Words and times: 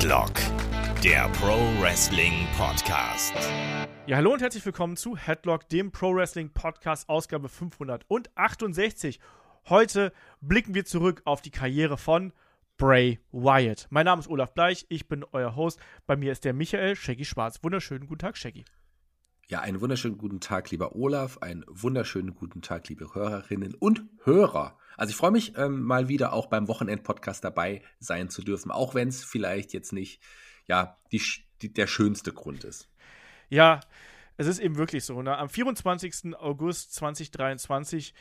Headlock, 0.00 0.32
der 1.04 1.28
Pro 1.28 1.58
Wrestling 1.78 2.46
Podcast. 2.56 3.34
Ja, 4.06 4.16
hallo 4.16 4.32
und 4.32 4.40
herzlich 4.40 4.64
willkommen 4.64 4.96
zu 4.96 5.14
Headlock, 5.14 5.68
dem 5.68 5.92
Pro 5.92 6.14
Wrestling 6.14 6.48
Podcast, 6.54 7.06
Ausgabe 7.10 7.50
568. 7.50 9.20
Heute 9.68 10.14
blicken 10.40 10.74
wir 10.74 10.86
zurück 10.86 11.20
auf 11.26 11.42
die 11.42 11.50
Karriere 11.50 11.98
von 11.98 12.32
Bray 12.78 13.20
Wyatt. 13.30 13.88
Mein 13.90 14.06
Name 14.06 14.20
ist 14.20 14.30
Olaf 14.30 14.54
Bleich, 14.54 14.86
ich 14.88 15.06
bin 15.06 15.22
euer 15.32 15.54
Host. 15.54 15.78
Bei 16.06 16.16
mir 16.16 16.32
ist 16.32 16.46
der 16.46 16.54
Michael 16.54 16.96
Shaggy 16.96 17.26
Schwarz. 17.26 17.62
Wunderschönen 17.62 18.06
guten 18.06 18.20
Tag, 18.20 18.38
Shaggy. 18.38 18.64
Ja, 19.50 19.62
einen 19.62 19.80
wunderschönen 19.80 20.16
guten 20.16 20.38
Tag, 20.38 20.70
lieber 20.70 20.94
Olaf. 20.94 21.38
Einen 21.38 21.64
wunderschönen 21.66 22.36
guten 22.36 22.62
Tag, 22.62 22.88
liebe 22.88 23.16
Hörerinnen 23.16 23.74
und 23.74 24.04
Hörer. 24.22 24.78
Also 24.96 25.10
ich 25.10 25.16
freue 25.16 25.32
mich 25.32 25.58
ähm, 25.58 25.82
mal 25.82 26.06
wieder 26.06 26.32
auch 26.32 26.46
beim 26.46 26.68
Wochenend-Podcast 26.68 27.42
dabei 27.42 27.82
sein 27.98 28.30
zu 28.30 28.42
dürfen, 28.42 28.70
auch 28.70 28.94
wenn 28.94 29.08
es 29.08 29.24
vielleicht 29.24 29.72
jetzt 29.72 29.92
nicht 29.92 30.22
ja, 30.68 30.96
die, 31.10 31.20
die, 31.62 31.72
der 31.72 31.88
schönste 31.88 32.32
Grund 32.32 32.62
ist. 32.62 32.88
Ja, 33.48 33.80
es 34.36 34.46
ist 34.46 34.60
eben 34.60 34.78
wirklich 34.78 35.04
so. 35.04 35.20
Ne? 35.20 35.36
Am 35.36 35.48
24. 35.48 36.36
August 36.36 36.94
2023 36.94 38.14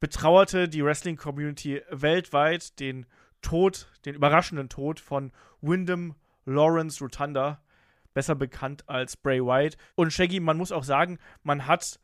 betrauerte 0.00 0.68
die 0.68 0.84
Wrestling-Community 0.84 1.80
weltweit 1.88 2.78
den 2.78 3.06
Tod, 3.40 3.88
den 4.04 4.16
überraschenden 4.16 4.68
Tod 4.68 5.00
von 5.00 5.32
Wyndham 5.62 6.14
Lawrence 6.44 7.02
Rotunda, 7.02 7.63
besser 8.14 8.34
bekannt 8.34 8.88
als 8.88 9.16
Bray 9.16 9.40
Wyatt. 9.40 9.76
Und 9.96 10.12
Shaggy, 10.12 10.40
man 10.40 10.56
muss 10.56 10.72
auch 10.72 10.84
sagen, 10.84 11.18
man 11.42 11.66
hat, 11.66 12.00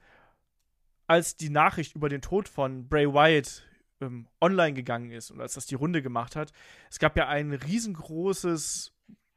als 1.06 1.36
die 1.36 1.50
Nachricht 1.50 1.96
über 1.96 2.08
den 2.08 2.20
Tod 2.20 2.48
von 2.48 2.88
Bray 2.88 3.06
Wyatt 3.06 3.66
ähm, 4.00 4.26
online 4.40 4.74
gegangen 4.74 5.10
ist 5.10 5.30
und 5.30 5.40
als 5.40 5.54
das 5.54 5.66
die 5.66 5.74
Runde 5.74 6.02
gemacht 6.02 6.36
hat, 6.36 6.52
es 6.90 6.98
gab 6.98 7.16
ja 7.16 7.28
ein 7.28 7.52
riesengroßes 7.52 8.92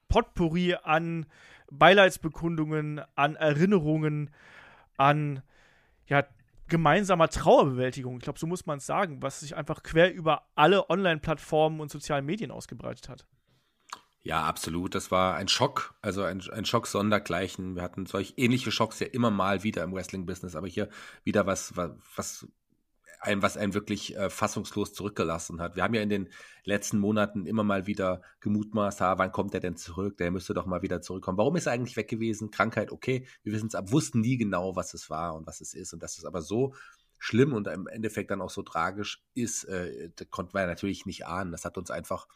Potpourri 0.10 0.76
an 0.84 1.26
Beileidsbekundungen, 1.72 3.02
an 3.16 3.36
Erinnerungen, 3.36 4.30
an 4.98 5.42
ja, 6.08 6.26
gemeinsamer 6.68 7.30
Trauerbewältigung. 7.30 8.18
Ich 8.18 8.24
glaube, 8.24 8.40
so 8.40 8.48
muss 8.48 8.66
man 8.66 8.78
es 8.78 8.86
sagen, 8.86 9.22
was 9.22 9.40
sich 9.40 9.56
einfach 9.56 9.84
quer 9.84 10.14
über 10.14 10.44
alle 10.56 10.90
Online-Plattformen 10.90 11.80
und 11.80 11.92
sozialen 11.92 12.26
Medien 12.26 12.52
ausgebreitet 12.52 13.10
hat. 13.10 13.26
Ja, 14.26 14.44
absolut. 14.44 14.96
Das 14.96 15.12
war 15.12 15.36
ein 15.36 15.50
Schock, 15.50 15.96
also 16.02 16.24
ein, 16.24 16.42
ein 16.52 16.64
Schock 16.66 16.88
sondergleichen. 16.88 17.76
Wir 17.76 17.82
hatten 17.84 18.06
solch 18.06 18.36
ähnliche 18.38 18.72
Schocks 18.72 19.00
ja 19.00 19.08
immer 19.08 19.32
mal 19.32 19.64
wieder 19.64 19.84
im 19.84 19.94
Wrestling-Business, 19.94 20.56
aber 20.56 20.68
hier 20.68 20.88
wieder 21.26 21.46
was, 21.46 21.76
was, 21.76 21.92
was 22.16 22.48
ein, 23.20 23.42
was 23.42 23.58
einen 23.58 23.74
wirklich 23.74 24.16
äh, 24.16 24.30
fassungslos 24.30 24.94
zurückgelassen 24.94 25.60
hat. 25.62 25.76
Wir 25.76 25.84
haben 25.84 25.94
ja 25.94 26.02
in 26.02 26.10
den 26.10 26.30
letzten 26.64 27.00
Monaten 27.00 27.46
immer 27.46 27.64
mal 27.66 27.86
wieder 27.86 28.22
gemutmaßt, 28.40 29.02
ha, 29.02 29.18
wann 29.18 29.34
kommt 29.34 29.54
er 29.54 29.60
denn 29.60 29.76
zurück? 29.76 30.18
Der 30.18 30.32
müsste 30.32 30.54
doch 30.54 30.66
mal 30.66 30.82
wieder 30.82 31.02
zurückkommen. 31.02 31.38
Warum 31.38 31.58
ist 31.58 31.66
er 31.66 31.74
eigentlich 31.74 31.98
weg 31.98 32.10
gewesen? 32.10 32.50
Krankheit, 32.50 32.94
okay. 32.94 33.28
Wir 33.44 33.52
wissen 33.52 33.68
es 33.68 33.76
ab, 33.76 33.92
wussten 33.92 34.22
nie 34.22 34.38
genau, 34.38 34.76
was 34.78 34.94
es 34.94 35.10
war 35.10 35.36
und 35.36 35.48
was 35.48 35.60
es 35.60 35.74
ist. 35.74 35.94
Und 35.94 36.02
dass 36.02 36.18
es 36.18 36.24
aber 36.24 36.42
so 36.42 36.76
schlimm 37.20 37.54
und 37.54 37.68
im 37.68 37.88
Endeffekt 37.88 38.32
dann 38.32 38.42
auch 38.42 38.50
so 38.50 38.62
tragisch 38.62 39.22
ist, 39.34 39.66
äh, 39.66 40.10
konnten 40.30 40.54
wir 40.54 40.68
natürlich 40.68 41.06
nicht 41.06 41.26
ahnen. 41.26 41.52
Das 41.52 41.66
hat 41.66 41.78
uns 41.78 41.92
einfach 41.92 42.28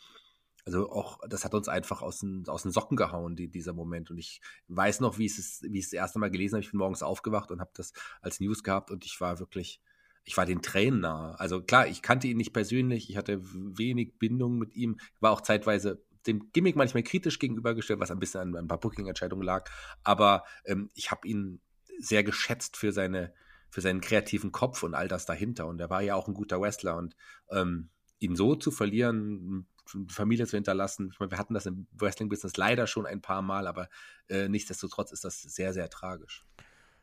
also 0.68 0.92
auch, 0.92 1.20
das 1.30 1.46
hat 1.46 1.54
uns 1.54 1.70
einfach 1.70 2.02
aus 2.02 2.20
den, 2.20 2.44
aus 2.50 2.64
den 2.64 2.74
Socken 2.74 2.98
gehauen, 2.98 3.38
die, 3.38 3.48
dieser 3.48 3.72
Moment. 3.72 4.12
Und 4.12 4.18
ich 4.18 4.42
weiß 4.68 5.00
noch, 5.00 5.18
wie 5.18 5.26
ich 5.26 5.40
es, 5.40 5.62
wie 5.64 5.80
ich 5.80 5.86
es 5.86 5.92
das 5.92 5.98
erste 5.98 6.20
Mal 6.20 6.30
gelesen 6.30 6.56
habe. 6.56 6.66
Ich 6.66 6.72
bin 6.72 6.80
morgens 6.80 7.04
aufgewacht 7.04 7.52
und 7.52 7.62
habe 7.62 7.72
das 7.74 7.94
als 8.20 8.42
News 8.42 8.64
gehabt 8.64 8.92
und 8.92 9.06
ich 9.06 9.22
war 9.22 9.40
wirklich, 9.40 9.80
ich 10.26 10.36
war 10.36 10.46
den 10.46 10.62
Tränen 10.62 11.00
nahe. 11.00 11.40
Also 11.40 11.62
klar, 11.62 11.88
ich 11.88 12.02
kannte 12.02 12.28
ihn 12.28 12.36
nicht 12.36 12.52
persönlich, 12.52 13.10
ich 13.10 13.16
hatte 13.16 13.40
wenig 13.42 14.20
Bindung 14.20 14.58
mit 14.58 14.76
ihm, 14.76 14.98
war 15.22 15.32
auch 15.32 15.40
zeitweise 15.40 16.04
dem 16.26 16.52
Gimmick 16.52 16.76
manchmal 16.76 17.04
kritisch 17.04 17.40
gegenübergestellt, 17.40 18.02
was 18.02 18.12
ein 18.12 18.20
bisschen 18.20 18.42
an 18.42 18.56
ein 18.58 18.68
paar 18.68 18.82
Booking-Entscheidungen 18.82 19.46
lag. 19.46 19.72
Aber 20.04 20.44
ähm, 20.66 20.90
ich 20.96 21.12
habe 21.12 21.26
ihn 21.30 21.62
sehr 21.98 22.26
geschätzt 22.26 22.76
für 22.76 22.92
seine 22.92 23.34
für 23.70 23.80
seinen 23.80 24.02
kreativen 24.02 24.52
Kopf 24.52 24.84
und 24.84 24.96
all 24.96 25.08
das 25.08 25.26
dahinter. 25.26 25.66
Und 25.66 25.80
er 25.80 25.90
war 25.90 26.02
ja 26.02 26.16
auch 26.16 26.28
ein 26.28 26.34
guter 26.34 26.60
Wrestler. 26.60 26.98
Und 26.98 27.16
ähm, 27.52 27.90
ihn 28.20 28.36
so 28.36 28.56
zu 28.56 28.72
verlieren, 28.72 29.68
Familie 30.10 30.48
zu 30.48 30.58
hinterlassen, 30.58 31.10
ich 31.12 31.20
meine, 31.20 31.32
wir 31.32 31.38
hatten 31.38 31.54
das 31.54 31.66
im 31.66 31.88
Wrestling-Business 31.94 32.58
leider 32.58 32.88
schon 32.88 33.06
ein 33.06 33.22
paar 33.22 33.42
Mal, 33.42 33.68
aber 33.68 33.90
äh, 34.30 34.48
nichtsdestotrotz 34.48 35.12
ist 35.12 35.24
das 35.24 35.42
sehr, 35.42 35.74
sehr 35.74 35.90
tragisch 35.90 36.46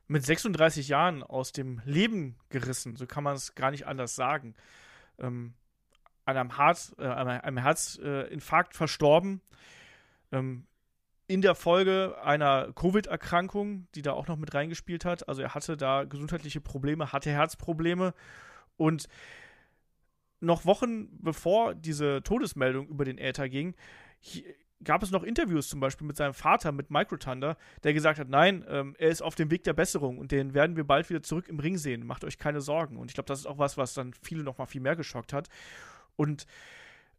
mit 0.07 0.25
36 0.25 0.89
Jahren 0.89 1.23
aus 1.23 1.53
dem 1.53 1.81
Leben 1.85 2.37
gerissen, 2.51 2.97
so 2.97 3.07
kann 3.07 3.25
man 3.25 3.37
es 3.37 3.55
gar 3.55 3.71
nicht 3.71 3.87
anders 3.87 4.15
sagen. 4.15 4.55
Ähm, 5.19 5.55
an 6.27 6.37
einem, 6.37 6.57
Herz, 6.57 6.95
äh, 6.99 7.07
einem 7.07 7.59
Herzinfarkt 7.59 8.75
verstorben. 8.75 9.41
Ähm, 10.33 10.67
in 11.27 11.41
der 11.41 11.55
Folge 11.55 12.17
einer 12.23 12.73
Covid-Erkrankung, 12.75 13.89
die 13.95 14.03
da 14.03 14.13
auch 14.13 14.27
noch 14.27 14.37
mit 14.37 14.53
reingespielt 14.53 15.07
hat. 15.07 15.27
Also 15.29 15.41
er 15.41 15.55
hatte 15.55 15.77
da 15.77 16.05
gesundheitliche 16.05 16.61
Probleme, 16.61 17.13
hatte 17.13 17.31
Herzprobleme 17.31 18.13
und 18.77 19.09
noch 20.45 20.65
Wochen 20.65 21.09
bevor 21.21 21.75
diese 21.75 22.23
Todesmeldung 22.23 22.89
über 22.89 23.05
den 23.05 23.19
Äther 23.19 23.49
ging, 23.49 23.75
gab 24.83 25.03
es 25.03 25.11
noch 25.11 25.23
Interviews 25.23 25.69
zum 25.69 25.81
Beispiel 25.81 26.07
mit 26.07 26.17
seinem 26.17 26.35
Vater, 26.35 26.73
mit 26.73 26.91
Microthunder, 26.91 27.57
der 27.83 27.95
gesagt 27.95 28.19
hat, 28.19 28.29
nein, 28.29 28.65
ähm, 28.69 28.95
er 28.99 29.09
ist 29.09 29.23
auf 29.23 29.35
dem 29.35 29.51
Weg 29.51 29.65
der 29.65 29.73
Besserung 29.73 30.19
und 30.19 30.31
den 30.31 30.55
werden 30.55 30.77
wir 30.77 30.85
bald 30.85 31.09
wieder 31.11 31.23
zurück 31.23 31.49
im 31.49 31.59
Ring 31.59 31.79
sehen. 31.79 32.07
Macht 32.07 32.25
euch 32.25 32.39
keine 32.39 32.61
Sorgen. 32.61 32.97
Und 32.97 33.11
ich 33.11 33.15
glaube, 33.15 33.27
das 33.27 33.41
ist 33.41 33.47
auch 33.47 33.59
was, 33.59 33.77
was 33.77 33.95
dann 33.95 34.13
viele 34.13 34.43
noch 34.43 34.59
mal 34.59 34.67
viel 34.67 34.81
mehr 34.81 34.97
geschockt 34.97 35.33
hat. 35.33 35.49
Und 36.17 36.47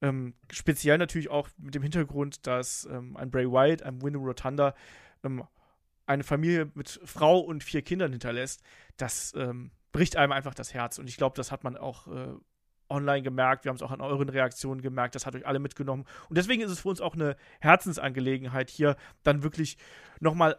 ähm, 0.01 0.33
speziell 0.51 0.97
natürlich 0.97 1.29
auch 1.29 1.49
mit 1.57 1.75
dem 1.75 1.81
Hintergrund, 1.81 2.45
dass 2.47 2.85
ähm, 2.91 3.17
ein 3.17 3.31
Bray 3.31 3.49
Wyatt, 3.49 3.83
ein 3.83 4.01
Wyndham 4.01 4.23
Rotunda 4.23 4.75
ähm, 5.23 5.43
eine 6.05 6.23
Familie 6.23 6.71
mit 6.75 6.99
Frau 7.03 7.39
und 7.39 7.63
vier 7.63 7.81
Kindern 7.81 8.11
hinterlässt, 8.11 8.61
das 8.97 9.33
ähm, 9.35 9.71
bricht 9.91 10.17
einem 10.17 10.31
einfach 10.31 10.53
das 10.53 10.73
Herz. 10.73 10.99
Und 10.99 11.09
ich 11.09 11.17
glaube, 11.17 11.35
das 11.35 11.51
hat 11.51 11.63
man 11.63 11.77
auch 11.77 12.07
äh, 12.07 12.35
online 12.89 13.21
gemerkt, 13.21 13.65
wir 13.65 13.69
haben 13.69 13.75
es 13.75 13.81
auch 13.81 13.91
an 13.91 14.01
euren 14.01 14.29
Reaktionen 14.29 14.81
gemerkt, 14.81 15.15
das 15.15 15.25
hat 15.25 15.35
euch 15.35 15.45
alle 15.45 15.59
mitgenommen. 15.59 16.05
Und 16.29 16.37
deswegen 16.37 16.61
ist 16.61 16.71
es 16.71 16.81
für 16.81 16.89
uns 16.89 17.01
auch 17.01 17.15
eine 17.15 17.35
Herzensangelegenheit, 17.59 18.69
hier 18.69 18.95
dann 19.23 19.43
wirklich 19.43 19.77
nochmal 20.19 20.57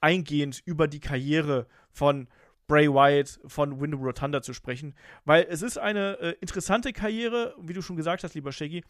eingehend 0.00 0.62
über 0.64 0.88
die 0.88 1.00
Karriere 1.00 1.66
von 1.90 2.28
Bray 2.68 2.88
Wyatt, 2.88 3.40
von 3.46 3.80
Wyndham 3.80 4.02
Rotunda 4.02 4.42
zu 4.42 4.52
sprechen, 4.52 4.94
weil 5.24 5.46
es 5.48 5.62
ist 5.62 5.78
eine 5.78 6.18
äh, 6.20 6.34
interessante 6.40 6.92
Karriere, 6.92 7.54
wie 7.58 7.72
du 7.72 7.80
schon 7.80 7.96
gesagt 7.96 8.24
hast, 8.24 8.34
lieber 8.34 8.52
Shaggy. 8.52 8.84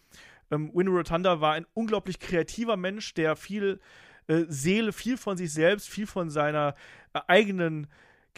Ähm, 0.51 0.73
Wyndham 0.75 0.97
Rotunda 0.97 1.41
war 1.41 1.53
ein 1.53 1.67
unglaublich 1.75 2.19
kreativer 2.19 2.77
Mensch, 2.77 3.15
der 3.15 3.37
viel 3.37 3.81
äh, 4.27 4.45
Seele, 4.49 4.93
viel 4.93 5.17
von 5.17 5.37
sich 5.37 5.53
selbst, 5.53 5.89
viel 5.89 6.07
von 6.07 6.29
seiner 6.29 6.75
äh, 7.13 7.21
eigenen 7.29 7.87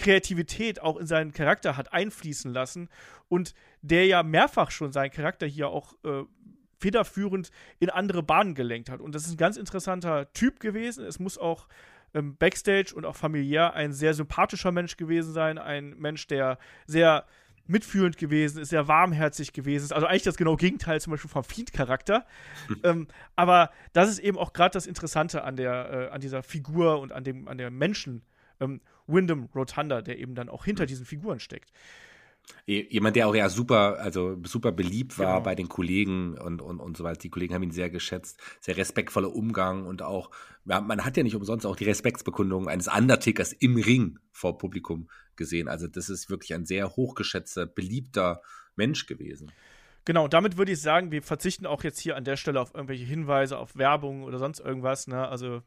Kreativität 0.00 0.80
auch 0.80 0.96
in 0.96 1.06
seinen 1.06 1.32
Charakter 1.32 1.76
hat 1.76 1.92
einfließen 1.92 2.52
lassen 2.52 2.88
und 3.28 3.54
der 3.82 4.06
ja 4.06 4.22
mehrfach 4.22 4.70
schon 4.70 4.92
seinen 4.92 5.10
Charakter 5.10 5.46
hier 5.46 5.68
auch 5.68 5.94
äh, 6.04 6.24
federführend 6.78 7.50
in 7.78 7.90
andere 7.90 8.22
Bahnen 8.22 8.54
gelenkt 8.54 8.90
hat. 8.90 9.00
Und 9.00 9.14
das 9.14 9.26
ist 9.26 9.32
ein 9.32 9.36
ganz 9.36 9.56
interessanter 9.56 10.32
Typ 10.32 10.58
gewesen. 10.60 11.04
Es 11.04 11.18
muss 11.18 11.38
auch 11.38 11.68
ähm, 12.14 12.36
backstage 12.36 12.94
und 12.94 13.04
auch 13.04 13.16
familiär 13.16 13.74
ein 13.74 13.92
sehr 13.92 14.14
sympathischer 14.14 14.72
Mensch 14.72 14.96
gewesen 14.96 15.32
sein, 15.32 15.58
ein 15.58 15.96
Mensch, 15.98 16.26
der 16.26 16.58
sehr 16.86 17.26
mitfühlend 17.66 18.16
gewesen 18.16 18.62
ist, 18.62 18.70
sehr 18.70 18.88
warmherzig 18.88 19.52
gewesen 19.52 19.84
ist. 19.84 19.92
Also 19.92 20.06
eigentlich 20.06 20.24
das 20.24 20.36
genau 20.36 20.56
Gegenteil 20.56 21.00
zum 21.00 21.12
Beispiel 21.12 21.30
vom 21.30 21.44
Fiend-Charakter. 21.44 22.26
ähm, 22.82 23.06
aber 23.36 23.70
das 23.92 24.08
ist 24.08 24.18
eben 24.18 24.38
auch 24.38 24.52
gerade 24.52 24.72
das 24.72 24.86
Interessante 24.86 25.44
an 25.44 25.56
der, 25.56 25.92
äh, 25.92 26.08
an 26.08 26.20
dieser 26.20 26.42
Figur 26.42 26.98
und 27.00 27.12
an 27.12 27.22
dem, 27.22 27.46
an 27.46 27.58
der 27.58 27.70
Menschen 27.70 28.22
ähm, 28.60 28.80
Wyndham 29.06 29.48
Rotunda, 29.54 30.02
der 30.02 30.18
eben 30.18 30.34
dann 30.34 30.48
auch 30.48 30.64
hinter 30.64 30.86
diesen 30.86 31.06
Figuren 31.06 31.40
steckt. 31.40 31.72
Jemand, 32.66 33.16
der 33.16 33.28
auch 33.28 33.34
ja 33.34 33.48
super, 33.48 33.98
also 34.00 34.38
super 34.44 34.72
beliebt 34.72 35.18
war 35.18 35.34
genau. 35.34 35.40
bei 35.40 35.54
den 35.54 35.68
Kollegen 35.68 36.36
und, 36.38 36.60
und, 36.62 36.80
und 36.80 36.96
so 36.96 37.04
weiter. 37.04 37.20
Die 37.20 37.30
Kollegen 37.30 37.54
haben 37.54 37.62
ihn 37.62 37.70
sehr 37.70 37.90
geschätzt, 37.90 38.40
sehr 38.60 38.76
respektvoller 38.76 39.34
Umgang 39.34 39.86
und 39.86 40.02
auch, 40.02 40.30
man 40.64 41.04
hat 41.04 41.16
ja 41.16 41.22
nicht 41.22 41.36
umsonst 41.36 41.66
auch 41.66 41.76
die 41.76 41.84
Respektsbekundungen 41.84 42.68
eines 42.68 42.88
Undertakers 42.88 43.52
im 43.52 43.76
Ring 43.76 44.18
vor 44.32 44.58
Publikum 44.58 45.08
gesehen. 45.36 45.68
Also 45.68 45.86
das 45.86 46.08
ist 46.08 46.30
wirklich 46.30 46.54
ein 46.54 46.64
sehr 46.64 46.96
hochgeschätzter, 46.96 47.66
beliebter 47.66 48.42
Mensch 48.76 49.06
gewesen. 49.06 49.52
Genau, 50.04 50.28
damit 50.28 50.56
würde 50.56 50.72
ich 50.72 50.80
sagen, 50.80 51.10
wir 51.12 51.22
verzichten 51.22 51.66
auch 51.66 51.84
jetzt 51.84 52.00
hier 52.00 52.16
an 52.16 52.24
der 52.24 52.36
Stelle 52.36 52.60
auf 52.60 52.74
irgendwelche 52.74 53.04
Hinweise, 53.04 53.58
auf 53.58 53.76
Werbung 53.76 54.22
oder 54.22 54.38
sonst 54.38 54.60
irgendwas. 54.60 55.06
Ne? 55.06 55.28
Also 55.28 55.62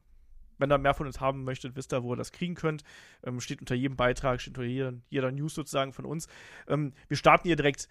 wenn 0.58 0.72
ihr 0.72 0.78
mehr 0.78 0.94
von 0.94 1.08
uns 1.08 1.20
haben 1.20 1.44
möchtet, 1.44 1.76
wisst 1.76 1.94
ihr, 1.94 2.04
wo 2.04 2.14
ihr 2.14 2.18
das 2.18 2.32
kriegen 2.32 2.56
könnt. 2.56 2.84
Ähm, 3.24 3.40
steht 3.40 3.60
unter 3.60 3.76
jedem 3.76 3.96
Beitrag, 3.96 4.42
steht 4.42 4.58
unter 4.58 4.68
jeder, 4.68 4.94
jeder 5.10 5.32
News 5.32 5.56
sozusagen 5.56 5.94
von 5.94 6.06
uns. 6.06 6.28
Ähm, 6.68 6.94
wir 7.08 7.18
starten 7.18 7.48
hier 7.48 7.56
direkt 7.56 7.88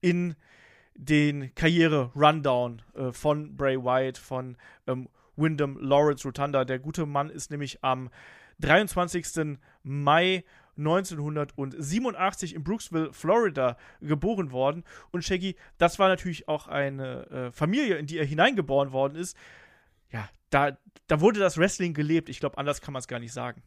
in 0.00 0.34
den 0.94 1.54
Karriere-Rundown 1.54 2.82
äh, 2.94 3.12
von 3.12 3.56
Bray 3.56 3.76
Wyatt, 3.76 4.18
von 4.18 4.56
ähm, 4.86 5.08
Wyndham 5.36 5.78
Lawrence 5.80 6.24
Rotunda. 6.26 6.64
Der 6.64 6.78
gute 6.78 7.06
Mann 7.06 7.30
ist 7.30 7.50
nämlich 7.50 7.82
am 7.82 8.10
23. 8.60 9.58
Mai 9.82 10.44
1987 10.76 12.54
in 12.54 12.62
Brooksville, 12.64 13.12
Florida 13.12 13.76
geboren 14.00 14.50
worden. 14.52 14.84
Und 15.10 15.24
Shaggy, 15.24 15.56
das 15.78 15.98
war 15.98 16.08
natürlich 16.08 16.48
auch 16.48 16.68
eine 16.68 17.26
äh, 17.30 17.50
Familie, 17.52 17.96
in 17.96 18.06
die 18.06 18.18
er 18.18 18.24
hineingeboren 18.24 18.92
worden 18.92 19.16
ist. 19.16 19.36
Da, 20.50 20.76
da 21.06 21.20
wurde 21.20 21.40
das 21.40 21.56
Wrestling 21.56 21.94
gelebt. 21.94 22.28
Ich 22.28 22.40
glaube, 22.40 22.58
anders 22.58 22.80
kann 22.80 22.92
man 22.92 23.00
es 23.00 23.08
gar 23.08 23.18
nicht 23.18 23.32
sagen 23.32 23.62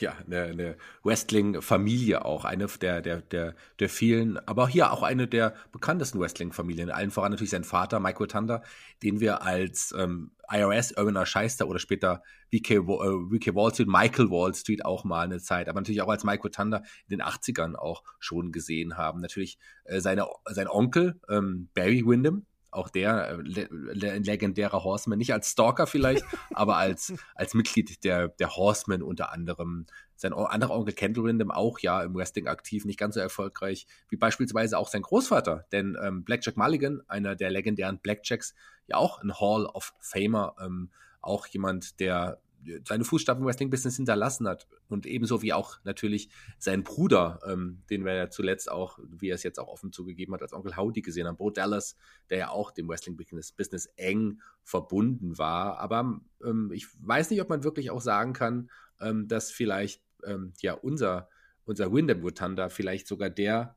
ja, 0.00 0.16
eine, 0.26 0.42
eine 0.42 0.76
Wrestling-Familie 1.02 2.24
auch, 2.24 2.44
eine 2.44 2.66
der, 2.66 3.00
der, 3.00 3.22
der, 3.22 3.54
der 3.78 3.88
vielen, 3.88 4.38
aber 4.46 4.68
hier 4.68 4.92
auch 4.92 5.02
eine 5.02 5.26
der 5.26 5.54
bekanntesten 5.72 6.20
Wrestling-Familien. 6.20 6.90
Allen 6.90 7.10
voran 7.10 7.32
natürlich 7.32 7.50
sein 7.50 7.64
Vater, 7.64 8.00
Michael 8.00 8.26
Thunder, 8.26 8.62
den 9.02 9.20
wir 9.20 9.42
als 9.42 9.94
ähm, 9.96 10.32
IRS, 10.50 10.92
Irwiner 10.92 11.26
Scheister 11.26 11.68
oder 11.68 11.78
später 11.78 12.22
VK, 12.52 12.70
äh, 12.70 12.80
VK 12.80 13.54
Wall 13.54 13.72
Street, 13.72 13.88
Michael 13.88 14.30
Wall 14.30 14.54
Street 14.54 14.84
auch 14.84 15.04
mal 15.04 15.24
eine 15.24 15.40
Zeit, 15.40 15.68
aber 15.68 15.80
natürlich 15.80 16.02
auch 16.02 16.08
als 16.08 16.24
Michael 16.24 16.50
Thunder 16.50 16.82
in 17.08 17.18
den 17.18 17.22
80ern 17.22 17.74
auch 17.74 18.02
schon 18.18 18.52
gesehen 18.52 18.96
haben. 18.96 19.20
Natürlich 19.20 19.58
äh, 19.84 20.00
seine, 20.00 20.26
sein 20.46 20.68
Onkel, 20.68 21.20
ähm, 21.28 21.68
Barry 21.74 22.04
Windham, 22.06 22.46
auch 22.76 22.88
der 22.88 23.28
äh, 23.28 23.36
le 23.36 23.68
le 23.70 24.18
legendäre 24.18 24.84
Horseman, 24.84 25.18
nicht 25.18 25.32
als 25.32 25.50
Stalker 25.50 25.86
vielleicht, 25.86 26.24
aber 26.54 26.76
als, 26.76 27.12
als 27.34 27.54
Mitglied 27.54 28.04
der, 28.04 28.28
der 28.28 28.56
Horseman 28.56 29.02
unter 29.02 29.32
anderem. 29.32 29.86
Sein 30.18 30.32
anderer 30.32 30.74
Onkel 30.74 30.94
Kendall 30.94 31.24
Windham 31.24 31.50
auch 31.50 31.78
ja 31.78 32.02
im 32.02 32.14
Wrestling 32.14 32.46
aktiv, 32.46 32.86
nicht 32.86 32.98
ganz 32.98 33.16
so 33.16 33.20
erfolgreich 33.20 33.86
wie 34.08 34.16
beispielsweise 34.16 34.78
auch 34.78 34.88
sein 34.88 35.02
Großvater, 35.02 35.66
denn 35.72 35.96
ähm, 36.02 36.24
Blackjack 36.24 36.56
Mulligan, 36.56 37.02
einer 37.06 37.36
der 37.36 37.50
legendären 37.50 37.98
Blackjacks, 37.98 38.54
ja 38.86 38.96
auch 38.96 39.20
ein 39.22 39.38
Hall 39.38 39.66
of 39.66 39.92
Famer, 40.00 40.56
ähm, 40.58 40.90
auch 41.20 41.46
jemand, 41.48 42.00
der 42.00 42.40
seine 42.86 43.04
Fußstapfen 43.04 43.42
im 43.42 43.46
Wrestling-Business 43.46 43.96
hinterlassen 43.96 44.48
hat. 44.48 44.66
Und 44.88 45.06
ebenso 45.06 45.42
wie 45.42 45.52
auch 45.52 45.78
natürlich 45.84 46.28
sein 46.58 46.82
Bruder, 46.82 47.40
ähm, 47.46 47.82
den 47.90 48.04
wir 48.04 48.14
ja 48.14 48.30
zuletzt 48.30 48.70
auch, 48.70 48.98
wie 49.02 49.30
er 49.30 49.34
es 49.34 49.42
jetzt 49.42 49.58
auch 49.58 49.68
offen 49.68 49.92
zugegeben 49.92 50.34
hat, 50.34 50.42
als 50.42 50.52
Onkel 50.52 50.76
Howdy 50.76 51.02
gesehen 51.02 51.26
haben, 51.26 51.36
Bo 51.36 51.50
Dallas, 51.50 51.96
der 52.30 52.38
ja 52.38 52.48
auch 52.50 52.70
dem 52.70 52.88
Wrestling-Business 52.88 53.86
eng 53.96 54.40
verbunden 54.62 55.38
war. 55.38 55.78
Aber 55.78 56.20
ähm, 56.44 56.70
ich 56.72 56.86
weiß 57.00 57.30
nicht, 57.30 57.40
ob 57.40 57.48
man 57.48 57.64
wirklich 57.64 57.90
auch 57.90 58.00
sagen 58.00 58.32
kann, 58.32 58.70
ähm, 59.00 59.28
dass 59.28 59.50
vielleicht 59.50 60.02
ähm, 60.24 60.52
ja 60.60 60.74
unser, 60.74 61.28
unser 61.64 61.92
Wyndham 61.92 62.20
Rotunda 62.22 62.68
vielleicht 62.68 63.06
sogar 63.06 63.30
der 63.30 63.76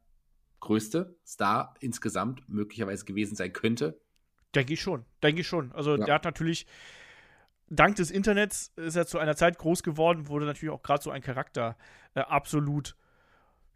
größte 0.60 1.16
Star 1.26 1.74
insgesamt 1.80 2.48
möglicherweise 2.50 3.06
gewesen 3.06 3.36
sein 3.36 3.54
könnte. 3.54 4.00
Denke 4.56 4.74
ich 4.74 4.82
schon, 4.82 5.06
denke 5.22 5.42
ich 5.42 5.48
schon. 5.48 5.72
Also 5.72 5.96
ja. 5.96 6.06
der 6.06 6.16
hat 6.16 6.26
natürlich 6.26 6.66
dank 7.70 7.96
des 7.96 8.12
Internets 8.12 8.72
ist 8.76 8.96
er 8.96 9.08
zu 9.08 9.20
einer 9.20 9.36
Zeit 9.36 9.58
groß 9.58 9.84
geworden, 9.84 10.28
wurde 10.28 10.46
natürlich 10.46 10.74
auch 10.74 10.84
gerade 10.84 11.04
so 11.04 11.12
ein 11.12 11.22
Charakter 11.22 11.78
äh, 12.16 12.22
absolut 12.22 12.96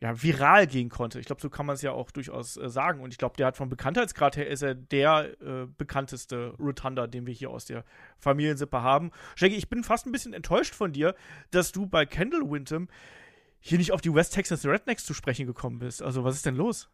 ja, 0.04 0.22
viral 0.22 0.68
gehen 0.68 0.90
konnte. 0.90 1.18
Ich 1.22 1.28
glaube, 1.28 1.42
so 1.42 1.50
kann 1.50 1.66
man 1.66 1.75
es 1.75 1.81
ja 1.81 1.94
auch 1.94 2.12
durchaus 2.12 2.57
äh, 2.57 2.69
sagen. 2.69 3.00
Und 3.00 3.13
ich 3.13 3.18
glaube, 3.18 3.38
der 3.38 3.48
hat 3.48 3.56
vom 3.56 3.69
Bekanntheitsgrad 3.69 4.36
her 4.36 4.48
ist 4.48 4.62
er 4.62 4.75
der 4.75 5.30
äh, 5.42 5.66
bekannteste 5.78 6.54
Rotunda, 6.60 7.07
den 7.07 7.25
wir 7.25 7.34
hier 7.34 7.50
aus 7.50 7.63
der 7.63 7.86
Familiensippe 8.19 8.81
haben. 8.81 9.12
Shaggy, 9.36 9.56
ich 9.56 9.69
bin 9.69 9.84
fast 9.86 10.06
ein 10.06 10.12
bisschen 10.12 10.34
enttäuscht 10.34 10.75
von 10.75 10.92
dir, 10.92 11.16
dass 11.51 11.72
du 11.72 11.88
bei 11.88 12.06
Kendall 12.06 12.51
Winton 12.51 12.90
hier 13.62 13.78
nicht 13.78 13.94
auf 13.94 14.01
die 14.01 14.13
West 14.13 14.34
Texas 14.34 14.66
Rednecks 14.66 15.06
zu 15.06 15.13
sprechen 15.13 15.45
gekommen 15.45 15.80
bist. 15.80 16.04
Also, 16.04 16.25
was 16.25 16.36
ist 16.36 16.45
denn 16.45 16.57
los? 16.57 16.90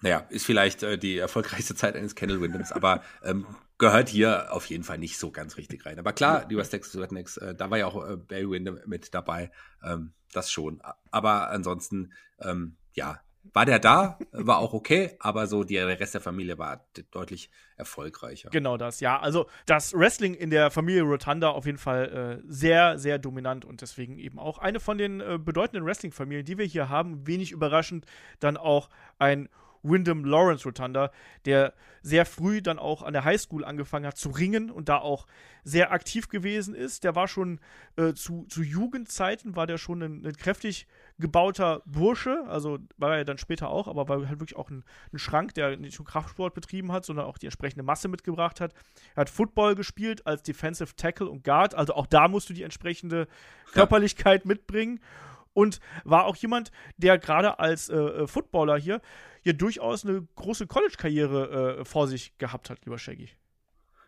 Naja, 0.00 0.26
ist 0.30 0.46
vielleicht 0.46 0.82
äh, 0.82 0.96
die 0.96 1.18
erfolgreichste 1.18 1.74
Zeit 1.74 1.96
eines 1.96 2.14
Kendall 2.14 2.40
Windows, 2.40 2.70
aber 2.70 3.02
ähm, 3.22 3.46
gehört 3.78 4.08
hier 4.08 4.52
auf 4.52 4.66
jeden 4.66 4.84
Fall 4.84 4.98
nicht 4.98 5.18
so 5.18 5.30
ganz 5.32 5.56
richtig 5.56 5.86
rein. 5.86 5.98
Aber 5.98 6.12
klar, 6.12 6.44
die 6.44 6.56
West 6.56 6.70
Texas 6.70 7.00
Rednecks, 7.00 7.36
äh, 7.36 7.54
da 7.54 7.70
war 7.70 7.78
ja 7.78 7.86
auch 7.86 8.08
äh, 8.08 8.16
Barry 8.16 8.50
Windham 8.50 8.78
mit 8.86 9.12
dabei, 9.12 9.50
ähm, 9.82 10.12
das 10.32 10.50
schon. 10.52 10.80
Aber 11.10 11.50
ansonsten, 11.50 12.12
ähm, 12.40 12.76
ja, 12.92 13.20
war 13.52 13.64
der 13.64 13.78
da, 13.78 14.18
war 14.32 14.58
auch 14.58 14.72
okay, 14.72 15.16
aber 15.20 15.46
so 15.46 15.64
die, 15.64 15.74
der 15.74 16.00
Rest 16.00 16.14
der 16.14 16.20
Familie 16.20 16.58
war 16.58 16.86
deutlich 17.10 17.50
erfolgreicher. 17.76 18.50
Genau 18.50 18.76
das, 18.76 19.00
ja. 19.00 19.18
Also 19.18 19.46
das 19.66 19.94
Wrestling 19.94 20.34
in 20.34 20.50
der 20.50 20.70
Familie 20.70 21.02
Rotunda 21.02 21.50
auf 21.50 21.66
jeden 21.66 21.78
Fall 21.78 22.40
äh, 22.42 22.44
sehr, 22.46 22.98
sehr 22.98 23.18
dominant 23.18 23.64
und 23.64 23.80
deswegen 23.80 24.18
eben 24.18 24.38
auch 24.38 24.58
eine 24.58 24.80
von 24.80 24.98
den 24.98 25.20
äh, 25.20 25.38
bedeutenden 25.38 25.84
Wrestling-Familien, 25.86 26.44
die 26.44 26.58
wir 26.58 26.66
hier 26.66 26.88
haben. 26.88 27.26
Wenig 27.26 27.52
überraschend 27.52 28.06
dann 28.40 28.56
auch 28.56 28.88
ein 29.18 29.48
Wyndham 29.82 30.24
Lawrence 30.24 30.64
Rotunda, 30.64 31.10
der 31.44 31.74
sehr 32.02 32.26
früh 32.26 32.62
dann 32.62 32.78
auch 32.78 33.02
an 33.02 33.12
der 33.12 33.24
Highschool 33.24 33.64
angefangen 33.64 34.06
hat 34.06 34.16
zu 34.16 34.30
ringen 34.30 34.70
und 34.70 34.88
da 34.88 34.98
auch 34.98 35.26
sehr 35.64 35.92
aktiv 35.92 36.28
gewesen 36.28 36.74
ist. 36.74 37.04
Der 37.04 37.14
war 37.14 37.28
schon 37.28 37.60
äh, 37.96 38.14
zu, 38.14 38.46
zu 38.48 38.62
Jugendzeiten, 38.62 39.56
war 39.56 39.66
der 39.66 39.78
schon 39.78 40.02
ein, 40.02 40.26
ein, 40.26 40.36
kräftig 40.36 40.86
gebauter 41.18 41.82
Bursche, 41.84 42.44
also 42.48 42.78
war 42.96 43.16
er 43.16 43.24
dann 43.24 43.38
später 43.38 43.68
auch, 43.68 43.88
aber 43.88 44.08
war 44.08 44.28
halt 44.28 44.40
wirklich 44.40 44.56
auch 44.56 44.70
ein, 44.70 44.84
ein 45.12 45.18
Schrank, 45.18 45.54
der 45.54 45.76
nicht 45.76 45.98
nur 45.98 46.06
Kraftsport 46.06 46.54
betrieben 46.54 46.92
hat, 46.92 47.04
sondern 47.04 47.26
auch 47.26 47.38
die 47.38 47.46
entsprechende 47.46 47.82
Masse 47.82 48.08
mitgebracht 48.08 48.60
hat. 48.60 48.72
Er 49.14 49.22
hat 49.22 49.30
Football 49.30 49.74
gespielt 49.74 50.26
als 50.26 50.42
Defensive 50.42 50.94
Tackle 50.96 51.28
und 51.28 51.44
Guard, 51.44 51.74
also 51.74 51.94
auch 51.94 52.06
da 52.06 52.28
musst 52.28 52.48
du 52.48 52.54
die 52.54 52.62
entsprechende 52.62 53.28
Körperlichkeit 53.72 54.44
ja. 54.44 54.48
mitbringen 54.48 55.00
und 55.58 55.80
war 56.04 56.24
auch 56.24 56.36
jemand, 56.36 56.70
der 56.98 57.18
gerade 57.18 57.58
als 57.58 57.88
äh, 57.88 57.96
äh 57.96 58.26
Footballer 58.28 58.78
hier 58.78 59.00
ja 59.42 59.52
durchaus 59.52 60.06
eine 60.06 60.24
große 60.36 60.68
College-Karriere 60.68 61.78
äh, 61.80 61.84
vor 61.84 62.06
sich 62.06 62.38
gehabt 62.38 62.70
hat, 62.70 62.84
lieber 62.84 62.96
Shaggy. 62.96 63.30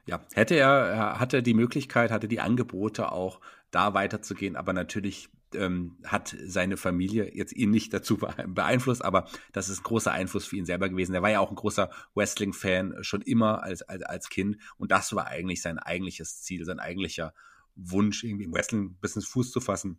Ja, 0.06 0.20
hätte 0.32 0.54
er, 0.54 1.18
hatte 1.18 1.42
die 1.42 1.54
Möglichkeit, 1.54 2.12
hatte 2.12 2.28
die 2.28 2.38
Angebote 2.38 3.10
auch 3.10 3.40
da 3.72 3.94
weiterzugehen, 3.94 4.54
aber 4.54 4.72
natürlich 4.72 5.28
ähm, 5.52 5.96
hat 6.04 6.36
seine 6.44 6.76
Familie 6.76 7.34
jetzt 7.34 7.52
ihn 7.52 7.70
nicht 7.70 7.92
dazu 7.92 8.16
beeinflusst, 8.46 9.04
aber 9.04 9.28
das 9.52 9.68
ist 9.68 9.80
ein 9.80 9.84
großer 9.84 10.12
Einfluss 10.12 10.46
für 10.46 10.56
ihn 10.56 10.66
selber 10.66 10.88
gewesen. 10.88 11.16
Er 11.16 11.22
war 11.22 11.30
ja 11.30 11.40
auch 11.40 11.50
ein 11.50 11.56
großer 11.56 11.90
Wrestling-Fan 12.14 13.02
schon 13.02 13.22
immer 13.22 13.64
als, 13.64 13.82
als, 13.82 14.04
als 14.04 14.28
Kind 14.28 14.56
und 14.76 14.92
das 14.92 15.16
war 15.16 15.26
eigentlich 15.26 15.62
sein 15.62 15.80
eigentliches 15.80 16.42
Ziel, 16.42 16.64
sein 16.64 16.78
eigentlicher 16.78 17.34
Wunsch, 17.74 18.22
irgendwie 18.22 18.44
im 18.44 18.54
Wrestling-Business 18.54 19.26
Fuß 19.26 19.50
zu 19.50 19.60
fassen 19.60 19.98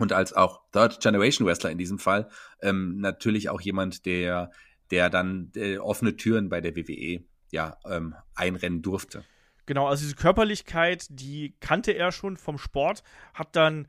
und 0.00 0.12
als 0.12 0.32
auch 0.32 0.62
Third 0.72 1.00
Generation 1.00 1.46
Wrestler 1.46 1.70
in 1.70 1.78
diesem 1.78 1.98
Fall 1.98 2.28
ähm, 2.62 2.98
natürlich 3.00 3.48
auch 3.48 3.60
jemand, 3.60 4.06
der, 4.06 4.50
der 4.90 5.10
dann 5.10 5.52
äh, 5.56 5.78
offene 5.78 6.16
Türen 6.16 6.48
bei 6.48 6.60
der 6.60 6.76
WWE 6.76 7.22
ja 7.50 7.76
ähm, 7.84 8.14
einrennen 8.34 8.82
durfte. 8.82 9.24
Genau, 9.66 9.86
also 9.86 10.02
diese 10.02 10.16
Körperlichkeit, 10.16 11.06
die 11.10 11.54
kannte 11.60 11.92
er 11.92 12.12
schon 12.12 12.36
vom 12.36 12.58
Sport, 12.58 13.02
hat 13.34 13.54
dann 13.54 13.86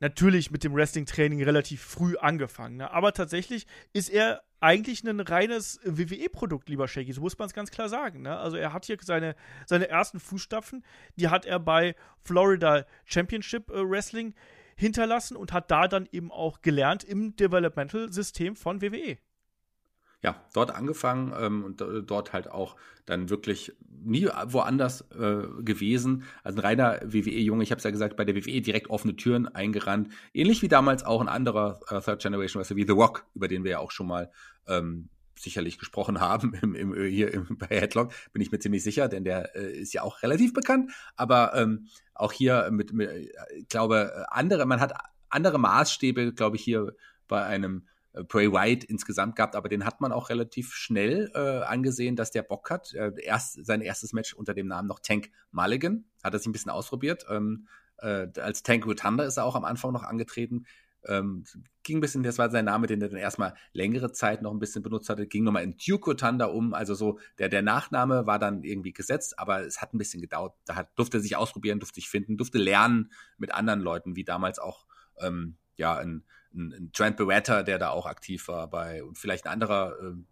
natürlich 0.00 0.50
mit 0.50 0.64
dem 0.64 0.74
Wrestling-Training 0.74 1.42
relativ 1.44 1.80
früh 1.80 2.16
angefangen. 2.16 2.76
Ne? 2.76 2.90
Aber 2.90 3.12
tatsächlich 3.12 3.66
ist 3.92 4.10
er 4.10 4.42
eigentlich 4.58 5.04
ein 5.04 5.20
reines 5.20 5.80
WWE-Produkt, 5.84 6.68
lieber 6.68 6.86
Shaggy. 6.86 7.12
So 7.12 7.20
muss 7.20 7.38
man 7.38 7.46
es 7.46 7.54
ganz 7.54 7.70
klar 7.70 7.88
sagen. 7.88 8.22
Ne? 8.22 8.36
Also 8.36 8.56
er 8.56 8.72
hat 8.72 8.84
hier 8.84 8.96
seine, 9.00 9.36
seine 9.66 9.88
ersten 9.88 10.20
Fußstapfen, 10.20 10.84
die 11.16 11.28
hat 11.28 11.46
er 11.46 11.60
bei 11.60 11.94
Florida 12.20 12.84
Championship 13.04 13.70
äh, 13.70 13.88
Wrestling 13.88 14.34
hinterlassen 14.82 15.36
und 15.36 15.52
hat 15.52 15.70
da 15.70 15.88
dann 15.88 16.08
eben 16.12 16.30
auch 16.30 16.60
gelernt 16.60 17.04
im 17.04 17.34
Developmental-System 17.36 18.56
von 18.56 18.82
WWE. 18.82 19.16
Ja, 20.22 20.36
dort 20.54 20.72
angefangen 20.72 21.34
ähm, 21.36 21.64
und 21.64 21.80
dort 21.80 22.32
halt 22.32 22.48
auch 22.48 22.76
dann 23.06 23.28
wirklich 23.28 23.72
nie 23.88 24.28
woanders 24.46 25.00
äh, 25.10 25.48
gewesen. 25.62 26.22
Also 26.44 26.58
ein 26.58 26.64
reiner 26.64 27.00
WWE-Junge, 27.02 27.64
ich 27.64 27.72
habe 27.72 27.78
es 27.78 27.84
ja 27.84 27.90
gesagt, 27.90 28.16
bei 28.16 28.24
der 28.24 28.36
WWE 28.36 28.60
direkt 28.60 28.88
offene 28.88 29.16
Türen 29.16 29.48
eingerannt. 29.48 30.10
Ähnlich 30.32 30.62
wie 30.62 30.68
damals 30.68 31.04
auch 31.04 31.20
ein 31.20 31.28
anderer 31.28 31.80
äh, 31.88 32.00
Third 32.00 32.22
Generation 32.22 32.60
Wrestler 32.60 32.76
wie 32.76 32.86
The 32.86 32.92
Rock, 32.92 33.26
über 33.34 33.48
den 33.48 33.64
wir 33.64 33.72
ja 33.72 33.78
auch 33.80 33.90
schon 33.90 34.06
mal 34.06 34.30
ähm, 34.68 35.08
sicherlich 35.42 35.78
gesprochen 35.78 36.20
haben 36.20 36.54
im, 36.62 36.74
im, 36.74 36.94
hier 36.94 37.32
im, 37.32 37.58
bei 37.58 37.66
Headlock, 37.66 38.12
bin 38.32 38.42
ich 38.42 38.52
mir 38.52 38.58
ziemlich 38.58 38.82
sicher, 38.82 39.08
denn 39.08 39.24
der 39.24 39.54
äh, 39.56 39.72
ist 39.72 39.92
ja 39.92 40.02
auch 40.02 40.22
relativ 40.22 40.52
bekannt. 40.52 40.92
Aber 41.16 41.54
ähm, 41.54 41.88
auch 42.14 42.32
hier 42.32 42.68
mit, 42.70 42.92
mit 42.92 43.10
ich 43.56 43.68
glaube, 43.68 44.26
andere, 44.30 44.66
man 44.66 44.80
hat 44.80 44.94
andere 45.28 45.58
Maßstäbe, 45.58 46.32
glaube 46.34 46.56
ich, 46.56 46.62
hier 46.62 46.94
bei 47.28 47.44
einem 47.44 47.86
äh, 48.12 48.22
Bray 48.24 48.52
White 48.52 48.86
insgesamt 48.86 49.36
gehabt, 49.36 49.56
aber 49.56 49.68
den 49.68 49.84
hat 49.84 50.00
man 50.00 50.12
auch 50.12 50.28
relativ 50.28 50.72
schnell 50.72 51.30
äh, 51.34 51.64
angesehen, 51.64 52.16
dass 52.16 52.30
der 52.30 52.42
Bock 52.42 52.70
hat. 52.70 52.92
Äh, 52.94 53.12
erst, 53.22 53.64
sein 53.64 53.80
erstes 53.80 54.12
Match 54.12 54.34
unter 54.34 54.54
dem 54.54 54.66
Namen 54.66 54.88
noch 54.88 55.00
Tank 55.00 55.30
Mulligan, 55.50 56.04
hat 56.22 56.34
er 56.34 56.38
sich 56.38 56.48
ein 56.48 56.52
bisschen 56.52 56.70
ausprobiert. 56.70 57.26
Ähm, 57.28 57.66
äh, 57.98 58.28
als 58.40 58.62
Tank 58.62 58.86
Rotunda 58.86 59.24
ist 59.24 59.36
er 59.36 59.44
auch 59.44 59.56
am 59.56 59.64
Anfang 59.64 59.92
noch 59.92 60.02
angetreten. 60.02 60.66
Ähm, 61.06 61.44
ging 61.82 61.98
ein 61.98 62.00
bisschen, 62.00 62.22
das 62.22 62.38
war 62.38 62.50
sein 62.50 62.64
Name, 62.64 62.86
den 62.86 63.00
er 63.02 63.08
dann 63.08 63.18
erstmal 63.18 63.54
längere 63.72 64.12
Zeit 64.12 64.42
noch 64.42 64.52
ein 64.52 64.58
bisschen 64.58 64.82
benutzt 64.82 65.08
hatte, 65.08 65.26
ging 65.26 65.44
nochmal 65.44 65.64
in 65.64 65.76
Duke 65.76 66.16
Thunder 66.16 66.52
um, 66.52 66.74
also 66.74 66.94
so, 66.94 67.18
der, 67.38 67.48
der 67.48 67.62
Nachname 67.62 68.26
war 68.26 68.38
dann 68.38 68.62
irgendwie 68.62 68.92
gesetzt, 68.92 69.38
aber 69.38 69.60
es 69.66 69.80
hat 69.80 69.94
ein 69.94 69.98
bisschen 69.98 70.20
gedauert, 70.20 70.54
da 70.64 70.76
hat, 70.76 70.90
durfte 70.96 71.18
er 71.18 71.20
sich 71.20 71.36
ausprobieren, 71.36 71.80
durfte 71.80 71.96
sich 71.96 72.08
finden, 72.08 72.36
durfte 72.36 72.58
lernen 72.58 73.12
mit 73.38 73.52
anderen 73.52 73.80
Leuten, 73.80 74.16
wie 74.16 74.24
damals 74.24 74.58
auch, 74.58 74.86
ähm, 75.20 75.56
ja, 75.76 75.96
ein, 75.96 76.24
ein, 76.54 76.72
ein 76.72 76.92
Trent 76.92 77.16
Beretta, 77.16 77.62
der 77.62 77.78
da 77.78 77.90
auch 77.90 78.06
aktiv 78.06 78.48
war 78.48 78.68
bei, 78.68 79.02
und 79.02 79.18
vielleicht 79.18 79.46
ein 79.46 79.52
anderer, 79.52 79.96
ähm, 80.00 80.26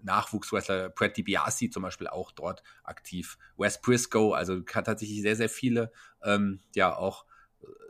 Nachwuchswrestler, 0.00 0.90
Brad 0.90 1.16
DiBiase 1.16 1.70
zum 1.70 1.82
Beispiel 1.82 2.06
auch 2.06 2.30
dort 2.30 2.62
aktiv. 2.84 3.36
Wes 3.56 3.80
Briscoe, 3.80 4.32
also 4.32 4.62
hat 4.72 4.86
tatsächlich 4.86 5.22
sehr, 5.22 5.34
sehr 5.34 5.48
viele, 5.48 5.90
ähm, 6.22 6.60
ja, 6.74 6.94
auch 6.94 7.24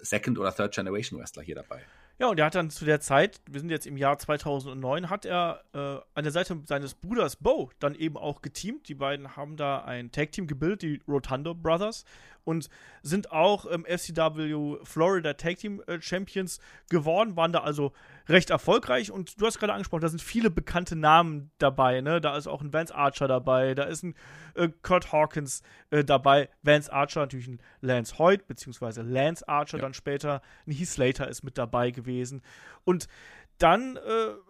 Second- 0.01 0.39
oder 0.39 0.55
Third-Generation-Wrestler 0.55 1.43
hier 1.43 1.57
dabei. 1.57 1.85
Ja, 2.21 2.27
und 2.27 2.39
er 2.41 2.47
hat 2.47 2.57
dann 2.57 2.69
zu 2.69 2.85
der 2.85 3.01
Zeit, 3.01 3.41
wir 3.49 3.61
sind 3.61 3.71
jetzt 3.71 3.87
im 3.87 3.97
Jahr 3.97 4.19
2009, 4.19 5.09
hat 5.09 5.25
er 5.25 5.63
äh, 5.73 5.79
an 6.15 6.25
der 6.25 6.33
Seite 6.33 6.61
seines 6.65 6.95
Bruders 6.95 7.37
Bo 7.37 7.71
dann 7.79 7.95
eben 7.95 8.17
auch 8.17 8.43
geteamt. 8.43 8.89
Die 8.89 8.97
beiden 8.97 9.37
haben 9.37 9.57
da 9.57 9.85
ein 9.85 10.11
Tag-Team 10.11 10.49
gebildet, 10.49 10.83
die 10.83 11.01
Rotando 11.07 11.55
Brothers, 11.55 12.05
und 12.45 12.69
sind 13.03 13.31
auch 13.33 13.67
im 13.67 13.85
FCW 13.85 14.77
Florida 14.85 15.35
Tag 15.35 15.59
Team 15.59 15.83
äh, 15.87 16.01
Champions 16.01 16.61
geworden, 16.89 17.37
waren 17.37 17.53
da 17.53 17.61
also 17.61 17.93
recht 18.29 18.51
erfolgreich. 18.51 19.11
Und 19.11 19.41
du 19.41 19.47
hast 19.47 19.59
gerade 19.59 19.73
angesprochen, 19.73 20.03
da 20.03 20.09
sind 20.09 20.23
viele 20.23 20.51
bekannte 20.51 20.97
Namen 20.97 21.51
dabei. 21.59 22.01
Ne? 22.01 22.21
Da 22.21 22.37
ist 22.37 22.47
auch 22.47 22.63
ein 22.63 22.73
Vance 22.73 22.95
Archer 22.95 23.29
dabei, 23.29 23.75
da 23.75 23.85
ist 23.85 24.03
ein 24.03 24.15
äh, 24.55 24.69
Kurt 24.83 25.13
Hawkins 25.13 25.63
äh, 25.91 26.05
dabei. 26.05 26.49
Vance 26.63 26.93
Archer, 26.93 27.21
natürlich 27.21 27.49
ein 27.49 27.61
Lance 27.81 28.19
Hoyt, 28.19 28.47
beziehungsweise 28.47 29.03
Lance 29.03 29.47
Archer 29.49 29.79
ja. 29.79 29.83
dann 29.83 29.95
später. 29.95 30.43
Ein 30.67 30.73
Heath 30.73 30.89
Slater 30.89 31.29
ist 31.29 31.43
mit 31.43 31.59
dabei 31.59 31.91
gewesen. 31.91 32.43
Und 32.85 33.09
dann 33.59 33.97
äh, 33.97 34.01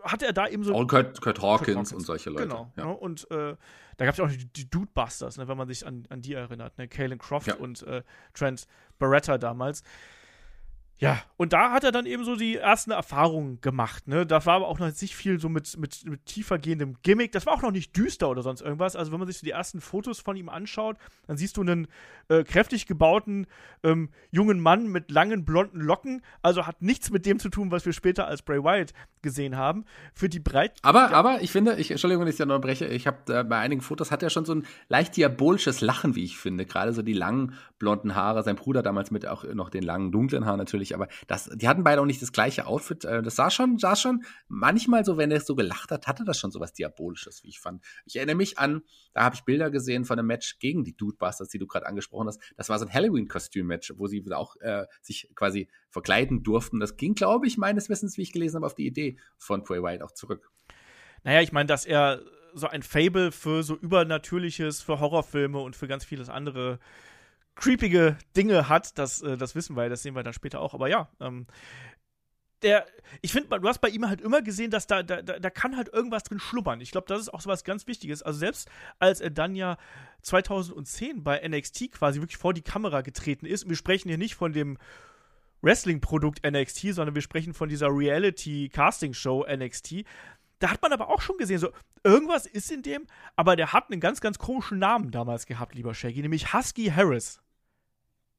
hat 0.02 0.22
er 0.22 0.32
da 0.32 0.46
eben 0.46 0.64
so. 0.64 0.74
Und 0.74 0.88
Kurt, 0.88 1.20
Kurt, 1.20 1.40
Hawkins, 1.40 1.66
Kurt 1.66 1.76
Hawkins 1.76 1.92
und 1.92 2.00
solche 2.00 2.30
Leute. 2.30 2.48
Genau. 2.48 2.72
Ja. 2.76 2.86
Ne? 2.86 2.96
Und 2.96 3.30
äh, 3.30 3.56
da 3.96 4.04
gab 4.04 4.14
es 4.14 4.20
auch 4.20 4.28
die, 4.28 4.44
die 4.46 4.70
Dudebusters, 4.70 5.38
ne, 5.38 5.48
wenn 5.48 5.56
man 5.56 5.66
sich 5.66 5.86
an, 5.86 6.06
an 6.10 6.20
die 6.20 6.34
erinnert. 6.34 6.76
Ne? 6.78 6.88
Kalen 6.88 7.18
Croft 7.18 7.48
ja. 7.48 7.54
und 7.54 7.82
äh, 7.82 8.02
Trent 8.34 8.66
Barretta 8.98 9.38
damals. 9.38 9.82
Ja, 11.00 11.22
und 11.36 11.52
da 11.52 11.70
hat 11.70 11.84
er 11.84 11.92
dann 11.92 12.06
eben 12.06 12.24
so 12.24 12.34
die 12.34 12.56
ersten 12.56 12.90
Erfahrungen 12.90 13.60
gemacht. 13.60 14.08
Ne? 14.08 14.26
Da 14.26 14.44
war 14.44 14.56
aber 14.56 14.66
auch 14.66 14.80
noch 14.80 14.88
nicht 15.00 15.14
viel 15.14 15.38
so 15.38 15.48
mit, 15.48 15.78
mit, 15.78 16.04
mit 16.04 16.26
tiefer 16.26 16.58
gehendem 16.58 16.96
Gimmick. 17.02 17.30
Das 17.30 17.46
war 17.46 17.54
auch 17.54 17.62
noch 17.62 17.70
nicht 17.70 17.96
düster 17.96 18.28
oder 18.28 18.42
sonst 18.42 18.62
irgendwas. 18.62 18.96
Also, 18.96 19.12
wenn 19.12 19.20
man 19.20 19.28
sich 19.28 19.38
so 19.38 19.44
die 19.44 19.52
ersten 19.52 19.80
Fotos 19.80 20.18
von 20.18 20.36
ihm 20.36 20.48
anschaut, 20.48 20.96
dann 21.28 21.36
siehst 21.36 21.56
du 21.56 21.60
einen 21.60 21.86
äh, 22.28 22.42
kräftig 22.42 22.86
gebauten 22.86 23.46
ähm, 23.82 24.10
jungen 24.30 24.60
Mann 24.60 24.88
mit 24.88 25.10
langen 25.10 25.44
blonden 25.44 25.80
Locken. 25.80 26.22
Also 26.42 26.66
hat 26.66 26.82
nichts 26.82 27.10
mit 27.10 27.26
dem 27.26 27.38
zu 27.38 27.48
tun, 27.48 27.70
was 27.70 27.86
wir 27.86 27.92
später 27.92 28.26
als 28.26 28.42
Bray 28.42 28.62
Wyatt 28.62 28.92
gesehen 29.22 29.56
haben. 29.56 29.84
Für 30.14 30.28
die 30.28 30.40
Breit. 30.40 30.78
Aber, 30.82 31.10
ja. 31.10 31.12
aber 31.12 31.42
ich 31.42 31.50
finde, 31.50 31.76
ich, 31.76 31.90
Entschuldigung, 31.90 32.24
wenn 32.24 32.30
ich 32.30 32.36
da 32.36 32.46
noch 32.46 32.60
breche, 32.60 32.86
ich 32.86 33.06
habe 33.06 33.18
äh, 33.32 33.44
bei 33.44 33.58
einigen 33.58 33.80
Fotos 33.80 34.10
hat 34.10 34.22
er 34.22 34.30
schon 34.30 34.44
so 34.44 34.54
ein 34.54 34.66
leicht 34.88 35.16
diabolisches 35.16 35.80
Lachen, 35.80 36.16
wie 36.16 36.24
ich 36.24 36.38
finde. 36.38 36.66
Gerade 36.66 36.92
so 36.92 37.02
die 37.02 37.12
langen 37.12 37.54
blonden 37.78 38.14
Haare. 38.14 38.42
Sein 38.42 38.56
Bruder 38.56 38.82
damals 38.82 39.10
mit 39.10 39.26
auch 39.26 39.44
noch 39.44 39.70
den 39.70 39.82
langen 39.82 40.12
dunklen 40.12 40.44
Haaren 40.44 40.58
natürlich. 40.58 40.87
Aber 40.94 41.08
das, 41.26 41.50
die 41.54 41.68
hatten 41.68 41.84
beide 41.84 42.00
auch 42.00 42.06
nicht 42.06 42.22
das 42.22 42.32
gleiche 42.32 42.66
Outfit. 42.66 43.04
Äh, 43.04 43.22
das 43.22 43.36
sah 43.36 43.50
schon, 43.50 43.78
sah 43.78 43.96
schon 43.96 44.24
manchmal 44.48 45.04
so, 45.04 45.16
wenn 45.16 45.30
er 45.30 45.40
so 45.40 45.54
gelacht 45.54 45.90
hat, 45.90 46.06
hatte 46.06 46.24
das 46.24 46.38
schon 46.38 46.50
so 46.50 46.60
was 46.60 46.72
Diabolisches, 46.72 47.42
wie 47.44 47.48
ich 47.48 47.60
fand. 47.60 47.84
Ich 48.04 48.16
erinnere 48.16 48.36
mich 48.36 48.58
an, 48.58 48.82
da 49.12 49.24
habe 49.24 49.34
ich 49.34 49.42
Bilder 49.42 49.70
gesehen 49.70 50.04
von 50.04 50.18
einem 50.18 50.28
Match 50.28 50.58
gegen 50.58 50.84
die 50.84 50.96
Dudebusters, 50.96 51.48
die 51.48 51.58
du 51.58 51.66
gerade 51.66 51.86
angesprochen 51.86 52.28
hast. 52.28 52.40
Das 52.56 52.68
war 52.68 52.78
so 52.78 52.86
ein 52.86 52.92
Halloween-Kostüm-Match, 52.92 53.94
wo 53.96 54.06
sie 54.06 54.24
auch 54.32 54.56
äh, 54.56 54.86
sich 55.02 55.30
quasi 55.34 55.68
verkleiden 55.90 56.42
durften. 56.42 56.80
Das 56.80 56.96
ging, 56.96 57.14
glaube 57.14 57.46
ich, 57.46 57.58
meines 57.58 57.88
Wissens, 57.88 58.16
wie 58.18 58.22
ich 58.22 58.32
gelesen 58.32 58.56
habe, 58.56 58.66
auf 58.66 58.74
die 58.74 58.86
Idee 58.86 59.18
von 59.36 59.62
Bray 59.62 59.82
Wyatt 59.82 60.02
auch 60.02 60.12
zurück. 60.12 60.50
Naja, 61.24 61.40
ich 61.40 61.52
meine, 61.52 61.66
dass 61.66 61.84
er 61.84 62.22
so 62.54 62.66
ein 62.66 62.82
Fable 62.82 63.32
für 63.32 63.62
so 63.62 63.76
Übernatürliches, 63.76 64.82
für 64.82 65.00
Horrorfilme 65.00 65.58
und 65.58 65.76
für 65.76 65.88
ganz 65.88 66.04
vieles 66.04 66.28
andere 66.28 66.78
creepige 67.58 68.16
Dinge 68.36 68.68
hat, 68.68 68.98
das, 68.98 69.22
äh, 69.22 69.36
das 69.36 69.54
wissen 69.54 69.76
wir, 69.76 69.88
das 69.88 70.02
sehen 70.02 70.14
wir 70.14 70.22
dann 70.22 70.32
später 70.32 70.60
auch. 70.60 70.74
Aber 70.74 70.88
ja, 70.88 71.08
ähm, 71.20 71.46
der, 72.62 72.86
ich 73.22 73.32
finde, 73.32 73.60
du 73.60 73.68
hast 73.68 73.80
bei 73.80 73.88
ihm 73.88 74.08
halt 74.08 74.20
immer 74.20 74.42
gesehen, 74.42 74.70
dass 74.70 74.86
da, 74.86 75.02
da, 75.02 75.22
da 75.22 75.50
kann 75.50 75.76
halt 75.76 75.88
irgendwas 75.92 76.24
drin 76.24 76.40
schlummern. 76.40 76.80
Ich 76.80 76.90
glaube, 76.90 77.06
das 77.06 77.20
ist 77.20 77.28
auch 77.28 77.40
so 77.40 77.50
was 77.50 77.62
ganz 77.62 77.86
Wichtiges. 77.86 78.22
Also 78.22 78.38
selbst 78.40 78.68
als 78.98 79.20
er 79.20 79.30
dann 79.30 79.54
ja 79.54 79.76
2010 80.22 81.22
bei 81.22 81.46
NXT 81.46 81.92
quasi 81.92 82.20
wirklich 82.20 82.38
vor 82.38 82.54
die 82.54 82.62
Kamera 82.62 83.02
getreten 83.02 83.46
ist, 83.46 83.64
und 83.64 83.70
wir 83.70 83.76
sprechen 83.76 84.08
hier 84.08 84.18
nicht 84.18 84.34
von 84.34 84.52
dem 84.52 84.78
Wrestling-Produkt 85.62 86.48
NXT, 86.48 86.94
sondern 86.94 87.14
wir 87.14 87.22
sprechen 87.22 87.54
von 87.54 87.68
dieser 87.68 87.88
Reality-Casting-Show 87.88 89.46
NXT. 89.48 90.04
Da 90.58 90.70
hat 90.70 90.82
man 90.82 90.92
aber 90.92 91.08
auch 91.08 91.20
schon 91.20 91.36
gesehen, 91.36 91.58
so 91.58 91.70
irgendwas 92.02 92.46
ist 92.46 92.72
in 92.72 92.82
dem, 92.82 93.06
aber 93.36 93.54
der 93.54 93.72
hat 93.72 93.90
einen 93.90 94.00
ganz, 94.00 94.20
ganz 94.20 94.38
komischen 94.38 94.78
Namen 94.78 95.10
damals 95.10 95.46
gehabt, 95.46 95.74
lieber 95.74 95.94
Shaggy, 95.94 96.22
nämlich 96.22 96.52
Husky 96.52 96.86
Harris. 96.86 97.40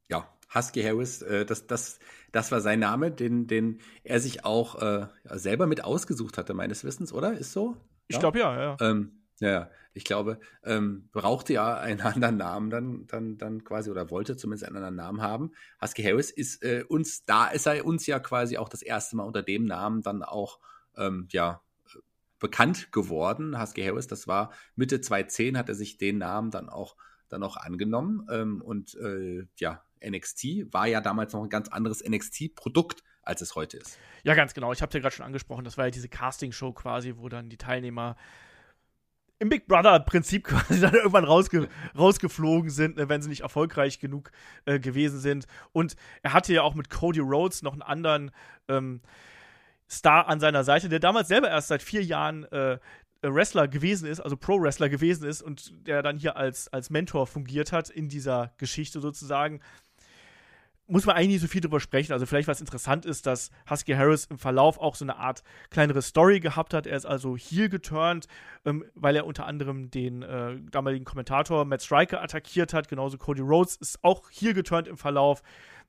Ja, 0.09 0.27
Husky 0.53 0.81
Harris, 0.81 1.21
äh, 1.21 1.45
das, 1.45 1.67
das, 1.67 1.99
das 2.31 2.51
war 2.51 2.61
sein 2.61 2.79
Name, 2.79 3.11
den, 3.11 3.47
den 3.47 3.79
er 4.03 4.19
sich 4.19 4.45
auch 4.45 4.81
äh, 4.81 5.07
selber 5.25 5.67
mit 5.67 5.83
ausgesucht 5.83 6.37
hatte, 6.37 6.53
meines 6.53 6.83
Wissens, 6.83 7.13
oder? 7.13 7.33
Ist 7.33 7.53
so? 7.53 7.77
Ich 8.07 8.19
glaube 8.19 8.39
ja, 8.39 8.59
ja. 8.59 8.77
Ähm, 8.81 9.19
ja, 9.39 9.69
ich 9.93 10.03
glaube, 10.03 10.39
ähm, 10.63 11.09
brauchte 11.11 11.53
ja 11.53 11.77
einen 11.77 12.01
anderen 12.01 12.37
Namen 12.37 12.69
dann, 12.69 13.07
dann, 13.07 13.37
dann 13.37 13.63
quasi 13.63 13.89
oder 13.89 14.09
wollte 14.09 14.35
zumindest 14.35 14.65
einen 14.65 14.77
anderen 14.77 14.95
Namen 14.95 15.21
haben. 15.21 15.51
Husky 15.81 16.03
Harris 16.03 16.31
ist 16.31 16.63
äh, 16.63 16.83
uns, 16.87 17.25
da 17.25 17.47
ist 17.47 17.67
er 17.67 17.85
uns 17.85 18.05
ja 18.05 18.19
quasi 18.19 18.57
auch 18.57 18.69
das 18.69 18.81
erste 18.81 19.15
Mal 19.15 19.23
unter 19.23 19.43
dem 19.43 19.65
Namen 19.65 20.01
dann 20.01 20.23
auch, 20.23 20.59
ähm, 20.97 21.27
ja, 21.31 21.61
bekannt 22.39 22.91
geworden. 22.91 23.61
Husky 23.61 23.83
Harris, 23.83 24.07
das 24.07 24.27
war 24.27 24.51
Mitte 24.75 25.01
2010, 25.01 25.57
hat 25.57 25.69
er 25.69 25.75
sich 25.75 25.97
den 25.97 26.17
Namen 26.17 26.51
dann 26.51 26.69
auch, 26.69 26.95
dann 27.27 27.43
auch 27.43 27.57
angenommen. 27.57 28.25
Ähm, 28.31 28.61
und 28.61 28.95
äh, 28.95 29.45
ja, 29.57 29.83
NXT 30.07 30.73
war 30.73 30.87
ja 30.87 31.01
damals 31.01 31.33
noch 31.33 31.43
ein 31.43 31.49
ganz 31.49 31.69
anderes 31.69 32.03
NXT-Produkt, 32.07 33.03
als 33.21 33.41
es 33.41 33.55
heute 33.55 33.77
ist. 33.77 33.97
Ja, 34.23 34.33
ganz 34.33 34.53
genau. 34.53 34.71
Ich 34.71 34.81
habe 34.81 34.93
ja 34.93 34.99
gerade 34.99 35.15
schon 35.15 35.25
angesprochen, 35.25 35.63
das 35.63 35.77
war 35.77 35.85
ja 35.85 35.91
diese 35.91 36.09
Casting-Show 36.09 36.73
quasi, 36.73 37.15
wo 37.17 37.29
dann 37.29 37.49
die 37.49 37.57
Teilnehmer 37.57 38.15
im 39.39 39.49
Big 39.49 39.67
Brother-Prinzip 39.67 40.43
quasi 40.45 40.81
dann 40.81 40.93
irgendwann 40.93 41.25
rausge 41.25 41.69
rausgeflogen 41.97 42.69
sind, 42.69 42.97
ne, 42.97 43.09
wenn 43.09 43.21
sie 43.21 43.29
nicht 43.29 43.41
erfolgreich 43.41 43.99
genug 43.99 44.31
äh, 44.65 44.79
gewesen 44.79 45.19
sind. 45.19 45.47
Und 45.71 45.95
er 46.21 46.33
hatte 46.33 46.53
ja 46.53 46.61
auch 46.63 46.75
mit 46.75 46.89
Cody 46.89 47.19
Rhodes 47.19 47.61
noch 47.61 47.73
einen 47.73 47.81
anderen 47.81 48.31
ähm, 48.67 49.01
Star 49.89 50.27
an 50.27 50.39
seiner 50.39 50.63
Seite, 50.63 50.89
der 50.89 50.99
damals 50.99 51.29
selber 51.29 51.49
erst 51.49 51.69
seit 51.69 51.81
vier 51.81 52.03
Jahren 52.03 52.43
äh, 52.51 52.77
Wrestler 53.21 53.67
gewesen 53.67 54.07
ist, 54.07 54.19
also 54.19 54.37
Pro-Wrestler 54.37 54.87
gewesen 54.87 55.27
ist 55.27 55.41
und 55.41 55.87
der 55.87 56.03
dann 56.03 56.17
hier 56.17 56.37
als, 56.37 56.67
als 56.69 56.89
Mentor 56.89 57.27
fungiert 57.27 57.71
hat 57.71 57.89
in 57.89 58.07
dieser 58.07 58.53
Geschichte 58.57 59.01
sozusagen 59.01 59.61
muss 60.89 61.05
man 61.05 61.15
eigentlich 61.15 61.29
nicht 61.29 61.41
so 61.41 61.47
viel 61.47 61.61
drüber 61.61 61.79
sprechen. 61.79 62.13
Also 62.13 62.25
vielleicht 62.25 62.47
was 62.47 62.59
interessant 62.59 63.05
ist, 63.05 63.25
dass 63.25 63.51
Husky 63.69 63.93
Harris 63.93 64.25
im 64.25 64.39
Verlauf 64.39 64.79
auch 64.79 64.95
so 64.95 65.05
eine 65.05 65.17
Art 65.17 65.43
kleinere 65.69 66.01
Story 66.01 66.39
gehabt 66.39 66.73
hat. 66.73 66.87
Er 66.87 66.97
ist 66.97 67.05
also 67.05 67.37
hier 67.37 67.69
geturnt, 67.69 68.27
ähm, 68.65 68.83
weil 68.95 69.15
er 69.15 69.25
unter 69.25 69.45
anderem 69.45 69.91
den 69.91 70.23
äh, 70.23 70.59
damaligen 70.71 71.05
Kommentator 71.05 71.63
Matt 71.65 71.83
Striker 71.83 72.21
attackiert 72.21 72.73
hat. 72.73 72.87
Genauso 72.87 73.17
Cody 73.17 73.41
Rhodes 73.41 73.75
ist 73.75 74.03
auch 74.03 74.29
hier 74.31 74.53
geturnt 74.53 74.87
im 74.87 74.97
Verlauf. 74.97 75.43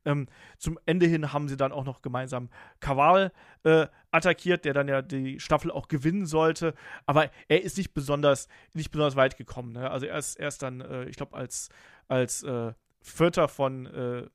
Ähm, 0.05 0.29
zum 0.59 0.79
Ende 0.87 1.07
hin 1.07 1.33
haben 1.33 1.49
sie 1.49 1.57
dann 1.57 1.73
auch 1.73 1.85
noch 1.85 2.03
gemeinsam 2.03 2.49
Kaval 2.81 3.33
äh, 3.65 3.87
attackiert, 4.11 4.65
der 4.65 4.75
dann 4.75 4.89
ja 4.89 5.03
die 5.03 5.41
Staffel 5.41 5.71
auch 5.71 5.89
gewinnen 5.89 6.27
sollte. 6.27 6.75
Aber 7.07 7.31
er 7.49 7.63
ist 7.63 7.79
nicht 7.79 7.95
besonders, 7.95 8.49
nicht 8.75 8.91
besonders 8.91 9.17
weit 9.17 9.37
gekommen. 9.37 9.73
Ne? 9.73 9.91
Also 9.91 10.07
er 10.07 10.19
ist, 10.19 10.37
er 10.37 10.49
ist 10.49 10.63
dann, 10.63 10.81
äh, 10.81 11.05
ich 11.05 11.17
glaube, 11.17 11.37
als, 11.37 11.71
als 12.09 12.43
äh, 12.43 12.73
Vierter 13.03 13.49
von 13.49 13.87
äh, 13.87 14.27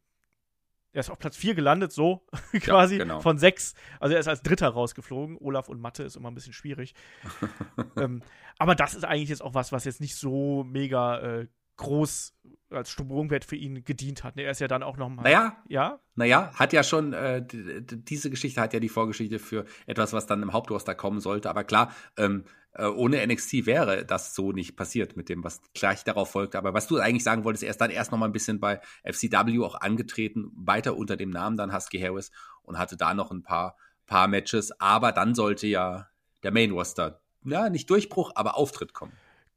er 0.95 1.01
ist 1.01 1.09
auf 1.09 1.19
Platz 1.19 1.35
4 1.35 1.55
gelandet, 1.55 1.91
so 1.91 2.25
quasi, 2.61 2.95
ja, 2.95 3.03
genau. 3.03 3.19
von 3.19 3.37
6. 3.37 3.73
Also 3.99 4.13
er 4.13 4.21
ist 4.21 4.29
als 4.29 4.41
Dritter 4.41 4.69
rausgeflogen. 4.69 5.37
Olaf 5.37 5.67
und 5.67 5.81
Mathe 5.81 6.03
ist 6.03 6.15
immer 6.15 6.31
ein 6.31 6.35
bisschen 6.35 6.53
schwierig. 6.53 6.95
ähm, 7.97 8.23
aber 8.57 8.75
das 8.75 8.95
ist 8.95 9.03
eigentlich 9.03 9.29
jetzt 9.29 9.41
auch 9.41 9.53
was, 9.53 9.73
was 9.73 9.83
jetzt 9.83 9.99
nicht 9.99 10.15
so 10.15 10.63
mega 10.63 11.19
äh, 11.19 11.47
groß 11.75 12.33
als 12.69 12.89
Sprungwert 12.89 13.43
für 13.43 13.57
ihn 13.57 13.83
gedient 13.83 14.23
hat. 14.23 14.37
Ne, 14.37 14.43
er 14.43 14.51
ist 14.51 14.61
ja 14.61 14.69
dann 14.69 14.83
auch 14.83 14.95
noch 14.95 15.09
mal. 15.09 15.23
Naja, 15.23 15.57
ja? 15.67 15.99
Naja, 16.15 16.51
hat 16.55 16.71
ja 16.71 16.81
schon, 16.81 17.11
äh, 17.11 17.45
diese 17.45 18.29
Geschichte 18.29 18.61
hat 18.61 18.73
ja 18.73 18.79
die 18.79 18.89
Vorgeschichte 18.89 19.37
für 19.39 19.65
etwas, 19.85 20.13
was 20.13 20.27
dann 20.27 20.41
im 20.41 20.53
Hauptroster 20.53 20.95
kommen 20.95 21.19
sollte. 21.19 21.49
Aber 21.49 21.65
klar, 21.65 21.93
ähm, 22.17 22.45
äh, 22.45 22.64
ohne 22.83 23.25
NXT 23.25 23.65
wäre 23.65 24.05
das 24.05 24.35
so 24.35 24.51
nicht 24.51 24.75
passiert 24.75 25.15
mit 25.15 25.29
dem, 25.29 25.43
was 25.43 25.61
gleich 25.73 26.03
darauf 26.03 26.31
folgte. 26.31 26.57
Aber 26.57 26.73
was 26.73 26.87
du 26.87 26.97
eigentlich 26.97 27.23
sagen 27.23 27.43
wolltest, 27.43 27.63
er 27.63 27.69
ist 27.69 27.81
dann 27.81 27.91
erst 27.91 28.11
noch 28.11 28.17
mal 28.17 28.25
ein 28.25 28.33
bisschen 28.33 28.59
bei 28.59 28.81
FCW 29.03 29.63
auch 29.63 29.75
angetreten, 29.75 30.51
weiter 30.55 30.97
unter 30.97 31.15
dem 31.17 31.29
Namen 31.29 31.57
dann 31.57 31.73
Husky 31.73 31.99
Harris 31.99 32.31
und 32.63 32.77
hatte 32.77 32.97
da 32.97 33.13
noch 33.13 33.31
ein 33.31 33.43
paar, 33.43 33.77
paar 34.05 34.27
Matches. 34.27 34.79
Aber 34.79 35.11
dann 35.11 35.35
sollte 35.35 35.67
ja 35.67 36.07
der 36.43 36.51
Main 36.51 36.71
Roster, 36.71 37.21
ja, 37.43 37.69
nicht 37.69 37.89
Durchbruch, 37.89 38.31
aber 38.35 38.57
Auftritt 38.57 38.93
kommen. 38.93 39.13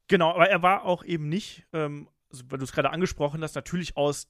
Genau, 0.07 0.33
aber 0.33 0.49
er 0.49 0.61
war 0.61 0.85
auch 0.85 1.03
eben 1.03 1.29
nicht, 1.29 1.65
ähm, 1.73 2.07
also, 2.31 2.43
weil 2.49 2.59
du 2.59 2.63
es 2.63 2.71
gerade 2.71 2.91
angesprochen 2.91 3.43
hast, 3.43 3.55
natürlich 3.55 3.97
aus 3.97 4.27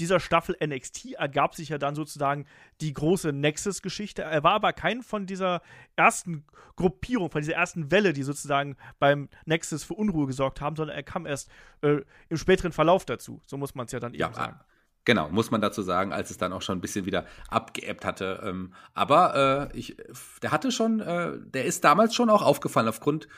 dieser 0.00 0.18
Staffel 0.18 0.56
NXT 0.64 1.12
ergab 1.12 1.54
sich 1.54 1.68
ja 1.68 1.78
dann 1.78 1.94
sozusagen 1.94 2.46
die 2.80 2.92
große 2.92 3.32
Nexus-Geschichte. 3.32 4.22
Er 4.22 4.42
war 4.42 4.54
aber 4.54 4.72
kein 4.72 5.02
von 5.02 5.26
dieser 5.26 5.62
ersten 5.94 6.44
Gruppierung, 6.76 7.30
von 7.30 7.42
dieser 7.42 7.54
ersten 7.54 7.90
Welle, 7.90 8.12
die 8.12 8.22
sozusagen 8.22 8.76
beim 8.98 9.28
Nexus 9.44 9.84
für 9.84 9.94
Unruhe 9.94 10.26
gesorgt 10.26 10.60
haben, 10.60 10.74
sondern 10.74 10.96
er 10.96 11.02
kam 11.02 11.26
erst 11.26 11.50
äh, 11.82 12.00
im 12.28 12.36
späteren 12.38 12.72
Verlauf 12.72 13.04
dazu. 13.04 13.42
So 13.46 13.56
muss 13.58 13.74
man 13.74 13.86
es 13.86 13.92
ja 13.92 14.00
dann 14.00 14.14
ja, 14.14 14.26
eben 14.26 14.34
sagen. 14.34 14.60
Genau, 15.04 15.28
muss 15.30 15.50
man 15.50 15.60
dazu 15.60 15.82
sagen, 15.82 16.12
als 16.12 16.30
es 16.30 16.38
dann 16.38 16.52
auch 16.52 16.62
schon 16.62 16.78
ein 16.78 16.80
bisschen 16.80 17.06
wieder 17.06 17.26
abgeebbt 17.48 18.04
hatte. 18.04 18.40
Ähm, 18.44 18.74
aber 18.94 19.70
äh, 19.72 19.78
ich, 19.78 19.96
der 20.42 20.52
hatte 20.52 20.72
schon, 20.72 21.00
äh, 21.00 21.32
der 21.38 21.64
ist 21.64 21.84
damals 21.84 22.14
schon 22.14 22.30
auch 22.30 22.42
aufgefallen 22.42 22.88
aufgrund 22.88 23.28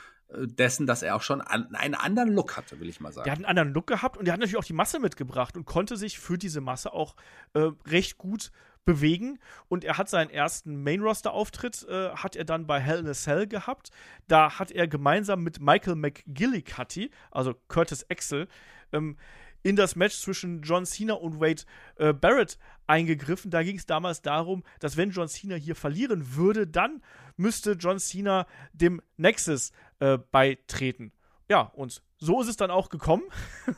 dessen, 0.41 0.87
dass 0.87 1.03
er 1.03 1.15
auch 1.15 1.21
schon 1.21 1.41
an, 1.41 1.73
einen 1.75 1.95
anderen 1.95 2.33
Look 2.33 2.57
hatte, 2.57 2.79
will 2.79 2.89
ich 2.89 2.99
mal 2.99 3.11
sagen. 3.11 3.25
Der 3.25 3.31
hat 3.31 3.39
einen 3.39 3.45
anderen 3.45 3.73
Look 3.73 3.87
gehabt 3.87 4.17
und 4.17 4.25
der 4.25 4.33
hat 4.33 4.39
natürlich 4.39 4.57
auch 4.57 4.63
die 4.63 4.73
Masse 4.73 4.99
mitgebracht 4.99 5.55
und 5.55 5.65
konnte 5.65 5.97
sich 5.97 6.19
für 6.19 6.37
diese 6.37 6.61
Masse 6.61 6.93
auch 6.93 7.15
äh, 7.53 7.71
recht 7.85 8.17
gut 8.17 8.51
bewegen. 8.85 9.39
Und 9.69 9.83
er 9.83 9.97
hat 9.97 10.09
seinen 10.09 10.29
ersten 10.29 10.83
Main-Roster-Auftritt, 10.83 11.87
äh, 11.87 12.09
hat 12.11 12.35
er 12.35 12.45
dann 12.45 12.67
bei 12.67 12.79
Hell 12.79 12.99
in 12.99 13.07
a 13.07 13.13
Cell 13.13 13.47
gehabt. 13.47 13.91
Da 14.27 14.59
hat 14.59 14.71
er 14.71 14.87
gemeinsam 14.87 15.43
mit 15.43 15.59
Michael 15.59 15.95
McGillicuddy, 15.95 17.11
also 17.31 17.53
Curtis 17.67 18.05
Axel, 18.09 18.47
ähm, 18.91 19.17
in 19.63 19.77
das 19.77 19.95
Match 19.95 20.19
zwischen 20.19 20.61
John 20.61 20.85
Cena 20.85 21.13
und 21.13 21.39
Wade 21.39 21.63
äh, 21.95 22.13
Barrett 22.13 22.57
eingegriffen. 22.85 23.49
Da 23.49 23.63
ging 23.63 23.77
es 23.77 23.85
damals 23.85 24.21
darum, 24.21 24.63
dass 24.79 24.97
wenn 24.97 25.11
John 25.11 25.29
Cena 25.29 25.55
hier 25.55 25.75
verlieren 25.75 26.35
würde, 26.35 26.67
dann 26.67 27.01
müsste 27.37 27.71
John 27.71 27.97
Cena 27.97 28.45
dem 28.73 29.01
Nexus 29.15 29.71
äh, 30.03 30.19
beitreten. 30.31 31.13
Ja, 31.49 31.71
und 31.75 32.01
so 32.17 32.41
ist 32.41 32.49
es 32.49 32.57
dann 32.57 32.71
auch 32.71 32.89
gekommen. 32.89 33.23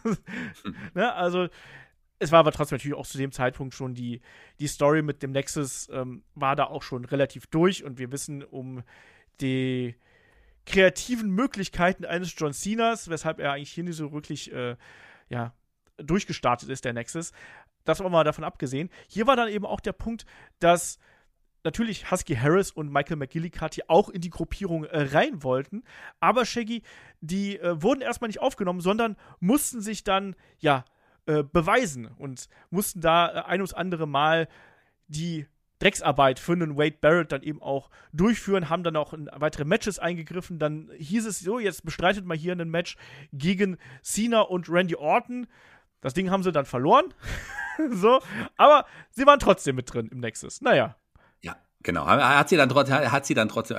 ne, 0.95 1.13
also 1.13 1.47
es 2.17 2.31
war 2.31 2.39
aber 2.39 2.51
trotzdem 2.51 2.77
natürlich 2.77 2.97
auch 2.97 3.05
zu 3.05 3.19
dem 3.19 3.31
Zeitpunkt 3.31 3.75
schon 3.75 3.93
die, 3.93 4.21
die 4.59 4.67
Story 4.67 5.03
mit 5.03 5.21
dem 5.21 5.31
Nexus 5.31 5.87
ähm, 5.91 6.23
war 6.33 6.55
da 6.55 6.65
auch 6.65 6.81
schon 6.81 7.05
relativ 7.05 7.45
durch 7.47 7.83
und 7.83 7.99
wir 7.99 8.11
wissen 8.11 8.43
um 8.43 8.81
die 9.39 9.95
kreativen 10.65 11.29
Möglichkeiten 11.29 12.05
eines 12.05 12.33
John 12.35 12.53
Cenas, 12.53 13.07
weshalb 13.07 13.39
er 13.39 13.51
eigentlich 13.51 13.71
hier 13.71 13.83
nicht 13.83 13.97
so 13.97 14.11
wirklich 14.11 14.51
äh, 14.51 14.77
ja, 15.29 15.53
durchgestartet 15.97 16.69
ist, 16.69 16.85
der 16.85 16.93
Nexus. 16.93 17.33
Das 17.83 17.99
war 17.99 18.09
mal 18.09 18.23
davon 18.23 18.43
abgesehen. 18.43 18.89
Hier 19.07 19.27
war 19.27 19.35
dann 19.35 19.49
eben 19.49 19.65
auch 19.65 19.79
der 19.79 19.93
Punkt, 19.93 20.25
dass 20.57 20.97
natürlich 21.65 22.09
Husky 22.09 22.35
Harris 22.35 22.71
und 22.71 22.91
Michael 22.91 23.17
McGillicuddy 23.17 23.83
auch 23.87 24.09
in 24.09 24.21
die 24.21 24.29
Gruppierung 24.29 24.85
äh, 24.85 25.01
rein 25.01 25.43
wollten, 25.43 25.83
aber 26.19 26.45
Shaggy, 26.45 26.83
die 27.19 27.59
äh, 27.59 27.81
wurden 27.81 28.01
erstmal 28.01 28.29
nicht 28.29 28.39
aufgenommen, 28.39 28.79
sondern 28.79 29.17
mussten 29.39 29.81
sich 29.81 30.03
dann, 30.03 30.35
ja, 30.59 30.85
äh, 31.25 31.43
beweisen 31.43 32.05
und 32.05 32.47
mussten 32.69 33.01
da 33.01 33.27
äh, 33.27 33.45
ein 33.45 33.59
ums 33.59 33.73
andere 33.73 34.07
Mal 34.07 34.47
die 35.07 35.47
Drecksarbeit 35.79 36.39
für 36.39 36.53
einen 36.53 36.77
Wade 36.77 36.97
Barrett 37.01 37.31
dann 37.31 37.41
eben 37.41 37.61
auch 37.61 37.89
durchführen, 38.13 38.69
haben 38.69 38.83
dann 38.83 38.95
auch 38.95 39.11
in 39.11 39.29
weitere 39.33 39.65
Matches 39.65 39.99
eingegriffen. 39.99 40.59
Dann 40.59 40.89
hieß 40.97 41.25
es 41.25 41.39
so, 41.39 41.59
jetzt 41.59 41.83
bestreitet 41.83 42.25
mal 42.25 42.37
hier 42.37 42.53
ein 42.53 42.69
Match 42.69 42.95
gegen 43.33 43.77
Cena 44.01 44.41
und 44.41 44.69
Randy 44.69 44.95
Orton. 44.95 45.47
Das 46.01 46.13
Ding 46.13 46.29
haben 46.29 46.43
sie 46.43 46.51
dann 46.51 46.65
verloren. 46.65 47.13
so, 47.89 48.21
aber 48.55 48.85
sie 49.09 49.25
waren 49.25 49.39
trotzdem 49.39 49.75
mit 49.75 49.91
drin 49.93 50.07
im 50.11 50.19
Nexus. 50.19 50.61
Naja. 50.61 50.95
Genau, 51.85 52.07
hat 52.07 52.49
sie 52.49 52.57
dann 52.57 52.67
trotzdem, 52.67 53.11
hat 53.11 53.27
sie 53.27 53.35
dann 53.35 53.47
trotzdem, 53.47 53.77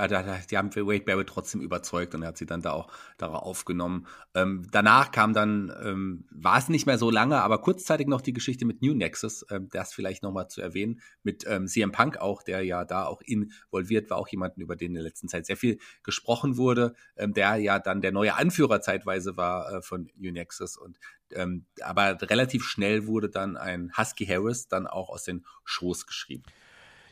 die 0.48 0.56
haben 0.56 0.72
Wade 0.76 1.00
Barrett 1.00 1.26
trotzdem 1.26 1.60
überzeugt 1.60 2.14
und 2.14 2.22
er 2.22 2.28
hat 2.28 2.38
sie 2.38 2.46
dann 2.46 2.62
da 2.62 2.70
auch 2.70 2.86
darauf 3.18 3.42
aufgenommen. 3.42 4.06
Ähm, 4.32 4.64
danach 4.70 5.10
kam 5.10 5.34
dann, 5.34 5.72
ähm, 5.82 6.24
war 6.30 6.56
es 6.56 6.68
nicht 6.68 6.86
mehr 6.86 6.98
so 6.98 7.10
lange, 7.10 7.42
aber 7.42 7.60
kurzzeitig 7.60 8.06
noch 8.06 8.20
die 8.20 8.32
Geschichte 8.32 8.64
mit 8.64 8.80
New 8.80 8.94
Nexus, 8.94 9.44
ähm, 9.50 9.68
das 9.72 9.92
vielleicht 9.92 10.22
nochmal 10.22 10.46
zu 10.46 10.60
erwähnen, 10.60 11.00
mit 11.24 11.44
ähm, 11.48 11.66
CM 11.66 11.90
Punk 11.90 12.18
auch, 12.18 12.44
der 12.44 12.62
ja 12.62 12.84
da 12.84 13.06
auch 13.06 13.22
involviert 13.22 14.08
war, 14.08 14.18
auch 14.18 14.28
jemanden, 14.28 14.60
über 14.60 14.76
den 14.76 14.90
in 14.90 14.94
der 14.94 15.02
letzten 15.02 15.26
Zeit 15.26 15.44
sehr 15.44 15.56
viel 15.56 15.80
gesprochen 16.04 16.56
wurde, 16.56 16.94
ähm, 17.16 17.34
der 17.34 17.56
ja 17.56 17.80
dann 17.80 18.02
der 18.02 18.12
neue 18.12 18.34
Anführer 18.34 18.80
zeitweise 18.80 19.36
war 19.36 19.72
äh, 19.72 19.82
von 19.82 20.08
New 20.16 20.30
Nexus 20.30 20.76
und 20.76 21.00
ähm, 21.32 21.66
aber 21.82 22.16
relativ 22.22 22.62
schnell 22.62 23.08
wurde 23.08 23.28
dann 23.28 23.56
ein 23.56 23.90
Husky 23.98 24.26
Harris 24.26 24.68
dann 24.68 24.86
auch 24.86 25.08
aus 25.08 25.24
den 25.24 25.44
Shows 25.64 26.06
geschrieben. 26.06 26.44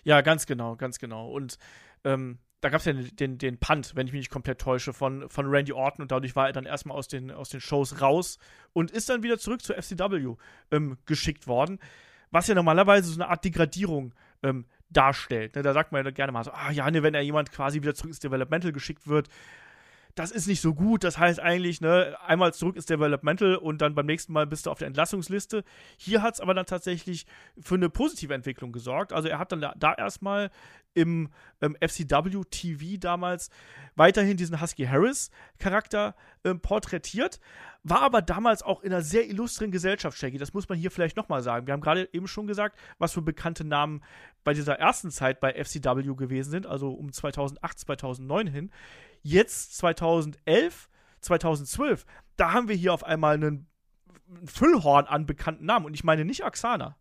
Ja, 0.05 0.21
ganz 0.21 0.47
genau, 0.47 0.77
ganz 0.77 0.99
genau. 0.99 1.31
Und 1.31 1.59
ähm, 2.05 2.39
da 2.61 2.71
gab 2.71 2.81
es 2.81 2.87
ja 2.87 2.93
den, 2.95 3.17
den, 3.17 3.39
den 3.39 3.59
Punt, 3.59 3.93
wenn 3.95 4.07
ich 4.07 4.13
mich 4.13 4.21
nicht 4.21 4.31
komplett 4.31 4.61
täusche, 4.61 4.93
von, 4.93 5.29
von 5.29 5.47
Randy 5.47 5.73
Orton 5.73 6.03
und 6.03 6.11
dadurch 6.11 6.35
war 6.35 6.47
er 6.47 6.53
dann 6.53 6.65
erstmal 6.65 6.97
aus 6.97 7.09
den, 7.09 7.31
aus 7.31 7.51
den 7.51 7.61
Shows 7.61 8.01
raus 8.01 8.39
und 8.73 8.91
ist 8.91 9.09
dann 9.11 9.23
wieder 9.23 9.39
zurück 9.39 9.63
zur 9.63 9.77
FCW 9.77 10.37
ähm, 10.71 10.97
geschickt 11.05 11.47
worden, 11.47 11.79
was 12.31 12.47
ja 12.47 12.55
normalerweise 12.55 13.11
so 13.11 13.21
eine 13.21 13.29
Art 13.29 13.45
Degradierung 13.45 14.15
ähm, 14.43 14.65
darstellt. 14.89 15.57
Ne? 15.57 15.63
Da 15.63 15.75
sagt 15.75 15.93
man 15.93 16.05
ja 16.05 16.11
gerne 16.11 16.33
mal 16.33 16.45
so, 16.45 16.53
ah 16.53 16.71
ja, 16.71 16.91
ne, 16.91 17.03
wenn 17.03 17.15
er 17.15 17.21
jemand 17.21 17.53
quasi 17.53 17.83
wieder 17.83 17.95
zurück 17.95 18.11
ins 18.11 18.21
Developmental 18.21 18.73
geschickt 18.73 19.09
wird, 19.09 19.29
das 20.14 20.30
ist 20.30 20.47
nicht 20.47 20.61
so 20.61 20.75
gut. 20.75 21.02
Das 21.04 21.18
heißt 21.18 21.40
eigentlich, 21.40 21.80
ne, 21.80 22.16
einmal 22.25 22.55
zurück 22.55 22.77
ist 22.77 22.88
Developmental 22.88 23.57
und 23.57 23.83
dann 23.83 23.94
beim 23.94 24.07
nächsten 24.07 24.33
Mal 24.33 24.46
bist 24.46 24.66
du 24.66 24.70
auf 24.70 24.79
der 24.79 24.87
Entlassungsliste. 24.87 25.64
Hier 25.96 26.22
hat 26.22 26.35
es 26.35 26.40
aber 26.40 26.55
dann 26.55 26.66
tatsächlich 26.66 27.27
für 27.61 27.74
eine 27.74 27.90
positive 27.90 28.33
Entwicklung 28.33 28.72
gesorgt. 28.72 29.12
Also 29.12 29.29
er 29.29 29.38
hat 29.38 29.53
dann 29.53 29.61
da, 29.61 29.94
erstmal 29.94 30.50
im 30.94 31.31
ähm, 31.61 31.77
FCW 31.81 32.44
TV 32.48 32.98
damals 33.00 33.50
weiterhin 33.96 34.37
diesen 34.37 34.61
Husky 34.61 34.85
Harris 34.85 35.33
Charakter 35.59 36.14
ähm, 36.44 36.61
porträtiert, 36.61 37.40
war 37.83 38.03
aber 38.03 38.22
damals 38.22 38.62
auch 38.62 38.83
in 38.83 38.92
einer 38.92 39.03
sehr 39.03 39.29
illustren 39.29 39.72
Gesellschaft, 39.72 40.16
Shaggy. 40.16 40.38
Das 40.38 40.55
muss 40.55 40.68
man 40.68 40.79
hier 40.79 40.92
vielleicht 40.92 41.16
nochmal 41.16 41.42
sagen. 41.42 41.66
Wir 41.66 41.72
haben 41.72 41.81
gerade 41.81 42.09
eben 42.12 42.29
schon 42.29 42.46
gesagt, 42.46 42.79
was 42.98 43.12
für 43.12 43.22
bekannte 43.22 43.64
Namen 43.64 44.03
bei 44.44 44.55
dieser 44.55 44.79
ersten 44.79 45.11
Zeit 45.11 45.40
bei 45.40 45.53
FCW 45.53 46.14
gewesen 46.14 46.50
sind, 46.50 46.66
also 46.66 46.92
um 46.92 47.12
2008, 47.12 47.79
2009 47.81 48.46
hin. 48.46 48.70
Jetzt 49.27 49.79
2011, 49.79 50.91
2012, 51.23 52.05
da 52.37 52.53
haben 52.53 52.69
wir 52.69 52.77
hier 52.77 52.93
auf 52.93 53.05
einmal 53.05 53.35
einen 53.35 53.67
Füllhorn 54.45 55.07
an 55.07 55.25
bekannten 55.25 55.65
Namen. 55.65 55.87
Und 55.87 55.95
ich 55.95 56.05
meine 56.05 56.27
nicht 56.27 56.45
Axana. 56.45 56.99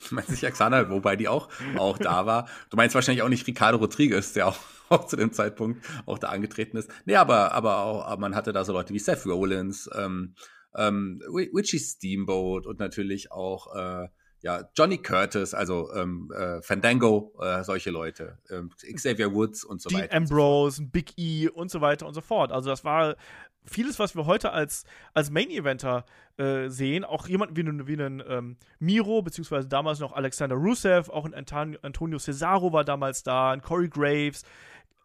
Ich 0.00 0.12
meine 0.12 0.30
nicht 0.30 0.46
Axana, 0.46 0.88
wobei 0.88 1.14
die 1.14 1.28
auch, 1.28 1.50
auch 1.76 1.98
da 1.98 2.24
war. 2.24 2.48
Du 2.70 2.78
meinst 2.78 2.94
wahrscheinlich 2.94 3.22
auch 3.22 3.28
nicht 3.28 3.46
Ricardo 3.46 3.76
Rodriguez, 3.76 4.32
der 4.32 4.48
auch, 4.48 4.58
auch 4.88 5.06
zu 5.06 5.16
dem 5.16 5.32
Zeitpunkt 5.32 5.86
auch 6.06 6.18
da 6.18 6.28
angetreten 6.28 6.78
ist. 6.78 6.90
Nee, 7.04 7.16
aber, 7.16 7.52
aber 7.52 7.80
auch, 7.80 8.06
aber 8.06 8.20
man 8.20 8.34
hatte 8.34 8.54
da 8.54 8.64
so 8.64 8.72
Leute 8.72 8.94
wie 8.94 8.98
Seth 8.98 9.26
Rollins, 9.26 9.90
ähm, 9.94 10.34
ähm, 10.74 11.20
Richie 11.28 11.78
Steamboat 11.78 12.66
und 12.66 12.78
natürlich 12.78 13.30
auch 13.30 13.74
äh, 13.76 14.08
ja, 14.46 14.62
Johnny 14.76 14.98
Curtis, 14.98 15.54
also 15.54 15.92
ähm, 15.92 16.32
äh, 16.32 16.62
Fandango, 16.62 17.34
äh, 17.42 17.64
solche 17.64 17.90
Leute, 17.90 18.38
ähm, 18.48 18.70
Xavier 18.94 19.34
Woods 19.34 19.64
und 19.64 19.82
so 19.82 19.88
Dean 19.88 20.02
weiter. 20.02 20.14
Ambrose, 20.14 20.76
so 20.76 20.84
Big 20.86 21.14
E 21.16 21.48
und 21.48 21.68
so 21.68 21.80
weiter 21.80 22.06
und 22.06 22.14
so 22.14 22.20
fort. 22.20 22.52
Also 22.52 22.70
das 22.70 22.84
war 22.84 23.16
vieles, 23.64 23.98
was 23.98 24.14
wir 24.14 24.24
heute 24.24 24.52
als, 24.52 24.84
als 25.14 25.30
Main-Eventer 25.30 26.04
äh, 26.36 26.68
sehen. 26.68 27.04
Auch 27.04 27.26
jemanden 27.26 27.56
wie 27.56 27.62
einen, 27.62 27.88
wie 27.88 27.94
einen 27.94 28.22
ähm, 28.24 28.56
Miro, 28.78 29.20
beziehungsweise 29.20 29.66
damals 29.66 29.98
noch 29.98 30.12
Alexander 30.12 30.54
Rusev, 30.54 31.10
auch 31.10 31.24
ein 31.24 31.34
Antonio, 31.34 31.80
Antonio 31.82 32.20
Cesaro 32.20 32.72
war 32.72 32.84
damals 32.84 33.24
da, 33.24 33.50
ein 33.50 33.62
Corey 33.62 33.88
Graves, 33.88 34.44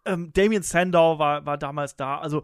ähm, 0.05 0.31
Damien 0.33 0.61
Sandow 0.61 1.17
war, 1.17 1.47
war 1.47 1.57
damals 1.57 1.95
da. 1.95 2.19
Also 2.19 2.43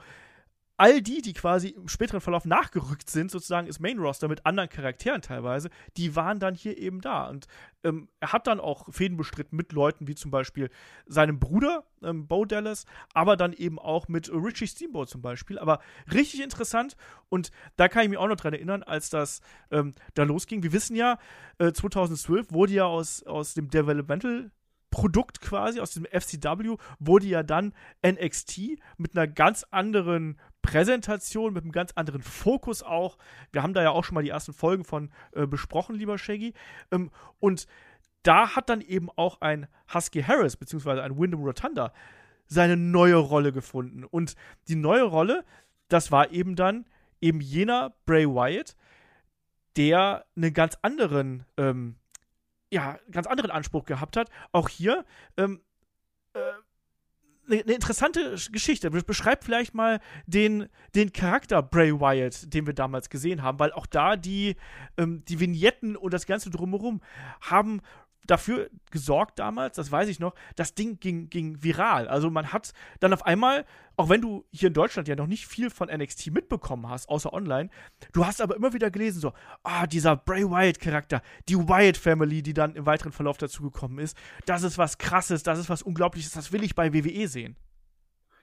all 0.78 1.02
die, 1.02 1.22
die 1.22 1.34
quasi 1.34 1.70
im 1.70 1.88
späteren 1.88 2.22
Verlauf 2.22 2.46
nachgerückt 2.46 3.10
sind, 3.10 3.32
sozusagen 3.32 3.68
ist 3.68 3.80
Main 3.80 3.98
Roster 3.98 4.28
mit 4.28 4.46
anderen 4.46 4.70
Charakteren 4.70 5.24
teilweise, 5.24 5.70
die 5.98 6.16
waren 6.16 6.40
dann 6.40 6.54
hier 6.54 6.78
eben 6.78 7.02
da. 7.02 7.28
Und 7.28 7.48
ähm, 7.84 8.10
er 8.20 8.32
hat 8.32 8.46
dann 8.46 8.60
auch 8.60 8.92
Fäden 8.94 9.18
bestritten 9.18 9.58
mit 9.58 9.74
Leuten 9.74 10.08
wie 10.08 10.16
zum 10.16 10.30
Beispiel 10.30 10.70
seinem 11.08 11.40
Bruder, 11.40 11.84
ähm, 12.04 12.28
Bo 12.28 12.46
Dallas, 12.46 12.86
aber 13.14 13.36
dann 13.36 13.54
eben 13.54 13.80
auch 13.80 14.08
mit 14.08 14.32
Richie 14.32 14.68
Steamboat 14.68 15.10
zum 15.10 15.22
Beispiel. 15.22 15.58
Aber 15.58 15.80
richtig 16.14 16.42
interessant 16.42 16.96
und 17.30 17.52
da 17.76 17.88
kann 17.90 18.04
ich 18.04 18.10
mich 18.10 18.20
auch 18.20 18.28
noch 18.28 18.36
dran 18.36 18.54
erinnern, 18.54 18.84
als 18.84 19.10
das 19.10 19.42
ähm, 19.72 19.94
da 20.14 20.24
losging. 20.24 20.62
Wir 20.62 20.74
wissen 20.74 20.96
ja, 20.96 21.18
äh, 21.58 21.72
2012 21.72 22.52
wurde 22.52 22.74
ja 22.74 22.86
aus, 22.86 23.24
aus 23.24 23.56
dem 23.56 23.70
Developmental 23.70 24.52
Produkt 24.98 25.42
quasi 25.42 25.80
aus 25.80 25.92
dem 25.92 26.06
FCW 26.06 26.78
wurde 26.98 27.28
ja 27.28 27.44
dann 27.44 27.76
NXT 28.04 28.80
mit 28.98 29.16
einer 29.16 29.28
ganz 29.28 29.64
anderen 29.70 30.40
Präsentation, 30.64 31.54
mit 31.54 31.64
einem 31.64 31.72
ganz 31.72 31.92
anderen 31.92 32.24
Fokus 32.24 32.82
auch. 32.82 33.20
Wir 33.52 33.62
haben 33.62 33.76
da 33.76 33.84
ja 33.84 33.92
auch 33.92 34.04
schon 34.04 34.16
mal 34.16 34.24
die 34.24 34.32
ersten 34.32 34.54
Folgen 34.54 34.84
von 34.84 35.12
äh, 35.34 35.46
besprochen, 35.46 35.98
lieber 35.98 36.18
Shaggy. 36.18 36.56
Ähm, 36.90 37.12
und 37.40 37.68
da 38.24 38.56
hat 38.56 38.72
dann 38.72 38.82
eben 38.82 39.10
auch 39.16 39.40
ein 39.40 39.68
Husky 39.94 40.24
Harris, 40.24 40.58
beziehungsweise 40.58 41.04
ein 41.04 41.16
Wyndham 41.16 41.44
Rotunda, 41.44 41.94
seine 42.48 42.76
neue 42.76 43.18
Rolle 43.18 43.52
gefunden. 43.52 44.04
Und 44.04 44.34
die 44.68 44.76
neue 44.76 45.04
Rolle, 45.04 45.46
das 45.90 46.12
war 46.12 46.32
eben 46.32 46.56
dann 46.56 46.88
eben 47.22 47.40
jener 47.40 47.94
Bray 48.08 48.26
Wyatt, 48.26 48.76
der 49.76 50.26
einen 50.36 50.56
ganz 50.56 50.76
anderen, 50.82 51.46
ähm, 51.56 51.98
ja, 52.72 53.00
ganz 53.12 53.28
anderen 53.28 53.52
Anspruch 53.52 53.86
gehabt 53.86 54.18
hat. 54.18 54.30
Auch 54.52 54.70
hier 54.70 55.06
ähm, 55.38 55.62
äh, 56.34 56.40
eine, 57.50 57.62
eine 57.62 57.74
interessante 57.74 58.36
Geschichte. 58.52 58.92
Beschreibt 58.92 59.44
vielleicht 59.44 59.74
mal 59.74 60.00
den, 60.26 60.68
den 60.96 61.14
Charakter 61.14 61.64
Bray 61.64 61.94
Wyatt, 62.00 62.54
den 62.54 62.68
wir 62.68 62.74
damals 62.74 63.10
gesehen 63.10 63.42
haben, 63.42 63.60
weil 63.60 63.72
auch 63.72 63.86
da 63.86 64.16
die, 64.16 64.56
ähm, 64.98 65.24
die 65.26 65.40
Vignetten 65.40 65.96
und 65.96 66.14
das 66.14 66.26
Ganze 66.26 66.50
drumherum 66.50 67.02
haben 67.42 67.82
dafür 68.28 68.70
gesorgt 68.92 69.40
damals, 69.40 69.76
das 69.76 69.92
weiß 69.92 70.10
ich 70.10 70.20
noch, 70.20 70.34
das 70.56 70.76
Ding 70.76 71.00
ging, 71.00 71.30
ging 71.30 71.64
viral. 71.64 72.08
Also 72.08 72.30
man 72.30 72.54
hat 72.54 72.74
dann 73.00 73.14
auf 73.14 73.26
einmal, 73.26 73.66
auch 73.96 74.10
wenn 74.10 74.22
du 74.22 74.46
hier 74.52 74.68
in 74.68 74.74
Deutschland 74.74 75.08
ja 75.08 75.16
noch 75.16 75.28
nicht 75.28 75.48
viel 75.48 75.70
von 75.70 75.90
NXT 75.90 76.32
mitbekommen 76.32 76.90
hast, 76.90 77.10
außer 77.10 77.34
online, 77.34 77.70
du 78.14 78.26
hast 78.26 78.42
aber 78.42 78.56
immer 78.56 78.74
wieder 78.74 78.92
gelesen, 78.92 79.20
so, 79.20 79.34
ah, 79.64 79.88
dieser 79.88 80.16
Bray 80.16 80.44
Wyatt-Charakter, 80.44 81.22
die 81.50 81.58
Wyatt 81.58 81.98
Family, 81.98 82.42
die 82.42 82.54
dann 82.54 82.76
im 82.76 82.86
weiteren 82.86 83.12
Verlauf 83.12 83.38
dazugekommen 83.38 84.00
ist, 84.00 84.18
das 84.46 84.64
ist 84.64 84.78
was 84.78 84.98
krasses, 84.98 85.44
das 85.44 85.60
ist 85.60 85.70
was 85.70 85.82
Unglaubliches, 85.82 86.32
das 86.32 86.52
will 86.52 86.64
ich 86.64 86.76
bei 86.76 86.94
WWE 86.94 87.28
sehen. 87.28 87.56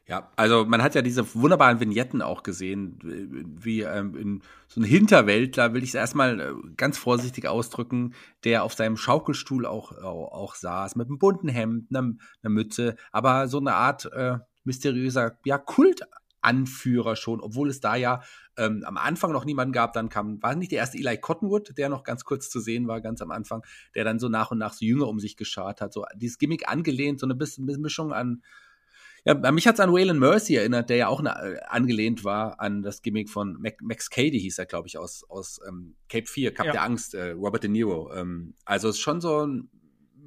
Ja, 0.07 0.31
also 0.37 0.67
man 0.67 0.83
hat 0.83 0.95
ja 0.95 1.01
diese 1.01 1.35
wunderbaren 1.35 1.81
Vignetten 1.81 2.21
auch 2.21 2.43
gesehen, 2.43 2.99
wie 3.03 3.81
ähm, 3.81 4.15
in 4.17 4.43
so 4.69 4.83
ein 4.83 4.85
Hinterwäldler, 4.85 5.73
will 5.73 5.83
ich 5.83 5.91
es 5.91 5.95
erstmal 5.95 6.41
äh, 6.41 6.53
ganz 6.77 6.99
vorsichtig 6.99 7.49
ausdrücken, 7.49 8.13
der 8.45 8.65
auf 8.65 8.75
seinem 8.75 8.99
Schaukelstuhl 8.99 9.65
auch, 9.65 9.93
auch, 9.93 10.33
auch 10.33 10.55
saß, 10.57 10.97
mit 10.97 11.09
einem 11.09 11.19
bunten 11.19 11.49
Hemd, 11.49 11.87
einer, 11.91 12.17
einer 12.43 12.51
Mütze, 12.51 12.97
aber 13.13 13.49
so 13.49 13.59
eine 13.59 13.75
Art 13.75 14.05
äh, 14.13 14.39
mysteriöser, 14.65 15.39
ja, 15.47 15.57
Kultanführer 15.57 17.17
schon, 17.17 17.41
obwohl 17.41 17.71
es 17.71 17.81
da 17.81 17.97
ja 17.97 18.21
ähm, 18.59 18.85
am 18.85 18.99
Anfang 18.99 19.33
noch 19.33 19.47
niemanden 19.47 19.73
gab, 19.73 19.95
dann 19.95 20.11
kam, 20.11 20.43
war 20.43 20.55
nicht 20.55 20.73
der 20.73 20.81
erste 20.81 20.99
Eli 20.99 21.17
Cottonwood, 21.17 21.79
der 21.79 21.89
noch 21.89 22.05
ganz 22.05 22.25
kurz 22.25 22.51
zu 22.51 22.61
sehen 22.61 22.87
war, 22.89 23.01
ganz 23.01 23.23
am 23.23 23.31
Anfang, 23.31 23.65
der 23.95 24.05
dann 24.05 24.19
so 24.19 24.29
nach 24.29 24.51
und 24.51 24.59
nach 24.59 24.75
so 24.75 24.85
Jünger 24.85 25.09
um 25.09 25.19
sich 25.19 25.39
geschart 25.39 25.81
hat, 25.81 25.95
so 25.95 26.05
dieses 26.15 26.37
Gimmick 26.37 26.69
angelehnt, 26.69 27.21
so 27.21 27.27
eine 27.27 27.35
Mischung 27.79 28.13
an 28.13 28.43
ja, 29.25 29.35
mich 29.53 29.67
hat's 29.67 29.81
an 29.81 29.93
Waylon 29.93 30.19
Mercy 30.19 30.57
erinnert, 30.57 30.91
der 30.91 30.97
ja 30.99 31.09
auch 31.09 31.21
eine, 31.21 31.31
äh, 31.31 31.61
angelehnt 31.69 32.25
war 32.25 32.61
an 32.61 32.83
das 32.83 33.01
Gimmick 33.01 33.31
von 33.31 33.57
Mac, 33.61 33.81
Max 33.81 34.11
Cady, 34.11 34.39
hieß 34.39 34.59
er, 34.59 34.67
glaube 34.67 34.87
ich, 34.89 34.99
aus, 34.99 35.25
aus 35.29 35.61
ähm, 35.67 35.97
Cape 36.09 36.27
4, 36.27 36.53
Cup 36.53 36.67
ja. 36.67 36.73
der 36.73 36.83
Angst, 36.83 37.15
äh, 37.15 37.31
Robert 37.31 37.63
De 37.63 37.71
Niro. 37.71 38.13
Ähm, 38.15 38.55
also 38.65 38.89
es 38.89 38.97
ist 38.97 39.01
schon 39.01 39.21
so 39.21 39.47
ein 39.47 39.71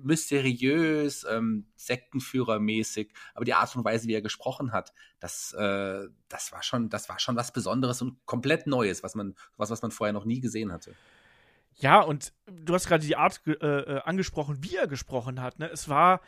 mysteriös, 0.03 1.25
ähm, 1.29 1.67
Sektenführermäßig, 1.75 3.13
aber 3.33 3.45
die 3.45 3.53
Art 3.53 3.75
und 3.75 3.85
Weise, 3.85 4.07
wie 4.07 4.13
er 4.13 4.21
gesprochen 4.21 4.71
hat, 4.71 4.93
das, 5.19 5.53
äh, 5.53 6.07
das 6.29 6.51
war 6.51 6.63
schon, 6.63 6.89
das 6.89 7.09
war 7.09 7.19
schon 7.19 7.35
was 7.35 7.51
Besonderes 7.51 8.01
und 8.01 8.25
komplett 8.25 8.67
Neues, 8.67 9.03
was 9.03 9.15
man, 9.15 9.35
was, 9.57 9.69
was 9.69 9.81
man 9.81 9.91
vorher 9.91 10.13
noch 10.13 10.25
nie 10.25 10.39
gesehen 10.39 10.71
hatte. 10.71 10.93
Ja, 11.75 12.01
und 12.01 12.33
du 12.47 12.73
hast 12.73 12.87
gerade 12.87 13.05
die 13.05 13.15
Art 13.15 13.41
äh, 13.45 13.51
äh, 13.51 14.01
angesprochen, 14.01 14.57
wie 14.61 14.75
er 14.75 14.87
gesprochen 14.87 15.41
hat. 15.41 15.59
Ne? 15.59 15.69
Es 15.69 15.87
war 15.87 16.21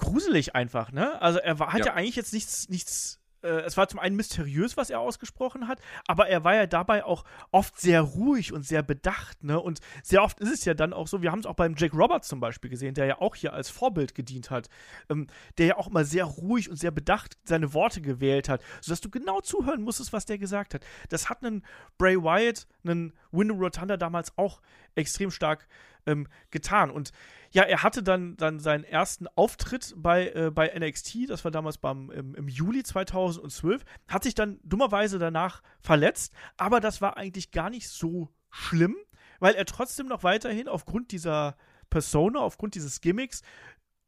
gruselig 0.00 0.54
einfach, 0.54 0.92
ne? 0.92 1.20
Also 1.22 1.38
er 1.38 1.58
war, 1.58 1.72
hat 1.72 1.80
ja. 1.80 1.86
ja 1.86 1.94
eigentlich 1.94 2.16
jetzt 2.16 2.32
nichts, 2.32 2.68
nichts 2.68 3.20
äh, 3.42 3.60
es 3.62 3.76
war 3.76 3.88
zum 3.88 3.98
einen 3.98 4.16
mysteriös, 4.16 4.76
was 4.76 4.90
er 4.90 5.00
ausgesprochen 5.00 5.68
hat, 5.68 5.80
aber 6.06 6.28
er 6.28 6.44
war 6.44 6.54
ja 6.54 6.66
dabei 6.66 7.04
auch 7.04 7.24
oft 7.50 7.78
sehr 7.78 8.00
ruhig 8.02 8.52
und 8.52 8.66
sehr 8.66 8.82
bedacht, 8.82 9.42
ne? 9.42 9.60
Und 9.60 9.80
sehr 10.02 10.22
oft 10.22 10.40
ist 10.40 10.52
es 10.52 10.64
ja 10.64 10.74
dann 10.74 10.92
auch 10.92 11.06
so, 11.06 11.22
wir 11.22 11.32
haben 11.32 11.40
es 11.40 11.46
auch 11.46 11.54
beim 11.54 11.74
Jake 11.76 11.96
Roberts 11.96 12.28
zum 12.28 12.40
Beispiel 12.40 12.70
gesehen, 12.70 12.94
der 12.94 13.06
ja 13.06 13.20
auch 13.20 13.34
hier 13.34 13.52
als 13.52 13.70
Vorbild 13.70 14.14
gedient 14.14 14.50
hat, 14.50 14.68
ähm, 15.08 15.26
der 15.58 15.66
ja 15.66 15.76
auch 15.76 15.90
mal 15.90 16.04
sehr 16.04 16.24
ruhig 16.24 16.70
und 16.70 16.76
sehr 16.76 16.90
bedacht 16.90 17.38
seine 17.44 17.72
Worte 17.74 18.00
gewählt 18.00 18.48
hat, 18.48 18.62
sodass 18.80 19.00
du 19.00 19.10
genau 19.10 19.40
zuhören 19.40 19.82
musstest, 19.82 20.12
was 20.12 20.26
der 20.26 20.38
gesagt 20.38 20.74
hat. 20.74 20.84
Das 21.08 21.28
hat 21.28 21.44
einen 21.44 21.64
Bray 21.98 22.16
Wyatt, 22.16 22.66
einen 22.84 23.12
Window 23.32 23.54
Rotunda 23.54 23.96
damals 23.96 24.36
auch 24.36 24.60
extrem 24.94 25.30
stark 25.30 25.66
ähm, 26.06 26.26
getan. 26.50 26.90
Und 26.90 27.12
ja, 27.50 27.64
er 27.64 27.82
hatte 27.82 28.02
dann, 28.02 28.36
dann 28.36 28.60
seinen 28.60 28.84
ersten 28.84 29.26
Auftritt 29.28 29.94
bei, 29.96 30.28
äh, 30.30 30.50
bei 30.50 30.72
NXT, 30.78 31.28
das 31.28 31.44
war 31.44 31.50
damals 31.50 31.78
beim, 31.78 32.10
im, 32.10 32.34
im 32.34 32.48
Juli 32.48 32.82
2012, 32.82 33.84
hat 34.08 34.22
sich 34.22 34.34
dann 34.34 34.60
dummerweise 34.62 35.18
danach 35.18 35.62
verletzt, 35.80 36.32
aber 36.56 36.80
das 36.80 37.00
war 37.00 37.16
eigentlich 37.16 37.50
gar 37.50 37.70
nicht 37.70 37.88
so 37.88 38.28
schlimm, 38.50 38.96
weil 39.40 39.54
er 39.54 39.64
trotzdem 39.64 40.06
noch 40.06 40.22
weiterhin 40.22 40.68
aufgrund 40.68 41.12
dieser 41.12 41.56
Persona, 41.88 42.40
aufgrund 42.40 42.74
dieses 42.74 43.00
Gimmicks 43.00 43.42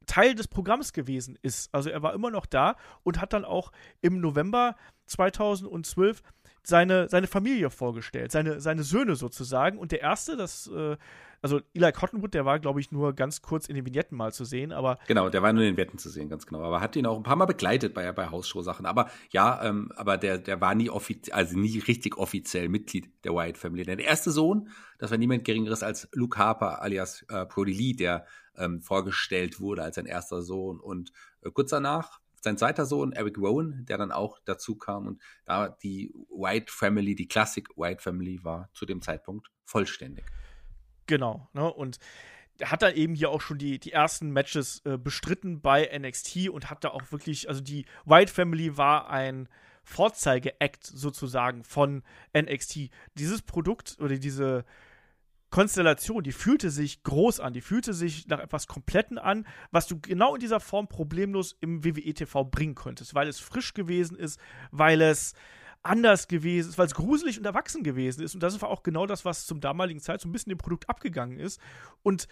Teil 0.07 0.35
des 0.35 0.49
Programms 0.49 0.93
gewesen 0.93 1.39
ist. 1.43 1.73
Also 1.75 1.91
er 1.91 2.03
war 2.03 2.15
immer 2.15 2.31
noch 2.31 2.47
da 2.47 2.77
und 3.03 3.21
hat 3.21 3.33
dann 3.33 3.45
auch 3.45 3.73
im 4.01 4.21
November 4.21 4.77
2012 5.07 6.23
seine, 6.65 7.09
seine 7.09 7.27
Familie 7.27 7.71
vorgestellt, 7.71 8.33
seine, 8.33 8.61
seine 8.61 8.83
Söhne 8.83 9.17
sozusagen. 9.17 9.79
Und 9.79 9.93
der 9.93 10.01
erste, 10.01 10.37
das 10.37 10.69
äh, 10.69 10.97
also 11.43 11.61
Eli 11.75 11.91
Cottonwood, 11.91 12.35
der 12.35 12.45
war, 12.45 12.61
glaube 12.61 12.79
ich, 12.79 12.93
nur 12.93 13.15
ganz 13.15 13.43
kurz 13.43 13.67
in 13.67 13.75
den 13.75 13.85
Vignetten 13.85 14.17
mal 14.17 14.33
zu 14.33 14.45
sehen, 14.45 14.71
aber. 14.71 14.99
Genau, 15.09 15.29
der 15.29 15.43
war 15.43 15.53
nur 15.53 15.65
in 15.65 15.71
den 15.71 15.77
Vignetten 15.77 15.99
zu 15.99 16.09
sehen, 16.09 16.29
ganz 16.29 16.47
genau. 16.47 16.63
Aber 16.63 16.81
hat 16.81 16.95
ihn 16.95 17.05
auch 17.05 17.17
ein 17.17 17.25
paar 17.25 17.35
Mal 17.35 17.47
begleitet 17.47 17.95
bei, 17.95 18.11
bei 18.13 18.31
Hausshow-Sachen. 18.31 18.87
Aber 18.87 19.11
ja, 19.31 19.61
ähm, 19.65 19.91
aber 19.97 20.19
der, 20.19 20.39
der 20.39 20.61
war 20.61 20.77
nie 20.77 20.89
offiziell, 20.89 21.35
also 21.37 21.59
nie 21.59 21.81
richtig 21.81 22.17
offiziell 22.17 22.69
Mitglied 22.69 23.11
der 23.25 23.35
Wyatt 23.35 23.59
Family. 23.59 23.83
Der 23.83 23.99
erste 23.99 24.31
Sohn, 24.31 24.69
das 24.99 25.11
war 25.11 25.19
niemand 25.19 25.45
Geringeres 25.45 25.83
als 25.83 26.09
Luke 26.13 26.39
Harper 26.39 26.81
alias 26.81 27.27
äh, 27.29 27.45
Brody 27.45 27.73
Lee, 27.73 27.95
der 27.95 28.25
ähm, 28.57 28.81
vorgestellt 28.81 29.59
wurde 29.59 29.83
als 29.83 29.97
sein 29.97 30.07
erster 30.07 30.43
Sohn. 30.43 30.79
Und 30.79 31.13
äh, 31.43 31.51
kurz 31.51 31.71
danach 31.71 32.21
sein 32.43 32.59
zweiter 32.59 32.87
Sohn, 32.87 33.13
Eric 33.13 33.39
Rowan, 33.39 33.85
der 33.89 33.99
dann 33.99 34.13
auch 34.13 34.39
dazu 34.45 34.77
kam 34.77 35.07
und 35.07 35.23
da 35.45 35.69
die 35.69 36.13
White 36.29 36.73
Family, 36.73 37.15
die 37.15 37.29
Classic 37.29 37.67
White 37.77 38.03
Family 38.03 38.41
war 38.43 38.69
zu 38.75 38.85
dem 38.85 39.01
Zeitpunkt 39.01 39.49
vollständig. 39.65 40.25
Genau, 41.07 41.49
ne? 41.53 41.73
Und 41.73 41.99
hat 42.63 42.83
dann 42.83 42.95
eben 42.95 43.15
hier 43.15 43.31
auch 43.31 43.41
schon 43.41 43.59
die, 43.59 43.79
die 43.79 43.93
ersten 43.93 44.31
Matches 44.31 44.83
äh, 44.85 44.99
bestritten 44.99 45.61
bei 45.61 45.89
NXT 45.99 46.49
und 46.49 46.71
hat 46.71 46.85
da 46.85 46.91
auch 46.91 47.11
wirklich, 47.11 47.49
also 47.49 47.61
die 47.61 47.87
White 48.05 48.33
Family 48.33 48.77
war 48.77 49.09
ein 49.09 49.49
Vorzeige-Act 49.85 50.87
sozusagen 50.87 51.65
von 51.65 52.03
NXT. 52.37 52.91
Dieses 53.15 53.43
Produkt 53.43 53.97
oder 54.01 54.17
diese 54.17 54.65
Konstellation, 55.53 56.25
die 56.25 56.33
fühlte 56.33 56.71
sich 56.71 57.05
groß 57.05 57.39
an, 57.39 57.53
die 57.53 57.61
fühlte 57.61 57.93
sich 57.95 58.27
nach 58.27 58.41
etwas 58.41 58.67
Kompletten 58.67 59.19
an, 59.19 59.47
was 59.71 59.87
du 59.87 60.01
genau 60.01 60.35
in 60.35 60.41
dieser 60.41 60.59
Form 60.59 60.89
problemlos 60.89 61.57
im 61.61 61.85
WWE 61.85 62.15
TV 62.15 62.45
bringen 62.45 62.75
könntest, 62.75 63.15
weil 63.15 63.29
es 63.29 63.39
frisch 63.39 63.75
gewesen 63.75 64.17
ist, 64.17 64.41
weil 64.73 65.01
es 65.01 65.35
anders 65.83 66.27
gewesen 66.27 66.71
ist, 66.71 66.79
weil 66.79 66.87
es 66.87 66.95
gruselig 66.95 67.39
und 67.39 67.45
erwachsen 67.45 67.85
gewesen 67.85 68.23
ist. 68.23 68.35
Und 68.35 68.43
das 68.43 68.61
war 68.63 68.71
auch 68.71 68.83
genau 68.83 69.07
das, 69.07 69.25
was 69.25 69.47
zum 69.47 69.61
damaligen 69.61 70.01
Zeit 70.01 70.21
so 70.21 70.29
ein 70.29 70.33
bisschen 70.33 70.51
dem 70.51 70.59
Produkt 70.59 70.89
abgegangen 70.89 71.39
ist. 71.39 71.61
Und 72.03 72.29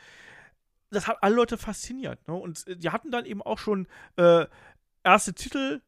das 0.90 1.06
hat 1.06 1.22
alle 1.22 1.34
Leute 1.34 1.58
fasziniert. 1.58 2.26
Ne? 2.26 2.34
Und 2.34 2.66
äh, 2.66 2.76
die 2.76 2.90
hatten 2.90 3.10
dann 3.10 3.26
eben 3.26 3.42
auch 3.42 3.58
schon 3.58 3.86
äh, 4.16 4.46
erste 5.04 5.34
Titel 5.34 5.82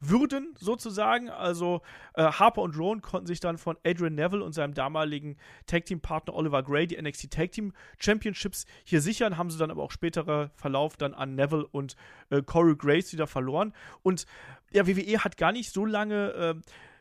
würden, 0.00 0.54
sozusagen. 0.58 1.28
Also 1.28 1.82
äh, 2.14 2.24
Harper 2.24 2.62
und 2.62 2.76
Rowan 2.76 3.02
konnten 3.02 3.26
sich 3.26 3.40
dann 3.40 3.58
von 3.58 3.76
Adrian 3.84 4.14
Neville 4.14 4.44
und 4.44 4.52
seinem 4.52 4.74
damaligen 4.74 5.36
Tag-Team-Partner 5.66 6.34
Oliver 6.34 6.62
Gray 6.62 6.86
die 6.86 7.00
NXT 7.00 7.30
Tag-Team 7.30 7.72
Championships 7.98 8.66
hier 8.84 9.00
sichern, 9.00 9.36
haben 9.36 9.50
sie 9.50 9.58
dann 9.58 9.70
aber 9.70 9.82
auch 9.82 9.90
späterer 9.90 10.50
Verlauf 10.54 10.96
dann 10.96 11.14
an 11.14 11.34
Neville 11.34 11.66
und 11.66 11.96
äh, 12.30 12.42
Corey 12.42 12.76
Grace 12.76 13.12
wieder 13.12 13.26
verloren. 13.26 13.72
Und 14.02 14.26
ja, 14.72 14.86
WWE 14.86 15.24
hat 15.24 15.36
gar 15.36 15.52
nicht 15.52 15.72
so 15.72 15.84
lange 15.84 16.32
äh, 16.32 16.54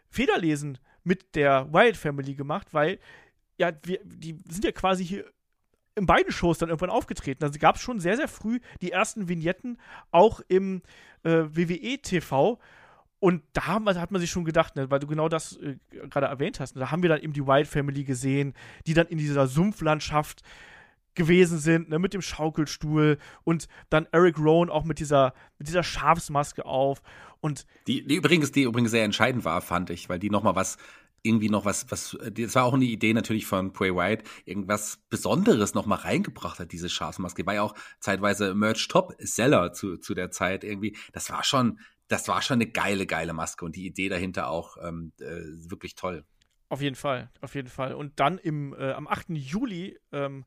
Federlesen 0.09 0.79
mit 1.03 1.35
der 1.35 1.71
Wyatt 1.71 1.97
Family 1.97 2.35
gemacht, 2.35 2.67
weil 2.73 2.99
ja, 3.57 3.71
wir, 3.83 3.99
die 4.03 4.37
sind 4.47 4.65
ja 4.65 4.71
quasi 4.71 5.05
hier 5.05 5.25
in 5.95 6.05
beiden 6.05 6.31
Shows 6.31 6.59
dann 6.59 6.69
irgendwann 6.69 6.91
aufgetreten. 6.91 7.43
Also 7.43 7.57
gab 7.59 7.75
es 7.75 7.81
schon 7.81 7.99
sehr, 7.99 8.17
sehr 8.17 8.27
früh 8.27 8.59
die 8.81 8.91
ersten 8.91 9.27
Vignetten 9.27 9.79
auch 10.11 10.41
im 10.47 10.83
äh, 11.23 11.43
WWE-TV. 11.49 12.59
Und 13.19 13.41
da 13.53 13.65
hat 13.65 14.11
man 14.11 14.19
sich 14.21 14.29
schon 14.29 14.45
gedacht, 14.45 14.75
ne, 14.75 14.91
weil 14.91 14.99
du 14.99 15.07
genau 15.07 15.27
das 15.27 15.57
äh, 15.57 15.77
gerade 16.09 16.27
erwähnt 16.27 16.59
hast, 16.59 16.75
ne, 16.75 16.81
da 16.81 16.91
haben 16.91 17.01
wir 17.01 17.09
dann 17.09 17.21
eben 17.21 17.33
die 17.33 17.45
Wyatt 17.45 17.67
Family 17.67 18.03
gesehen, 18.03 18.53
die 18.85 18.93
dann 18.93 19.07
in 19.07 19.17
dieser 19.17 19.47
Sumpflandschaft 19.47 20.43
gewesen 21.15 21.57
sind, 21.57 21.89
ne, 21.89 21.97
mit 21.97 22.13
dem 22.13 22.21
Schaukelstuhl 22.21 23.17
und 23.43 23.67
dann 23.89 24.07
Eric 24.11 24.37
Rowan 24.37 24.69
auch 24.69 24.85
mit 24.85 24.99
dieser, 24.99 25.33
mit 25.57 25.67
dieser 25.67 25.83
Schafsmaske 25.83 26.65
auf. 26.65 27.01
Und 27.41 27.65
die, 27.87 28.05
die 28.05 28.15
übrigens, 28.15 28.51
die 28.51 28.63
übrigens 28.63 28.91
sehr 28.91 29.03
entscheidend 29.03 29.43
war, 29.43 29.61
fand 29.61 29.89
ich, 29.89 30.09
weil 30.09 30.19
die 30.19 30.29
nochmal 30.29 30.55
was 30.55 30.77
irgendwie 31.23 31.49
noch 31.49 31.65
was, 31.65 31.89
was, 31.89 32.17
das 32.31 32.55
war 32.55 32.63
auch 32.63 32.73
eine 32.73 32.85
Idee 32.85 33.13
natürlich 33.13 33.45
von 33.45 33.73
Bray 33.73 33.93
White, 33.93 34.23
irgendwas 34.45 34.99
Besonderes 35.09 35.73
noch 35.73 35.85
mal 35.85 35.95
reingebracht 35.95 36.59
hat, 36.59 36.71
diese 36.71 36.89
Schafsmaske. 36.89 37.45
War 37.45 37.55
ja 37.55 37.63
auch 37.63 37.75
zeitweise 37.99 38.53
Merch-Top-Seller 38.53 39.73
zu, 39.73 39.97
zu 39.97 40.13
der 40.13 40.31
Zeit 40.31 40.63
irgendwie. 40.63 40.95
Das 41.11 41.29
war 41.29 41.43
schon, 41.43 41.79
das 42.07 42.27
war 42.27 42.41
schon 42.41 42.55
eine 42.55 42.67
geile, 42.67 43.05
geile 43.05 43.33
Maske 43.33 43.65
und 43.65 43.75
die 43.75 43.85
Idee 43.85 44.09
dahinter 44.09 44.49
auch 44.49 44.77
ähm, 44.81 45.11
äh, 45.19 45.25
wirklich 45.69 45.95
toll. 45.95 46.25
Auf 46.69 46.81
jeden 46.81 46.95
Fall, 46.95 47.29
auf 47.41 47.55
jeden 47.55 47.69
Fall. 47.69 47.93
Und 47.93 48.19
dann 48.19 48.37
im, 48.37 48.73
äh, 48.73 48.91
am 48.91 49.07
8. 49.07 49.29
Juli 49.29 49.97
ähm, 50.11 50.45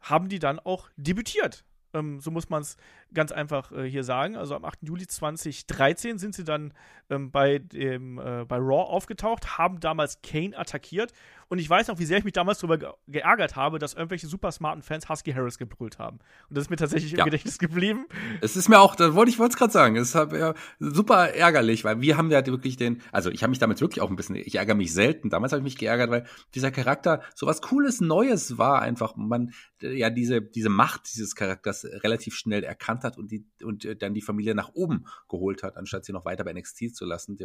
haben 0.00 0.28
die 0.28 0.38
dann 0.38 0.58
auch 0.58 0.88
debütiert. 0.96 1.64
Ähm, 1.92 2.20
so 2.20 2.30
muss 2.30 2.48
man 2.48 2.62
es 2.62 2.76
ganz 3.14 3.32
einfach 3.32 3.72
äh, 3.72 3.88
hier 3.88 4.04
sagen. 4.04 4.36
Also 4.36 4.54
am 4.54 4.64
8. 4.64 4.80
Juli 4.82 5.06
2013 5.06 6.18
sind 6.18 6.34
sie 6.34 6.44
dann 6.44 6.72
ähm, 7.08 7.30
bei, 7.30 7.58
dem, 7.58 8.18
äh, 8.18 8.44
bei 8.46 8.56
Raw 8.56 8.90
aufgetaucht, 8.90 9.58
haben 9.58 9.80
damals 9.80 10.20
Kane 10.22 10.56
attackiert. 10.56 11.12
Und 11.48 11.58
ich 11.58 11.70
weiß 11.70 11.86
noch, 11.88 11.98
wie 12.00 12.04
sehr 12.04 12.18
ich 12.18 12.24
mich 12.24 12.32
damals 12.32 12.58
darüber 12.58 12.78
ge 12.78 12.88
geärgert 13.06 13.54
habe, 13.54 13.78
dass 13.78 13.94
irgendwelche 13.94 14.26
super 14.26 14.50
smarten 14.50 14.82
Fans 14.82 15.08
Husky 15.08 15.32
Harris 15.32 15.58
gebrüllt 15.58 15.98
haben. 15.98 16.18
Und 16.48 16.56
das 16.56 16.64
ist 16.64 16.70
mir 16.70 16.76
tatsächlich 16.76 17.12
im 17.12 17.18
ja. 17.18 17.24
Gedächtnis 17.24 17.58
geblieben. 17.58 18.06
Es 18.40 18.56
ist 18.56 18.68
mir 18.68 18.80
auch, 18.80 18.96
das 18.96 19.14
wollte 19.14 19.30
ich 19.30 19.38
es 19.38 19.56
gerade 19.56 19.72
sagen, 19.72 19.96
es 19.96 20.14
ist 20.14 20.32
ja 20.32 20.54
super 20.80 21.28
ärgerlich, 21.34 21.84
weil 21.84 22.00
wir 22.00 22.16
haben 22.16 22.30
ja 22.30 22.44
wirklich 22.44 22.76
den, 22.76 23.00
also 23.12 23.30
ich 23.30 23.42
habe 23.42 23.50
mich 23.50 23.60
damit 23.60 23.80
wirklich 23.80 24.02
auch 24.02 24.10
ein 24.10 24.16
bisschen, 24.16 24.34
ich 24.34 24.56
ärgere 24.56 24.74
mich 24.74 24.92
selten. 24.92 25.30
Damals 25.30 25.52
habe 25.52 25.60
ich 25.60 25.64
mich 25.64 25.78
geärgert, 25.78 26.10
weil 26.10 26.26
dieser 26.54 26.72
Charakter 26.72 27.22
so 27.34 27.46
was 27.46 27.62
Cooles, 27.62 28.00
Neues 28.00 28.58
war 28.58 28.82
einfach. 28.82 29.14
Man, 29.16 29.52
ja, 29.80 30.10
diese, 30.10 30.42
diese 30.42 30.68
Macht 30.68 31.12
dieses 31.12 31.36
Charakters 31.36 31.84
relativ 31.84 32.34
schnell 32.34 32.64
erkannt 32.64 32.95
hat 33.04 33.18
und, 33.18 33.30
die, 33.30 33.46
und 33.62 33.84
äh, 33.84 33.96
dann 33.96 34.14
die 34.14 34.22
Familie 34.22 34.54
nach 34.54 34.70
oben 34.74 35.06
geholt 35.28 35.62
hat, 35.62 35.76
anstatt 35.76 36.04
sie 36.04 36.12
noch 36.12 36.24
weiter 36.24 36.44
bei 36.44 36.52
NXT 36.52 36.94
zu 36.94 37.04
lassen. 37.04 37.36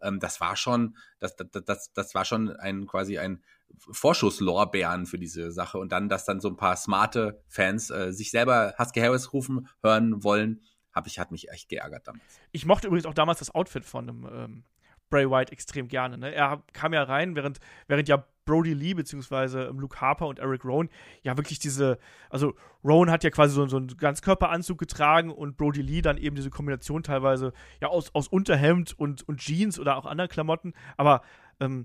Ähm, 0.00 0.20
das 0.20 0.40
war 0.40 0.56
schon, 0.56 0.96
das, 1.18 1.36
das, 1.36 1.48
das, 1.64 1.92
das 1.92 2.14
war 2.14 2.24
schon 2.24 2.50
ein 2.50 2.86
quasi 2.86 3.18
ein 3.18 3.42
Vorschusslorbeeren 3.78 5.06
für 5.06 5.18
diese 5.18 5.52
Sache 5.52 5.78
und 5.78 5.92
dann, 5.92 6.08
dass 6.08 6.24
dann 6.24 6.40
so 6.40 6.48
ein 6.48 6.56
paar 6.56 6.76
smarte 6.76 7.42
Fans 7.48 7.90
äh, 7.90 8.12
sich 8.12 8.30
selber 8.30 8.74
Husky 8.78 9.00
Harris 9.00 9.32
rufen 9.32 9.68
hören 9.82 10.24
wollen, 10.24 10.62
hab 10.92 11.06
ich, 11.06 11.18
hat 11.18 11.30
mich 11.30 11.50
echt 11.50 11.68
geärgert 11.68 12.06
damals. 12.08 12.40
Ich 12.52 12.66
mochte 12.66 12.86
übrigens 12.86 13.06
auch 13.06 13.14
damals 13.14 13.38
das 13.38 13.54
Outfit 13.54 13.84
von 13.84 14.08
einem 14.08 14.28
ähm, 14.32 14.64
Bray 15.10 15.30
Wyatt 15.30 15.52
extrem 15.52 15.88
gerne. 15.88 16.18
Ne? 16.18 16.34
Er 16.34 16.62
kam 16.72 16.92
ja 16.92 17.02
rein, 17.02 17.34
während, 17.36 17.58
während 17.86 18.08
ja 18.08 18.24
Brody 18.44 18.72
Lee 18.72 18.94
beziehungsweise 18.94 19.64
ähm, 19.64 19.78
Luke 19.78 20.00
Harper 20.00 20.26
und 20.26 20.38
Eric 20.38 20.64
Rowan 20.64 20.88
ja 21.22 21.36
wirklich 21.36 21.58
diese, 21.58 21.98
also 22.30 22.54
Rowan 22.82 23.10
hat 23.10 23.22
ja 23.22 23.30
quasi 23.30 23.54
so, 23.54 23.66
so 23.66 23.76
einen 23.76 23.88
Ganzkörperanzug 23.88 24.78
getragen 24.78 25.30
und 25.30 25.58
Brody 25.58 25.82
Lee 25.82 26.00
dann 26.00 26.16
eben 26.16 26.34
diese 26.34 26.48
Kombination 26.48 27.02
teilweise 27.02 27.52
ja 27.80 27.88
aus, 27.88 28.14
aus 28.14 28.26
Unterhemd 28.26 28.98
und, 28.98 29.28
und 29.28 29.40
Jeans 29.40 29.78
oder 29.78 29.98
auch 29.98 30.06
anderen 30.06 30.30
Klamotten, 30.30 30.72
aber 30.96 31.20
ähm, 31.60 31.84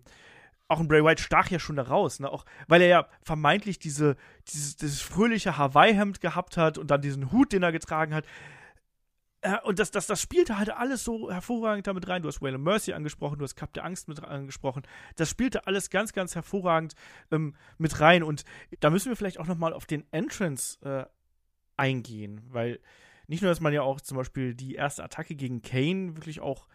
auch 0.69 0.79
ein 0.79 0.88
Bray 0.88 1.03
Wyatt 1.03 1.19
stach 1.19 1.49
ja 1.49 1.59
schon 1.59 1.75
da 1.75 1.83
raus, 1.83 2.19
ne? 2.19 2.31
Auch 2.31 2.45
weil 2.67 2.81
er 2.81 2.88
ja 2.88 3.07
vermeintlich 3.21 3.77
diese, 3.79 4.15
dieses, 4.47 4.77
dieses 4.77 5.01
fröhliche 5.01 5.57
Hawaii-Hemd 5.57 6.21
gehabt 6.21 6.57
hat 6.57 6.77
und 6.77 6.89
dann 6.89 7.01
diesen 7.01 7.31
Hut, 7.31 7.51
den 7.51 7.63
er 7.63 7.71
getragen 7.71 8.13
hat. 8.13 8.25
Äh, 9.43 9.58
und 9.63 9.77
das, 9.79 9.91
das, 9.91 10.08
das 10.08 10.21
spielte 10.21 10.58
halt 10.58 10.69
alles 10.71 11.03
so 11.03 11.32
hervorragend 11.32 11.86
damit 11.86 12.08
rein. 12.08 12.21
Du 12.21 12.29
hast 12.29 12.41
Waylon 12.41 12.63
Mercy 12.63 12.93
angesprochen, 12.93 13.38
du 13.38 13.43
hast 13.43 13.56
Cup 13.56 13.73
der 13.73 13.86
Angst 13.86 14.08
mit 14.08 14.23
angesprochen. 14.23 14.84
Das 15.17 15.29
spielte 15.29 15.67
alles 15.67 15.89
ganz, 15.89 16.13
ganz 16.13 16.34
hervorragend 16.34 16.95
ähm, 17.32 17.56
mit 17.77 17.99
rein. 17.99 18.23
Und 18.23 18.45
da 18.79 18.89
müssen 18.89 19.10
wir 19.10 19.15
vielleicht 19.15 19.39
auch 19.39 19.47
nochmal 19.47 19.73
auf 19.73 19.86
den 19.86 20.06
Entrance 20.12 20.79
äh, 20.82 21.06
eingehen, 21.77 22.41
weil 22.49 22.79
nicht 23.27 23.41
nur, 23.41 23.51
dass 23.51 23.60
man 23.60 23.73
ja 23.73 23.82
auch 23.82 24.01
zum 24.01 24.17
Beispiel 24.17 24.56
die 24.56 24.75
erste 24.75 25.03
Attacke 25.03 25.36
gegen 25.36 25.62
Kane 25.62 26.15
wirklich 26.15 26.39
auch 26.39 26.67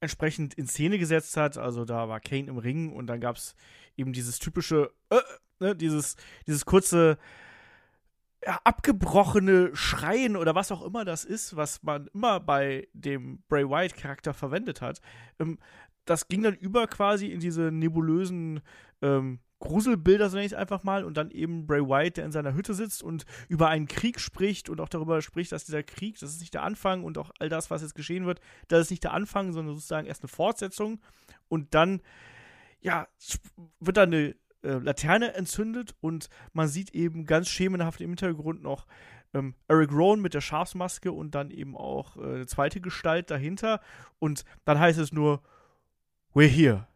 entsprechend 0.00 0.54
in 0.54 0.66
Szene 0.66 0.98
gesetzt 0.98 1.36
hat. 1.36 1.58
Also 1.58 1.84
da 1.84 2.08
war 2.08 2.20
Kane 2.20 2.48
im 2.48 2.58
Ring 2.58 2.92
und 2.92 3.06
dann 3.06 3.20
gab 3.20 3.36
es 3.36 3.54
eben 3.96 4.12
dieses 4.12 4.38
typische, 4.38 4.90
äh, 5.10 5.18
ne, 5.60 5.76
dieses, 5.76 6.16
dieses 6.46 6.64
kurze 6.64 7.18
abgebrochene 8.46 9.74
Schreien 9.74 10.36
oder 10.36 10.54
was 10.54 10.72
auch 10.72 10.82
immer 10.82 11.04
das 11.04 11.24
ist, 11.24 11.56
was 11.56 11.82
man 11.82 12.08
immer 12.08 12.40
bei 12.40 12.88
dem 12.92 13.42
Bray 13.48 13.68
Wyatt-Charakter 13.68 14.34
verwendet 14.34 14.80
hat. 14.80 15.00
Ähm, 15.38 15.58
das 16.04 16.28
ging 16.28 16.42
dann 16.42 16.54
über 16.54 16.86
quasi 16.86 17.28
in 17.28 17.40
diese 17.40 17.72
nebulösen 17.72 18.60
ähm, 19.00 19.40
Gruselbilder, 19.60 20.28
so 20.28 20.36
nenne 20.36 20.46
ich 20.46 20.52
es 20.52 20.58
einfach 20.58 20.82
mal, 20.82 21.04
und 21.04 21.16
dann 21.16 21.30
eben 21.30 21.66
Bray 21.66 21.80
Wyatt, 21.80 22.18
der 22.18 22.26
in 22.26 22.32
seiner 22.32 22.54
Hütte 22.54 22.74
sitzt 22.74 23.02
und 23.02 23.24
über 23.48 23.68
einen 23.68 23.88
Krieg 23.88 24.20
spricht 24.20 24.68
und 24.68 24.80
auch 24.80 24.90
darüber 24.90 25.22
spricht, 25.22 25.52
dass 25.52 25.64
dieser 25.64 25.82
Krieg, 25.82 26.18
das 26.18 26.30
ist 26.30 26.40
nicht 26.40 26.52
der 26.52 26.62
Anfang 26.62 27.02
und 27.02 27.16
auch 27.16 27.30
all 27.38 27.48
das, 27.48 27.70
was 27.70 27.80
jetzt 27.80 27.94
geschehen 27.94 28.26
wird, 28.26 28.40
das 28.68 28.82
ist 28.82 28.90
nicht 28.90 29.04
der 29.04 29.14
Anfang, 29.14 29.52
sondern 29.52 29.74
sozusagen 29.74 30.06
erst 30.06 30.22
eine 30.22 30.28
Fortsetzung. 30.28 31.00
Und 31.48 31.74
dann, 31.74 32.02
ja, 32.80 33.08
wird 33.80 33.96
da 33.96 34.02
eine 34.02 34.36
äh, 34.64 34.78
Laterne 34.78 35.34
entzündet 35.34 35.94
und 36.00 36.28
man 36.52 36.68
sieht 36.68 36.94
eben 36.94 37.26
ganz 37.26 37.48
schemenhaft 37.48 38.00
im 38.00 38.10
Hintergrund 38.10 38.62
noch 38.62 38.86
ähm, 39.34 39.54
Eric 39.68 39.92
Rowan 39.92 40.20
mit 40.20 40.34
der 40.34 40.40
Schafsmaske 40.40 41.12
und 41.12 41.34
dann 41.34 41.50
eben 41.50 41.76
auch 41.76 42.16
äh, 42.16 42.20
eine 42.20 42.46
zweite 42.46 42.80
Gestalt 42.80 43.30
dahinter. 43.30 43.80
Und 44.18 44.44
dann 44.64 44.78
heißt 44.78 44.98
es 44.98 45.12
nur, 45.12 45.42
we're 46.34 46.48
here. 46.48 46.86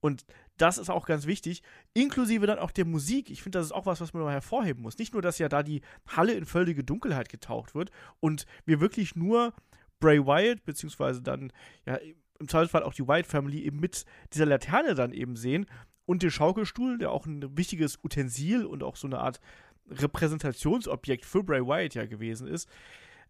Und 0.00 0.24
das 0.56 0.78
ist 0.78 0.90
auch 0.90 1.06
ganz 1.06 1.26
wichtig, 1.26 1.62
inklusive 1.94 2.46
dann 2.46 2.58
auch 2.58 2.70
der 2.70 2.84
Musik. 2.84 3.30
Ich 3.30 3.42
finde, 3.42 3.58
das 3.58 3.66
ist 3.66 3.72
auch 3.72 3.86
was, 3.86 4.00
was 4.00 4.12
man 4.12 4.22
mal 4.22 4.32
hervorheben 4.32 4.82
muss. 4.82 4.98
Nicht 4.98 5.12
nur, 5.12 5.22
dass 5.22 5.38
ja 5.38 5.48
da 5.48 5.62
die 5.62 5.82
Halle 6.06 6.32
in 6.32 6.44
völlige 6.44 6.84
Dunkelheit 6.84 7.28
getaucht 7.28 7.74
wird 7.74 7.90
und 8.20 8.46
wir 8.64 8.80
wirklich 8.80 9.16
nur 9.16 9.54
Bray 10.00 10.24
Wyatt, 10.24 10.64
beziehungsweise 10.64 11.22
dann 11.22 11.52
ja 11.86 11.98
im 12.38 12.48
Zweifelsfall 12.48 12.82
auch 12.82 12.94
die 12.94 13.06
Wyatt 13.06 13.26
Family 13.26 13.62
eben 13.62 13.78
mit 13.80 14.04
dieser 14.32 14.46
Laterne 14.46 14.94
dann 14.94 15.12
eben 15.12 15.36
sehen, 15.36 15.66
und 16.12 16.22
den 16.22 16.30
Schaukelstuhl, 16.30 16.98
der 16.98 17.10
auch 17.10 17.24
ein 17.24 17.56
wichtiges 17.56 17.98
Utensil 18.04 18.66
und 18.66 18.82
auch 18.82 18.96
so 18.96 19.06
eine 19.06 19.20
Art 19.20 19.40
Repräsentationsobjekt 19.88 21.24
für 21.24 21.42
Bray 21.42 21.66
Wyatt 21.66 21.94
ja 21.94 22.04
gewesen 22.04 22.46
ist. 22.46 22.68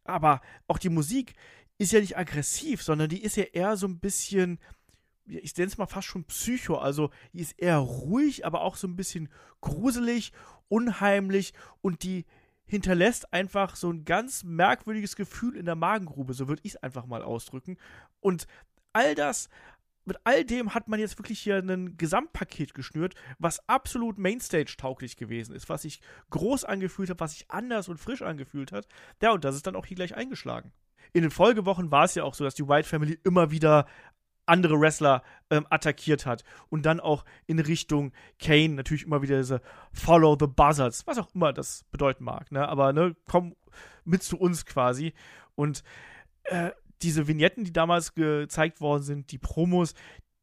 Aber 0.03 0.41
auch 0.67 0.79
die 0.79 0.89
Musik 0.89 1.35
ist 1.79 1.93
ja 1.93 2.01
nicht 2.01 2.19
aggressiv, 2.19 2.83
sondern 2.83 3.09
die 3.09 3.23
ist 3.23 3.37
ja 3.37 3.45
eher 3.45 3.77
so 3.77 3.87
ein 3.87 4.01
bisschen, 4.01 4.59
ich 5.27 5.57
nenne 5.57 5.69
es 5.69 5.79
mal 5.79 5.87
fast 5.87 6.09
schon 6.09 6.25
psycho. 6.25 6.75
Also 6.77 7.11
die 7.33 7.43
ist 7.43 7.57
eher 7.57 7.79
ruhig, 7.79 8.45
aber 8.45 8.63
auch 8.63 8.75
so 8.75 8.89
ein 8.89 8.97
bisschen 8.97 9.29
gruselig, 9.61 10.33
unheimlich 10.67 11.55
und 11.83 12.03
die 12.03 12.25
hinterlässt 12.67 13.33
einfach 13.33 13.77
so 13.77 13.93
ein 13.93 14.05
ganz 14.05 14.43
merkwürdiges 14.43 15.15
Gefühl 15.15 15.55
in 15.55 15.67
der 15.67 15.77
Magengrube, 15.77 16.35
so 16.35 16.49
würde 16.49 16.63
ich 16.65 16.73
es 16.73 16.83
einfach 16.83 17.07
mal 17.07 17.23
ausdrücken. 17.23 17.77
Und 18.19 18.49
all 18.93 19.15
das 19.15 19.49
mit 20.05 20.19
all 20.25 20.45
dem 20.45 20.75
hat 20.75 20.89
man 20.89 21.01
jetzt 21.01 21.19
wirklich 21.19 21.41
hier 21.41 21.57
ein 21.57 21.97
Gesamtpaket 21.97 22.75
geschnürt, 22.75 23.15
was 23.39 23.69
absolut 23.69 24.19
Mainstage-tauglich 24.19 25.17
gewesen 25.17 25.55
ist, 25.55 25.69
was 25.69 25.83
sich 25.83 26.01
groß 26.31 26.65
angefühlt 26.65 27.11
hat, 27.11 27.21
was 27.21 27.33
sich 27.33 27.51
anders 27.51 27.89
und 27.89 27.99
frisch 27.99 28.23
angefühlt 28.23 28.73
hat. 28.73 28.87
Ja, 29.21 29.33
und 29.33 29.45
das 29.45 29.55
ist 29.55 29.67
dann 29.67 29.77
auch 29.77 29.87
hier 29.87 29.97
gleich 29.97 30.15
eingeschlagen. 30.15 30.73
In 31.13 31.23
den 31.23 31.31
Folgewochen 31.31 31.91
war 31.91 32.05
es 32.05 32.15
ja 32.15 32.25
auch 32.25 32.35
so, 32.35 32.45
dass 32.45 32.55
die 32.55 32.67
White 32.67 32.89
Family 32.89 33.19
immer 33.25 33.51
wieder 33.51 33.87
andere 34.47 34.81
Wrestler 34.81 35.23
ähm, 35.51 35.67
attackiert 35.71 36.27
hat 36.27 36.43
und 36.69 36.85
dann 36.85 37.01
auch 37.01 37.25
in 37.47 37.59
Richtung 37.61 38.13
Kane 38.41 38.71
natürlich 38.71 39.05
immer 39.05 39.23
wieder 39.23 39.37
diese 39.39 39.61
Follow 39.93 40.37
the 40.39 40.47
Buzzards, 40.47 41.07
was 41.07 41.19
auch 41.19 41.33
immer 41.35 41.53
das 41.53 41.85
bedeuten 41.91 42.25
mag, 42.25 42.51
ne? 42.51 42.69
Aber 42.69 42.93
ne, 42.93 43.15
komm 43.29 43.55
mit 44.05 44.23
zu 44.23 44.37
uns 44.37 44.67
quasi 44.67 45.15
und 45.55 45.85
äh, 46.45 46.73
diese 47.03 47.27
Vignetten, 47.29 47.65
die 47.65 47.73
damals 47.73 48.15
gezeigt 48.15 48.81
worden 48.81 49.03
sind, 49.03 49.33
die 49.33 49.39
Promos, 49.39 49.95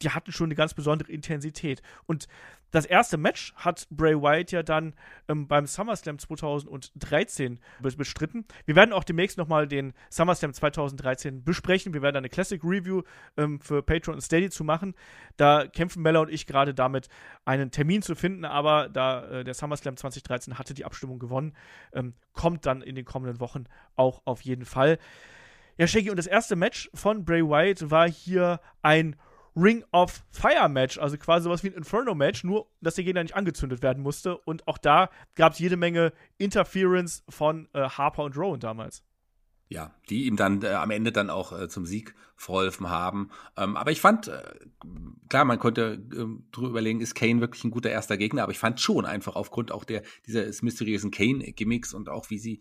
die 0.02 0.10
hatten 0.12 0.32
schon 0.32 0.48
eine 0.48 0.56
ganz 0.56 0.74
besondere 0.74 1.12
Intensität. 1.12 1.82
Und 2.06 2.28
das 2.72 2.86
erste 2.86 3.18
Match 3.18 3.54
hat 3.56 3.88
Bray 3.90 4.16
Wyatt 4.16 4.52
ja 4.52 4.62
dann 4.62 4.94
ähm, 5.28 5.48
beim 5.48 5.66
SummerSlam 5.66 6.20
2013 6.20 7.60
bestritten. 7.82 8.46
Wir 8.66 8.76
werden 8.76 8.94
auch 8.94 9.04
demnächst 9.04 9.40
nochmal 9.40 9.68
den 9.68 9.94
SummerSlam 10.12 10.54
2013 10.54 11.44
besprechen. 11.44 11.94
Wir 11.94 12.04
werden 12.04 12.18
eine 12.18 12.30
Classic 12.30 12.64
Review 12.64 13.02
ähm, 13.38 13.60
für 13.60 13.82
Patreon 13.82 14.16
und 14.16 14.22
Steady 14.22 14.52
zu 14.52 14.64
machen. 14.64 14.94
Da 15.36 15.66
kämpfen 15.66 16.04
Mella 16.04 16.20
und 16.20 16.30
ich 16.30 16.46
gerade 16.46 16.76
damit, 16.76 17.10
einen 17.44 17.72
Termin 17.72 18.04
zu 18.04 18.14
finden, 18.14 18.46
aber 18.46 18.88
da 18.88 19.26
äh, 19.26 19.44
der 19.44 19.56
SummerSlam 19.56 19.98
2013 19.98 20.60
hatte 20.60 20.76
die 20.76 20.86
Abstimmung 20.86 21.18
gewonnen, 21.18 21.54
ähm, 21.94 22.14
kommt 22.34 22.68
dann 22.68 22.84
in 22.84 22.94
den 22.94 23.06
kommenden 23.06 23.40
Wochen 23.40 23.64
auch 23.96 24.22
auf 24.26 24.42
jeden 24.42 24.66
Fall. 24.66 25.00
Ja, 25.80 25.88
Shaggy, 25.88 26.10
und 26.10 26.18
das 26.18 26.28
erste 26.28 26.58
Match 26.58 26.90
von 26.94 27.24
Bray 27.24 27.42
Wyatt 27.42 27.90
war 27.90 28.10
hier 28.10 28.60
ein 28.82 29.16
Ring 29.56 29.86
of 29.94 30.26
Fire 30.30 30.68
Match, 30.68 30.98
also 30.98 31.18
quasi 31.18 31.46
sowas 31.46 31.64
wie 31.64 31.70
ein 31.70 31.74
Inferno 31.74 32.14
Match, 32.16 32.44
nur 32.44 32.68
dass 32.82 32.96
der 32.96 33.06
Gegner 33.06 33.24
nicht 33.24 33.38
angezündet 33.38 33.82
werden 33.82 34.04
musste. 34.04 34.38
Und 34.40 34.68
auch 34.68 34.78
da 34.78 35.10
gab 35.36 35.54
es 35.54 35.60
jede 35.60 35.78
Menge 35.78 36.12
Interference 36.38 37.24
von 37.30 37.70
äh, 37.72 37.84
Harper 37.84 38.26
und 38.26 38.36
Rowan 38.36 38.60
damals. 38.60 39.06
Ja, 39.70 39.96
die 40.10 40.26
ihm 40.26 40.36
dann 40.36 40.64
äh, 40.64 40.70
am 40.70 40.92
Ende 40.92 41.14
dann 41.14 41.30
auch 41.30 41.58
äh, 41.58 41.70
zum 41.70 41.86
Sieg 41.86 42.14
verholfen 42.36 42.90
haben. 42.90 43.30
Ähm, 43.56 43.78
aber 43.78 43.92
ich 43.92 44.02
fand, 44.02 44.28
äh, 44.28 44.42
klar, 45.30 45.46
man 45.46 45.60
konnte 45.60 46.04
ähm, 46.14 46.48
drüber 46.52 46.70
überlegen, 46.70 47.00
ist 47.00 47.16
Kane 47.16 47.40
wirklich 47.40 47.64
ein 47.64 47.72
guter 47.72 47.90
erster 47.90 48.18
Gegner, 48.18 48.44
aber 48.44 48.52
ich 48.52 48.60
fand 48.60 48.82
schon 48.82 49.06
einfach 49.06 49.36
aufgrund 49.36 49.72
auch 49.72 49.86
der 49.86 50.02
dieses 50.26 50.62
mysteriösen 50.62 51.12
Kane-Gimmicks 51.12 51.94
und 51.94 52.10
auch 52.10 52.30
wie 52.30 52.40
sie 52.40 52.60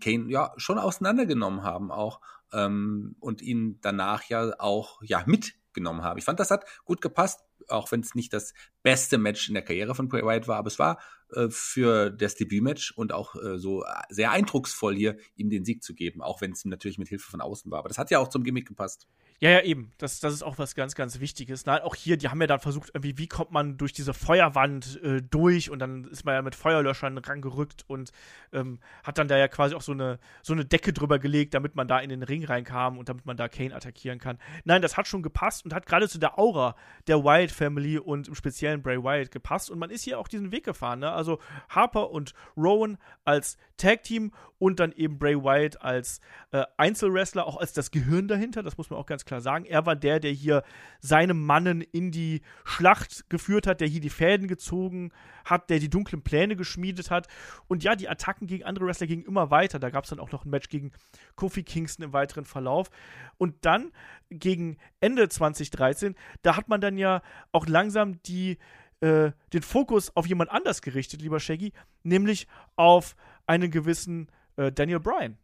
Kane 0.00 0.30
ja 0.30 0.52
schon 0.56 0.78
auseinandergenommen 0.78 1.62
haben, 1.62 1.92
auch 1.92 2.20
ähm, 2.52 3.16
und 3.20 3.42
ihn 3.42 3.78
danach 3.80 4.24
ja 4.24 4.52
auch 4.58 5.02
ja 5.02 5.22
mitgenommen 5.26 6.02
haben. 6.02 6.18
Ich 6.18 6.24
fand, 6.24 6.40
das 6.40 6.50
hat 6.50 6.64
gut 6.84 7.00
gepasst, 7.00 7.44
auch 7.68 7.90
wenn 7.92 8.00
es 8.00 8.14
nicht 8.14 8.32
das 8.32 8.54
beste 8.82 9.18
Match 9.18 9.48
in 9.48 9.54
der 9.54 9.64
Karriere 9.64 9.94
von 9.94 10.08
Bray 10.08 10.22
Wyatt 10.22 10.48
war, 10.48 10.58
aber 10.58 10.68
es 10.68 10.78
war 10.78 10.98
äh, 11.32 11.48
für 11.50 12.10
das 12.10 12.36
Debütmatch 12.36 12.92
und 12.92 13.12
auch 13.12 13.34
äh, 13.36 13.58
so 13.58 13.84
sehr 14.08 14.30
eindrucksvoll 14.30 14.94
hier, 14.94 15.16
ihm 15.34 15.50
den 15.50 15.64
Sieg 15.64 15.82
zu 15.82 15.94
geben, 15.94 16.22
auch 16.22 16.40
wenn 16.40 16.52
es 16.52 16.64
ihm 16.64 16.70
natürlich 16.70 16.98
mit 16.98 17.08
Hilfe 17.08 17.30
von 17.30 17.40
außen 17.40 17.70
war. 17.70 17.80
Aber 17.80 17.88
das 17.88 17.98
hat 17.98 18.10
ja 18.10 18.18
auch 18.18 18.28
zum 18.28 18.44
Gimmick 18.44 18.68
gepasst. 18.68 19.08
Ja, 19.38 19.50
ja, 19.50 19.60
eben. 19.60 19.92
Das, 19.98 20.18
das 20.20 20.32
ist 20.32 20.42
auch 20.42 20.56
was 20.56 20.74
ganz, 20.74 20.94
ganz 20.94 21.20
Wichtiges. 21.20 21.66
Na, 21.66 21.82
auch 21.84 21.94
hier, 21.94 22.16
die 22.16 22.28
haben 22.30 22.40
ja 22.40 22.46
dann 22.46 22.60
versucht, 22.60 22.90
irgendwie, 22.94 23.18
wie 23.18 23.26
kommt 23.26 23.50
man 23.50 23.76
durch 23.76 23.92
diese 23.92 24.14
Feuerwand 24.14 24.98
äh, 25.02 25.20
durch 25.20 25.68
und 25.68 25.78
dann 25.78 26.04
ist 26.04 26.24
man 26.24 26.34
ja 26.34 26.42
mit 26.42 26.54
Feuerlöschern 26.54 27.18
rangerückt 27.18 27.84
und 27.86 28.12
ähm, 28.52 28.78
hat 29.04 29.18
dann 29.18 29.28
da 29.28 29.36
ja 29.36 29.48
quasi 29.48 29.74
auch 29.74 29.82
so 29.82 29.92
eine, 29.92 30.18
so 30.42 30.54
eine 30.54 30.64
Decke 30.64 30.94
drüber 30.94 31.18
gelegt, 31.18 31.52
damit 31.52 31.74
man 31.74 31.86
da 31.86 31.98
in 31.98 32.08
den 32.08 32.22
Ring 32.22 32.44
reinkam 32.44 32.96
und 32.96 33.10
damit 33.10 33.26
man 33.26 33.36
da 33.36 33.48
Kane 33.48 33.74
attackieren 33.74 34.18
kann. 34.18 34.38
Nein, 34.64 34.80
das 34.80 34.96
hat 34.96 35.06
schon 35.06 35.22
gepasst 35.22 35.66
und 35.66 35.74
hat 35.74 35.84
gerade 35.84 36.08
zu 36.08 36.18
der 36.18 36.38
Aura 36.38 36.76
der 37.06 37.22
Wyatt 37.46 37.50
Family 37.50 37.98
und 37.98 38.28
im 38.28 38.34
speziellen 38.34 38.82
Bray 38.82 39.02
Wyatt 39.02 39.30
gepasst 39.30 39.70
und 39.70 39.78
man 39.78 39.90
ist 39.90 40.02
hier 40.02 40.18
auch 40.18 40.28
diesen 40.28 40.52
Weg 40.52 40.64
gefahren. 40.64 41.00
Ne? 41.00 41.10
Also 41.10 41.38
Harper 41.68 42.10
und 42.10 42.34
Rowan 42.56 42.98
als 43.24 43.56
Tag-Team 43.76 44.32
und 44.58 44.80
dann 44.80 44.92
eben 44.92 45.18
Bray 45.18 45.36
Wyatt 45.36 45.82
als 45.82 46.20
äh, 46.52 46.64
Einzelwrestler, 46.76 47.46
auch 47.46 47.58
als 47.58 47.72
das 47.72 47.90
Gehirn 47.90 48.26
dahinter, 48.28 48.62
das 48.62 48.78
muss 48.78 48.90
man 48.90 48.98
auch 48.98 49.06
ganz 49.06 49.24
klar 49.24 49.40
sagen. 49.40 49.64
Er 49.64 49.86
war 49.86 49.96
der, 49.96 50.18
der 50.20 50.32
hier 50.32 50.62
seine 51.00 51.34
Mannen 51.34 51.82
in 51.82 52.10
die 52.10 52.42
Schlacht 52.64 53.28
geführt 53.28 53.66
hat, 53.66 53.80
der 53.80 53.88
hier 53.88 54.00
die 54.00 54.10
Fäden 54.10 54.48
gezogen 54.48 55.10
hat, 55.12 55.35
der 55.68 55.78
die 55.78 55.90
dunklen 55.90 56.22
Pläne 56.22 56.56
geschmiedet 56.56 57.10
hat. 57.10 57.28
Und 57.68 57.84
ja, 57.84 57.96
die 57.96 58.08
Attacken 58.08 58.46
gegen 58.46 58.64
andere 58.64 58.86
Wrestler 58.86 59.06
gingen 59.06 59.24
immer 59.24 59.50
weiter. 59.50 59.78
Da 59.78 59.90
gab 59.90 60.04
es 60.04 60.10
dann 60.10 60.20
auch 60.20 60.32
noch 60.32 60.44
ein 60.44 60.50
Match 60.50 60.68
gegen 60.68 60.92
Kofi 61.34 61.62
Kingston 61.62 62.04
im 62.04 62.12
weiteren 62.12 62.44
Verlauf. 62.44 62.90
Und 63.38 63.64
dann 63.64 63.92
gegen 64.30 64.78
Ende 65.00 65.28
2013, 65.28 66.14
da 66.42 66.56
hat 66.56 66.68
man 66.68 66.80
dann 66.80 66.98
ja 66.98 67.22
auch 67.52 67.66
langsam 67.66 68.20
die 68.22 68.58
äh, 69.00 69.32
den 69.52 69.62
Fokus 69.62 70.14
auf 70.16 70.26
jemand 70.26 70.50
anders 70.50 70.80
gerichtet, 70.80 71.20
lieber 71.20 71.38
Shaggy, 71.38 71.72
nämlich 72.02 72.46
auf 72.76 73.14
einen 73.46 73.70
gewissen 73.70 74.28
äh, 74.56 74.72
Daniel 74.72 75.00
Bryan. 75.00 75.36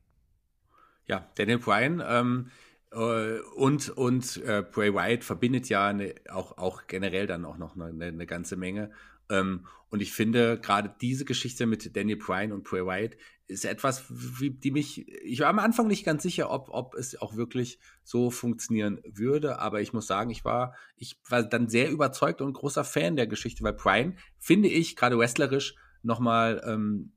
Ja, 1.06 1.28
Daniel 1.34 1.58
Bryan 1.58 2.02
ähm, 2.06 2.50
äh, 2.92 3.40
und, 3.56 3.90
und 3.90 4.36
äh, 4.44 4.62
Bray 4.62 4.94
Wyatt 4.94 5.24
verbindet 5.24 5.68
ja 5.68 5.88
eine, 5.88 6.14
auch, 6.30 6.58
auch 6.58 6.86
generell 6.86 7.26
dann 7.26 7.44
auch 7.44 7.58
noch 7.58 7.76
eine, 7.76 8.06
eine 8.06 8.26
ganze 8.26 8.56
Menge. 8.56 8.90
Ähm, 9.30 9.66
und 9.90 10.00
ich 10.00 10.12
finde 10.12 10.58
gerade 10.58 10.94
diese 11.00 11.24
Geschichte 11.24 11.66
mit 11.66 11.94
Daniel 11.94 12.16
Bryan 12.16 12.52
und 12.52 12.64
Bray 12.64 12.84
Wyatt 12.86 13.16
ist 13.46 13.64
etwas, 13.66 14.04
wie, 14.08 14.50
die 14.50 14.70
mich, 14.70 15.06
ich 15.22 15.40
war 15.40 15.48
am 15.48 15.58
Anfang 15.58 15.86
nicht 15.86 16.04
ganz 16.04 16.22
sicher, 16.22 16.50
ob, 16.50 16.70
ob 16.70 16.94
es 16.94 17.20
auch 17.20 17.36
wirklich 17.36 17.78
so 18.02 18.30
funktionieren 18.30 19.00
würde, 19.04 19.58
aber 19.58 19.82
ich 19.82 19.92
muss 19.92 20.06
sagen, 20.06 20.30
ich 20.30 20.44
war, 20.44 20.74
ich 20.96 21.20
war 21.28 21.42
dann 21.42 21.68
sehr 21.68 21.90
überzeugt 21.90 22.40
und 22.40 22.54
großer 22.54 22.84
Fan 22.84 23.16
der 23.16 23.26
Geschichte, 23.26 23.62
weil 23.62 23.74
Bryan, 23.74 24.16
finde 24.38 24.68
ich, 24.68 24.96
gerade 24.96 25.18
wrestlerisch 25.18 25.74
nochmal 26.02 26.62
ähm, 26.64 27.12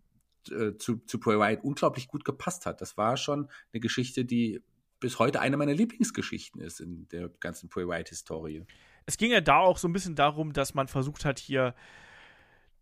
äh, 0.51 0.75
zu, 0.77 0.97
zu 1.05 1.19
Bray 1.19 1.39
Wyatt 1.39 1.63
unglaublich 1.63 2.07
gut 2.07 2.25
gepasst 2.25 2.65
hat. 2.65 2.81
Das 2.81 2.97
war 2.97 3.17
schon 3.17 3.49
eine 3.71 3.79
Geschichte, 3.79 4.25
die 4.25 4.61
bis 4.99 5.19
heute 5.19 5.39
eine 5.39 5.57
meiner 5.57 5.73
Lieblingsgeschichten 5.73 6.61
ist 6.61 6.79
in 6.79 7.07
der 7.09 7.29
ganzen 7.39 7.69
Bray 7.69 7.87
Wyatt-Historie. 7.87 8.65
Es 9.05 9.17
ging 9.17 9.31
ja 9.31 9.41
da 9.41 9.59
auch 9.59 9.77
so 9.77 9.87
ein 9.87 9.93
bisschen 9.93 10.15
darum, 10.15 10.53
dass 10.53 10.73
man 10.73 10.87
versucht 10.87 11.25
hat, 11.25 11.39
hier 11.39 11.75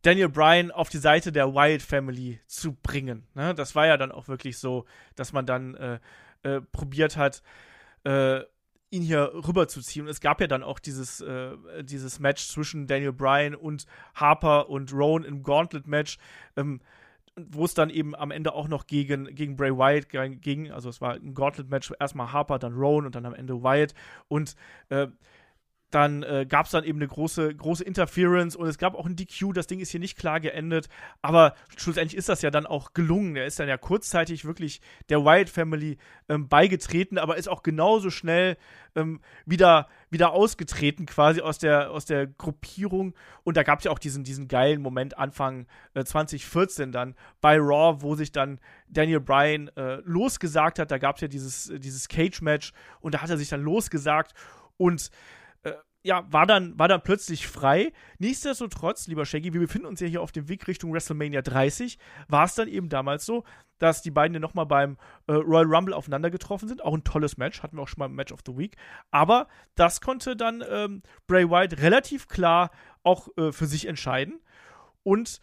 Daniel 0.04 0.30
Bryan 0.30 0.72
auf 0.72 0.90
die 0.90 0.98
Seite 0.98 1.32
der 1.32 1.54
Wyatt 1.54 1.82
Family 1.82 2.40
zu 2.48 2.74
bringen. 2.74 3.26
Ne? 3.36 3.56
Das 3.56 3.74
war 3.76 3.88
ja 3.88 3.98
dann 3.98 4.12
auch 4.12 4.28
wirklich 4.28 4.58
so, 4.58 4.86
dass 5.16 5.34
man 5.34 5.46
dann 5.46 5.76
äh, 5.76 6.00
äh, 6.44 6.62
probiert 6.62 7.18
hat, 7.18 7.42
äh, 8.04 8.42
ihn 8.90 9.02
hier 9.02 9.32
rüberzuziehen. 9.34 10.06
Und 10.06 10.12
es 10.12 10.20
gab 10.22 10.42
ja 10.42 10.48
dann 10.48 10.62
auch 10.62 10.80
dieses, 10.80 11.22
äh, 11.22 11.56
dieses 11.84 12.20
Match 12.20 12.48
zwischen 12.48 12.86
Daniel 12.86 13.14
Bryan 13.14 13.56
und 13.56 13.86
Harper 14.14 14.70
und 14.70 14.94
Rowan 14.94 15.24
im 15.24 15.42
Gauntlet-Match. 15.42 16.18
Ähm, 16.56 16.82
wo 17.36 17.66
es 17.66 17.74
dann 17.74 17.90
eben 17.90 18.16
am 18.16 18.30
Ende 18.30 18.54
auch 18.54 18.68
noch 18.68 18.86
gegen, 18.86 19.26
gegen 19.34 19.56
Bray 19.56 19.72
Wyatt 19.72 20.08
ging. 20.42 20.72
Also 20.72 20.90
es 20.90 21.02
war 21.02 21.14
ein 21.14 21.34
Gauntlet-Match, 21.34 21.92
erstmal 22.00 22.32
Harper, 22.32 22.60
dann 22.60 22.76
Rowan 22.76 23.08
und 23.08 23.16
dann 23.16 23.26
am 23.26 23.34
Ende 23.34 23.64
Wyatt. 23.64 23.96
Und 24.28 24.56
äh, 24.90 25.08
dann 25.94 26.24
äh, 26.24 26.48
gab 26.50 26.66
es 26.66 26.72
dann 26.72 26.84
eben 26.84 26.98
eine 26.98 27.08
große, 27.08 27.54
große 27.56 27.84
Interference 27.84 28.56
und 28.56 28.68
es 28.68 28.80
gab 28.80 28.96
auch 28.96 29.06
ein 29.06 29.16
DQ. 29.16 29.54
Das 29.54 29.68
Ding 29.68 29.80
ist 29.80 29.92
hier 29.92 30.00
nicht 30.00 30.18
klar 30.18 30.40
geendet, 30.40 30.90
aber 31.22 31.54
schlussendlich 31.78 32.18
ist 32.18 32.30
das 32.30 32.42
ja 32.42 32.50
dann 32.50 32.66
auch 32.66 32.94
gelungen. 32.94 33.36
Er 33.36 33.46
ist 33.46 33.60
dann 33.60 33.68
ja 33.68 33.78
kurzzeitig 33.78 34.44
wirklich 34.44 34.82
der 35.10 35.24
Wyatt 35.24 35.50
Family 35.50 35.98
ähm, 36.30 36.48
beigetreten, 36.48 37.20
aber 37.20 37.38
ist 37.38 37.48
auch 37.48 37.62
genauso 37.62 38.10
schnell 38.10 38.58
ähm, 38.96 39.22
wieder, 39.46 39.88
wieder 40.10 40.32
ausgetreten, 40.32 41.06
quasi 41.06 41.42
aus 41.42 41.60
der, 41.60 41.92
aus 41.92 42.06
der 42.06 42.26
Gruppierung. 42.26 43.14
Und 43.44 43.56
da 43.56 43.62
gab 43.62 43.80
es 43.80 43.86
ja 43.86 43.92
auch 43.92 44.00
diesen, 44.00 44.24
diesen 44.24 44.48
geilen 44.48 44.82
Moment 44.82 45.18
Anfang 45.20 45.68
äh, 45.94 46.04
2014 46.04 46.92
dann 46.92 47.14
bei 47.40 47.58
Raw, 47.58 48.02
wo 48.02 48.16
sich 48.16 48.32
dann 48.32 48.60
Daniel 48.88 49.20
Bryan 49.20 49.68
äh, 49.76 49.98
losgesagt 50.06 50.80
hat. 50.80 50.90
Da 50.90 50.98
gab 50.98 51.18
es 51.18 51.22
ja 51.22 51.28
dieses, 51.28 51.72
dieses 51.78 52.08
Cage-Match 52.08 52.74
und 53.00 53.14
da 53.14 53.22
hat 53.22 53.30
er 53.30 53.38
sich 53.38 53.50
dann 53.50 53.62
losgesagt 53.62 54.34
und 54.78 55.12
ja, 56.04 56.26
war 56.32 56.46
dann, 56.46 56.78
war 56.78 56.90
dann 56.90 57.02
plötzlich 57.02 57.48
frei. 57.48 57.94
Nichtsdestotrotz, 58.20 59.08
lieber 59.08 59.26
Shaggy, 59.26 59.54
wir 59.54 59.62
befinden 59.62 59.88
uns 59.88 60.02
ja 60.02 60.08
hier 60.08 60.22
auf 60.22 60.34
dem 60.34 60.50
Weg 60.50 60.68
Richtung 60.68 60.94
WrestleMania 60.94 61.42
30. 61.42 61.98
War 62.28 62.44
es 62.44 62.56
dann 62.56 62.68
eben 62.68 62.90
damals 62.90 63.26
so, 63.26 63.46
dass 63.80 64.02
die 64.02 64.12
beiden 64.12 64.34
ja 64.34 64.42
nochmal 64.42 64.66
beim 64.66 64.98
äh, 65.28 65.34
Royal 65.34 65.66
Rumble 65.66 65.94
aufeinander 65.94 66.30
getroffen 66.30 66.68
sind. 66.68 66.84
Auch 66.84 66.94
ein 66.94 67.06
tolles 67.06 67.38
Match, 67.38 67.64
hatten 67.64 67.78
wir 67.78 67.84
auch 67.84 67.88
schon 67.88 68.00
mal 68.00 68.08
im 68.08 68.16
Match 68.16 68.34
of 68.34 68.42
the 68.46 68.58
Week. 68.58 68.76
Aber 69.12 69.48
das 69.76 70.02
konnte 70.02 70.36
dann 70.36 70.62
ähm, 70.70 71.04
Bray 71.26 71.50
Wyatt 71.50 71.80
relativ 71.80 72.28
klar 72.28 72.72
auch 73.04 73.30
äh, 73.38 73.54
für 73.54 73.66
sich 73.66 73.88
entscheiden. 73.88 74.42
Und 75.04 75.40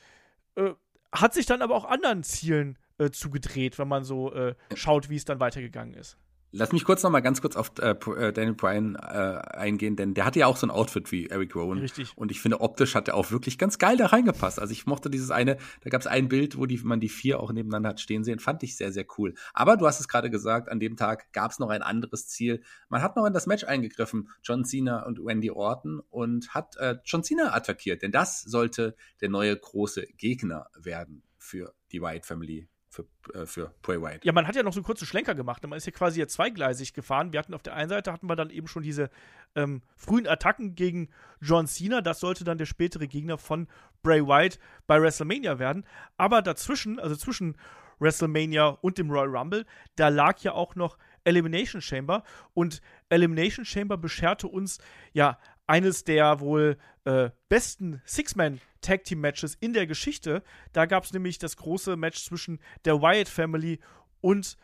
äh, 0.56 0.72
hat 1.10 1.32
sich 1.32 1.46
dann 1.46 1.62
aber 1.62 1.74
auch 1.74 1.86
anderen 1.86 2.22
Zielen 2.22 2.78
äh, 2.98 3.10
zugedreht, 3.10 3.78
wenn 3.78 3.88
man 3.88 4.04
so 4.04 4.32
äh, 4.34 4.54
schaut, 4.74 5.08
wie 5.08 5.16
es 5.16 5.24
dann 5.24 5.40
weitergegangen 5.40 5.94
ist. 5.94 6.18
Lass 6.52 6.72
mich 6.72 6.84
kurz 6.84 7.02
noch 7.04 7.10
mal 7.10 7.20
ganz 7.20 7.40
kurz 7.40 7.54
auf 7.54 7.72
äh, 7.78 7.90
äh, 7.90 8.32
Daniel 8.32 8.54
Bryan 8.54 8.96
äh, 8.96 8.98
eingehen, 8.98 9.94
denn 9.94 10.14
der 10.14 10.24
hatte 10.24 10.40
ja 10.40 10.46
auch 10.46 10.56
so 10.56 10.66
ein 10.66 10.70
Outfit 10.70 11.12
wie 11.12 11.26
Eric 11.26 11.54
Rowan. 11.54 11.78
Richtig. 11.78 12.12
Und 12.16 12.32
ich 12.32 12.40
finde, 12.40 12.60
optisch 12.60 12.96
hat 12.96 13.06
er 13.06 13.14
auch 13.14 13.30
wirklich 13.30 13.56
ganz 13.56 13.78
geil 13.78 13.96
da 13.96 14.06
reingepasst. 14.06 14.58
Also 14.58 14.72
ich 14.72 14.84
mochte 14.84 15.10
dieses 15.10 15.30
eine, 15.30 15.58
da 15.82 15.90
gab 15.90 16.00
es 16.00 16.08
ein 16.08 16.28
Bild, 16.28 16.58
wo 16.58 16.66
die, 16.66 16.78
man 16.78 16.98
die 16.98 17.08
vier 17.08 17.38
auch 17.38 17.52
nebeneinander 17.52 17.90
hat 17.90 18.00
stehen 18.00 18.24
sehen, 18.24 18.40
fand 18.40 18.64
ich 18.64 18.76
sehr, 18.76 18.90
sehr 18.90 19.06
cool. 19.16 19.34
Aber 19.54 19.76
du 19.76 19.86
hast 19.86 20.00
es 20.00 20.08
gerade 20.08 20.28
gesagt, 20.28 20.68
an 20.68 20.80
dem 20.80 20.96
Tag 20.96 21.32
gab 21.32 21.52
es 21.52 21.60
noch 21.60 21.70
ein 21.70 21.82
anderes 21.82 22.26
Ziel. 22.26 22.62
Man 22.88 23.00
hat 23.00 23.14
noch 23.14 23.26
in 23.26 23.32
das 23.32 23.46
Match 23.46 23.62
eingegriffen, 23.62 24.28
John 24.42 24.64
Cena 24.64 25.04
und 25.04 25.24
Wendy 25.24 25.52
Orton, 25.52 26.00
und 26.10 26.52
hat 26.52 26.76
äh, 26.78 26.96
John 27.04 27.22
Cena 27.22 27.54
attackiert, 27.54 28.02
denn 28.02 28.10
das 28.10 28.42
sollte 28.42 28.96
der 29.20 29.28
neue 29.28 29.56
große 29.56 30.06
Gegner 30.16 30.66
werden 30.76 31.22
für 31.38 31.74
die 31.92 32.02
White 32.02 32.26
Family 32.26 32.68
für, 32.90 33.06
äh, 33.34 33.46
für 33.46 33.72
Bray 33.82 34.00
Wyatt. 34.02 34.24
Ja, 34.24 34.32
man 34.32 34.46
hat 34.46 34.56
ja 34.56 34.62
noch 34.62 34.72
so 34.72 34.80
einen 34.80 34.84
kurzen 34.84 35.06
Schlenker 35.06 35.34
gemacht. 35.34 35.66
Man 35.66 35.76
ist 35.76 35.86
ja 35.86 35.92
quasi 35.92 36.20
ja 36.20 36.26
zweigleisig 36.26 36.92
gefahren. 36.92 37.32
Wir 37.32 37.38
hatten 37.38 37.54
auf 37.54 37.62
der 37.62 37.74
einen 37.74 37.88
Seite 37.88 38.12
hatten 38.12 38.28
wir 38.28 38.36
dann 38.36 38.50
eben 38.50 38.66
schon 38.66 38.82
diese 38.82 39.10
ähm, 39.54 39.82
frühen 39.96 40.26
Attacken 40.26 40.74
gegen 40.74 41.08
John 41.40 41.66
Cena. 41.66 42.02
Das 42.02 42.20
sollte 42.20 42.44
dann 42.44 42.58
der 42.58 42.66
spätere 42.66 43.06
Gegner 43.06 43.38
von 43.38 43.68
Bray 44.02 44.26
Wyatt 44.26 44.58
bei 44.86 45.00
WrestleMania 45.00 45.58
werden. 45.58 45.86
Aber 46.16 46.42
dazwischen, 46.42 46.98
also 46.98 47.14
zwischen 47.14 47.56
WrestleMania 48.00 48.66
und 48.80 48.98
dem 48.98 49.10
Royal 49.10 49.36
Rumble, 49.36 49.66
da 49.94 50.08
lag 50.08 50.40
ja 50.40 50.52
auch 50.52 50.74
noch 50.74 50.98
Elimination 51.22 51.82
Chamber 51.82 52.24
und 52.54 52.80
Elimination 53.08 53.64
Chamber 53.64 53.98
bescherte 53.98 54.48
uns 54.48 54.78
ja 55.12 55.38
eines 55.70 56.02
der 56.02 56.40
wohl 56.40 56.76
äh, 57.04 57.30
besten 57.48 58.02
Six-Man-Tag-Team-Matches 58.04 59.54
in 59.54 59.72
der 59.72 59.86
Geschichte. 59.86 60.42
Da 60.72 60.86
gab 60.86 61.04
es 61.04 61.12
nämlich 61.12 61.38
das 61.38 61.56
große 61.56 61.96
Match 61.96 62.24
zwischen 62.24 62.58
der 62.84 63.00
Wyatt 63.00 63.28
Family 63.28 63.78
und 64.20 64.56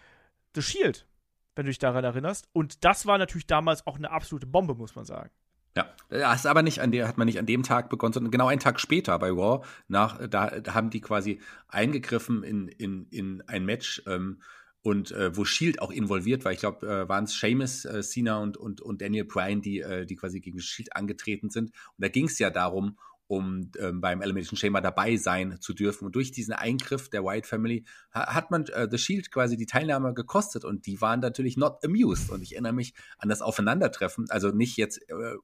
The 0.56 0.62
Shield, 0.62 1.06
wenn 1.54 1.64
du 1.64 1.70
dich 1.70 1.78
daran 1.78 2.02
erinnerst. 2.02 2.48
Und 2.52 2.84
das 2.84 3.06
war 3.06 3.18
natürlich 3.18 3.46
damals 3.46 3.86
auch 3.86 3.96
eine 3.96 4.10
absolute 4.10 4.48
Bombe, 4.48 4.74
muss 4.74 4.96
man 4.96 5.04
sagen. 5.04 5.30
Ja, 5.76 5.94
das 6.08 6.40
ist 6.40 6.46
aber 6.46 6.62
nicht 6.62 6.80
an 6.80 6.90
der, 6.90 7.06
hat 7.06 7.18
man 7.18 7.26
nicht 7.26 7.38
an 7.38 7.46
dem 7.46 7.62
Tag 7.62 7.88
begonnen, 7.88 8.14
sondern 8.14 8.32
genau 8.32 8.48
einen 8.48 8.60
Tag 8.60 8.80
später 8.80 9.16
bei 9.20 9.28
Raw. 9.28 9.64
Nach, 9.86 10.18
da, 10.26 10.58
da 10.58 10.74
haben 10.74 10.90
die 10.90 11.00
quasi 11.00 11.40
eingegriffen 11.68 12.42
in, 12.42 12.66
in, 12.66 13.06
in 13.10 13.42
ein 13.46 13.64
Match, 13.64 14.02
ähm, 14.08 14.40
und 14.86 15.10
äh, 15.10 15.36
wo 15.36 15.44
Shield 15.44 15.82
auch 15.82 15.90
involviert 15.90 16.44
war. 16.44 16.52
Ich 16.52 16.60
glaube, 16.60 16.86
äh, 16.86 17.08
waren 17.08 17.24
es 17.24 17.36
Seamus, 17.36 17.84
äh, 17.86 18.04
Cena 18.04 18.38
und, 18.38 18.56
und, 18.56 18.80
und 18.80 19.02
Daniel 19.02 19.24
Bryan, 19.24 19.60
die, 19.60 19.80
äh, 19.80 20.06
die 20.06 20.14
quasi 20.14 20.38
gegen 20.38 20.60
Shield 20.60 20.94
angetreten 20.94 21.50
sind. 21.50 21.70
Und 21.70 22.04
da 22.04 22.06
ging 22.06 22.26
es 22.26 22.38
ja 22.38 22.50
darum, 22.50 22.96
um 23.26 23.72
ähm, 23.80 24.00
beim 24.00 24.22
Elimination 24.22 24.56
Chamber 24.56 24.80
dabei 24.80 25.16
sein 25.16 25.56
zu 25.60 25.74
dürfen. 25.74 26.04
Und 26.04 26.14
durch 26.14 26.30
diesen 26.30 26.54
Eingriff 26.54 27.08
der 27.08 27.24
White 27.24 27.48
Family 27.48 27.84
ha 28.14 28.32
hat 28.32 28.52
man 28.52 28.64
äh, 28.66 28.86
The 28.88 28.96
Shield 28.96 29.32
quasi 29.32 29.56
die 29.56 29.66
Teilnahme 29.66 30.14
gekostet 30.14 30.64
und 30.64 30.86
die 30.86 31.00
waren 31.00 31.18
natürlich 31.18 31.56
not 31.56 31.84
amused. 31.84 32.30
Und 32.30 32.42
ich 32.42 32.52
erinnere 32.52 32.74
mich 32.74 32.94
an 33.18 33.28
das 33.28 33.42
Aufeinandertreffen, 33.42 34.30
also 34.30 34.52
nicht 34.52 34.76
jetzt 34.76 34.98
äh, 35.10 35.34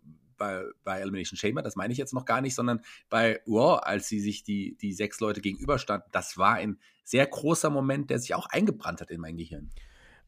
bei, 0.43 0.65
bei 0.83 0.99
Elimination 0.99 1.37
Chamber, 1.37 1.63
das 1.63 1.77
meine 1.77 1.93
ich 1.93 1.99
jetzt 1.99 2.13
noch 2.13 2.25
gar 2.25 2.41
nicht, 2.41 2.57
sondern 2.57 2.81
bei 3.09 3.41
Raw, 3.47 3.81
als 3.85 4.09
sie 4.09 4.19
sich 4.19 4.43
die, 4.43 4.77
die 4.79 4.93
sechs 4.93 5.21
Leute 5.21 5.41
gegenüberstanden, 5.41 6.09
das 6.11 6.37
war 6.37 6.55
ein 6.55 6.81
sehr 7.05 7.25
großer 7.27 7.71
Moment, 7.71 8.11
der 8.11 8.19
sich 8.19 8.35
auch 8.35 8.47
eingebrannt 8.47 9.01
hat 9.01 9.13
in 9.13 9.21
mein 9.21 9.37
Gehirn. 9.37 9.71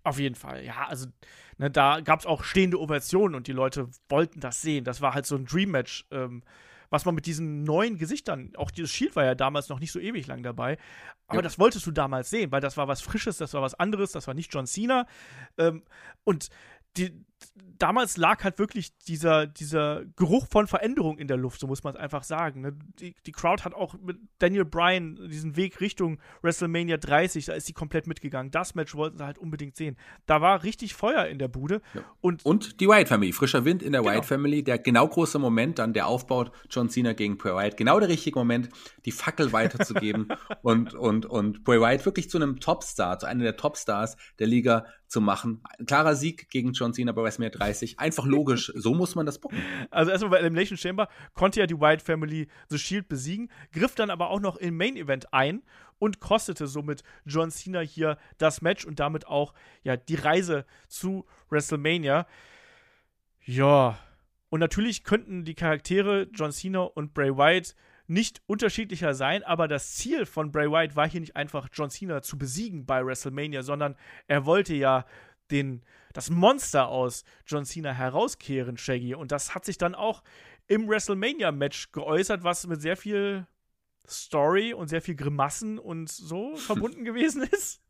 Auf 0.05 0.21
jeden 0.21 0.37
Fall, 0.37 0.65
ja, 0.65 0.87
also 0.87 1.09
ne, 1.59 1.69
da 1.69 2.01
gab 2.01 2.21
es 2.21 2.27
auch 2.27 2.45
stehende 2.45 2.79
Ovationen 2.79 3.35
und 3.35 3.49
die 3.49 3.53
Leute 3.53 3.89
wollten 4.09 4.39
das 4.39 4.63
sehen. 4.63 4.85
Das 4.85 5.01
war 5.01 5.15
halt 5.15 5.27
so 5.27 5.35
ein 5.35 5.47
Dream-Match, 5.47 6.07
ähm, 6.13 6.45
was 6.91 7.05
man 7.05 7.17
mit 7.17 7.27
diesen 7.27 7.65
neuen 7.65 7.99
Gesichtern, 7.99 8.53
auch 8.57 8.71
dieses 8.71 8.93
Shield 8.93 9.17
war 9.17 9.25
ja 9.25 9.35
damals 9.35 9.69
noch 9.69 9.81
nicht 9.81 9.91
so 9.91 9.99
ewig 9.99 10.29
lang 10.29 10.45
dabei, 10.45 10.79
aber 11.27 11.39
ja. 11.39 11.43
das 11.43 11.59
wolltest 11.59 11.87
du 11.87 11.91
damals 11.91 12.31
sehen, 12.31 12.53
weil 12.53 12.61
das 12.61 12.77
war 12.77 12.87
was 12.87 13.01
Frisches, 13.01 13.39
das 13.39 13.53
war 13.55 13.63
was 13.63 13.75
anderes, 13.75 14.13
das 14.13 14.29
war 14.29 14.35
nicht 14.35 14.55
John 14.55 14.67
Cena. 14.67 15.07
Ähm, 15.59 15.83
und 16.23 16.51
die, 16.97 17.25
damals 17.79 18.17
lag 18.17 18.45
halt 18.45 18.59
wirklich 18.59 18.97
dieser, 18.99 19.47
dieser 19.47 20.05
Geruch 20.17 20.47
von 20.51 20.67
Veränderung 20.67 21.19
in 21.19 21.29
der 21.29 21.37
Luft, 21.37 21.61
so 21.61 21.67
muss 21.67 21.83
man 21.83 21.95
es 21.95 22.01
einfach 22.01 22.23
sagen. 22.23 22.61
Ne? 22.61 22.77
Die, 22.99 23.15
die 23.27 23.33
Crowd 23.33 23.65
hat 23.65 23.75
auch 23.75 23.95
mit 24.01 24.19
Daniel 24.39 24.65
Bryan 24.65 25.17
diesen 25.29 25.57
Weg 25.57 25.81
Richtung 25.81 26.19
WrestleMania 26.43 26.97
30, 26.97 27.47
da 27.47 27.55
ist 27.55 27.67
sie 27.67 27.73
komplett 27.73 28.07
mitgegangen. 28.07 28.51
Das 28.51 28.75
Match 28.75 28.95
wollten 28.95 29.19
sie 29.19 29.25
halt 29.25 29.39
unbedingt 29.39 29.77
sehen. 29.77 29.97
Da 30.27 30.41
war 30.41 30.63
richtig 30.63 30.95
Feuer 30.95 31.27
in 31.27 31.39
der 31.39 31.49
Bude. 31.49 31.81
Ja. 31.95 32.03
Und, 32.21 32.45
und 32.45 32.81
die 32.81 32.89
Wyatt 32.89 33.09
Family, 33.09 33.33
frischer 33.33 33.65
Wind 33.65 33.83
in 33.83 33.93
der 33.93 34.03
genau. 34.03 34.15
Wyatt 34.15 34.25
Family, 34.25 34.63
der 34.63 34.79
genau 34.79 35.09
große 35.09 35.39
Moment, 35.39 35.79
dann 35.79 35.93
der 35.93 36.07
Aufbau 36.07 36.47
John 36.71 36.89
Cena 36.89 37.13
gegen 37.13 37.37
Bray 37.37 37.55
Wyatt, 37.55 37.77
genau 37.77 38.01
der 38.01 38.09
richtige 38.09 38.39
Moment, 38.39 38.69
die 39.05 39.13
Fackel 39.13 39.53
weiterzugeben 39.53 40.29
und, 40.63 40.95
und, 40.95 41.27
und 41.27 41.65
Bray 41.65 41.81
Wyatt 41.81 42.05
wirklich 42.07 42.31
zu 42.31 42.39
einem 42.39 42.61
Topstar, 42.61 43.19
zu 43.19 43.27
einem 43.27 43.41
der 43.41 43.57
Topstars 43.57 44.17
der 44.39 44.47
Liga 44.47 44.87
zu 45.07 45.21
machen. 45.21 45.63
Ein 45.79 45.87
klarer 45.87 46.17
Sieg 46.17 46.51
gegen 46.51 46.73
John 46.73 46.93
Cena 46.93 47.13
bei 47.13 47.23
WrestleMania 47.23 47.57
30. 47.57 47.99
Einfach 47.99 48.27
logisch. 48.27 48.73
So 48.85 48.93
muss 48.93 49.15
man 49.15 49.25
das 49.25 49.39
bucken. 49.39 49.59
Also 49.91 50.11
erstmal 50.11 50.33
bei 50.33 50.39
Elimination 50.39 50.77
Chamber 50.77 51.09
konnte 51.33 51.61
ja 51.61 51.67
die 51.67 51.79
Wyatt 51.79 52.03
Family 52.03 52.49
The 52.69 52.79
Shield 52.79 53.09
besiegen, 53.09 53.51
griff 53.73 53.95
dann 53.95 54.11
aber 54.11 54.29
auch 54.29 54.41
noch 54.41 54.57
im 54.57 54.77
Main 54.77 54.97
Event 54.97 55.33
ein 55.33 55.63
und 55.99 56.21
kostete 56.21 56.67
somit 56.67 57.03
John 57.25 57.51
Cena 57.51 57.81
hier 57.81 58.19
das 58.37 58.61
Match 58.61 58.85
und 58.85 59.01
damit 59.01 59.27
auch 59.27 59.55
ja 59.85 59.97
die 59.97 60.17
Reise 60.17 60.67
zu 60.89 61.25
WrestleMania. 61.49 62.27
Ja. 63.45 63.99
Und 64.51 64.61
natürlich 64.61 65.05
könnten 65.05 65.45
die 65.45 65.55
Charaktere 65.55 66.29
John 66.33 66.53
Cena 66.53 66.81
und 66.83 67.15
Bray 67.15 67.37
Wyatt 67.37 67.75
nicht 68.07 68.43
unterschiedlicher 68.47 69.15
sein, 69.15 69.43
aber 69.45 69.69
das 69.69 69.95
Ziel 69.95 70.27
von 70.27 70.53
Bray 70.53 70.71
Wyatt 70.71 70.97
war 70.97 71.09
hier 71.09 71.21
nicht 71.21 71.37
einfach 71.37 71.69
John 71.73 71.91
Cena 71.91 72.23
zu 72.23 72.37
besiegen 72.39 72.85
bei 72.87 73.05
WrestleMania, 73.05 73.63
sondern 73.63 73.97
er 74.27 74.45
wollte 74.45 74.75
ja 74.75 75.07
den, 75.51 75.83
das 76.13 76.31
Monster 76.31 76.89
aus 76.89 77.25
John 77.47 77.65
Cena 77.65 77.93
herauskehren, 77.93 78.77
Shaggy. 78.77 79.15
Und 79.15 79.33
das 79.33 79.55
hat 79.55 79.65
sich 79.65 79.79
dann 79.79 79.95
auch 79.95 80.23
im 80.67 80.89
WrestleMania-Match 80.89 81.93
geäußert, 81.93 82.45
was 82.45 82.67
mit 82.67 82.81
sehr 82.81 82.97
viel 82.97 83.47
Story 84.07 84.75
und 84.75 84.89
sehr 84.89 85.03
viel 85.03 85.15
Grimassen 85.15 85.79
und 85.79 86.11
so 86.11 86.57
verbunden 86.57 87.05
gewesen 87.05 87.43
ist. 87.43 87.81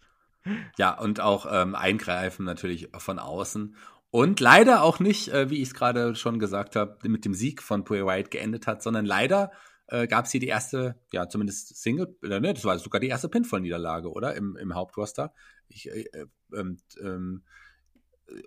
Ja, 0.76 0.98
und 0.98 1.20
auch 1.20 1.46
ähm, 1.50 1.74
Eingreifen 1.74 2.44
natürlich 2.44 2.90
von 2.98 3.18
außen. 3.18 3.76
Und 4.10 4.38
leider 4.38 4.82
auch 4.82 5.00
nicht, 5.00 5.28
äh, 5.28 5.50
wie 5.50 5.60
ich 5.60 5.68
es 5.68 5.74
gerade 5.74 6.14
schon 6.14 6.38
gesagt 6.38 6.76
habe, 6.76 6.98
mit 7.08 7.24
dem 7.24 7.34
Sieg 7.34 7.62
von 7.62 7.82
Bray 7.82 8.04
Wyatt 8.04 8.30
geendet 8.30 8.66
hat, 8.66 8.82
sondern 8.82 9.06
leider 9.06 9.50
äh, 9.88 10.06
gab 10.06 10.24
es 10.26 10.30
hier 10.30 10.40
die 10.40 10.48
erste, 10.48 10.98
ja, 11.12 11.28
zumindest 11.28 11.76
Single, 11.76 12.16
äh, 12.22 12.40
ne, 12.40 12.54
das 12.54 12.64
war 12.64 12.78
sogar 12.78 13.00
die 13.00 13.08
erste 13.08 13.28
Pinfall-Niederlage, 13.28 14.10
oder? 14.10 14.34
Im, 14.34 14.56
im 14.56 14.74
Hauptroster. 14.74 15.32
Ich, 15.68 15.90
äh, 15.90 16.04
äh 16.12 16.26
ähm, 16.54 16.78
ähm, 17.00 17.42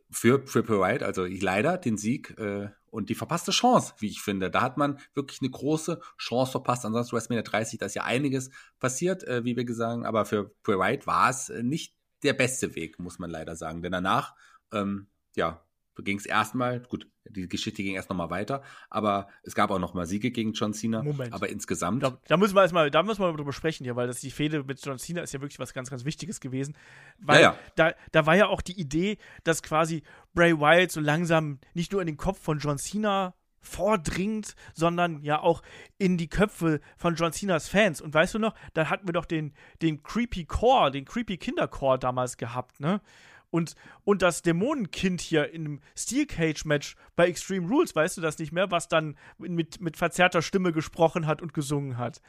für 0.10 0.44
Triple 0.44 0.80
White, 0.80 1.06
also 1.06 1.26
ich 1.26 1.42
leider 1.42 1.78
den 1.78 1.98
Sieg 1.98 2.38
äh, 2.40 2.70
und 2.90 3.10
die 3.10 3.16
verpasste 3.16 3.52
Chance, 3.52 3.94
wie 4.00 4.08
ich 4.08 4.22
finde. 4.22 4.50
Da 4.50 4.62
hat 4.62 4.78
man 4.78 5.00
wirklich 5.14 5.42
eine 5.42 5.52
große 5.52 6.02
Chance 6.18 6.52
verpasst. 6.52 6.86
Ansonsten 6.86 7.16
WrestleMania 7.16 7.44
30, 7.44 7.80
da 7.80 7.86
ist 7.86 7.96
ja 7.96 8.04
einiges 8.04 8.50
passiert, 8.80 9.24
äh, 9.26 9.44
wie 9.46 9.56
wir 9.56 9.66
gesagt 9.66 9.92
haben, 9.92 10.06
aber 10.06 10.26
für 10.26 10.56
Bray 10.64 10.80
White 10.80 11.08
war 11.08 11.30
es 11.30 11.50
äh, 11.50 11.64
nicht 11.64 11.96
der 12.24 12.34
beste 12.34 12.76
Weg, 12.76 13.00
muss 13.00 13.20
man 13.20 13.30
leider 13.30 13.56
sagen. 13.56 13.82
Denn 13.82 13.92
danach, 13.92 14.36
ähm, 14.72 15.08
ja, 15.36 15.64
ging 16.04 16.18
es 16.18 16.26
erstmal, 16.26 16.80
gut, 16.82 17.08
die 17.26 17.48
Geschichte 17.48 17.84
ging 17.84 17.96
erst 17.96 18.10
nochmal 18.10 18.30
weiter, 18.30 18.64
aber 18.90 19.28
es 19.44 19.56
gab 19.56 19.72
auch 19.72 19.80
nochmal 19.80 20.06
Siege 20.06 20.32
gegen 20.32 20.54
John 20.54 20.74
Cena. 20.74 21.04
Moment. 21.04 21.34
Aber 21.34 21.50
insgesamt. 21.50 22.04
Da, 22.04 22.18
da, 22.28 22.38
müssen 22.38 22.56
wir 22.56 22.62
erstmal, 22.62 22.92
da 22.92 23.04
müssen 23.04 23.22
wir 23.22 23.32
drüber 23.34 23.54
sprechen 23.54 23.84
hier, 23.84 23.96
weil 23.96 24.08
das 24.08 24.20
die 24.20 24.32
Fehde 24.32 24.64
mit 24.64 24.84
John 24.86 24.98
Cena 24.98 25.22
ist 25.22 25.34
ja 25.34 25.42
wirklich 25.42 25.60
was 25.60 25.74
ganz, 25.74 25.90
ganz 25.90 26.06
Wichtiges 26.06 26.40
gewesen. 26.40 26.76
Weil 27.20 27.42
ja, 27.42 27.52
ja. 27.54 27.60
Da, 27.76 27.94
da 28.12 28.26
war 28.26 28.36
ja 28.36 28.48
auch 28.48 28.62
die 28.62 28.80
Idee, 28.80 29.18
dass 29.44 29.64
quasi 29.64 30.04
Bray 30.34 30.58
Wyatt 30.60 30.92
so 30.92 31.00
langsam 31.00 31.60
nicht 31.74 31.92
nur 31.92 32.02
in 32.02 32.08
den 32.08 32.18
Kopf 32.18 32.40
von 32.40 32.60
John 32.60 32.78
Cena 32.78 33.34
vordringt, 33.68 34.56
sondern 34.74 35.22
ja 35.22 35.42
auch 35.42 35.62
in 35.98 36.18
die 36.18 36.30
Köpfe 36.30 36.80
von 36.96 37.16
John 37.16 37.34
Cenas 37.34 37.68
Fans. 37.68 38.02
Und 38.02 38.14
weißt 38.14 38.36
du 38.36 38.40
noch, 38.40 38.56
da 38.74 38.90
hatten 38.90 39.08
wir 39.08 39.14
doch 39.14 39.26
den, 39.26 39.54
den 39.82 40.02
Creepy 40.04 40.46
Core, 40.46 40.92
den 40.92 41.06
Creepy 41.06 41.38
Kindercore 41.38 42.00
damals 42.00 42.38
gehabt, 42.38 42.80
ne? 42.80 43.02
Und, 43.50 43.76
und 44.04 44.22
das 44.22 44.42
Dämonenkind 44.42 45.22
hier 45.22 45.54
im 45.54 45.80
Steel 45.96 46.26
Cage 46.26 46.66
Match 46.66 46.96
bei 47.16 47.28
Extreme 47.28 47.68
Rules, 47.68 47.96
weißt 47.96 48.18
du 48.18 48.22
das 48.22 48.38
nicht 48.40 48.52
mehr, 48.52 48.72
was 48.72 48.88
dann 48.90 49.18
mit, 49.38 49.80
mit 49.80 49.96
verzerrter 49.98 50.42
Stimme 50.42 50.74
gesprochen 50.74 51.26
hat 51.28 51.42
und 51.42 51.54
gesungen 51.54 51.98
hat. 51.98 52.22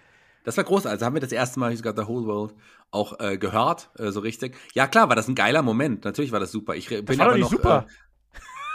Das 0.45 0.57
war 0.57 0.65
groß. 0.65 0.87
Also 0.87 1.05
haben 1.05 1.15
wir 1.15 1.21
das 1.21 1.33
erste 1.33 1.59
Mal, 1.61 1.73
ich 1.73 1.79
sogar 1.79 1.95
The 1.97 2.07
Whole 2.09 2.27
World, 2.27 2.55
auch 2.91 3.19
äh, 3.21 3.37
gehört, 3.37 3.91
äh, 3.99 4.11
so 4.13 4.21
richtig. 4.21 4.57
Ja, 4.75 4.87
klar, 4.87 5.09
war 5.09 5.17
das 5.17 5.29
ein 5.29 5.35
geiler 5.35 5.63
Moment. 5.63 6.05
Natürlich 6.05 6.33
war 6.33 6.41
das 6.41 6.53
super. 6.53 6.75
Ich 6.77 6.89
bin 6.89 7.05
das 7.05 7.19
war 7.19 7.27
aber 7.27 7.35
nicht 7.35 7.43
noch, 7.43 7.51
super. 7.51 7.87
Äh, 7.89 7.93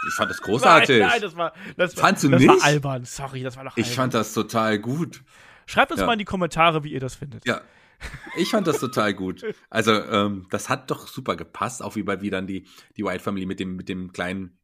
ich 0.08 0.14
fand 0.14 0.30
das 0.30 0.42
großartig. 0.42 1.00
Nein, 1.00 1.08
nein, 1.08 1.20
das 1.22 1.34
war. 1.34 1.52
Das 1.78 1.94
Fandst 1.94 2.24
du 2.24 2.28
das 2.28 2.40
nicht? 2.42 2.48
war 2.48 2.62
albern. 2.62 3.04
Sorry, 3.06 3.42
das 3.42 3.56
war 3.56 3.64
doch 3.64 3.76
albern. 3.76 3.90
Ich 3.90 3.96
fand 3.96 4.12
das 4.12 4.34
total 4.34 4.78
gut. 4.78 5.22
Schreibt 5.66 5.92
uns 5.92 6.00
Ja. 6.00 6.06
mal 6.06 6.12
in 6.12 6.18
die 6.18 6.26
Kommentare, 6.26 6.84
wie 6.84 6.92
ihr 6.92 7.00
das 7.00 7.14
findet. 7.14 7.46
Ja. 7.46 7.62
Ich 8.36 8.50
fand 8.50 8.66
das 8.66 8.80
total 8.80 9.14
gut. 9.14 9.44
Also, 9.70 9.92
ähm, 9.92 10.46
das 10.50 10.68
hat 10.68 10.90
doch 10.90 11.06
super 11.06 11.36
gepasst, 11.36 11.82
auch 11.82 11.96
wie 11.96 12.02
bei 12.02 12.20
wie 12.20 12.30
dann 12.30 12.46
die, 12.46 12.66
die 12.96 13.04
White 13.04 13.22
Family 13.22 13.46
mit 13.46 13.60
dem, 13.60 13.76
mit 13.76 13.88
dem 13.88 14.12
kleinen 14.12 14.58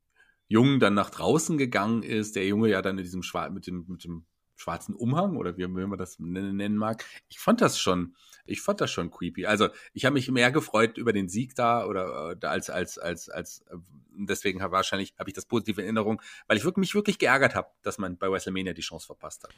Jungen 0.49 0.81
dann 0.81 0.95
nach 0.95 1.11
draußen 1.11 1.59
gegangen 1.59 2.03
ist. 2.03 2.37
Der 2.37 2.47
Junge 2.47 2.69
ja 2.69 2.83
dann 2.83 2.99
in 2.99 3.05
diesem 3.05 3.23
Schwa 3.23 3.49
mit 3.49 3.67
dem, 3.67 3.85
mit 3.89 4.05
dem 4.05 4.25
schwarzen 4.57 4.95
Umhang 4.95 5.37
oder 5.37 5.57
wie, 5.57 5.67
man 5.67 5.99
das 5.99 6.19
nennen 6.19 6.57
nennen 6.57 6.77
mag. 6.77 7.05
Ich 7.29 7.39
fand 7.39 7.61
das 7.61 7.79
schon, 7.79 8.15
ich 8.45 8.61
fand 8.61 8.81
das 8.81 8.91
schon 8.91 9.11
creepy. 9.11 9.47
Also, 9.47 9.69
ich 9.93 10.05
habe 10.05 10.15
mich 10.15 10.31
mehr 10.31 10.51
gefreut 10.51 10.99
über 10.99 11.13
den 11.13 11.29
Sieg 11.29 11.55
da 11.55 11.87
oder 11.87 12.37
äh, 12.41 12.47
als, 12.47 12.71
als, 12.71 12.99
als, 12.99 13.29
als, 13.29 13.61
äh, 13.71 13.77
deswegen 14.13 14.63
hab, 14.63 14.73
wahrscheinlich 14.73 15.15
habe 15.19 15.31
ich 15.31 15.35
das 15.35 15.47
positive 15.47 15.81
in 15.81 15.87
Erinnerung, 15.87 16.21
weil 16.47 16.57
ich 16.57 16.65
wirklich, 16.65 16.81
mich 16.81 16.95
wirklich 16.95 17.19
geärgert 17.19 17.55
habe, 17.55 17.69
dass 17.83 17.99
man 17.99 18.19
bei 18.19 18.31
WrestleMania 18.31 18.75
die 18.75 18.83
Chance 18.83 19.07
verpasst 19.07 19.45
hat. 19.45 19.55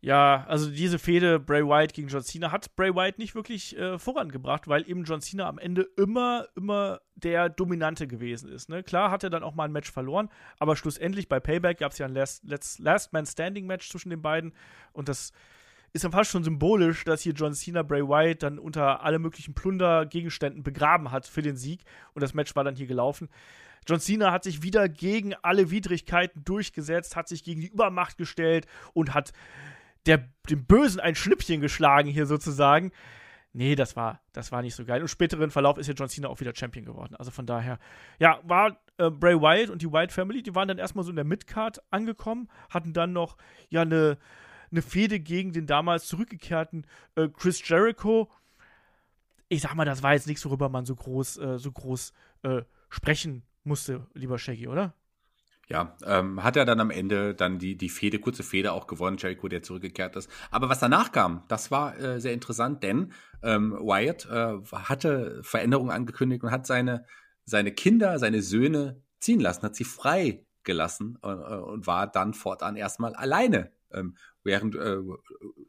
Ja, 0.00 0.44
also 0.46 0.70
diese 0.70 0.98
Fehde 0.98 1.40
Bray 1.40 1.64
Wyatt 1.64 1.94
gegen 1.94 2.08
John 2.08 2.22
Cena 2.22 2.52
hat 2.52 2.76
Bray 2.76 2.94
Wyatt 2.94 3.18
nicht 3.18 3.34
wirklich 3.34 3.76
äh, 3.78 3.98
vorangebracht, 3.98 4.68
weil 4.68 4.88
eben 4.88 5.04
John 5.04 5.20
Cena 5.20 5.48
am 5.48 5.58
Ende 5.58 5.88
immer, 5.96 6.46
immer 6.54 7.00
der 7.14 7.48
Dominante 7.48 8.06
gewesen 8.06 8.50
ist. 8.52 8.68
Ne? 8.68 8.82
Klar 8.82 9.10
hat 9.10 9.24
er 9.24 9.30
dann 9.30 9.42
auch 9.42 9.54
mal 9.54 9.64
ein 9.64 9.72
Match 9.72 9.90
verloren, 9.90 10.28
aber 10.58 10.76
schlussendlich 10.76 11.28
bei 11.28 11.40
Payback 11.40 11.78
gab 11.78 11.92
es 11.92 11.98
ja 11.98 12.06
ein 12.06 12.14
Last, 12.14 12.44
Last, 12.44 12.78
Last 12.78 13.12
Man 13.14 13.26
Standing 13.26 13.66
Match 13.66 13.88
zwischen 13.88 14.10
den 14.10 14.22
beiden 14.22 14.52
und 14.92 15.08
das 15.08 15.32
ist 15.92 16.04
dann 16.04 16.12
fast 16.12 16.30
schon 16.30 16.44
symbolisch, 16.44 17.04
dass 17.04 17.22
hier 17.22 17.32
John 17.32 17.54
Cena 17.54 17.82
Bray 17.82 18.06
Wyatt 18.06 18.42
dann 18.42 18.58
unter 18.58 19.02
alle 19.02 19.18
möglichen 19.18 19.54
Plundergegenständen 19.54 20.62
begraben 20.62 21.10
hat 21.10 21.26
für 21.26 21.42
den 21.42 21.56
Sieg 21.56 21.84
und 22.12 22.22
das 22.22 22.34
Match 22.34 22.54
war 22.54 22.64
dann 22.64 22.76
hier 22.76 22.86
gelaufen. 22.86 23.30
John 23.88 24.00
Cena 24.00 24.32
hat 24.32 24.44
sich 24.44 24.62
wieder 24.62 24.88
gegen 24.88 25.34
alle 25.42 25.70
Widrigkeiten 25.70 26.44
durchgesetzt, 26.44 27.16
hat 27.16 27.28
sich 27.28 27.44
gegen 27.44 27.60
die 27.60 27.68
Übermacht 27.68 28.18
gestellt 28.18 28.66
und 28.94 29.14
hat 29.14 29.32
der, 30.06 30.28
dem 30.48 30.64
Bösen 30.66 31.00
ein 31.00 31.14
Schnippchen 31.14 31.60
geschlagen 31.60 32.08
hier 32.08 32.26
sozusagen. 32.26 32.92
Nee, 33.52 33.74
das 33.74 33.96
war, 33.96 34.20
das 34.32 34.52
war 34.52 34.60
nicht 34.60 34.74
so 34.74 34.84
geil. 34.84 35.00
Im 35.00 35.08
späteren 35.08 35.50
Verlauf 35.50 35.78
ist 35.78 35.86
ja 35.86 35.94
John 35.94 36.08
Cena 36.08 36.28
auch 36.28 36.40
wieder 36.40 36.54
Champion 36.54 36.84
geworden. 36.84 37.16
Also 37.16 37.30
von 37.30 37.46
daher, 37.46 37.78
ja, 38.18 38.38
war 38.44 38.78
äh, 38.98 39.10
Bray 39.10 39.40
Wyatt 39.40 39.70
und 39.70 39.80
die 39.80 39.90
Wyatt 39.90 40.12
Family, 40.12 40.42
die 40.42 40.54
waren 40.54 40.68
dann 40.68 40.78
erstmal 40.78 41.04
so 41.04 41.10
in 41.10 41.16
der 41.16 41.24
Midcard 41.24 41.80
angekommen, 41.90 42.48
hatten 42.68 42.92
dann 42.92 43.14
noch 43.14 43.38
ja 43.70 43.80
eine, 43.82 44.18
eine 44.70 44.82
Fehde 44.82 45.20
gegen 45.20 45.52
den 45.52 45.66
damals 45.66 46.06
zurückgekehrten 46.06 46.86
äh, 47.14 47.28
Chris 47.28 47.66
Jericho. 47.66 48.30
Ich 49.48 49.62
sag 49.62 49.74
mal, 49.74 49.86
das 49.86 50.02
war 50.02 50.12
jetzt 50.12 50.26
nichts, 50.26 50.44
worüber 50.44 50.68
man 50.68 50.84
so 50.84 50.94
groß, 50.94 51.38
äh, 51.38 51.58
so 51.58 51.72
groß 51.72 52.12
äh, 52.42 52.62
sprechen 52.90 53.42
musste, 53.64 54.06
lieber 54.12 54.38
Shaggy, 54.38 54.68
oder? 54.68 54.92
Ja, 55.68 55.96
ähm, 56.04 56.44
hat 56.44 56.56
er 56.56 56.64
dann 56.64 56.78
am 56.78 56.90
Ende 56.90 57.34
dann 57.34 57.58
die, 57.58 57.76
die 57.76 57.88
Fehde, 57.88 58.20
kurze 58.20 58.44
Fehde 58.44 58.72
auch 58.72 58.86
gewonnen, 58.86 59.16
Jericho, 59.18 59.48
der 59.48 59.64
zurückgekehrt 59.64 60.14
ist. 60.14 60.30
Aber 60.52 60.68
was 60.68 60.78
danach 60.78 61.10
kam, 61.10 61.42
das 61.48 61.72
war 61.72 61.98
äh, 61.98 62.20
sehr 62.20 62.32
interessant, 62.32 62.84
denn 62.84 63.12
ähm, 63.42 63.72
Wyatt 63.72 64.28
äh, 64.30 64.58
hatte 64.72 65.40
Veränderungen 65.42 65.90
angekündigt 65.90 66.44
und 66.44 66.52
hat 66.52 66.68
seine, 66.68 67.04
seine 67.44 67.72
Kinder, 67.72 68.20
seine 68.20 68.42
Söhne 68.42 69.02
ziehen 69.18 69.40
lassen, 69.40 69.62
hat 69.62 69.74
sie 69.74 69.84
frei 69.84 70.46
gelassen 70.62 71.18
äh, 71.22 71.28
und 71.28 71.88
war 71.88 72.06
dann 72.06 72.32
fortan 72.32 72.76
erstmal 72.76 73.16
alleine, 73.16 73.72
ähm, 73.90 74.16
während 74.44 74.76
äh, 74.76 74.98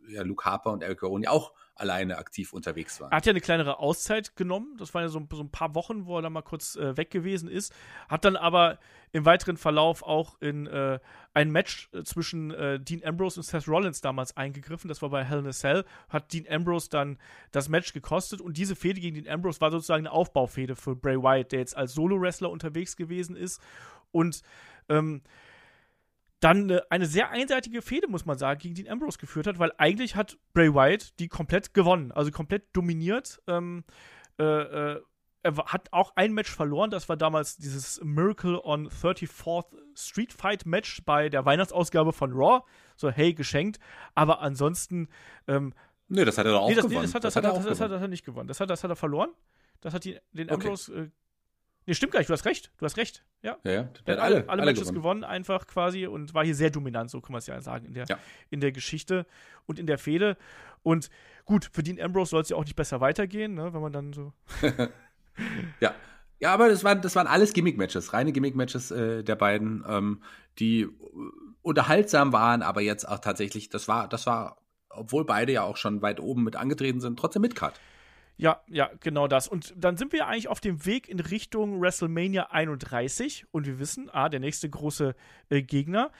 ja, 0.07 0.23
Luke 0.23 0.45
Harper 0.45 0.71
und 0.71 0.83
Eric 0.83 1.01
Garoni 1.01 1.27
auch 1.27 1.53
alleine 1.75 2.17
aktiv 2.17 2.53
unterwegs 2.53 2.99
waren. 2.99 3.11
Er 3.11 3.17
hat 3.17 3.25
ja 3.25 3.31
eine 3.31 3.41
kleinere 3.41 3.79
Auszeit 3.79 4.35
genommen. 4.35 4.75
Das 4.77 4.93
waren 4.93 5.03
ja 5.03 5.09
so, 5.09 5.25
so 5.31 5.41
ein 5.41 5.51
paar 5.51 5.75
Wochen, 5.75 6.05
wo 6.05 6.17
er 6.17 6.21
dann 6.21 6.33
mal 6.33 6.41
kurz 6.41 6.75
äh, 6.75 6.97
weg 6.97 7.11
gewesen 7.11 7.49
ist. 7.49 7.73
Hat 8.09 8.25
dann 8.25 8.35
aber 8.35 8.79
im 9.11 9.25
weiteren 9.25 9.57
Verlauf 9.57 10.03
auch 10.03 10.41
in 10.41 10.67
äh, 10.67 10.99
ein 11.33 11.51
Match 11.51 11.89
äh, 11.93 12.03
zwischen 12.03 12.51
äh, 12.51 12.79
Dean 12.79 13.03
Ambrose 13.03 13.39
und 13.39 13.43
Seth 13.43 13.67
Rollins 13.67 14.01
damals 14.01 14.35
eingegriffen. 14.35 14.87
Das 14.87 15.01
war 15.01 15.09
bei 15.09 15.23
Hell 15.23 15.39
in 15.39 15.47
a 15.47 15.51
Cell. 15.51 15.85
Hat 16.09 16.33
Dean 16.33 16.45
Ambrose 16.49 16.89
dann 16.89 17.19
das 17.51 17.69
Match 17.69 17.93
gekostet. 17.93 18.41
Und 18.41 18.57
diese 18.57 18.75
Fehde 18.75 18.99
gegen 18.99 19.15
Dean 19.15 19.33
Ambrose 19.33 19.61
war 19.61 19.71
sozusagen 19.71 20.07
eine 20.07 20.11
Aufbaufehde 20.11 20.75
für 20.75 20.95
Bray 20.95 21.21
Wyatt, 21.21 21.51
der 21.51 21.59
jetzt 21.59 21.77
als 21.77 21.93
Solo-Wrestler 21.93 22.49
unterwegs 22.49 22.95
gewesen 22.95 23.35
ist. 23.35 23.61
Und 24.11 24.41
ähm, 24.89 25.21
dann 26.39 26.79
eine 26.89 27.05
sehr 27.07 27.31
einseitige 27.31 27.81
Fehde, 27.81 28.07
muss 28.07 28.25
man 28.25 28.37
sagen, 28.37 28.59
gegen 28.59 28.75
Dean 28.75 28.89
Ambrose 28.89 29.17
geführt 29.17 29.47
hat, 29.47 29.59
weil 29.59 29.71
eigentlich 29.77 30.15
hat 30.15 30.37
Bray 30.53 30.73
Wyatt 30.73 31.19
die 31.19 31.27
komplett 31.27 31.73
gewonnen, 31.73 32.11
also 32.11 32.31
komplett 32.31 32.63
dominiert. 32.73 33.41
Ähm, 33.47 33.83
äh, 34.39 34.43
äh, 34.43 35.01
er 35.43 35.55
hat 35.65 35.93
auch 35.93 36.13
ein 36.15 36.33
Match 36.33 36.51
verloren, 36.51 36.91
das 36.91 37.07
war 37.09 37.15
damals 37.15 37.57
dieses 37.57 38.01
Miracle 38.03 38.59
on 38.63 38.89
34th 38.89 39.65
Street 39.95 40.33
Fight 40.33 40.65
Match 40.65 41.03
bei 41.05 41.29
der 41.29 41.45
Weihnachtsausgabe 41.45 42.11
von 42.11 42.33
Raw. 42.33 42.63
So, 42.95 43.09
hey, 43.09 43.33
geschenkt. 43.33 43.79
Aber 44.13 44.41
ansonsten, 44.41 45.07
ähm, 45.47 45.73
Nee, 46.09 46.23
das 46.23 46.37
hat 46.37 46.45
er 46.45 46.53
doch 46.53 46.61
auch 46.61 46.69
nee, 46.69 46.75
das, 46.75 46.85
nee, 46.85 46.89
gewonnen. 46.89 47.03
das, 47.05 47.15
hat, 47.15 47.23
das, 47.23 47.35
hat, 47.35 47.43
er 47.43 47.51
das, 47.51 47.65
hat, 47.79 47.89
gewonnen. 47.89 48.01
er 48.01 48.07
nicht 48.07 48.25
gewonnen. 48.25 48.47
Das 48.47 48.59
hat, 48.59 48.69
das 48.69 48.83
hat 48.83 48.89
er 48.89 48.95
verloren. 48.95 49.29
Das 49.81 49.93
hat 49.93 50.05
die, 50.05 50.17
den 50.31 50.49
Okay. 50.49 50.67
Ambrose. 50.67 50.95
Äh, 50.95 51.09
nee, 51.87 51.93
stimmt 51.95 52.11
gar 52.13 52.19
nicht, 52.19 52.29
du 52.29 52.33
hast 52.33 52.45
recht. 52.45 52.71
Du 52.77 52.85
hast 52.85 52.97
recht. 52.97 53.23
Ja. 53.41 53.57
Ja, 53.63 53.71
ja, 53.71 53.83
Der 54.05 54.15
hat 54.15 54.21
alle, 54.23 54.35
alle, 54.35 54.49
alle 54.49 54.65
Matches 54.65 54.93
gewonnen. 54.93 55.23
einfach 55.23 55.65
quasi 55.65 56.05
und 56.05 56.33
war 56.35 56.45
hier 56.45 56.55
sehr 56.55 56.69
dominant, 56.69 57.09
so 57.09 57.19
kann 57.21 57.31
man 57.31 57.39
es 57.39 57.47
ja 57.47 57.59
sagen, 57.61 57.85
in 57.85 57.93
der, 57.93 58.05
Ja. 58.07 58.19
in 58.51 58.59
der 58.59 58.71
Geschichte 58.71 59.25
und 59.65 59.79
in 59.79 59.87
der 59.87 59.97
Fehde. 59.97 60.37
Und 60.83 61.09
gut, 61.45 61.69
für 61.73 61.81
Dean 61.83 61.99
Ambrose 61.99 62.29
soll 62.31 62.41
es 62.41 62.49
ja 62.49 62.57
auch 62.57 62.63
nicht 62.63 62.75
besser 62.75 63.01
weitergehen, 63.01 63.55
ne, 63.55 63.73
wenn 63.73 63.81
man 63.81 63.91
dann 63.91 64.13
so. 64.13 64.33
Ja. 65.79 65.93
Ja, 66.39 66.53
aber 66.53 66.69
das 66.69 66.83
waren, 66.83 67.01
das 67.01 67.15
waren 67.15 67.25
alles 67.25 67.51
Gimmick-Matches, 67.53 68.13
reine 68.13 68.31
Gimmick-Matches 68.31 68.91
äh, 68.91 69.23
der 69.23 69.35
beiden, 69.35 69.83
ähm, 69.87 70.21
die 70.59 70.87
unterhaltsam 71.63 72.31
waren, 72.31 72.61
aber 72.61 72.81
jetzt 72.81 73.07
auch 73.07 73.17
tatsächlich, 73.19 73.69
das 73.69 73.87
war, 73.87 74.07
das 74.07 74.27
war, 74.27 74.61
obwohl 74.89 75.25
beide 75.25 75.51
ja 75.51 75.63
auch 75.63 75.77
schon 75.77 76.01
weit 76.03 76.19
oben 76.19 76.43
mit 76.43 76.55
angetreten 76.55 77.01
sind, 77.01 77.17
trotzdem 77.17 77.41
Midcard. 77.41 77.79
Ja, 78.37 78.61
ja, 78.67 78.91
genau 78.99 79.27
das. 79.27 79.47
Und 79.47 79.73
dann 79.75 79.97
sind 79.97 80.13
wir 80.13 80.27
eigentlich 80.27 80.47
auf 80.47 80.59
dem 80.59 80.85
Weg 80.85 81.09
in 81.09 81.19
Richtung 81.19 81.81
WrestleMania 81.81 82.51
31 82.51 83.45
und 83.51 83.65
wir 83.65 83.79
wissen, 83.79 84.09
ah, 84.11 84.29
der 84.29 84.39
nächste 84.39 84.69
große 84.69 85.15
äh, 85.49 85.63
Gegner 85.63 86.11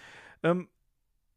ähm, 0.41 0.67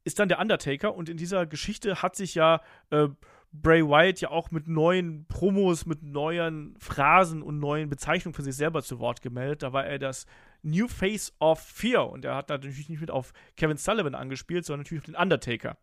ist 0.05 0.19
dann 0.19 0.31
der 0.31 0.39
Undertaker 0.39 0.95
und 0.95 1.11
in 1.11 1.19
dieser 1.19 1.45
Geschichte 1.45 2.03
hat 2.03 2.17
sich 2.17 2.35
ja 2.35 2.63
äh, 2.91 3.09
Bray 3.53 3.83
Wyatt 3.85 4.21
ja 4.21 4.31
auch 4.31 4.51
mit 4.51 4.69
neuen 4.69 5.27
Promos, 5.27 5.85
mit 5.85 6.03
neuen 6.03 6.77
Phrasen 6.79 7.43
und 7.43 7.59
neuen 7.59 7.91
Bezeichnungen 7.91 8.35
für 8.35 8.43
sich 8.43 8.55
selber 8.55 8.83
zu 8.83 9.01
Wort 9.01 9.21
gemeldet. 9.23 9.63
Da 9.63 9.73
war 9.73 9.85
er 9.85 9.99
das 9.99 10.25
New 10.63 10.89
Face 10.89 11.35
of 11.41 11.61
Fear 11.61 12.11
und 12.11 12.25
er 12.25 12.37
hat 12.37 12.49
natürlich 12.49 12.89
nicht 12.89 13.01
mit 13.01 13.11
auf 13.11 13.33
Kevin 13.57 13.77
Sullivan 13.77 14.15
angespielt, 14.15 14.65
sondern 14.65 14.83
natürlich 14.85 15.03
auf 15.03 15.07
den 15.07 15.17
Undertaker. 15.17 15.77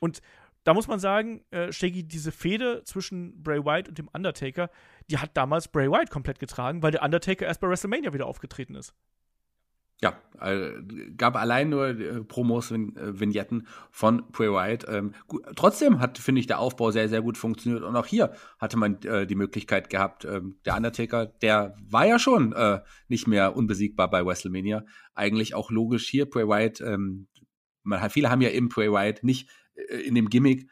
Und 0.00 0.22
da 0.68 0.74
muss 0.74 0.86
man 0.86 0.98
sagen, 0.98 1.40
äh, 1.50 1.72
Shaggy, 1.72 2.06
diese 2.06 2.30
Fehde 2.30 2.82
zwischen 2.84 3.42
Bray 3.42 3.64
Wyatt 3.64 3.88
und 3.88 3.96
dem 3.96 4.10
Undertaker, 4.12 4.68
die 5.10 5.16
hat 5.16 5.34
damals 5.34 5.68
Bray 5.68 5.90
Wyatt 5.90 6.10
komplett 6.10 6.40
getragen, 6.40 6.82
weil 6.82 6.90
der 6.90 7.02
Undertaker 7.02 7.46
erst 7.46 7.62
bei 7.62 7.68
WrestleMania 7.70 8.12
wieder 8.12 8.26
aufgetreten 8.26 8.74
ist. 8.74 8.92
Ja, 10.02 10.20
äh, 10.42 10.72
gab 11.16 11.36
allein 11.36 11.70
nur 11.70 11.88
äh, 11.88 12.22
Promos, 12.22 12.70
Vin 12.70 12.94
äh, 12.96 13.18
Vignetten 13.18 13.66
von 13.90 14.30
Bray 14.30 14.52
Wyatt. 14.52 14.84
Ähm, 14.90 15.14
gut, 15.26 15.42
trotzdem 15.56 16.00
hat, 16.00 16.18
finde 16.18 16.42
ich, 16.42 16.46
der 16.46 16.58
Aufbau 16.58 16.90
sehr, 16.90 17.08
sehr 17.08 17.22
gut 17.22 17.38
funktioniert. 17.38 17.82
Und 17.82 17.96
auch 17.96 18.04
hier 18.04 18.34
hatte 18.58 18.76
man 18.76 19.00
äh, 19.04 19.26
die 19.26 19.36
Möglichkeit 19.36 19.88
gehabt, 19.88 20.26
ähm, 20.26 20.58
der 20.66 20.76
Undertaker, 20.76 21.24
der 21.24 21.76
war 21.80 22.04
ja 22.04 22.18
schon 22.18 22.52
äh, 22.52 22.80
nicht 23.08 23.26
mehr 23.26 23.56
unbesiegbar 23.56 24.10
bei 24.10 24.22
WrestleMania. 24.22 24.84
Eigentlich 25.14 25.54
auch 25.54 25.70
logisch 25.70 26.06
hier, 26.10 26.28
Bray 26.28 26.46
Wyatt, 26.46 26.82
ähm, 26.82 27.26
man 27.84 28.02
hat, 28.02 28.12
viele 28.12 28.28
haben 28.28 28.42
ja 28.42 28.50
im 28.50 28.68
Bray 28.68 28.92
Wyatt 28.92 29.24
nicht 29.24 29.48
in 30.04 30.14
dem 30.14 30.28
Gimmick 30.28 30.68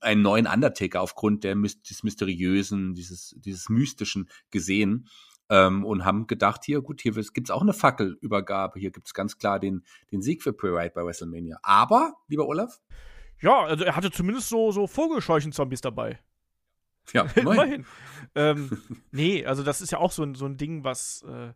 einen 0.00 0.22
neuen 0.22 0.46
Undertaker 0.46 1.00
aufgrund 1.00 1.44
der, 1.44 1.56
des 1.56 2.02
Mysteriösen, 2.02 2.94
dieses, 2.94 3.34
dieses 3.38 3.68
Mystischen 3.68 4.28
gesehen 4.50 5.08
ähm, 5.50 5.84
und 5.84 6.04
haben 6.04 6.26
gedacht, 6.26 6.64
hier, 6.64 6.80
gut, 6.80 7.00
hier 7.00 7.12
gibt 7.12 7.48
es 7.48 7.50
auch 7.50 7.62
eine 7.62 7.72
Fackelübergabe, 7.72 8.78
hier 8.78 8.90
gibt 8.90 9.06
es 9.08 9.14
ganz 9.14 9.38
klar 9.38 9.58
den, 9.58 9.84
den 10.12 10.22
Sieg 10.22 10.42
für 10.42 10.52
Wyatt 10.52 10.94
bei 10.94 11.04
WrestleMania. 11.04 11.58
Aber, 11.62 12.14
lieber 12.28 12.46
Olaf? 12.46 12.80
Ja, 13.40 13.64
also 13.64 13.84
er 13.84 13.96
hatte 13.96 14.10
zumindest 14.10 14.48
so, 14.48 14.72
so 14.72 14.86
Vogelscheuchen-Zombies 14.86 15.80
dabei. 15.80 16.18
Ja, 17.12 17.22
immerhin. 17.34 17.86
ähm, 18.34 18.82
nee, 19.10 19.44
also 19.44 19.62
das 19.62 19.80
ist 19.80 19.92
ja 19.92 19.98
auch 19.98 20.12
so 20.12 20.22
ein, 20.22 20.34
so 20.34 20.46
ein 20.46 20.56
Ding, 20.56 20.84
was 20.84 21.22
äh, 21.22 21.52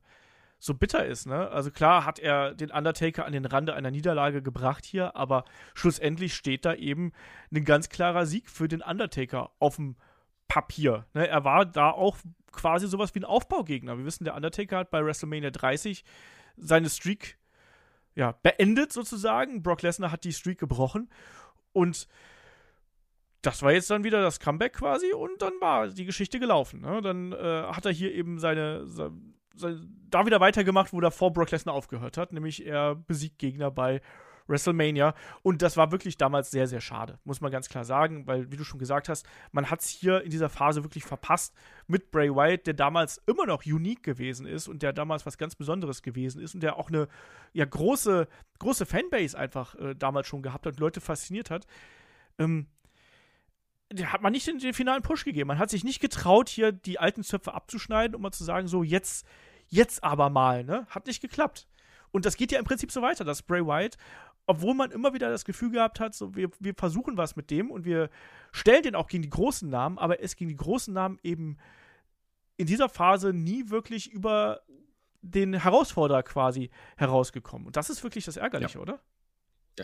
so 0.65 0.75
bitter 0.75 1.05
ist, 1.05 1.27
ne? 1.27 1.51
Also 1.51 1.73
klar 1.73 2.05
hat 2.05 2.21
er 2.21 2.55
den 2.55 2.71
Undertaker 2.71 3.27
an 3.27 3.33
den 3.33 3.47
Rande 3.47 3.75
einer 3.75 3.91
Niederlage 3.91 4.43
gebracht 4.43 4.85
hier, 4.85 5.17
aber 5.17 5.45
schlussendlich 5.75 6.35
steht 6.35 6.65
da 6.65 6.75
eben 6.75 7.13
ein 7.53 7.65
ganz 7.65 7.89
klarer 7.89 8.27
Sieg 8.27 8.49
für 8.49 8.69
den 8.69 8.81
Undertaker 8.81 9.51
auf 9.59 9.75
dem 9.75 9.97
Papier. 10.47 11.05
Ne? 11.15 11.27
Er 11.27 11.43
war 11.43 11.67
da 11.67 11.91
auch 11.91 12.17
quasi 12.53 12.87
sowas 12.87 13.13
wie 13.17 13.19
ein 13.19 13.25
Aufbaugegner. 13.25 13.99
Wir 13.99 14.05
wissen, 14.05 14.23
der 14.23 14.37
Undertaker 14.37 14.79
hat 14.79 14.93
bei 14.93 15.05
WrestleMania 15.05 15.51
30 15.51 16.05
seine 16.57 16.89
Streak 16.91 17.39
ja, 18.15 18.39
beendet 18.45 18.93
sozusagen. 18.93 19.65
Brock 19.65 19.83
Lesnar 19.83 20.13
hat 20.13 20.23
die 20.23 20.33
Streak 20.33 20.61
gebrochen 20.61 21.11
und 21.73 22.07
das 23.41 23.63
war 23.63 23.73
jetzt 23.73 23.91
dann 23.91 24.05
wieder 24.05 24.23
das 24.23 24.39
Comeback 24.39 24.75
quasi 24.75 25.13
und 25.13 25.43
dann 25.43 25.55
war 25.61 25.89
die 25.89 26.05
Geschichte 26.05 26.39
gelaufen. 26.39 26.83
Ne? 26.83 27.03
Dann 27.03 27.33
äh, 27.33 27.65
hat 27.65 27.85
er 27.85 27.91
hier 27.91 28.15
eben 28.15 28.39
seine, 28.39 28.87
seine, 28.87 29.11
seine, 29.11 29.42
da 30.11 30.27
wieder 30.27 30.41
weitergemacht, 30.41 30.93
wo 30.93 31.01
davor 31.01 31.33
Brock 31.33 31.51
Lesnar 31.51 31.75
aufgehört 31.75 32.17
hat, 32.17 32.33
nämlich 32.33 32.67
er 32.67 32.95
besiegt 32.95 33.39
Gegner 33.39 33.71
bei 33.71 34.01
WrestleMania. 34.47 35.15
Und 35.43 35.63
das 35.63 35.77
war 35.77 35.93
wirklich 35.93 36.17
damals 36.17 36.51
sehr, 36.51 36.67
sehr 36.67 36.81
schade, 36.81 37.19
muss 37.25 37.41
man 37.41 37.51
ganz 37.51 37.69
klar 37.69 37.85
sagen, 37.85 38.27
weil, 38.27 38.51
wie 38.51 38.57
du 38.57 38.65
schon 38.65 38.79
gesagt 38.79 39.09
hast, 39.09 39.27
man 39.53 39.71
hat 39.71 39.81
es 39.81 39.89
hier 39.89 40.23
in 40.23 40.31
dieser 40.31 40.49
Phase 40.49 40.85
wirklich 40.85 41.05
verpasst 41.05 41.55
mit 41.87 42.11
Bray 42.11 42.31
Wyatt, 42.31 42.67
der 42.67 42.75
damals 42.75 43.23
immer 43.27 43.47
noch 43.47 43.65
unique 43.67 44.03
gewesen 44.03 44.47
ist 44.47 44.69
und 44.69 44.83
der 44.83 44.93
damals 44.93 45.27
was 45.27 45.39
ganz 45.39 45.55
Besonderes 45.55 46.03
gewesen 46.03 46.41
ist 46.41 46.55
und 46.55 46.63
der 46.63 46.77
auch 46.77 46.89
eine 46.89 47.09
ja, 47.53 47.65
große, 47.65 48.29
große 48.59 48.87
Fanbase 48.87 49.39
einfach 49.39 49.75
äh, 49.77 49.95
damals 49.95 50.27
schon 50.27 50.43
gehabt 50.43 50.67
hat 50.67 50.75
und 50.75 50.81
Leute 50.81 51.01
fasziniert 51.01 51.51
hat. 51.51 51.67
Ähm, 52.39 52.67
hat 54.07 54.23
man 54.23 54.33
nicht 54.33 54.47
den, 54.47 54.59
den, 54.59 54.75
finalen 54.75 55.03
Push 55.03 55.25
gegeben. 55.25 55.49
Man 55.49 55.59
hat 55.59 55.71
sich 55.71 55.85
nicht 55.85 56.01
getraut, 56.01 56.49
hier 56.49 56.73
die 56.73 56.99
alten 56.99 57.23
Zöpfe 57.23 57.55
abzuschneiden, 57.55 58.15
um 58.15 58.23
mal 58.23 58.33
zu 58.33 58.45
sagen, 58.45 58.69
so 58.69 58.83
jetzt, 58.83 59.27
jetzt 59.69 60.03
aber 60.05 60.31
mal, 60.31 60.65
ne? 60.65 60.87
Hat 60.91 61.07
nicht 61.07 61.21
geklappt. 61.21 61.67
Und 62.11 62.27
das 62.27 62.37
geht 62.37 62.53
ja 62.53 62.59
im 62.59 62.65
Prinzip 62.65 62.93
so 62.93 63.03
weiter, 63.03 63.25
dass 63.25 63.43
Bray 63.43 63.65
Wyatt 63.65 63.97
obwohl 64.47 64.75
man 64.75 64.91
immer 64.91 65.15
wieder 65.15 65.31
das 65.31 65.45
Gefühl 65.45 65.71
gehabt 65.71 66.01
hat, 66.01 66.15
so 66.15 66.35
wir, 66.35 66.51
wir 66.59 66.75
versuchen 66.75 67.17
was 67.17 67.37
mit 67.37 67.51
dem 67.51 67.71
und 67.71 67.85
wir 67.85 68.11
stellen 68.51 68.83
den 68.83 68.95
auch 68.95 69.07
gegen 69.07 69.23
die 69.23 69.31
großen 69.31 69.69
Namen, 69.69 69.99
aber 69.99 70.19
er 70.19 70.25
ist 70.25 70.37
gegen 70.37 70.49
die 70.49 70.57
großen 70.57 70.93
Namen 70.93 71.19
eben 71.23 71.59
in 72.57 72.67
dieser 72.67 72.89
Phase 72.89 73.33
nie 73.33 73.71
wirklich 73.71 74.11
über 74.11 74.63
den 75.23 75.55
Herausforderer 75.55 76.23
quasi 76.23 76.71
herausgekommen. 76.97 77.67
Und 77.67 77.77
das 77.77 77.89
ist 77.89 78.03
wirklich 78.03 78.25
das 78.25 78.37
Ärgerliche, 78.37 78.79
ja. 78.79 78.83
oder? 78.83 79.01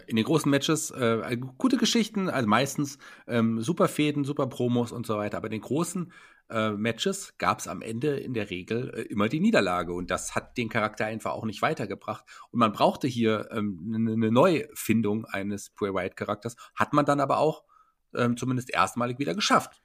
In 0.06 0.16
den 0.16 0.24
großen 0.24 0.50
Matches 0.50 0.90
äh, 0.90 1.36
gute 1.56 1.78
Geschichten, 1.78 2.28
also 2.28 2.46
meistens 2.46 2.98
ähm, 3.26 3.62
super 3.62 3.88
Fäden, 3.88 4.24
super 4.24 4.46
Promos 4.46 4.92
und 4.92 5.06
so 5.06 5.16
weiter. 5.16 5.38
Aber 5.38 5.46
in 5.46 5.52
den 5.52 5.60
großen 5.62 6.12
äh, 6.50 6.70
Matches 6.70 7.34
gab 7.38 7.58
es 7.58 7.68
am 7.68 7.82
Ende 7.82 8.18
in 8.18 8.34
der 8.34 8.50
Regel 8.50 8.90
äh, 8.94 9.02
immer 9.02 9.28
die 9.28 9.40
Niederlage 9.40 9.92
und 9.92 10.10
das 10.10 10.34
hat 10.34 10.56
den 10.56 10.68
Charakter 10.68 11.06
einfach 11.06 11.32
auch 11.32 11.44
nicht 11.44 11.62
weitergebracht. 11.62 12.24
Und 12.50 12.60
man 12.60 12.72
brauchte 12.72 13.06
hier 13.06 13.48
ähm, 13.50 13.92
eine, 13.94 14.12
eine 14.12 14.30
Neufindung 14.30 15.24
eines 15.26 15.70
Bray 15.70 15.92
Wyatt 15.92 16.16
Charakters, 16.16 16.56
hat 16.74 16.92
man 16.92 17.04
dann 17.04 17.20
aber 17.20 17.38
auch 17.38 17.64
ähm, 18.14 18.36
zumindest 18.36 18.70
erstmalig 18.70 19.18
wieder 19.18 19.34
geschafft. 19.34 19.82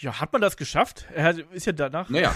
Ja, 0.00 0.20
hat 0.20 0.32
man 0.32 0.40
das 0.40 0.56
geschafft? 0.56 1.06
Er 1.12 1.36
ist 1.52 1.66
ja 1.66 1.72
danach. 1.72 2.08
Naja. 2.08 2.32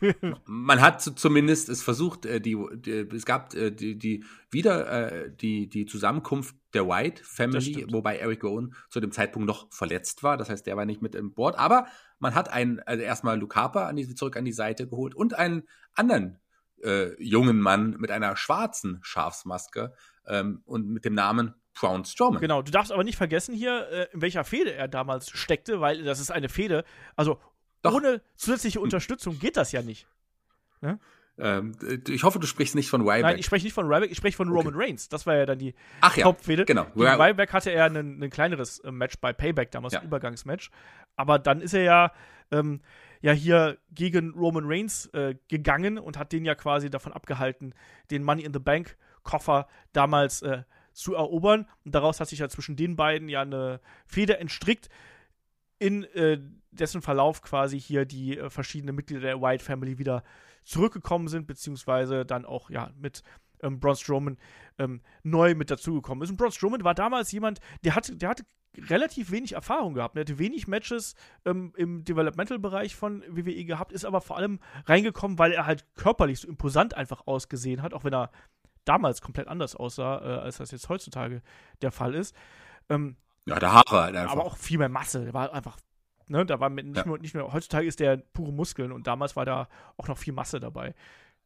man 0.46 0.80
hat 0.80 1.02
zumindest 1.02 1.68
es 1.68 1.82
versucht, 1.82 2.24
äh, 2.24 2.40
die, 2.40 2.56
die 2.76 2.92
es 2.92 3.26
gab 3.26 3.52
äh, 3.54 3.72
die, 3.72 3.98
die 3.98 4.24
wieder 4.52 4.88
äh, 5.10 5.30
die, 5.34 5.68
die 5.68 5.86
Zusammenkunft 5.86 6.54
der 6.72 6.86
White 6.86 7.24
Family, 7.24 7.84
wobei 7.90 8.18
Eric 8.18 8.44
Rowan 8.44 8.74
zu 8.90 9.00
dem 9.00 9.10
Zeitpunkt 9.10 9.48
noch 9.48 9.72
verletzt 9.72 10.22
war. 10.22 10.36
Das 10.36 10.50
heißt, 10.50 10.64
der 10.68 10.76
war 10.76 10.84
nicht 10.84 11.02
mit 11.02 11.16
im 11.16 11.34
Board. 11.34 11.58
Aber 11.58 11.88
man 12.20 12.36
hat 12.36 12.48
einen, 12.48 12.78
also 12.80 13.02
erstmal 13.02 13.40
Luke 13.40 13.56
Harper 13.56 13.88
an 13.88 13.96
die, 13.96 14.14
zurück 14.14 14.36
an 14.36 14.44
die 14.44 14.52
Seite 14.52 14.86
geholt 14.86 15.16
und 15.16 15.36
einen 15.36 15.64
anderen 15.94 16.38
äh, 16.84 17.20
jungen 17.20 17.58
Mann 17.60 17.96
mit 17.98 18.12
einer 18.12 18.36
schwarzen 18.36 19.00
Schafsmaske 19.02 19.94
ähm, 20.28 20.62
und 20.64 20.88
mit 20.88 21.04
dem 21.04 21.14
Namen 21.14 21.54
Braun 21.80 22.04
Strowman. 22.04 22.40
Genau, 22.40 22.62
du 22.62 22.70
darfst 22.70 22.92
aber 22.92 23.04
nicht 23.04 23.16
vergessen 23.16 23.54
hier, 23.54 23.88
äh, 23.90 24.06
in 24.12 24.20
welcher 24.20 24.44
Fehde 24.44 24.74
er 24.74 24.88
damals 24.88 25.30
steckte, 25.30 25.80
weil 25.80 26.04
das 26.04 26.20
ist 26.20 26.30
eine 26.30 26.48
Fehde. 26.48 26.84
Also 27.16 27.40
Doch. 27.82 27.94
ohne 27.94 28.20
zusätzliche 28.36 28.80
Unterstützung 28.80 29.38
geht 29.38 29.56
das 29.56 29.72
ja 29.72 29.82
nicht. 29.82 30.06
Ne? 30.80 30.98
Ähm, 31.38 31.72
ich 32.06 32.22
hoffe, 32.22 32.38
du 32.38 32.46
sprichst 32.46 32.74
nicht 32.74 32.90
von 32.90 33.00
Ryback. 33.00 33.22
Nein, 33.22 33.38
ich 33.38 33.46
spreche 33.46 33.64
nicht 33.64 33.72
von 33.72 33.86
Ryback, 33.86 34.10
ich 34.10 34.18
spreche 34.18 34.36
von 34.36 34.48
okay. 34.48 34.58
Roman 34.58 34.74
Reigns. 34.76 35.08
Das 35.08 35.26
war 35.26 35.36
ja 35.36 35.46
dann 35.46 35.58
die 35.58 35.74
Ach, 36.00 36.16
ja. 36.16 36.26
Hauptfehde. 36.26 36.64
Genau. 36.66 36.84
Gegen 36.94 37.06
Ryback 37.06 37.52
hatte 37.52 37.70
er 37.70 37.86
ein, 37.86 38.22
ein 38.22 38.30
kleineres 38.30 38.80
äh, 38.80 38.90
Match 38.90 39.18
bei 39.18 39.32
Payback, 39.32 39.70
damals 39.70 39.94
ja. 39.94 40.00
ein 40.00 40.06
Übergangsmatch. 40.06 40.70
Aber 41.16 41.38
dann 41.38 41.62
ist 41.62 41.72
er 41.72 41.82
ja, 41.82 42.12
ähm, 42.50 42.80
ja 43.22 43.32
hier 43.32 43.78
gegen 43.90 44.34
Roman 44.34 44.64
Reigns 44.66 45.06
äh, 45.06 45.34
gegangen 45.48 45.98
und 45.98 46.18
hat 46.18 46.32
den 46.32 46.44
ja 46.44 46.54
quasi 46.54 46.90
davon 46.90 47.12
abgehalten, 47.12 47.74
den 48.10 48.22
Money 48.22 48.42
in 48.42 48.52
the 48.52 48.58
Bank 48.58 48.96
Koffer 49.22 49.66
damals 49.92 50.42
äh, 50.42 50.62
zu 50.92 51.14
erobern. 51.14 51.66
Und 51.84 51.94
daraus 51.94 52.20
hat 52.20 52.28
sich 52.28 52.40
ja 52.40 52.48
zwischen 52.48 52.76
den 52.76 52.96
beiden 52.96 53.28
ja 53.28 53.42
eine 53.42 53.80
Feder 54.06 54.40
entstrickt, 54.40 54.88
in 55.78 56.04
äh, 56.04 56.38
dessen 56.70 57.02
Verlauf 57.02 57.42
quasi 57.42 57.80
hier 57.80 58.04
die 58.04 58.38
äh, 58.38 58.50
verschiedenen 58.50 58.94
Mitglieder 58.94 59.22
der 59.22 59.40
White 59.40 59.64
Family 59.64 59.98
wieder 59.98 60.22
zurückgekommen 60.64 61.28
sind, 61.28 61.46
beziehungsweise 61.46 62.24
dann 62.24 62.44
auch 62.44 62.70
ja 62.70 62.92
mit 62.98 63.22
ähm, 63.62 63.80
Braun 63.80 63.96
Strowman 63.96 64.38
ähm, 64.78 65.00
neu 65.22 65.54
mit 65.54 65.70
dazugekommen 65.70 66.22
ist. 66.22 66.30
Und 66.30 66.36
Braun 66.36 66.52
Strowman 66.52 66.84
war 66.84 66.94
damals 66.94 67.32
jemand, 67.32 67.60
der 67.84 67.94
hatte, 67.94 68.16
der 68.16 68.28
hatte 68.28 68.44
relativ 68.76 69.30
wenig 69.30 69.52
Erfahrung 69.52 69.94
gehabt. 69.94 70.16
Er 70.16 70.20
hatte 70.20 70.38
wenig 70.38 70.68
Matches 70.68 71.14
ähm, 71.44 71.72
im 71.76 72.04
Developmental-Bereich 72.04 72.94
von 72.94 73.22
WWE 73.28 73.64
gehabt, 73.64 73.92
ist 73.92 74.04
aber 74.04 74.20
vor 74.20 74.36
allem 74.36 74.60
reingekommen, 74.86 75.38
weil 75.38 75.52
er 75.52 75.66
halt 75.66 75.86
körperlich 75.96 76.40
so 76.40 76.48
imposant 76.48 76.94
einfach 76.94 77.26
ausgesehen 77.26 77.82
hat, 77.82 77.94
auch 77.94 78.04
wenn 78.04 78.14
er 78.14 78.30
damals 78.84 79.22
komplett 79.22 79.48
anders 79.48 79.76
aussah, 79.76 80.18
äh, 80.18 80.40
als 80.40 80.58
das 80.58 80.70
jetzt 80.70 80.88
heutzutage 80.88 81.42
der 81.82 81.92
Fall 81.92 82.14
ist. 82.14 82.34
Ähm, 82.88 83.16
ja, 83.46 83.58
der 83.58 83.72
Haare 83.72 84.02
halt 84.02 84.16
einfach. 84.16 84.32
Aber 84.32 84.44
auch 84.44 84.56
viel 84.56 84.78
mehr 84.78 84.88
Masse. 84.88 85.24
Der 85.24 85.34
war 85.34 85.52
einfach, 85.52 85.78
ne, 86.28 86.44
da 86.44 86.60
war 86.60 86.70
mit, 86.70 86.86
nicht, 86.86 86.96
ja. 86.96 87.06
nur, 87.06 87.18
nicht 87.18 87.34
nur, 87.34 87.52
heutzutage 87.52 87.86
ist 87.86 88.00
der 88.00 88.18
pure 88.18 88.52
Muskeln 88.52 88.92
und 88.92 89.06
damals 89.06 89.36
war 89.36 89.44
da 89.44 89.68
auch 89.96 90.08
noch 90.08 90.18
viel 90.18 90.32
Masse 90.32 90.60
dabei. 90.60 90.94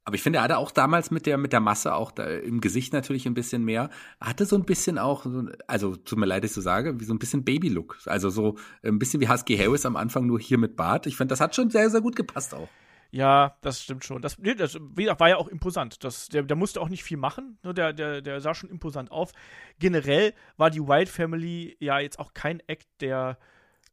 Aber 0.07 0.17
ich 0.17 0.23
finde, 0.23 0.39
er 0.39 0.43
hatte 0.43 0.59
auch 0.59 0.71
damals 0.71 1.11
mit 1.11 1.25
der, 1.25 1.39
mit 1.39 1.55
der 1.55 1.61
Masse 1.61 1.95
auch 1.95 2.11
da, 2.11 2.27
im 2.27 2.61
Gesicht 2.61 2.93
natürlich 2.93 3.27
ein 3.27 3.33
bisschen 3.33 3.65
mehr. 3.65 3.89
Er 4.21 4.29
hatte 4.29 4.45
so 4.45 4.55
ein 4.55 4.65
bisschen 4.65 4.99
auch, 4.99 5.25
also 5.67 5.97
tut 5.97 6.19
mir 6.19 6.27
leid, 6.27 6.45
dass 6.45 6.51
ich 6.51 6.55
so 6.55 6.61
sage, 6.61 7.01
wie 7.01 7.05
so 7.05 7.15
ein 7.15 7.19
bisschen 7.19 7.43
Baby-Look. 7.43 7.99
Also 8.05 8.29
so 8.29 8.57
ein 8.83 8.99
bisschen 8.99 9.23
wie 9.23 9.29
Husky 9.31 9.57
Harris 9.57 9.87
am 9.87 9.97
Anfang, 9.97 10.27
nur 10.27 10.39
hier 10.39 10.59
mit 10.59 10.77
Bart. 10.77 11.07
Ich 11.07 11.17
finde, 11.17 11.33
das 11.33 11.41
hat 11.41 11.57
schon 11.57 11.71
sehr, 11.71 11.89
sehr 11.89 12.03
gut 12.03 12.17
gepasst 12.17 12.55
auch. 12.55 12.69
Ja, 13.15 13.57
das 13.61 13.81
stimmt 13.81 14.05
schon. 14.05 14.23
Das, 14.23 14.37
das 14.57 14.75
war 14.75 15.29
ja 15.29 15.37
auch 15.37 15.47
imposant. 15.47 16.03
Das, 16.03 16.29
der, 16.29 16.43
der 16.43 16.57
musste 16.57 16.81
auch 16.81 16.89
nicht 16.89 17.05
viel 17.05 17.17
machen. 17.17 17.59
Ne? 17.63 17.73
Der, 17.73 17.93
der, 17.93 18.21
der 18.23 18.41
sah 18.41 18.57
schon 18.57 18.71
imposant 18.71 19.13
auf. 19.13 19.31
Generell 19.79 20.35
war 20.57 20.69
die 20.69 20.81
White 20.81 21.13
Family 21.13 21.77
ja 21.79 22.01
jetzt 22.01 22.19
auch 22.19 22.35
kein 22.35 22.59
Act, 22.67 22.89
der 23.01 23.39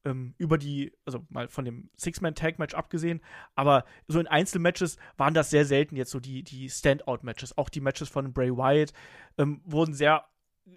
ähm, 0.05 0.33
über 0.39 0.57
die, 0.57 0.91
also 1.05 1.23
mal 1.29 1.47
von 1.49 1.65
dem 1.65 1.91
Six-Man-Tag-Match 1.97 2.73
abgesehen, 2.73 3.21
aber 3.53 3.85
so 4.07 4.19
in 4.19 4.25
Einzelmatches 4.25 4.97
waren 5.17 5.35
das 5.35 5.51
sehr 5.51 5.65
selten 5.65 5.95
jetzt 5.95 6.09
so 6.09 6.19
die, 6.19 6.41
die 6.41 6.67
Standout-Matches. 6.67 7.59
Auch 7.59 7.69
die 7.69 7.81
Matches 7.81 8.09
von 8.09 8.33
Bray 8.33 8.49
Wyatt 8.49 8.91
ähm, 9.37 9.61
wurden 9.65 9.93
sehr 9.93 10.25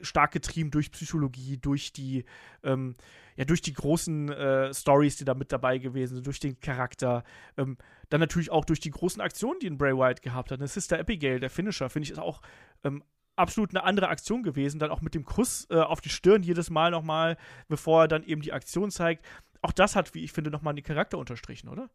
stark 0.00 0.32
getrieben 0.32 0.70
durch 0.70 0.90
Psychologie, 0.90 1.56
durch 1.56 1.92
die, 1.92 2.24
ähm, 2.62 2.96
ja, 3.36 3.44
durch 3.44 3.62
die 3.62 3.72
großen 3.72 4.30
äh, 4.30 4.74
Stories, 4.74 5.16
die 5.16 5.24
da 5.24 5.34
mit 5.34 5.52
dabei 5.52 5.78
gewesen 5.78 6.14
sind, 6.14 6.26
durch 6.26 6.40
den 6.40 6.60
Charakter. 6.60 7.24
Ähm, 7.56 7.76
dann 8.10 8.20
natürlich 8.20 8.50
auch 8.50 8.64
durch 8.64 8.80
die 8.80 8.90
großen 8.90 9.20
Aktionen, 9.20 9.58
die 9.60 9.66
in 9.66 9.78
Bray 9.78 9.96
Wyatt 9.96 10.22
gehabt 10.22 10.50
hat. 10.50 10.58
Eine 10.58 10.68
Sister 10.68 10.98
Abigail, 10.98 11.40
der 11.40 11.50
Finisher, 11.50 11.90
finde 11.90 12.04
ich, 12.04 12.12
ist 12.12 12.18
auch 12.18 12.42
ähm, 12.84 13.02
absolut 13.36 13.70
eine 13.70 13.84
andere 13.84 14.08
Aktion 14.08 14.42
gewesen. 14.42 14.78
Dann 14.78 14.90
auch 14.90 15.00
mit 15.00 15.14
dem 15.14 15.24
Kuss 15.24 15.66
äh, 15.70 15.76
auf 15.76 16.00
die 16.00 16.10
Stirn 16.10 16.42
jedes 16.42 16.70
Mal 16.70 16.90
nochmal, 16.90 17.36
bevor 17.68 18.02
er 18.02 18.08
dann 18.08 18.24
eben 18.24 18.42
die 18.42 18.52
Aktion 18.52 18.90
zeigt. 18.90 19.24
Auch 19.62 19.72
das 19.72 19.96
hat, 19.96 20.14
wie 20.14 20.22
ich 20.22 20.32
finde, 20.32 20.50
nochmal 20.50 20.74
den 20.74 20.84
Charakter 20.84 21.18
unterstrichen, 21.18 21.68
oder? 21.68 21.88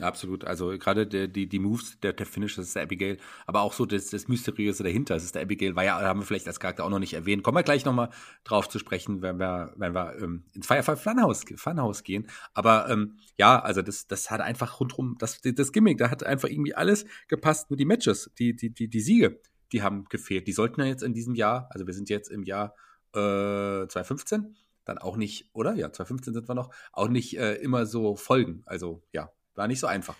Absolut. 0.00 0.44
Also 0.44 0.78
gerade 0.78 1.06
die, 1.06 1.48
die 1.48 1.58
Moves, 1.58 1.98
der, 2.00 2.12
der 2.12 2.26
Finish, 2.26 2.56
das 2.56 2.66
ist 2.66 2.76
der 2.76 2.82
Abigail, 2.82 3.18
aber 3.46 3.62
auch 3.62 3.72
so 3.72 3.86
das, 3.86 4.10
das 4.10 4.28
Mysteriöse 4.28 4.82
dahinter. 4.82 5.14
Das 5.14 5.24
ist 5.24 5.34
der 5.34 5.42
Abigail, 5.42 5.76
war 5.76 5.84
ja, 5.84 6.00
haben 6.00 6.20
wir 6.20 6.26
vielleicht 6.26 6.46
als 6.46 6.60
Charakter 6.60 6.84
auch 6.84 6.90
noch 6.90 6.98
nicht 6.98 7.14
erwähnt. 7.14 7.42
Kommen 7.42 7.56
wir 7.56 7.62
gleich 7.62 7.84
nochmal 7.84 8.10
drauf 8.44 8.68
zu 8.68 8.78
sprechen, 8.78 9.22
wenn 9.22 9.38
wir, 9.38 9.72
wenn 9.76 9.94
wir 9.94 10.16
ähm, 10.20 10.44
ins 10.54 10.66
Firefly 10.66 10.96
Funhouse, 10.96 11.44
Funhouse 11.56 12.04
gehen. 12.04 12.28
Aber 12.54 12.88
ähm, 12.88 13.18
ja, 13.36 13.60
also 13.60 13.82
das, 13.82 14.06
das 14.06 14.30
hat 14.30 14.40
einfach 14.40 14.80
rundrum, 14.80 15.16
das, 15.18 15.40
das 15.40 15.72
Gimmick, 15.72 15.98
da 15.98 16.10
hat 16.10 16.24
einfach 16.24 16.48
irgendwie 16.48 16.74
alles 16.74 17.04
gepasst, 17.28 17.70
nur 17.70 17.76
die 17.76 17.84
Matches, 17.84 18.30
die, 18.38 18.54
die, 18.54 18.70
die, 18.70 18.88
die 18.88 19.00
Siege, 19.00 19.40
die 19.72 19.82
haben 19.82 20.04
gefehlt. 20.04 20.46
Die 20.46 20.52
sollten 20.52 20.80
ja 20.80 20.86
jetzt 20.86 21.02
in 21.02 21.14
diesem 21.14 21.34
Jahr, 21.34 21.68
also 21.70 21.86
wir 21.86 21.94
sind 21.94 22.08
jetzt 22.08 22.30
im 22.30 22.42
Jahr 22.42 22.74
äh, 23.14 23.86
2015, 23.86 24.56
dann 24.84 24.98
auch 24.98 25.16
nicht, 25.16 25.50
oder? 25.52 25.74
Ja, 25.74 25.92
2015 25.92 26.34
sind 26.34 26.48
wir 26.48 26.54
noch, 26.54 26.74
auch 26.92 27.08
nicht 27.08 27.38
äh, 27.38 27.54
immer 27.56 27.86
so 27.86 28.16
folgen. 28.16 28.62
Also 28.64 29.02
ja, 29.12 29.30
war 29.58 29.68
nicht 29.68 29.80
so 29.80 29.86
einfach. 29.86 30.16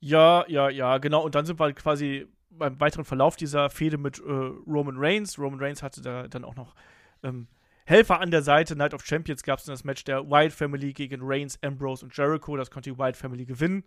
Ja, 0.00 0.44
ja, 0.48 0.68
ja, 0.68 0.98
genau. 0.98 1.24
Und 1.24 1.34
dann 1.34 1.46
sind 1.46 1.58
wir 1.58 1.64
halt 1.64 1.76
quasi 1.76 2.26
beim 2.50 2.78
weiteren 2.78 3.04
Verlauf 3.04 3.36
dieser 3.36 3.70
Fehde 3.70 3.98
mit 3.98 4.18
äh, 4.18 4.22
Roman 4.22 4.96
Reigns. 4.96 5.38
Roman 5.38 5.60
Reigns 5.60 5.82
hatte 5.82 6.02
da 6.02 6.28
dann 6.28 6.44
auch 6.44 6.54
noch 6.54 6.74
ähm, 7.22 7.48
Helfer 7.86 8.20
an 8.20 8.30
der 8.30 8.42
Seite. 8.42 8.76
Night 8.76 8.94
of 8.94 9.04
Champions 9.04 9.42
gab 9.42 9.58
es 9.58 9.64
dann 9.64 9.72
das 9.72 9.84
Match 9.84 10.04
der 10.04 10.30
Wyatt 10.30 10.52
Family 10.52 10.92
gegen 10.92 11.20
Reigns, 11.22 11.58
Ambrose 11.62 12.04
und 12.04 12.16
Jericho. 12.16 12.56
Das 12.56 12.70
konnte 12.70 12.90
die 12.90 12.98
Wyatt 12.98 13.16
Family 13.16 13.44
gewinnen. 13.44 13.84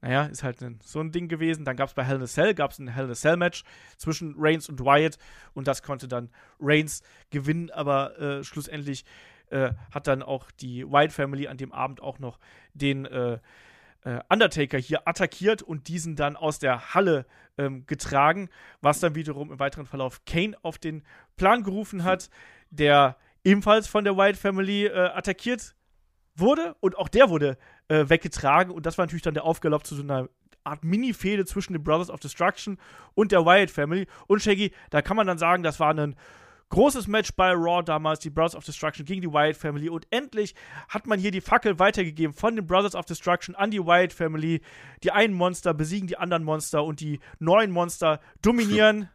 Naja, 0.00 0.26
ist 0.26 0.42
halt 0.42 0.62
ein, 0.62 0.78
so 0.84 1.00
ein 1.00 1.10
Ding 1.10 1.28
gewesen. 1.28 1.64
Dann 1.64 1.76
gab 1.76 1.88
es 1.88 1.94
bei 1.94 2.04
Hell 2.04 2.16
in 2.16 2.22
a 2.22 2.26
Cell, 2.26 2.54
gab 2.54 2.72
es 2.72 2.78
ein 2.78 2.88
Hell 2.88 3.06
in 3.06 3.10
a 3.10 3.14
Cell 3.14 3.36
Match 3.36 3.64
zwischen 3.96 4.34
Reigns 4.36 4.68
und 4.68 4.80
Wyatt 4.80 5.16
und 5.54 5.66
das 5.66 5.82
konnte 5.82 6.08
dann 6.08 6.28
Reigns 6.60 7.02
gewinnen, 7.30 7.70
aber 7.70 8.18
äh, 8.18 8.44
schlussendlich 8.44 9.06
äh, 9.48 9.72
hat 9.90 10.06
dann 10.06 10.22
auch 10.22 10.50
die 10.50 10.84
Wyatt 10.84 11.12
Family 11.12 11.48
an 11.48 11.56
dem 11.56 11.72
Abend 11.72 12.02
auch 12.02 12.18
noch 12.18 12.38
den 12.74 13.06
äh, 14.04 14.20
Undertaker 14.28 14.78
hier 14.78 15.06
attackiert 15.08 15.62
und 15.62 15.88
diesen 15.88 16.16
dann 16.16 16.36
aus 16.36 16.58
der 16.58 16.94
Halle 16.94 17.26
ähm, 17.58 17.86
getragen, 17.86 18.48
was 18.80 19.00
dann 19.00 19.14
wiederum 19.14 19.50
im 19.52 19.58
weiteren 19.58 19.86
Verlauf 19.86 20.24
Kane 20.24 20.56
auf 20.62 20.78
den 20.78 21.02
Plan 21.36 21.62
gerufen 21.62 22.04
hat, 22.04 22.30
der 22.70 23.16
ebenfalls 23.44 23.86
von 23.86 24.04
der 24.04 24.16
Wyatt 24.16 24.36
Family 24.36 24.86
äh, 24.86 24.92
attackiert 24.92 25.74
wurde 26.34 26.76
und 26.80 26.98
auch 26.98 27.08
der 27.08 27.30
wurde 27.30 27.56
äh, 27.88 28.08
weggetragen. 28.08 28.72
Und 28.72 28.86
das 28.86 28.98
war 28.98 29.04
natürlich 29.04 29.22
dann 29.22 29.34
der 29.34 29.44
Aufgelauf 29.44 29.82
zu 29.82 29.94
so 29.94 30.02
einer 30.02 30.28
Art 30.64 30.82
Mini-Fehde 30.82 31.44
zwischen 31.44 31.74
den 31.74 31.84
Brothers 31.84 32.10
of 32.10 32.20
Destruction 32.20 32.78
und 33.14 33.32
der 33.32 33.44
Wyatt 33.44 33.70
Family. 33.70 34.06
Und 34.26 34.42
Shaggy, 34.42 34.72
da 34.90 35.02
kann 35.02 35.16
man 35.16 35.26
dann 35.26 35.38
sagen, 35.38 35.62
das 35.62 35.78
war 35.78 35.94
ein 35.94 36.16
Großes 36.74 37.06
Match 37.06 37.30
bei 37.36 37.52
Raw 37.52 37.84
damals, 37.84 38.18
die 38.18 38.30
Brothers 38.30 38.56
of 38.56 38.64
Destruction 38.64 39.06
gegen 39.06 39.20
die 39.20 39.32
Wyatt 39.32 39.56
Family. 39.56 39.88
Und 39.88 40.08
endlich 40.10 40.56
hat 40.88 41.06
man 41.06 41.20
hier 41.20 41.30
die 41.30 41.40
Fackel 41.40 41.78
weitergegeben 41.78 42.34
von 42.34 42.56
den 42.56 42.66
Brothers 42.66 42.96
of 42.96 43.04
Destruction 43.04 43.54
an 43.54 43.70
die 43.70 43.78
Wyatt 43.78 44.12
Family. 44.12 44.60
Die 45.04 45.12
einen 45.12 45.34
Monster 45.34 45.72
besiegen 45.72 46.08
die 46.08 46.18
anderen 46.18 46.42
Monster 46.42 46.82
und 46.82 46.98
die 46.98 47.20
neuen 47.38 47.70
Monster 47.70 48.20
dominieren. 48.42 49.08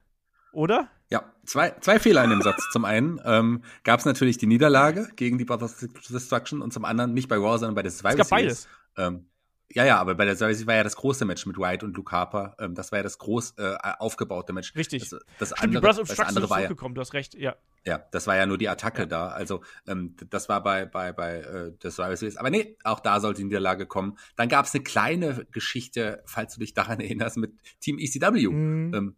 Oder? 0.53 0.87
Ja, 1.09 1.33
zwei, 1.45 1.71
zwei 1.81 1.99
Fehler 1.99 2.23
in 2.23 2.29
dem 2.29 2.41
Satz. 2.41 2.63
Zum 2.71 2.85
einen 2.85 3.19
ähm, 3.25 3.61
gab 3.83 3.99
es 3.99 4.05
natürlich 4.05 4.37
die 4.37 4.47
Niederlage 4.47 5.09
gegen 5.17 5.37
die 5.37 5.43
Brothers 5.43 5.83
of 5.83 6.07
Destruction 6.07 6.61
und 6.61 6.71
zum 6.71 6.85
anderen 6.85 7.13
nicht 7.13 7.27
bei 7.27 7.35
Raw, 7.35 7.57
sondern 7.57 7.75
bei 7.75 7.83
der 7.83 7.91
Survivor 7.91 8.21
Es 8.21 8.29
gab 8.29 8.29
beides. 8.29 8.67
Ähm, 8.95 9.25
ja, 9.71 9.85
ja, 9.85 9.99
aber 9.99 10.15
bei 10.15 10.25
der 10.25 10.35
Service 10.35 10.65
war 10.65 10.75
ja 10.75 10.83
das 10.83 10.95
große 10.95 11.25
Match 11.25 11.45
mit 11.45 11.57
White 11.57 11.85
und 11.85 11.95
Luke 11.95 12.11
Harper. 12.11 12.55
Ähm, 12.59 12.73
das 12.73 12.91
war 12.91 12.99
ja 12.99 13.03
das 13.03 13.19
groß 13.19 13.55
äh, 13.57 13.77
aufgebaute 13.99 14.51
Match. 14.51 14.75
Richtig. 14.75 15.09
Das, 15.09 15.19
das 15.37 15.49
Stimmt, 15.49 15.75
andere, 15.75 15.93
die 15.93 16.07
das 16.07 16.19
andere 16.19 16.49
war 16.49 16.61
ja, 16.61 16.69
du 16.69 17.01
hast 17.01 17.13
recht, 17.13 17.35
ja. 17.35 17.55
Ja, 17.85 18.03
das 18.11 18.25
war 18.25 18.35
ja 18.35 18.45
nur 18.47 18.57
die 18.57 18.67
Attacke 18.67 19.01
ja. 19.01 19.05
da. 19.05 19.27
Also 19.27 19.61
ähm, 19.87 20.15
das 20.29 20.49
war 20.49 20.63
bei 20.63 20.85
bei 20.85 21.13
bei 21.13 21.37
äh, 21.37 21.71
der 21.71 21.91
Survivor 21.91 22.17
Series. 22.17 22.37
Aber 22.37 22.49
nee, 22.49 22.77
auch 22.83 22.99
da 22.99 23.19
sollte 23.19 23.41
die 23.41 23.45
Niederlage 23.45 23.85
kommen. 23.85 24.17
Dann 24.35 24.49
gab 24.49 24.65
es 24.65 24.73
eine 24.73 24.83
kleine 24.83 25.45
Geschichte, 25.51 26.23
falls 26.25 26.55
du 26.55 26.61
dich 26.61 26.73
daran 26.73 26.99
erinnerst, 26.99 27.37
mit 27.37 27.53
Team 27.79 27.99
ECW. 27.99 28.47
Mhm. 28.47 28.93
Ähm, 28.93 29.15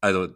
also 0.00 0.28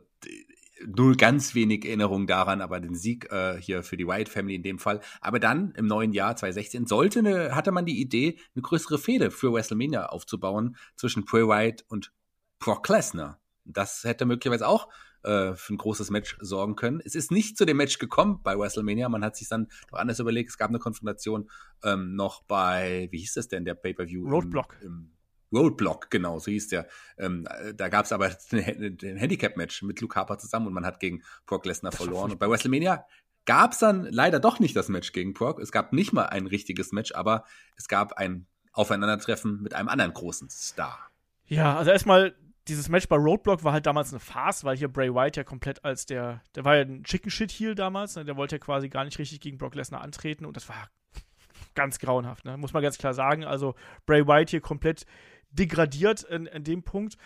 nur 0.87 1.17
ganz 1.17 1.55
wenig 1.55 1.85
Erinnerung 1.85 2.27
daran, 2.27 2.61
aber 2.61 2.81
den 2.81 2.95
Sieg 2.95 3.31
äh, 3.33 3.61
hier 3.61 3.83
für 3.83 3.97
die 3.97 4.07
Wyatt 4.07 4.29
Family 4.29 4.57
in 4.57 4.63
dem 4.63 4.79
Fall. 4.79 5.01
Aber 5.21 5.39
dann 5.41 5.73
im 5.73 5.87
neuen 5.87 6.13
Jahr 6.13 6.37
2016 6.37 6.87
sollte 6.87 7.21
eine, 7.21 7.55
hatte 7.55 7.73
man 7.73 7.87
die 7.87 8.01
Idee, 8.01 8.39
eine 8.55 8.63
größere 8.63 8.99
Fehde 8.99 9.31
für 9.31 9.53
WrestleMania 9.53 10.07
aufzubauen 10.07 10.77
zwischen 10.97 11.25
Bray 11.25 11.47
Wyatt 11.47 11.85
und 11.89 12.13
Brock 12.59 12.89
Lesnar. 12.89 13.41
Das 13.65 14.05
hätte 14.05 14.25
möglicherweise 14.25 14.67
auch 14.67 14.89
äh, 15.23 15.55
für 15.55 15.75
ein 15.75 15.79
großes 15.79 16.11
Match 16.11 16.37
sorgen 16.41 16.77
können. 16.77 17.01
Es 17.05 17.15
ist 17.15 17.31
nicht 17.31 17.59
zu 17.59 17.67
dem 17.67 17.77
Match 17.77 17.99
gekommen 17.99 18.41
bei 18.43 18.59
WrestleMania. 18.59 19.09
Man 19.09 19.25
hat 19.25 19.37
sich 19.37 19.49
dann 19.49 19.69
doch 19.91 19.99
anders 19.99 20.21
überlegt. 20.21 20.51
Es 20.51 20.59
gab 20.59 20.69
eine 20.71 20.79
Konfrontation 20.79 21.51
ähm, 21.83 22.15
noch 22.15 22.43
bei, 22.45 23.09
wie 23.11 23.19
hieß 23.19 23.35
das 23.35 23.49
denn, 23.49 23.65
der 23.65 23.75
Pay-Per-View? 23.75 24.29
Roadblock. 24.29 24.77
Im, 24.81 24.87
im 24.87 25.18
Roadblock, 25.53 26.11
genau, 26.11 26.39
so 26.39 26.51
hieß 26.51 26.69
der. 26.69 26.87
Ähm, 27.17 27.47
da 27.75 27.89
gab 27.89 28.05
es 28.05 28.13
aber 28.13 28.27
ein 28.53 28.99
Handicap-Match 29.01 29.83
mit 29.83 30.01
Luke 30.01 30.15
Harper 30.15 30.39
zusammen 30.39 30.67
und 30.67 30.75
man 30.75 30.87
hat 30.87 31.01
gegen 31.01 31.23
Brock 31.47 31.67
Lesnar 31.67 31.93
verloren. 31.93 32.31
Und 32.33 32.39
bei 32.39 32.49
WrestleMania 32.49 33.07
gab 33.45 33.73
es 33.73 33.79
dann 33.79 34.05
leider 34.11 34.41
doch 34.41 34.61
nicht 34.61 34.77
das 34.77 34.89
Match 34.89 35.13
gegen 35.13 35.33
Brock. 35.33 35.59
Es 35.59 35.73
gab 35.73 35.93
nicht 35.93 36.13
mal 36.13 36.27
ein 36.27 36.47
richtiges 36.47 36.93
Match, 36.93 37.13
aber 37.13 37.45
es 37.77 37.89
gab 37.89 38.13
ein 38.15 38.47
Aufeinandertreffen 38.73 39.63
mit 39.63 39.75
einem 39.75 39.89
anderen 39.89 40.13
großen 40.13 40.51
Star. 40.51 41.11
Ja, 41.47 41.77
also 41.79 41.91
erstmal 41.91 42.37
dieses 42.69 42.89
Match 42.89 43.09
bei 43.09 43.17
Roadblock 43.17 43.65
war 43.65 43.73
halt 43.73 43.87
damals 43.87 44.13
eine 44.13 44.21
Farce, 44.21 44.65
weil 44.65 44.77
hier 44.77 44.89
Bray 44.89 45.13
Wyatt 45.13 45.37
ja 45.37 45.45
komplett 45.45 45.85
als 45.85 46.07
der, 46.07 46.43
der 46.55 46.65
war 46.65 46.77
ja 46.77 46.83
ein 46.83 47.03
Chicken 47.05 47.31
Shit 47.31 47.51
Heel 47.51 47.75
damals, 47.75 48.17
ne? 48.17 48.25
der 48.25 48.37
wollte 48.37 48.57
ja 48.57 48.61
quasi 48.61 48.89
gar 48.89 49.05
nicht 49.05 49.19
richtig 49.19 49.41
gegen 49.41 49.59
Brock 49.59 49.75
Lesnar 49.75 50.03
antreten 50.03 50.45
und 50.45 50.57
das 50.57 50.69
war 50.69 50.91
ganz 51.75 51.99
grauenhaft, 51.99 52.45
ne? 52.45 52.57
muss 52.57 52.73
man 52.73 52.83
ganz 52.83 52.99
klar 52.99 53.15
sagen. 53.15 53.45
Also 53.45 53.75
Bray 54.05 54.27
Wyatt 54.27 54.51
hier 54.51 54.61
komplett 54.61 55.07
degradiert 55.51 56.23
in, 56.23 56.47
in 56.47 56.65
dem 56.65 56.83
Punkt. 56.83 57.17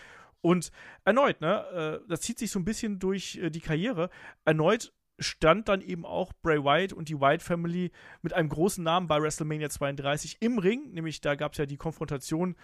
Und 0.41 0.73
erneut, 1.05 1.41
ne, 1.41 2.01
äh, 2.03 2.09
das 2.09 2.21
zieht 2.21 2.39
sich 2.39 2.51
so 2.51 2.59
ein 2.59 2.65
bisschen 2.65 2.99
durch 2.99 3.37
äh, 3.37 3.51
die 3.51 3.61
Karriere. 3.61 4.11
Erneut 4.45 4.93
stand 5.19 5.69
dann 5.69 5.81
eben 5.81 6.05
auch 6.05 6.33
Bray 6.43 6.63
Wyatt 6.63 6.93
und 6.93 7.09
die 7.09 7.21
Wyatt 7.21 7.43
Family 7.43 7.93
mit 8.23 8.33
einem 8.33 8.49
großen 8.49 8.83
Namen 8.83 9.07
bei 9.07 9.23
WrestleMania 9.23 9.71
32 9.71 10.39
im 10.41 10.59
Ring. 10.59 10.93
Nämlich 10.93 11.21
da 11.21 11.37
gab 11.37 11.53
es 11.53 11.59
ja 11.59 11.67
die 11.67 11.77
Konfrontation 11.77 12.57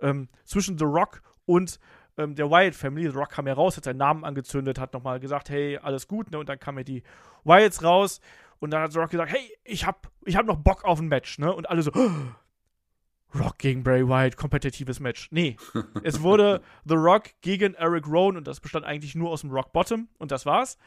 ähm, 0.00 0.28
zwischen 0.44 0.78
The 0.78 0.84
Rock 0.84 1.22
und 1.44 1.78
ähm, 2.18 2.34
der 2.34 2.50
Wyatt 2.50 2.74
Family. 2.74 3.10
The 3.10 3.16
Rock 3.16 3.30
kam 3.30 3.46
ja 3.46 3.54
raus, 3.54 3.76
hat 3.76 3.84
seinen 3.84 3.98
Namen 3.98 4.24
angezündet, 4.24 4.78
hat 4.78 4.92
nochmal 4.92 5.20
gesagt, 5.20 5.50
hey, 5.50 5.78
alles 5.78 6.08
gut, 6.08 6.30
ne? 6.30 6.38
Und 6.38 6.48
dann 6.48 6.58
kamen 6.58 6.78
ja 6.78 6.84
die 6.84 7.02
Wyatts 7.44 7.82
raus 7.82 8.20
und 8.58 8.70
dann 8.70 8.82
hat 8.82 8.92
The 8.92 8.98
Rock 8.98 9.10
gesagt, 9.10 9.32
hey, 9.32 9.56
ich 9.64 9.86
hab, 9.86 10.10
ich 10.24 10.36
hab 10.36 10.46
noch 10.46 10.56
Bock 10.56 10.84
auf 10.84 11.00
ein 11.00 11.08
Match, 11.08 11.38
ne? 11.38 11.52
Und 11.52 11.70
alle 11.70 11.82
so, 11.82 11.92
oh, 11.94 12.10
Rock 13.34 13.58
gegen 13.58 13.82
Bray 13.82 14.06
Wyatt, 14.06 14.36
kompetitives 14.36 15.00
Match. 15.00 15.28
Nee, 15.30 15.56
es 16.02 16.22
wurde 16.22 16.62
The 16.84 16.94
Rock 16.94 17.30
gegen 17.40 17.74
Eric 17.74 18.06
Rowan 18.06 18.36
und 18.36 18.46
das 18.46 18.60
bestand 18.60 18.84
eigentlich 18.84 19.14
nur 19.14 19.30
aus 19.30 19.42
dem 19.42 19.50
Rock 19.50 19.72
Bottom 19.72 20.08
und 20.18 20.30
das 20.30 20.46
war's. 20.46 20.78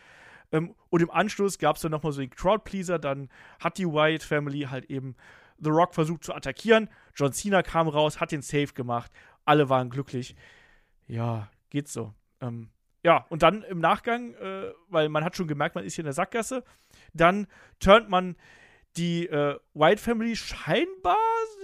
Ähm, 0.52 0.76
und 0.90 1.02
im 1.02 1.12
Anschluss 1.12 1.58
gab 1.58 1.76
es 1.76 1.82
dann 1.82 1.92
nochmal 1.92 2.12
so 2.12 2.22
den 2.22 2.30
Crowdpleaser, 2.30 3.00
dann 3.00 3.30
hat 3.60 3.78
die 3.78 3.88
Wyatt 3.88 4.24
Family 4.24 4.62
halt 4.70 4.86
eben 4.86 5.16
The 5.58 5.70
Rock 5.70 5.94
versucht 5.94 6.24
zu 6.24 6.34
attackieren. 6.34 6.90
John 7.16 7.34
Cena 7.34 7.64
kam 7.64 7.88
raus, 7.88 8.20
hat 8.20 8.32
den 8.32 8.42
Safe 8.42 8.74
gemacht. 8.74 9.12
Alle 9.46 9.70
waren 9.70 9.90
glücklich. 9.90 10.36
Ja, 11.08 11.50
geht 11.70 11.88
so. 11.88 12.14
Ähm, 12.42 12.70
ja, 13.04 13.26
und 13.30 13.44
dann 13.44 13.62
im 13.64 13.80
Nachgang, 13.80 14.34
äh, 14.34 14.72
weil 14.90 15.10
man 15.10 15.24
hat 15.24 15.36
schon 15.36 15.48
gemerkt, 15.48 15.76
man 15.76 15.86
ist 15.86 15.96
hier 15.96 16.02
in 16.02 16.08
der 16.08 16.14
Sackgasse, 16.14 16.64
dann 17.14 17.48
turnt 17.80 18.10
man 18.10 18.36
die 18.98 19.28
äh, 19.28 19.58
White 19.74 20.02
Family 20.02 20.36
scheinbar, 20.36 21.18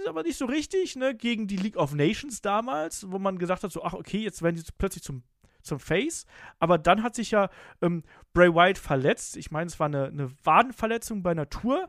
aber 0.06 0.22
nicht 0.22 0.36
so 0.36 0.44
richtig, 0.44 0.96
ne, 0.96 1.14
gegen 1.14 1.46
die 1.46 1.56
League 1.56 1.76
of 1.76 1.94
Nations 1.94 2.40
damals, 2.42 3.10
wo 3.10 3.18
man 3.18 3.38
gesagt 3.38 3.62
hat, 3.62 3.72
so, 3.72 3.82
ach, 3.82 3.94
okay, 3.94 4.18
jetzt 4.18 4.42
werden 4.42 4.56
die 4.56 4.62
plötzlich 4.76 5.02
zum, 5.02 5.22
zum 5.62 5.80
Face. 5.80 6.26
Aber 6.58 6.78
dann 6.78 7.02
hat 7.02 7.14
sich 7.14 7.30
ja 7.30 7.48
ähm, 7.80 8.02
Bray 8.32 8.54
Wyatt 8.54 8.78
verletzt. 8.78 9.36
Ich 9.36 9.50
meine, 9.50 9.66
es 9.66 9.78
war 9.80 9.86
eine, 9.86 10.06
eine 10.06 10.30
Wadenverletzung 10.44 11.22
bei 11.22 11.30
einer 11.30 11.48
Tour. 11.48 11.88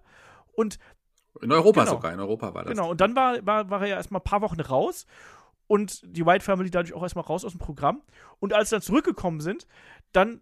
Und 0.53 0.79
in 1.41 1.51
Europa 1.51 1.81
genau, 1.81 1.95
sogar, 1.95 2.13
in 2.13 2.19
Europa 2.19 2.53
war 2.53 2.63
das. 2.63 2.71
Genau, 2.71 2.91
und 2.91 3.01
dann 3.01 3.15
war, 3.15 3.45
war, 3.45 3.69
war 3.69 3.81
er 3.81 3.87
ja 3.87 3.95
erstmal 3.95 4.21
ein 4.21 4.25
paar 4.25 4.41
Wochen 4.41 4.59
raus 4.59 5.05
und 5.67 6.01
die 6.05 6.25
White 6.25 6.45
Family 6.45 6.69
dadurch 6.69 6.93
auch 6.93 7.01
erstmal 7.01 7.25
raus 7.25 7.43
aus 7.43 7.53
dem 7.53 7.59
Programm. 7.59 8.03
Und 8.39 8.53
als 8.53 8.69
sie 8.69 8.75
dann 8.75 8.81
zurückgekommen 8.81 9.39
sind, 9.39 9.65
dann 10.11 10.41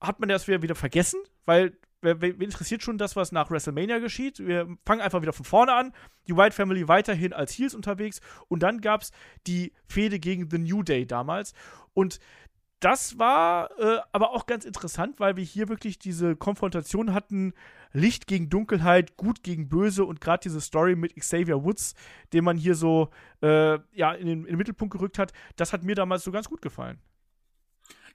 hat 0.00 0.20
man 0.20 0.28
das 0.28 0.48
wieder, 0.48 0.62
wieder 0.62 0.74
vergessen, 0.74 1.20
weil 1.44 1.78
wer, 2.00 2.22
interessiert 2.22 2.82
schon 2.82 2.98
das, 2.98 3.16
was 3.16 3.32
nach 3.32 3.50
WrestleMania 3.50 3.98
geschieht? 3.98 4.38
Wir 4.38 4.66
fangen 4.84 5.00
einfach 5.00 5.22
wieder 5.22 5.32
von 5.32 5.44
vorne 5.44 5.72
an. 5.72 5.92
Die 6.28 6.36
White 6.36 6.54
Family 6.54 6.88
weiterhin 6.88 7.32
als 7.32 7.52
Heels 7.52 7.74
unterwegs. 7.74 8.20
Und 8.48 8.62
dann 8.62 8.80
gab 8.80 9.02
es 9.02 9.12
die 9.46 9.72
Fehde 9.86 10.18
gegen 10.18 10.50
The 10.50 10.58
New 10.58 10.82
Day 10.82 11.06
damals. 11.06 11.54
Und 11.94 12.20
das 12.80 13.18
war 13.18 13.70
äh, 13.78 14.00
aber 14.12 14.32
auch 14.32 14.46
ganz 14.46 14.64
interessant, 14.64 15.18
weil 15.18 15.36
wir 15.36 15.44
hier 15.44 15.68
wirklich 15.68 15.98
diese 15.98 16.36
Konfrontation 16.36 17.14
hatten, 17.14 17.54
Licht 17.92 18.26
gegen 18.26 18.50
Dunkelheit, 18.50 19.16
Gut 19.16 19.42
gegen 19.42 19.68
Böse 19.68 20.04
und 20.04 20.20
gerade 20.20 20.42
diese 20.42 20.60
Story 20.60 20.94
mit 20.94 21.16
Xavier 21.16 21.64
Woods, 21.64 21.94
den 22.34 22.44
man 22.44 22.58
hier 22.58 22.74
so 22.74 23.08
äh, 23.42 23.78
ja, 23.92 24.12
in 24.12 24.26
den, 24.26 24.40
in 24.40 24.52
den, 24.52 24.56
Mittelpunkt 24.58 24.92
gerückt 24.92 25.18
hat, 25.18 25.32
das 25.56 25.72
hat 25.72 25.84
mir 25.84 25.94
damals 25.94 26.22
so 26.22 26.30
ganz 26.30 26.50
gut 26.50 26.60
gefallen. 26.60 26.98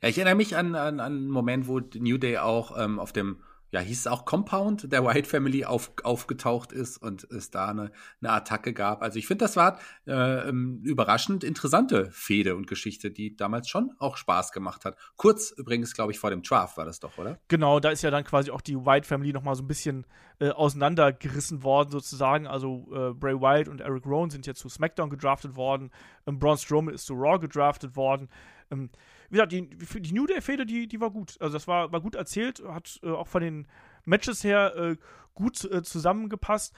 Ja, 0.02 0.10
ich 0.10 0.18
erinnere 0.18 0.36
mich 0.36 0.56
an, 0.56 0.76
an, 0.76 1.00
an 1.00 1.14
einen 1.14 1.30
Moment, 1.30 1.68
wo 1.68 1.80
New 1.80 2.20
Day 2.20 2.38
auch 2.38 2.78
ähm, 2.78 3.00
auf 3.00 3.14
dem 3.14 3.42
ja, 3.72 3.80
hieß 3.80 4.00
es 4.00 4.08
auch 4.08 4.26
Compound, 4.26 4.92
der 4.92 5.06
White 5.06 5.28
Family 5.28 5.64
auf, 5.66 5.92
aufgetaucht 6.04 6.72
ist 6.74 6.98
und 6.98 7.24
es 7.32 7.52
da 7.52 7.70
eine, 7.70 7.92
eine 8.22 8.32
Attacke 8.32 8.74
gab. 8.74 9.02
Also 9.02 9.18
ich 9.18 9.28
finde, 9.28 9.46
das 9.46 9.56
war 9.56 9.80
äh, 10.06 10.50
ähm, 10.50 10.82
überraschend 10.84 11.44
interessante 11.44 12.12
Fehde 12.12 12.56
und 12.56 12.68
Geschichte, 12.68 13.12
die 13.12 13.36
damals 13.36 13.70
schon 13.70 13.92
auch 13.98 14.18
Spaß 14.18 14.52
gemacht 14.52 14.84
hat. 14.84 14.98
Kurz 15.16 15.52
übrigens, 15.52 15.94
glaube 15.94 16.12
ich, 16.12 16.20
vor 16.20 16.30
dem 16.30 16.42
Draft 16.42 16.78
war 16.78 16.86
das 16.86 17.00
doch, 17.00 17.18
oder? 17.18 17.40
Genau, 17.48 17.80
da 17.80 17.90
ist 17.90 18.02
ja 18.02 18.12
dann 18.12 18.26
quasi 18.26 18.52
auch 18.52 18.62
die 18.62 18.76
White 18.76 19.08
Family 19.08 19.32
nochmal 19.32 19.56
so 19.56 19.64
ein 19.64 19.68
bisschen 19.68 20.06
äh, 20.40 20.50
auseinandergerissen 20.50 21.64
worden, 21.64 21.92
sozusagen. 21.92 22.48
Also 22.48 22.88
äh, 22.94 23.14
Bray 23.14 23.40
White 23.40 23.72
und 23.72 23.80
Eric 23.80 24.06
Rowan 24.06 24.30
sind 24.30 24.46
ja 24.46 24.54
zu 24.54 24.68
SmackDown 24.68 25.10
gedraftet 25.10 25.56
worden. 25.56 25.92
Ähm, 26.28 26.40
Braun 26.40 26.58
Strowman 26.58 26.94
ist 26.94 27.06
zu 27.06 27.14
Raw 27.14 27.40
gedraftet 27.40 27.96
worden. 27.96 28.28
Ähm, 28.70 28.90
wie 29.32 29.38
gesagt, 29.38 29.54
die, 29.54 29.70
die 30.02 30.14
New 30.14 30.28
Day-Fehde, 30.28 30.66
die, 30.66 30.88
die 30.88 31.00
war 31.00 31.10
gut. 31.10 31.38
Also 31.40 31.54
das 31.54 31.68
war, 31.68 31.92
war 31.92 32.02
gut 32.02 32.16
erzählt, 32.16 32.62
hat 32.68 33.00
äh, 33.02 33.10
auch 33.10 33.28
von 33.28 33.42
den 33.42 33.68
Matches 34.04 34.44
her 34.44 34.76
äh, 34.76 34.98
gut 35.34 35.64
äh, 35.64 35.82
zusammengepasst. 35.82 36.76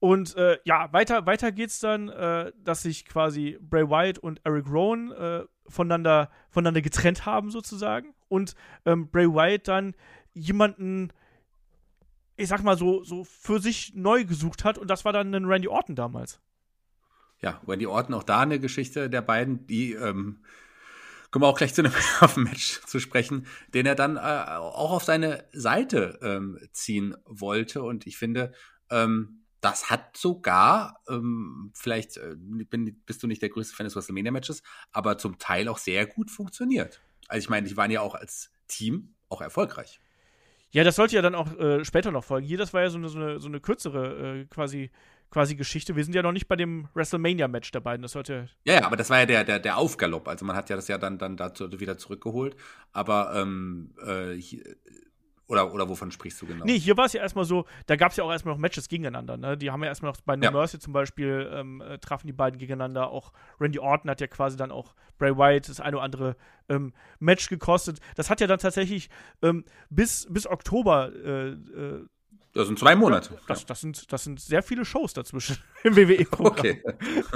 Und 0.00 0.34
äh, 0.36 0.58
ja, 0.64 0.90
weiter, 0.92 1.26
weiter 1.26 1.52
geht's 1.52 1.80
dann, 1.80 2.08
äh, 2.08 2.52
dass 2.56 2.82
sich 2.82 3.04
quasi 3.04 3.58
Bray 3.60 3.88
Wyatt 3.88 4.18
und 4.18 4.40
Eric 4.44 4.66
Rowan 4.70 5.12
äh, 5.12 5.44
voneinander, 5.66 6.30
voneinander 6.48 6.80
getrennt 6.80 7.26
haben, 7.26 7.50
sozusagen. 7.50 8.14
Und 8.28 8.54
ähm, 8.86 9.10
Bray 9.10 9.28
Wyatt 9.28 9.68
dann 9.68 9.94
jemanden, 10.32 11.12
ich 12.36 12.48
sag 12.48 12.62
mal 12.62 12.78
so, 12.78 13.04
so 13.04 13.24
für 13.24 13.60
sich 13.60 13.92
neu 13.94 14.24
gesucht 14.24 14.64
hat. 14.64 14.78
Und 14.78 14.88
das 14.88 15.04
war 15.04 15.12
dann 15.12 15.34
ein 15.34 15.44
Randy 15.44 15.68
Orton 15.68 15.96
damals. 15.96 16.40
Ja, 17.42 17.60
Randy 17.68 17.86
Orton 17.86 18.14
auch 18.14 18.22
da 18.22 18.40
eine 18.40 18.58
Geschichte 18.58 19.10
der 19.10 19.20
beiden, 19.20 19.66
die 19.66 19.92
ähm, 19.92 20.40
kommen 21.30 21.42
wir 21.42 21.48
auch 21.48 21.58
gleich 21.58 21.74
zu 21.74 21.82
einem 21.82 21.92
Match 22.44 22.80
zu 22.86 23.00
sprechen, 23.00 23.46
den 23.74 23.86
er 23.86 23.94
dann 23.94 24.16
äh, 24.16 24.20
auch 24.20 24.92
auf 24.92 25.04
seine 25.04 25.44
Seite 25.52 26.18
ähm, 26.22 26.58
ziehen 26.72 27.16
wollte. 27.24 27.82
Und 27.82 28.06
ich 28.06 28.16
finde, 28.16 28.52
ähm, 28.90 29.44
das 29.60 29.90
hat 29.90 30.16
sogar, 30.16 31.02
ähm, 31.08 31.72
vielleicht 31.74 32.16
äh, 32.16 32.36
bin, 32.36 33.02
bist 33.04 33.22
du 33.22 33.26
nicht 33.26 33.42
der 33.42 33.48
größte 33.48 33.74
Fan 33.74 33.84
des 33.84 33.96
WrestleMania-Matches, 33.96 34.62
aber 34.92 35.18
zum 35.18 35.38
Teil 35.38 35.68
auch 35.68 35.78
sehr 35.78 36.06
gut 36.06 36.30
funktioniert. 36.30 37.00
Also 37.28 37.44
ich 37.44 37.50
meine, 37.50 37.68
die 37.68 37.76
waren 37.76 37.90
ja 37.90 38.00
auch 38.00 38.14
als 38.14 38.50
Team 38.68 39.14
auch 39.28 39.40
erfolgreich. 39.40 40.00
Ja, 40.70 40.84
das 40.84 40.96
sollte 40.96 41.16
ja 41.16 41.22
dann 41.22 41.34
auch 41.34 41.58
äh, 41.58 41.84
später 41.84 42.10
noch 42.10 42.24
folgen. 42.24 42.46
Hier, 42.46 42.58
das 42.58 42.74
war 42.74 42.82
ja 42.82 42.90
so 42.90 42.98
eine, 42.98 43.08
so 43.08 43.18
eine, 43.18 43.40
so 43.40 43.48
eine 43.48 43.60
kürzere 43.60 44.40
äh, 44.40 44.44
quasi 44.46 44.90
quasi 45.30 45.56
Geschichte. 45.56 45.96
Wir 45.96 46.04
sind 46.04 46.14
ja 46.14 46.22
noch 46.22 46.32
nicht 46.32 46.48
bei 46.48 46.56
dem 46.56 46.88
WrestleMania-Match 46.94 47.70
dabei. 47.70 47.96
Das 47.98 48.12
sollte. 48.12 48.48
Ja, 48.64 48.74
ja, 48.74 48.84
aber 48.84 48.96
das 48.96 49.10
war 49.10 49.20
ja 49.20 49.26
der, 49.26 49.44
der, 49.44 49.58
der 49.58 49.76
Aufgalopp. 49.76 50.28
Also 50.28 50.44
man 50.44 50.56
hat 50.56 50.70
ja 50.70 50.76
das 50.76 50.88
ja 50.88 50.98
dann, 50.98 51.18
dann 51.18 51.36
dazu 51.36 51.80
wieder 51.80 51.98
zurückgeholt. 51.98 52.56
Aber 52.92 53.34
ähm, 53.34 53.94
äh, 54.04 54.32
hier, 54.34 54.62
oder, 55.48 55.72
oder 55.72 55.88
wovon 55.88 56.10
sprichst 56.10 56.42
du 56.42 56.46
genau? 56.46 56.64
Nee, 56.66 56.78
hier 56.78 56.96
war 56.98 57.06
es 57.06 57.14
ja 57.14 57.22
erstmal 57.22 57.46
so, 57.46 57.64
da 57.86 57.96
gab 57.96 58.10
es 58.10 58.18
ja 58.18 58.24
auch 58.24 58.30
erstmal 58.30 58.54
noch 58.54 58.60
Matches 58.60 58.86
gegeneinander. 58.88 59.38
Ne? 59.38 59.56
Die 59.56 59.70
haben 59.70 59.82
ja 59.82 59.88
erstmal 59.88 60.12
noch 60.12 60.20
bei 60.20 60.36
No 60.36 60.44
ja. 60.44 60.50
Mercy 60.50 60.78
zum 60.78 60.92
Beispiel 60.92 61.50
ähm, 61.52 61.80
äh, 61.80 61.98
trafen 61.98 62.26
die 62.26 62.34
beiden 62.34 62.58
gegeneinander. 62.58 63.10
Auch 63.10 63.32
Randy 63.58 63.78
Orton 63.78 64.10
hat 64.10 64.20
ja 64.20 64.26
quasi 64.26 64.58
dann 64.58 64.70
auch 64.70 64.94
Bray 65.16 65.36
Wyatt 65.36 65.68
das 65.68 65.80
eine 65.80 65.96
oder 65.96 66.04
andere 66.04 66.36
ähm, 66.68 66.92
Match 67.18 67.48
gekostet. 67.48 67.98
Das 68.14 68.28
hat 68.28 68.42
ja 68.42 68.46
dann 68.46 68.58
tatsächlich 68.58 69.08
ähm, 69.40 69.64
bis, 69.88 70.26
bis 70.30 70.46
Oktober 70.46 71.12
äh, 71.14 71.48
äh, 71.48 72.06
das 72.58 72.66
sind 72.66 72.76
zwei 72.76 72.96
Monate. 72.96 73.38
Das, 73.46 73.64
das, 73.66 73.80
sind, 73.80 74.12
das 74.12 74.24
sind 74.24 74.40
sehr 74.40 74.64
viele 74.64 74.84
Shows 74.84 75.12
dazwischen 75.12 75.58
im 75.84 75.94
WWE-Programm. 75.94 76.50
Okay. 76.50 76.82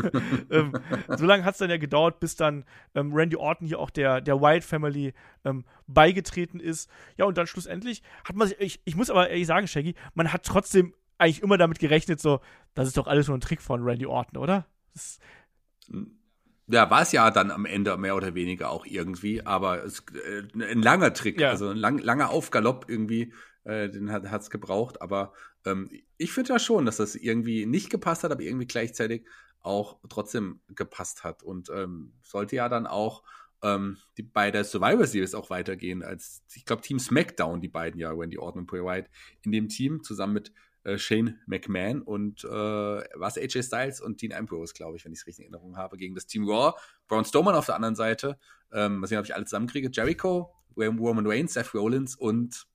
ähm, 0.50 0.72
so 1.16 1.24
lange 1.24 1.44
hat 1.44 1.52
es 1.54 1.58
dann 1.58 1.70
ja 1.70 1.76
gedauert, 1.76 2.18
bis 2.18 2.34
dann 2.34 2.64
ähm, 2.96 3.12
Randy 3.14 3.36
Orton 3.36 3.68
hier 3.68 3.78
auch 3.78 3.90
der, 3.90 4.20
der 4.20 4.40
Wild 4.40 4.64
Family 4.64 5.14
ähm, 5.44 5.64
beigetreten 5.86 6.58
ist. 6.58 6.90
Ja, 7.16 7.26
und 7.26 7.38
dann 7.38 7.46
schlussendlich 7.46 8.02
hat 8.24 8.34
man 8.34 8.48
sich, 8.48 8.58
ich, 8.60 8.80
ich 8.84 8.96
muss 8.96 9.10
aber 9.10 9.30
ehrlich 9.30 9.46
sagen, 9.46 9.68
Shaggy, 9.68 9.94
man 10.14 10.32
hat 10.32 10.44
trotzdem 10.44 10.92
eigentlich 11.18 11.40
immer 11.40 11.56
damit 11.56 11.78
gerechnet, 11.78 12.20
so, 12.20 12.40
das 12.74 12.88
ist 12.88 12.96
doch 12.96 13.06
alles 13.06 13.28
nur 13.28 13.36
ein 13.36 13.40
Trick 13.40 13.62
von 13.62 13.84
Randy 13.84 14.06
Orton, 14.06 14.42
oder? 14.42 14.66
Das, 14.92 15.20
ja, 16.66 16.90
war 16.90 17.02
es 17.02 17.12
ja 17.12 17.30
dann 17.30 17.52
am 17.52 17.64
Ende 17.64 17.96
mehr 17.96 18.16
oder 18.16 18.34
weniger 18.34 18.70
auch 18.70 18.86
irgendwie, 18.86 19.46
aber 19.46 19.84
es, 19.84 20.00
äh, 20.14 20.42
ein 20.60 20.82
langer 20.82 21.12
Trick, 21.12 21.40
ja. 21.40 21.50
also 21.50 21.68
ein 21.68 21.76
lang, 21.76 21.98
langer 21.98 22.30
Aufgalopp 22.30 22.86
irgendwie 22.88 23.32
äh, 23.64 23.88
den 23.88 24.10
hat 24.12 24.24
es 24.24 24.50
gebraucht. 24.50 25.00
Aber 25.02 25.32
ähm, 25.64 25.90
ich 26.16 26.32
finde 26.32 26.54
ja 26.54 26.58
schon, 26.58 26.86
dass 26.86 26.96
das 26.96 27.14
irgendwie 27.14 27.66
nicht 27.66 27.90
gepasst 27.90 28.24
hat, 28.24 28.32
aber 28.32 28.42
irgendwie 28.42 28.66
gleichzeitig 28.66 29.26
auch 29.60 30.00
trotzdem 30.08 30.60
gepasst 30.68 31.24
hat. 31.24 31.42
Und 31.42 31.70
ähm, 31.70 32.14
sollte 32.22 32.56
ja 32.56 32.68
dann 32.68 32.86
auch 32.86 33.22
ähm, 33.62 33.98
die, 34.16 34.22
bei 34.22 34.50
der 34.50 34.64
Survivor 34.64 35.06
Series 35.06 35.34
auch 35.34 35.50
weitergehen, 35.50 36.02
als 36.02 36.42
ich 36.54 36.64
glaube 36.64 36.82
Team 36.82 36.98
SmackDown, 36.98 37.60
die 37.60 37.68
beiden 37.68 38.00
ja, 38.00 38.16
Wendy 38.16 38.38
Orton 38.38 38.62
und 38.62 38.66
Bray 38.66 38.82
Wyatt, 38.82 39.08
in 39.42 39.52
dem 39.52 39.68
Team 39.68 40.02
zusammen 40.02 40.32
mit 40.32 40.52
äh, 40.84 40.98
Shane 40.98 41.38
McMahon 41.46 42.02
und 42.02 42.44
äh, 42.44 42.48
was 42.48 43.38
AJ 43.38 43.62
Styles 43.62 44.00
und 44.00 44.20
Dean 44.20 44.32
Ambrose, 44.32 44.74
glaube 44.74 44.96
ich, 44.96 45.04
wenn 45.04 45.12
ich 45.12 45.20
es 45.20 45.26
richtig 45.26 45.46
in 45.46 45.52
Erinnerung 45.52 45.76
habe, 45.76 45.96
gegen 45.96 46.14
das 46.14 46.26
Team 46.26 46.48
Raw. 46.48 46.76
Braun 47.06 47.24
Strowman 47.24 47.54
auf 47.54 47.66
der 47.66 47.76
anderen 47.76 47.94
Seite, 47.94 48.38
ähm, 48.72 49.00
was 49.00 49.12
ich, 49.12 49.18
ob 49.18 49.24
ich 49.24 49.34
alle 49.34 49.44
zusammenkriege, 49.44 49.90
Jericho, 49.92 50.52
Roman 50.76 51.26
Reigns, 51.26 51.52
Seth 51.52 51.74
Rollins 51.74 52.16
und 52.16 52.66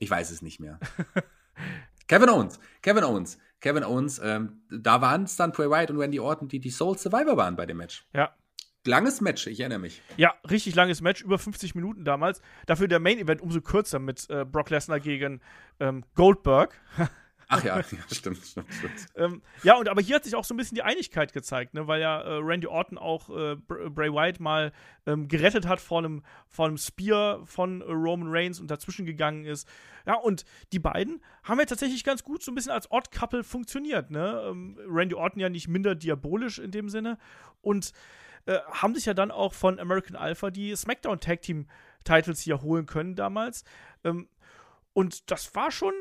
ich 0.00 0.10
weiß 0.10 0.32
es 0.32 0.42
nicht 0.42 0.58
mehr. 0.58 0.80
Kevin 2.08 2.28
Owens, 2.28 2.58
Kevin 2.82 3.04
Owens, 3.04 3.38
Kevin 3.60 3.84
Owens, 3.84 4.18
ähm, 4.18 4.62
da 4.70 5.00
waren 5.00 5.24
es 5.24 5.36
dann 5.36 5.52
Bray 5.52 5.70
Wyatt 5.70 5.90
und 5.90 5.98
Randy 5.98 6.18
Orton, 6.18 6.48
die 6.48 6.58
die 6.58 6.70
Soul 6.70 6.98
Survivor 6.98 7.36
waren 7.36 7.54
bei 7.54 7.66
dem 7.66 7.76
Match. 7.76 8.04
Ja. 8.12 8.34
Langes 8.86 9.20
Match, 9.20 9.46
ich 9.46 9.60
erinnere 9.60 9.78
mich. 9.78 10.00
Ja, 10.16 10.34
richtig 10.50 10.74
langes 10.74 11.02
Match, 11.02 11.22
über 11.22 11.38
50 11.38 11.74
Minuten 11.74 12.04
damals. 12.04 12.40
Dafür 12.64 12.88
der 12.88 12.98
Main 12.98 13.18
Event 13.18 13.42
umso 13.42 13.60
kürzer 13.60 13.98
mit 13.98 14.28
äh, 14.30 14.46
Brock 14.46 14.70
Lesnar 14.70 15.00
gegen 15.00 15.42
ähm, 15.78 16.02
Goldberg. 16.14 16.74
Ach 17.52 17.64
ja, 17.64 17.76
ja 17.78 17.84
stimmt, 18.12 18.38
stimmt, 18.38 18.72
stimmt. 18.72 19.06
ähm, 19.16 19.42
ja, 19.64 19.76
und 19.76 19.88
aber 19.88 20.00
hier 20.00 20.16
hat 20.16 20.24
sich 20.24 20.36
auch 20.36 20.44
so 20.44 20.54
ein 20.54 20.56
bisschen 20.56 20.76
die 20.76 20.82
Einigkeit 20.82 21.32
gezeigt, 21.32 21.74
ne, 21.74 21.88
weil 21.88 22.00
ja 22.00 22.20
äh, 22.20 22.38
Randy 22.40 22.68
Orton 22.68 22.96
auch 22.96 23.28
äh, 23.28 23.56
Bray 23.56 24.12
Wyatt 24.12 24.38
mal 24.38 24.72
ähm, 25.04 25.26
gerettet 25.26 25.66
hat 25.66 25.80
vor 25.80 25.98
einem, 25.98 26.22
vor 26.48 26.66
einem 26.66 26.78
Spear 26.78 27.44
von 27.44 27.80
äh, 27.80 27.84
Roman 27.86 28.28
Reigns 28.30 28.60
und 28.60 28.70
dazwischen 28.70 29.04
gegangen 29.04 29.44
ist. 29.44 29.68
Ja, 30.06 30.14
und 30.14 30.44
die 30.72 30.78
beiden 30.78 31.20
haben 31.42 31.58
ja 31.58 31.66
tatsächlich 31.66 32.04
ganz 32.04 32.22
gut 32.22 32.42
so 32.42 32.52
ein 32.52 32.54
bisschen 32.54 32.72
als 32.72 32.90
Odd-Couple 32.90 33.42
funktioniert, 33.42 34.10
ne? 34.10 34.44
Ähm, 34.48 34.78
Randy 34.86 35.16
Orton 35.16 35.40
ja 35.40 35.48
nicht 35.48 35.66
minder 35.66 35.96
diabolisch 35.96 36.60
in 36.60 36.70
dem 36.70 36.88
Sinne 36.88 37.18
und 37.62 37.92
äh, 38.46 38.58
haben 38.70 38.94
sich 38.94 39.06
ja 39.06 39.14
dann 39.14 39.32
auch 39.32 39.54
von 39.54 39.80
American 39.80 40.16
Alpha 40.16 40.50
die 40.50 40.74
SmackDown 40.76 41.18
Tag 41.18 41.42
Team 41.42 41.66
Titles 42.04 42.40
hier 42.40 42.62
holen 42.62 42.86
können 42.86 43.16
damals. 43.16 43.64
Ähm, 44.04 44.28
und 44.92 45.30
das 45.30 45.54
war 45.54 45.70
schon 45.70 45.92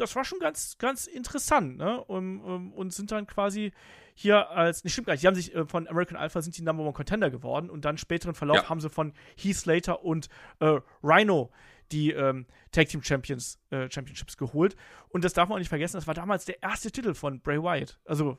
das 0.00 0.16
war 0.16 0.24
schon 0.24 0.38
ganz, 0.38 0.78
ganz 0.78 1.06
interessant, 1.06 1.76
ne? 1.76 2.02
Und, 2.04 2.40
um, 2.40 2.72
und 2.72 2.92
sind 2.92 3.10
dann 3.10 3.26
quasi 3.26 3.72
hier 4.14 4.50
als, 4.50 4.82
ne, 4.82 4.90
stimmt 4.90 5.06
gar 5.06 5.14
nicht, 5.14 5.22
die 5.22 5.26
haben 5.28 5.34
sich 5.34 5.54
äh, 5.54 5.64
von 5.66 5.86
American 5.86 6.16
Alpha 6.16 6.42
sind 6.42 6.56
die 6.56 6.62
Number 6.62 6.82
One 6.82 6.92
Contender 6.92 7.30
geworden 7.30 7.70
und 7.70 7.84
dann 7.84 7.98
späteren 7.98 8.34
Verlauf 8.34 8.56
ja. 8.56 8.68
haben 8.68 8.80
sie 8.80 8.90
von 8.90 9.12
Heath 9.36 9.56
Slater 9.56 10.02
und 10.02 10.28
äh, 10.60 10.80
Rhino 11.02 11.50
die 11.92 12.10
ähm, 12.10 12.46
Tag 12.72 12.88
Team 12.88 13.02
Champions, 13.02 13.58
äh, 13.70 13.90
Championships 13.90 14.36
geholt. 14.36 14.76
Und 15.08 15.24
das 15.24 15.32
darf 15.32 15.48
man 15.48 15.56
auch 15.56 15.60
nicht 15.60 15.68
vergessen, 15.68 15.96
das 15.96 16.06
war 16.06 16.14
damals 16.14 16.44
der 16.44 16.62
erste 16.62 16.90
Titel 16.90 17.14
von 17.14 17.40
Bray 17.40 17.62
Wyatt. 17.62 17.98
Also 18.04 18.38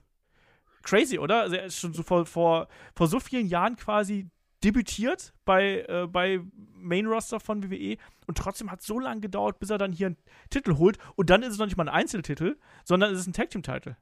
crazy, 0.84 1.18
oder? 1.18 1.42
Also 1.42 1.56
er 1.56 1.66
ist 1.66 1.80
schon 1.80 1.94
so 1.94 2.04
vor, 2.04 2.26
vor, 2.26 2.68
vor 2.96 3.08
so 3.08 3.20
vielen 3.20 3.48
Jahren 3.48 3.76
quasi 3.76 4.30
debütiert 4.64 5.34
bei, 5.46 5.86
äh, 5.88 6.08
bei 6.08 6.42
Main 6.74 7.08
Roster 7.08 7.40
von 7.40 7.64
WWE 7.64 7.98
und 8.28 8.38
trotzdem 8.38 8.72
hat 8.72 8.82
es 8.82 8.88
so 8.88 9.00
lange 9.00 9.22
gedauert, 9.22 9.60
bis 9.60 9.70
er 9.70 9.78
dann 9.78 9.92
hier 9.92 10.08
einen 10.08 10.18
Titel 10.50 10.78
holt 10.78 10.98
und 11.16 11.30
dann 11.30 11.44
ist 11.44 11.54
es 11.54 11.58
noch 11.58 11.66
nicht 11.66 11.78
mal 11.78 11.88
ein 11.88 11.94
Einzeltitel, 11.94 12.58
sondern 12.84 13.14
es 13.14 13.22
ist 13.22 13.28
ein 13.28 13.34
Tag 13.34 13.50
Team 13.50 13.64
Titel. 13.64 13.96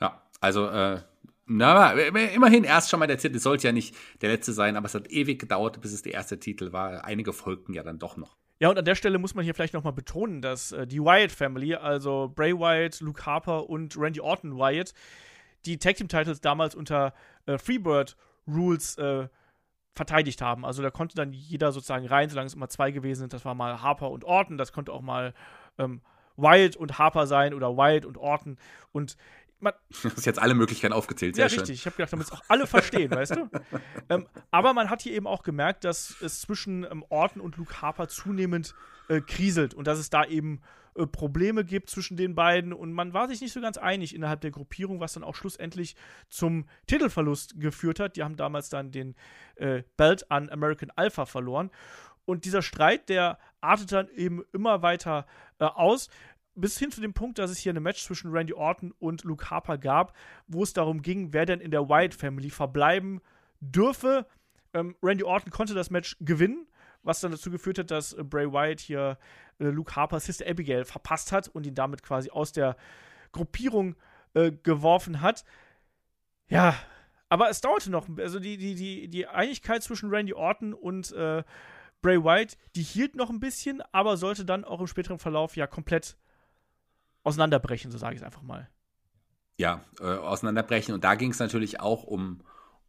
Ja, 0.00 0.22
also 0.40 0.68
äh, 0.68 1.00
na, 1.46 1.92
immerhin 1.92 2.64
erst 2.64 2.90
schon 2.90 2.98
mal 2.98 3.06
der 3.06 3.18
Titel, 3.18 3.38
sollte 3.38 3.68
ja 3.68 3.72
nicht 3.72 3.94
der 4.20 4.30
letzte 4.30 4.52
sein, 4.52 4.76
aber 4.76 4.86
es 4.86 4.94
hat 4.94 5.10
ewig 5.10 5.38
gedauert, 5.38 5.80
bis 5.80 5.92
es 5.92 6.02
der 6.02 6.14
erste 6.14 6.40
Titel 6.40 6.72
war. 6.72 7.04
Einige 7.04 7.32
folgten 7.32 7.72
ja 7.72 7.84
dann 7.84 8.00
doch 8.00 8.16
noch. 8.16 8.36
Ja, 8.58 8.70
und 8.70 8.78
an 8.78 8.84
der 8.84 8.94
Stelle 8.94 9.18
muss 9.18 9.34
man 9.34 9.44
hier 9.44 9.54
vielleicht 9.54 9.74
nochmal 9.74 9.92
betonen, 9.92 10.40
dass 10.40 10.72
äh, 10.72 10.86
die 10.86 11.00
Wyatt 11.00 11.30
Family, 11.30 11.74
also 11.74 12.32
Bray 12.34 12.52
Wyatt, 12.52 13.00
Luke 13.00 13.24
Harper 13.24 13.68
und 13.68 13.96
Randy 13.96 14.20
Orton 14.20 14.56
Wyatt, 14.56 14.92
die 15.66 15.78
Tag 15.78 15.96
Team 15.96 16.08
Titles 16.08 16.40
damals 16.40 16.74
unter 16.74 17.14
äh, 17.44 17.58
Freebird 17.58 18.16
Rules 18.48 18.96
äh, 18.98 19.28
verteidigt 19.96 20.42
haben. 20.42 20.64
Also 20.64 20.82
da 20.82 20.90
konnte 20.90 21.16
dann 21.16 21.32
jeder 21.32 21.72
sozusagen 21.72 22.06
rein, 22.06 22.28
solange 22.28 22.46
es 22.46 22.54
immer 22.54 22.68
zwei 22.68 22.90
gewesen 22.90 23.20
sind. 23.20 23.32
Das 23.32 23.44
war 23.44 23.54
mal 23.54 23.82
Harper 23.82 24.10
und 24.10 24.24
Orton, 24.24 24.58
das 24.58 24.72
konnte 24.72 24.92
auch 24.92 25.00
mal 25.00 25.34
ähm, 25.78 26.02
Wild 26.36 26.76
und 26.76 26.98
Harper 26.98 27.26
sein 27.26 27.54
oder 27.54 27.76
Wild 27.76 28.04
und 28.04 28.18
Orton. 28.18 28.58
Und 28.92 29.16
man, 29.58 29.72
du 30.02 30.10
hast 30.10 30.26
jetzt 30.26 30.38
alle 30.38 30.54
Möglichkeiten 30.54 30.92
aufgezählt, 30.92 31.34
sehr 31.34 31.46
ja, 31.46 31.52
richtig. 31.52 31.80
Ich 31.80 31.86
habe 31.86 31.96
gedacht, 31.96 32.12
damit 32.12 32.26
es 32.26 32.32
auch 32.32 32.42
alle 32.48 32.66
verstehen, 32.66 33.10
weißt 33.10 33.36
du? 33.36 33.50
Ähm, 34.08 34.28
aber 34.52 34.72
man 34.72 34.88
hat 34.88 35.02
hier 35.02 35.14
eben 35.14 35.26
auch 35.26 35.42
gemerkt, 35.42 35.82
dass 35.82 36.20
es 36.20 36.40
zwischen 36.40 36.84
ähm, 36.84 37.04
Orton 37.08 37.42
und 37.42 37.56
Luke 37.56 37.82
Harper 37.82 38.06
zunehmend 38.06 38.72
äh, 39.08 39.20
kriselt 39.20 39.74
und 39.74 39.88
dass 39.88 39.98
es 39.98 40.10
da 40.10 40.24
eben 40.24 40.60
äh, 40.96 41.06
Probleme 41.06 41.64
gibt 41.64 41.90
zwischen 41.90 42.16
den 42.16 42.34
beiden 42.34 42.72
und 42.72 42.92
man 42.92 43.12
war 43.12 43.28
sich 43.28 43.40
nicht 43.40 43.52
so 43.52 43.60
ganz 43.60 43.78
einig 43.78 44.14
innerhalb 44.14 44.40
der 44.40 44.50
Gruppierung, 44.50 45.00
was 45.00 45.14
dann 45.14 45.24
auch 45.24 45.34
schlussendlich 45.34 45.96
zum 46.28 46.66
Titelverlust 46.86 47.60
geführt 47.60 48.00
hat. 48.00 48.16
Die 48.16 48.22
haben 48.22 48.36
damals 48.36 48.68
dann 48.68 48.90
den 48.90 49.14
äh, 49.56 49.82
Belt 49.96 50.30
an 50.30 50.50
American 50.50 50.90
Alpha 50.94 51.26
verloren. 51.26 51.70
Und 52.24 52.44
dieser 52.44 52.62
Streit, 52.62 53.08
der 53.08 53.38
artet 53.60 53.92
dann 53.92 54.08
eben 54.08 54.42
immer 54.52 54.82
weiter 54.82 55.26
äh, 55.58 55.64
aus 55.64 56.08
bis 56.56 56.78
hin 56.78 56.90
zu 56.90 57.00
dem 57.00 57.12
Punkt, 57.12 57.38
dass 57.38 57.50
es 57.50 57.58
hier 57.58 57.70
eine 57.70 57.80
Match 57.80 58.02
zwischen 58.02 58.32
Randy 58.32 58.54
Orton 58.54 58.92
und 58.98 59.24
Luke 59.24 59.50
Harper 59.50 59.78
gab, 59.78 60.16
wo 60.48 60.62
es 60.62 60.72
darum 60.72 61.02
ging, 61.02 61.32
wer 61.32 61.44
denn 61.44 61.60
in 61.60 61.70
der 61.70 61.88
Wyatt 61.88 62.14
Family 62.14 62.50
verbleiben 62.50 63.20
dürfe. 63.60 64.26
Ähm, 64.72 64.96
Randy 65.02 65.22
Orton 65.22 65.50
konnte 65.50 65.74
das 65.74 65.90
Match 65.90 66.16
gewinnen, 66.20 66.66
was 67.02 67.20
dann 67.20 67.30
dazu 67.30 67.50
geführt 67.50 67.78
hat, 67.78 67.90
dass 67.90 68.14
äh, 68.14 68.24
Bray 68.24 68.50
Wyatt 68.50 68.80
hier 68.80 69.18
äh, 69.58 69.64
Luke 69.64 69.94
Harper 69.94 70.20
Sister 70.20 70.46
Abigail 70.48 70.84
verpasst 70.84 71.32
hat 71.32 71.48
und 71.48 71.66
ihn 71.66 71.74
damit 71.74 72.02
quasi 72.02 72.30
aus 72.30 72.52
der 72.52 72.76
Gruppierung 73.32 73.96
äh, 74.34 74.52
geworfen 74.52 75.20
hat. 75.20 75.44
Ja, 76.48 76.76
aber 77.28 77.50
es 77.50 77.60
dauerte 77.60 77.90
noch. 77.90 78.08
Also 78.18 78.38
die, 78.38 78.56
die, 78.56 78.74
die, 78.74 79.08
die 79.08 79.26
Einigkeit 79.26 79.82
zwischen 79.82 80.10
Randy 80.10 80.34
Orton 80.34 80.72
und 80.74 81.12
äh, 81.12 81.42
Bray 82.02 82.22
Wyatt, 82.22 82.56
die 82.76 82.82
hielt 82.82 83.16
noch 83.16 83.30
ein 83.30 83.40
bisschen, 83.40 83.82
aber 83.92 84.16
sollte 84.16 84.44
dann 84.44 84.64
auch 84.64 84.80
im 84.80 84.86
späteren 84.86 85.18
Verlauf 85.18 85.56
ja 85.56 85.66
komplett 85.66 86.16
auseinanderbrechen, 87.24 87.90
so 87.90 87.98
sage 87.98 88.14
ich 88.14 88.20
es 88.20 88.24
einfach 88.24 88.42
mal. 88.42 88.68
Ja, 89.58 89.82
äh, 90.00 90.04
auseinanderbrechen. 90.04 90.94
Und 90.94 91.02
da 91.02 91.14
ging 91.14 91.30
es 91.30 91.38
natürlich 91.38 91.80
auch 91.80 92.04
um, 92.04 92.42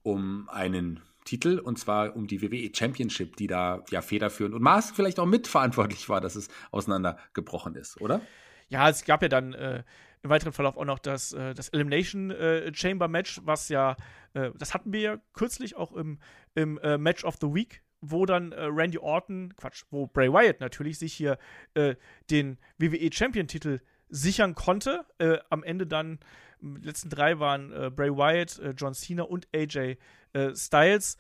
um 0.04 0.48
einen 0.50 1.02
Titel 1.28 1.60
und 1.60 1.78
zwar 1.78 2.16
um 2.16 2.26
die 2.26 2.42
WWE 2.42 2.72
Championship, 2.74 3.36
die 3.36 3.48
da 3.48 3.84
ja 3.92 4.02
federführend 4.02 4.56
und 4.56 4.62
Maß 4.62 4.92
vielleicht 4.92 5.20
auch 5.20 5.26
mitverantwortlich 5.26 6.10
war, 6.10 6.22
dass 6.22 6.36
es 6.36 6.48
auseinandergebrochen 6.72 7.76
ist, 7.76 8.02
oder? 8.02 8.22
Ja, 8.70 8.90
es 8.90 9.06
gab 9.06 9.22
ja 9.22 9.30
dann 9.30 9.54
äh, 9.54 9.84
im 10.24 10.30
weiteren 10.30 10.54
Verlauf 10.54 10.78
auch 10.78 10.86
noch 10.86 11.00
das, 11.00 11.34
äh, 11.34 11.54
das 11.54 11.70
Elimination 11.70 12.32
äh, 12.32 12.72
Chamber 12.74 13.08
Match, 13.08 13.42
was 13.44 13.70
ja, 13.70 13.96
äh, 14.34 14.52
das 14.58 14.74
hatten 14.74 14.92
wir 14.94 15.00
ja 15.00 15.18
kürzlich 15.34 15.76
auch 15.76 15.94
im, 15.94 16.20
im 16.56 16.78
äh, 16.80 16.98
Match 16.98 17.24
of 17.24 17.36
the 17.40 17.54
Week 17.54 17.84
wo 18.02 18.26
dann 18.26 18.52
äh, 18.52 18.66
Randy 18.66 19.00
Orton, 19.00 19.56
Quatsch, 19.56 19.84
wo 19.90 20.08
Bray 20.08 20.32
Wyatt 20.32 20.60
natürlich 20.60 21.00
sich 21.00 21.14
hier 21.14 21.38
äh, 21.74 21.96
den 22.30 22.60
WWE 22.78 23.10
Champion 23.12 23.48
Titel 23.48 23.80
sichern 24.10 24.56
konnte. 24.56 25.06
Äh, 25.18 25.40
am 25.50 25.64
Ende 25.64 25.88
dann, 25.88 26.20
die 26.62 26.86
letzten 26.86 27.10
drei 27.10 27.40
waren 27.40 27.72
äh, 27.72 27.90
Bray 27.90 28.12
Wyatt, 28.12 28.60
äh, 28.60 28.72
John 28.72 28.94
Cena 28.94 29.24
und 29.24 29.48
AJ 29.54 29.98
äh, 30.34 30.56
Styles. 30.56 31.18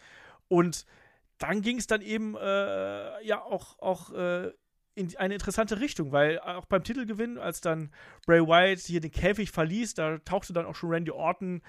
Und 0.47 0.85
dann 1.37 1.61
ging 1.61 1.77
es 1.77 1.87
dann 1.87 2.01
eben 2.01 2.35
äh, 2.35 3.23
ja 3.25 3.41
auch, 3.41 3.79
auch 3.79 4.11
äh, 4.13 4.51
in 4.95 5.15
eine 5.17 5.35
interessante 5.35 5.79
Richtung, 5.79 6.11
weil 6.11 6.39
auch 6.39 6.65
beim 6.65 6.83
Titelgewinn, 6.83 7.37
als 7.37 7.61
dann 7.61 7.91
Bray 8.25 8.41
Wyatt 8.41 8.79
hier 8.79 8.99
den 8.99 9.11
Käfig 9.11 9.51
verließ, 9.51 9.93
da 9.93 10.17
tauchte 10.19 10.53
dann 10.53 10.65
auch 10.65 10.75
schon 10.75 10.89
Randy 10.89 11.11
Orton 11.11 11.61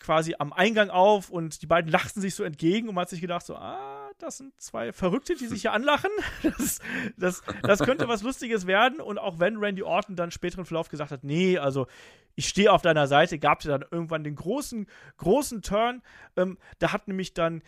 quasi 0.00 0.34
am 0.38 0.52
Eingang 0.52 0.90
auf 0.90 1.30
und 1.30 1.62
die 1.62 1.66
beiden 1.66 1.90
lachten 1.90 2.20
sich 2.20 2.34
so 2.34 2.42
entgegen 2.42 2.88
und 2.88 2.94
man 2.94 3.02
hat 3.02 3.10
sich 3.10 3.20
gedacht, 3.20 3.46
so, 3.46 3.54
ah, 3.54 3.99
das 4.22 4.38
sind 4.38 4.58
zwei 4.60 4.92
Verrückte, 4.92 5.34
die 5.34 5.46
sich 5.46 5.62
hier 5.62 5.72
anlachen. 5.74 6.10
Das, 6.42 6.78
das, 7.16 7.42
das 7.62 7.80
könnte 7.80 8.08
was 8.08 8.22
Lustiges 8.22 8.66
werden. 8.66 9.00
Und 9.00 9.18
auch 9.18 9.38
wenn 9.38 9.56
Randy 9.56 9.82
Orton 9.82 10.16
dann 10.16 10.30
späteren 10.30 10.64
Verlauf 10.64 10.88
gesagt 10.88 11.10
hat, 11.10 11.24
nee, 11.24 11.58
also 11.58 11.86
ich 12.34 12.48
stehe 12.48 12.72
auf 12.72 12.82
deiner 12.82 13.06
Seite, 13.06 13.38
gab 13.38 13.60
es 13.60 13.66
dann 13.66 13.84
irgendwann 13.90 14.24
den 14.24 14.36
großen, 14.36 14.86
großen 15.16 15.62
Turn. 15.62 16.02
Ähm, 16.36 16.58
da 16.78 16.92
hat 16.92 17.08
nämlich 17.08 17.34
dann 17.34 17.62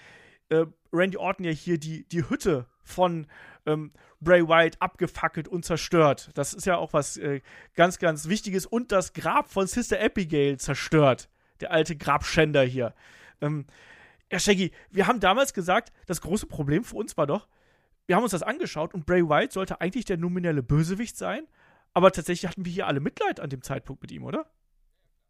äh, 0.48 0.66
Randy 0.92 1.16
Orton 1.16 1.44
ja 1.44 1.52
hier 1.52 1.78
die, 1.78 2.04
die 2.04 2.28
Hütte 2.28 2.66
von 2.82 3.26
ähm, 3.66 3.92
Bray 4.20 4.46
Wyatt 4.46 4.76
abgefackelt 4.80 5.48
und 5.48 5.64
zerstört. 5.64 6.30
Das 6.34 6.54
ist 6.54 6.66
ja 6.66 6.76
auch 6.76 6.92
was 6.92 7.16
äh, 7.16 7.40
ganz, 7.74 7.98
ganz 7.98 8.28
Wichtiges. 8.28 8.66
Und 8.66 8.92
das 8.92 9.12
Grab 9.12 9.50
von 9.50 9.66
Sister 9.66 10.00
Abigail 10.00 10.58
zerstört 10.58 11.28
der 11.62 11.70
alte 11.70 11.96
Grabschänder 11.96 12.62
hier. 12.62 12.94
Ähm, 13.40 13.66
ja, 14.32 14.38
Shaggy, 14.38 14.72
wir 14.90 15.06
haben 15.06 15.20
damals 15.20 15.52
gesagt, 15.52 15.92
das 16.06 16.22
große 16.22 16.46
Problem 16.46 16.84
für 16.84 16.96
uns 16.96 17.16
war 17.18 17.26
doch, 17.26 17.48
wir 18.06 18.16
haben 18.16 18.22
uns 18.22 18.32
das 18.32 18.42
angeschaut 18.42 18.94
und 18.94 19.04
Bray 19.04 19.22
Wyatt 19.28 19.52
sollte 19.52 19.80
eigentlich 19.80 20.06
der 20.06 20.16
nominelle 20.16 20.62
Bösewicht 20.62 21.16
sein, 21.18 21.46
aber 21.92 22.10
tatsächlich 22.10 22.50
hatten 22.50 22.64
wir 22.64 22.72
hier 22.72 22.86
alle 22.86 23.00
Mitleid 23.00 23.40
an 23.40 23.50
dem 23.50 23.62
Zeitpunkt 23.62 24.00
mit 24.00 24.10
ihm, 24.10 24.24
oder? 24.24 24.50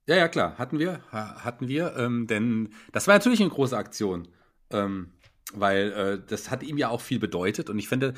Ja, 0.07 0.16
ja, 0.16 0.28
klar, 0.28 0.57
hatten 0.57 0.78
wir, 0.78 1.03
hatten 1.11 1.68
wir, 1.68 1.96
ähm, 1.96 2.26
denn 2.28 2.70
das 2.92 3.09
war 3.09 3.14
natürlich 3.14 3.40
eine 3.40 3.50
große 3.50 3.76
Aktion, 3.76 4.28
ähm, 4.70 5.12
weil 5.53 5.92
äh, 5.92 6.26
das 6.26 6.50
hat 6.50 6.62
ihm 6.62 6.78
ja 6.78 6.88
auch 6.88 7.00
viel 7.00 7.18
bedeutet 7.18 7.70
und 7.70 7.78
ich 7.80 7.88
finde, 7.88 8.14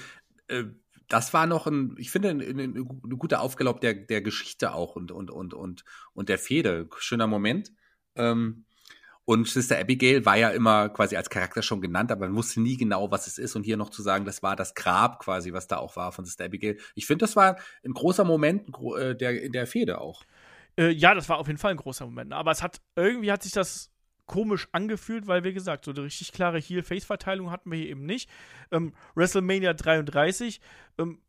äh, 0.48 0.64
das 1.08 1.32
war 1.32 1.46
noch 1.46 1.66
ein, 1.66 1.94
ich 1.98 2.10
finde, 2.10 2.30
eine, 2.30 2.44
eine 2.44 2.84
gute 2.84 3.40
Aufgelaub 3.40 3.80
der, 3.80 3.94
der 3.94 4.20
Geschichte 4.20 4.74
auch 4.74 4.96
und, 4.96 5.12
und, 5.12 5.30
und, 5.30 5.52
und, 5.52 5.84
und 6.14 6.28
der 6.30 6.38
Fehde. 6.38 6.88
Schöner 6.96 7.26
Moment. 7.26 7.72
Ähm, 8.16 8.64
und 9.26 9.48
Sister 9.48 9.78
Abigail 9.78 10.26
war 10.26 10.36
ja 10.36 10.50
immer 10.50 10.90
quasi 10.90 11.16
als 11.16 11.30
Charakter 11.30 11.62
schon 11.62 11.80
genannt, 11.80 12.12
aber 12.12 12.26
man 12.26 12.36
wusste 12.36 12.60
nie 12.60 12.76
genau, 12.76 13.10
was 13.10 13.26
es 13.26 13.38
ist. 13.38 13.56
Und 13.56 13.64
hier 13.64 13.78
noch 13.78 13.88
zu 13.88 14.02
sagen, 14.02 14.26
das 14.26 14.42
war 14.42 14.54
das 14.54 14.74
Grab 14.74 15.18
quasi, 15.18 15.52
was 15.52 15.66
da 15.66 15.78
auch 15.78 15.96
war 15.96 16.12
von 16.12 16.24
Sister 16.24 16.44
Abigail. 16.44 16.78
Ich 16.94 17.06
finde, 17.06 17.22
das 17.22 17.34
war 17.34 17.56
ein 17.84 17.92
großer 17.92 18.24
Moment 18.24 18.68
äh, 18.98 19.44
in 19.46 19.52
der 19.52 19.66
Fehde 19.66 20.00
auch. 20.00 20.24
Äh, 20.76 20.90
ja, 20.90 21.14
das 21.14 21.28
war 21.28 21.38
auf 21.38 21.46
jeden 21.46 21.58
Fall 21.58 21.70
ein 21.70 21.78
großer 21.78 22.04
Moment. 22.04 22.34
Aber 22.34 22.50
es 22.50 22.62
hat, 22.62 22.82
irgendwie 22.96 23.32
hat 23.32 23.42
sich 23.42 23.52
das 23.52 23.90
komisch 24.26 24.68
angefühlt, 24.72 25.26
weil, 25.26 25.44
wie 25.44 25.54
gesagt, 25.54 25.84
so 25.86 25.90
eine 25.90 26.02
richtig 26.02 26.32
klare 26.32 26.58
Heel-Face-Verteilung 26.58 27.50
hatten 27.50 27.70
wir 27.70 27.78
hier 27.78 27.88
eben 27.88 28.04
nicht. 28.04 28.28
Ähm, 28.70 28.94
WrestleMania 29.14 29.72
33, 29.74 30.60
ähm, 30.98 31.20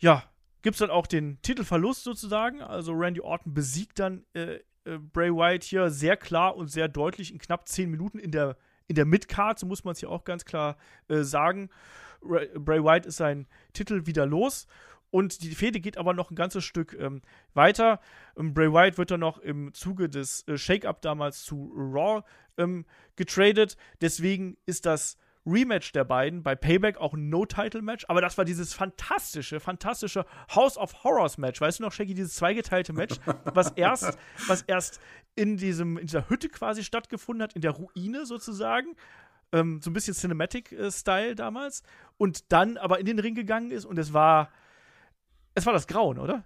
ja, 0.00 0.24
gibt 0.62 0.74
es 0.74 0.78
dann 0.78 0.90
auch 0.90 1.06
den 1.06 1.40
Titelverlust 1.42 2.04
sozusagen. 2.04 2.62
Also 2.62 2.92
Randy 2.92 3.20
Orton 3.20 3.54
besiegt 3.54 3.98
dann 3.98 4.24
äh, 4.34 4.58
äh, 4.88 4.98
Bray 4.98 5.30
Wyatt 5.30 5.64
hier 5.64 5.90
sehr 5.90 6.16
klar 6.16 6.56
und 6.56 6.68
sehr 6.68 6.88
deutlich 6.88 7.32
in 7.32 7.38
knapp 7.38 7.68
zehn 7.68 7.90
Minuten 7.90 8.18
in 8.18 8.30
der, 8.30 8.56
in 8.86 8.94
der 8.94 9.04
Midcard, 9.04 9.58
so 9.58 9.66
muss 9.66 9.84
man 9.84 9.92
es 9.92 10.00
hier 10.00 10.10
auch 10.10 10.24
ganz 10.24 10.44
klar 10.44 10.76
äh, 11.08 11.22
sagen. 11.22 11.70
Bray 12.20 12.82
Wyatt 12.82 13.06
ist 13.06 13.18
sein 13.18 13.46
Titel 13.72 14.06
wieder 14.06 14.26
los. 14.26 14.66
Und 15.10 15.42
die 15.42 15.54
Fehde 15.54 15.80
geht 15.80 15.96
aber 15.96 16.12
noch 16.12 16.30
ein 16.30 16.34
ganzes 16.36 16.64
Stück 16.64 16.96
ähm, 16.98 17.22
weiter. 17.54 18.00
Ähm, 18.36 18.52
Bray 18.52 18.72
Wyatt 18.72 18.98
wird 18.98 19.10
dann 19.10 19.20
noch 19.20 19.38
im 19.38 19.72
Zuge 19.72 20.08
des 20.08 20.46
äh, 20.46 20.58
Shake-Up 20.58 21.00
damals 21.00 21.44
zu 21.44 21.72
Raw 21.74 22.22
ähm, 22.58 22.84
getradet. 23.16 23.76
Deswegen 24.00 24.58
ist 24.66 24.84
das 24.84 25.16
Rematch 25.48 25.92
der 25.92 26.04
beiden 26.04 26.42
bei 26.42 26.54
Payback 26.54 26.98
auch 26.98 27.14
ein 27.14 27.28
No-Title-Match, 27.28 28.04
aber 28.08 28.20
das 28.20 28.36
war 28.38 28.44
dieses 28.44 28.74
fantastische, 28.74 29.60
fantastische 29.60 30.24
House 30.54 30.76
of 30.76 31.04
Horrors-Match. 31.04 31.60
Weißt 31.60 31.78
du 31.78 31.84
noch, 31.84 31.92
Shaggy, 31.92 32.14
dieses 32.14 32.34
zweigeteilte 32.34 32.92
Match, 32.92 33.16
was 33.44 33.70
erst, 33.72 34.18
was 34.46 34.62
erst 34.62 35.00
in, 35.34 35.56
diesem, 35.56 35.96
in 35.96 36.06
dieser 36.06 36.28
Hütte 36.28 36.48
quasi 36.48 36.84
stattgefunden 36.84 37.42
hat, 37.42 37.54
in 37.54 37.62
der 37.62 37.72
Ruine 37.72 38.26
sozusagen. 38.26 38.96
Ähm, 39.52 39.80
so 39.82 39.90
ein 39.90 39.94
bisschen 39.94 40.14
Cinematic-Style 40.14 41.34
damals. 41.34 41.82
Und 42.18 42.52
dann 42.52 42.76
aber 42.76 42.98
in 42.98 43.06
den 43.06 43.18
Ring 43.18 43.34
gegangen 43.34 43.70
ist 43.70 43.84
und 43.84 43.98
es 43.98 44.12
war. 44.12 44.50
Es 45.54 45.66
war 45.66 45.72
das 45.72 45.88
Grauen, 45.88 46.18
oder? 46.18 46.44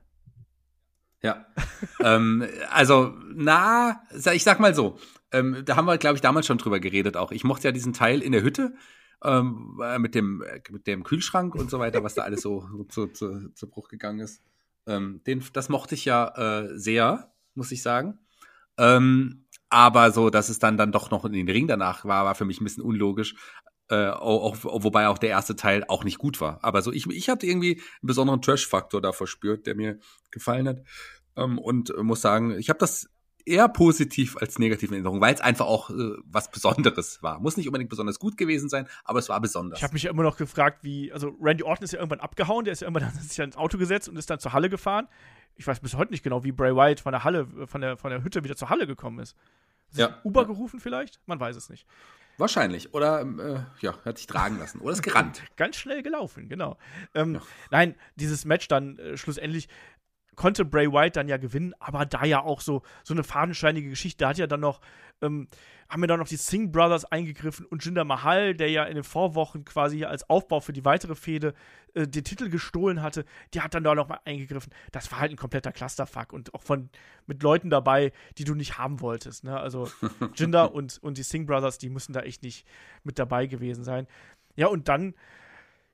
Ja. 1.22 1.46
ähm, 2.00 2.46
also, 2.70 3.14
na, 3.34 4.02
ich 4.32 4.42
sag 4.42 4.60
mal 4.60 4.74
so, 4.74 4.98
ähm, 5.30 5.62
da 5.64 5.76
haben 5.76 5.86
wir, 5.86 5.98
glaube 5.98 6.16
ich, 6.16 6.20
damals 6.20 6.46
schon 6.46 6.58
drüber 6.58 6.80
geredet 6.80 7.16
auch. 7.16 7.32
Ich 7.32 7.44
mochte 7.44 7.68
ja 7.68 7.72
diesen 7.72 7.92
Teil 7.92 8.20
in 8.20 8.32
der 8.32 8.42
Hütte 8.42 8.74
ähm, 9.24 9.80
äh, 9.82 9.98
mit, 9.98 10.14
dem, 10.14 10.42
äh, 10.42 10.60
mit 10.70 10.86
dem 10.86 11.04
Kühlschrank 11.04 11.54
und 11.54 11.70
so 11.70 11.78
weiter, 11.78 12.02
was 12.02 12.14
da 12.14 12.22
alles 12.22 12.42
so 12.42 12.66
zu, 12.88 13.06
zu, 13.08 13.50
zu 13.54 13.68
Bruch 13.68 13.88
gegangen 13.88 14.20
ist. 14.20 14.42
Ähm, 14.86 15.22
den, 15.26 15.42
das 15.52 15.68
mochte 15.68 15.94
ich 15.94 16.04
ja 16.04 16.28
äh, 16.36 16.78
sehr, 16.78 17.32
muss 17.54 17.72
ich 17.72 17.82
sagen. 17.82 18.18
Ähm, 18.78 19.44
aber 19.68 20.10
so, 20.10 20.28
dass 20.28 20.48
es 20.48 20.58
dann, 20.58 20.76
dann 20.76 20.92
doch 20.92 21.10
noch 21.10 21.24
in 21.24 21.32
den 21.32 21.48
Ring 21.48 21.66
danach 21.66 22.04
war, 22.04 22.24
war 22.24 22.34
für 22.34 22.44
mich 22.44 22.60
ein 22.60 22.64
bisschen 22.64 22.82
unlogisch. 22.82 23.36
Äh, 23.92 24.08
auch, 24.08 24.64
auch, 24.64 24.84
wobei 24.84 25.08
auch 25.08 25.18
der 25.18 25.28
erste 25.28 25.54
Teil 25.54 25.84
auch 25.86 26.02
nicht 26.02 26.16
gut 26.16 26.40
war. 26.40 26.58
Aber 26.62 26.80
so, 26.80 26.90
ich, 26.92 27.06
ich 27.08 27.28
hatte 27.28 27.46
irgendwie 27.46 27.74
einen 27.74 28.06
besonderen 28.06 28.40
Trash-Faktor 28.40 29.02
da 29.02 29.12
verspürt, 29.12 29.66
der 29.66 29.74
mir 29.74 29.98
gefallen 30.30 30.66
hat. 30.66 30.80
Ähm, 31.36 31.58
und 31.58 31.92
muss 32.00 32.22
sagen, 32.22 32.52
ich 32.58 32.70
habe 32.70 32.78
das 32.78 33.10
eher 33.46 33.68
positiv 33.68 34.36
als 34.36 34.58
negativ 34.58 34.90
in 34.90 34.94
Erinnerung, 34.94 35.20
weil 35.20 35.34
es 35.34 35.40
einfach 35.40 35.66
auch 35.66 35.90
äh, 35.90 36.14
was 36.24 36.50
Besonderes 36.50 37.22
war. 37.22 37.40
Muss 37.40 37.56
nicht 37.56 37.66
unbedingt 37.66 37.90
besonders 37.90 38.18
gut 38.18 38.36
gewesen 38.36 38.68
sein, 38.68 38.86
aber 39.04 39.18
es 39.18 39.28
war 39.28 39.40
besonders. 39.40 39.78
Ich 39.78 39.82
habe 39.82 39.94
mich 39.94 40.04
ja 40.04 40.10
immer 40.10 40.22
noch 40.22 40.36
gefragt, 40.36 40.78
wie, 40.82 41.12
also 41.12 41.36
Randy 41.40 41.62
Orton 41.62 41.84
ist 41.84 41.92
ja 41.92 41.98
irgendwann 41.98 42.20
abgehauen, 42.20 42.64
der 42.64 42.72
ist 42.72 42.80
ja 42.80 42.88
irgendwann 42.88 43.10
sich 43.20 43.38
ins 43.38 43.56
Auto 43.56 43.78
gesetzt 43.78 44.08
und 44.08 44.16
ist 44.16 44.30
dann 44.30 44.38
zur 44.38 44.52
Halle 44.52 44.68
gefahren. 44.68 45.08
Ich 45.56 45.66
weiß 45.66 45.80
bis 45.80 45.94
heute 45.94 46.12
nicht 46.12 46.22
genau, 46.22 46.44
wie 46.44 46.52
Bray 46.52 46.74
Wyatt 46.74 47.00
von 47.00 47.12
der 47.12 47.24
Halle, 47.24 47.46
von 47.66 47.80
der, 47.80 47.96
von 47.96 48.10
der 48.10 48.24
Hütte 48.24 48.42
wieder 48.44 48.56
zur 48.56 48.70
Halle 48.70 48.86
gekommen 48.86 49.18
ist. 49.18 49.36
ist 49.90 49.98
ja. 49.98 50.20
Uber 50.24 50.46
gerufen 50.46 50.80
vielleicht? 50.80 51.20
Man 51.26 51.38
weiß 51.38 51.56
es 51.56 51.68
nicht. 51.68 51.86
Wahrscheinlich. 52.38 52.94
Oder 52.94 53.20
ähm, 53.20 53.38
äh, 53.38 53.60
ja, 53.80 53.94
hat 54.04 54.18
sich 54.18 54.26
tragen 54.26 54.58
lassen. 54.58 54.80
Oder 54.80 54.92
ist 54.92 55.02
gerannt. 55.02 55.42
Ganz 55.56 55.76
schnell 55.76 56.02
gelaufen, 56.02 56.48
genau. 56.48 56.78
Ähm, 57.14 57.34
ja. 57.34 57.42
Nein, 57.70 57.94
dieses 58.16 58.44
Match 58.44 58.68
dann 58.68 58.98
äh, 58.98 59.16
schlussendlich 59.16 59.68
konnte 60.34 60.64
Bray 60.64 60.90
Wyatt 60.90 61.16
dann 61.16 61.28
ja 61.28 61.36
gewinnen, 61.36 61.74
aber 61.78 62.06
da 62.06 62.24
ja 62.24 62.42
auch 62.42 62.60
so, 62.60 62.82
so 63.04 63.14
eine 63.14 63.22
fadenscheinige 63.22 63.90
Geschichte. 63.90 64.18
Da 64.18 64.30
hat 64.30 64.38
ja 64.38 64.46
dann 64.46 64.60
noch, 64.60 64.80
ähm, 65.20 65.48
haben 65.88 66.02
wir 66.02 66.06
dann 66.06 66.18
noch 66.18 66.28
die 66.28 66.36
Singh 66.36 66.70
Brothers 66.72 67.04
eingegriffen 67.04 67.66
und 67.66 67.84
Jinder 67.84 68.04
Mahal, 68.04 68.54
der 68.54 68.70
ja 68.70 68.84
in 68.84 68.94
den 68.94 69.04
Vorwochen 69.04 69.64
quasi 69.64 70.04
als 70.04 70.28
Aufbau 70.30 70.60
für 70.60 70.72
die 70.72 70.84
weitere 70.84 71.14
Fehde 71.14 71.54
äh, 71.94 72.08
den 72.08 72.24
Titel 72.24 72.48
gestohlen 72.48 73.02
hatte, 73.02 73.24
die 73.52 73.60
hat 73.60 73.74
dann 73.74 73.84
da 73.84 73.94
noch 73.94 74.08
mal 74.08 74.20
eingegriffen. 74.24 74.72
Das 74.90 75.12
war 75.12 75.20
halt 75.20 75.30
ein 75.30 75.36
kompletter 75.36 75.72
Clusterfuck 75.72 76.32
und 76.32 76.54
auch 76.54 76.62
von 76.62 76.88
mit 77.26 77.42
Leuten 77.42 77.68
dabei, 77.68 78.12
die 78.38 78.44
du 78.44 78.54
nicht 78.54 78.78
haben 78.78 79.00
wolltest. 79.00 79.44
Ne? 79.44 79.58
Also 79.58 79.88
Jinder 80.34 80.74
und, 80.74 80.98
und 81.02 81.18
die 81.18 81.22
Singh 81.22 81.46
Brothers, 81.46 81.78
die 81.78 81.90
müssen 81.90 82.14
da 82.14 82.20
echt 82.20 82.42
nicht 82.42 82.66
mit 83.04 83.18
dabei 83.18 83.46
gewesen 83.46 83.84
sein. 83.84 84.06
Ja, 84.56 84.68
und 84.68 84.88
dann 84.88 85.14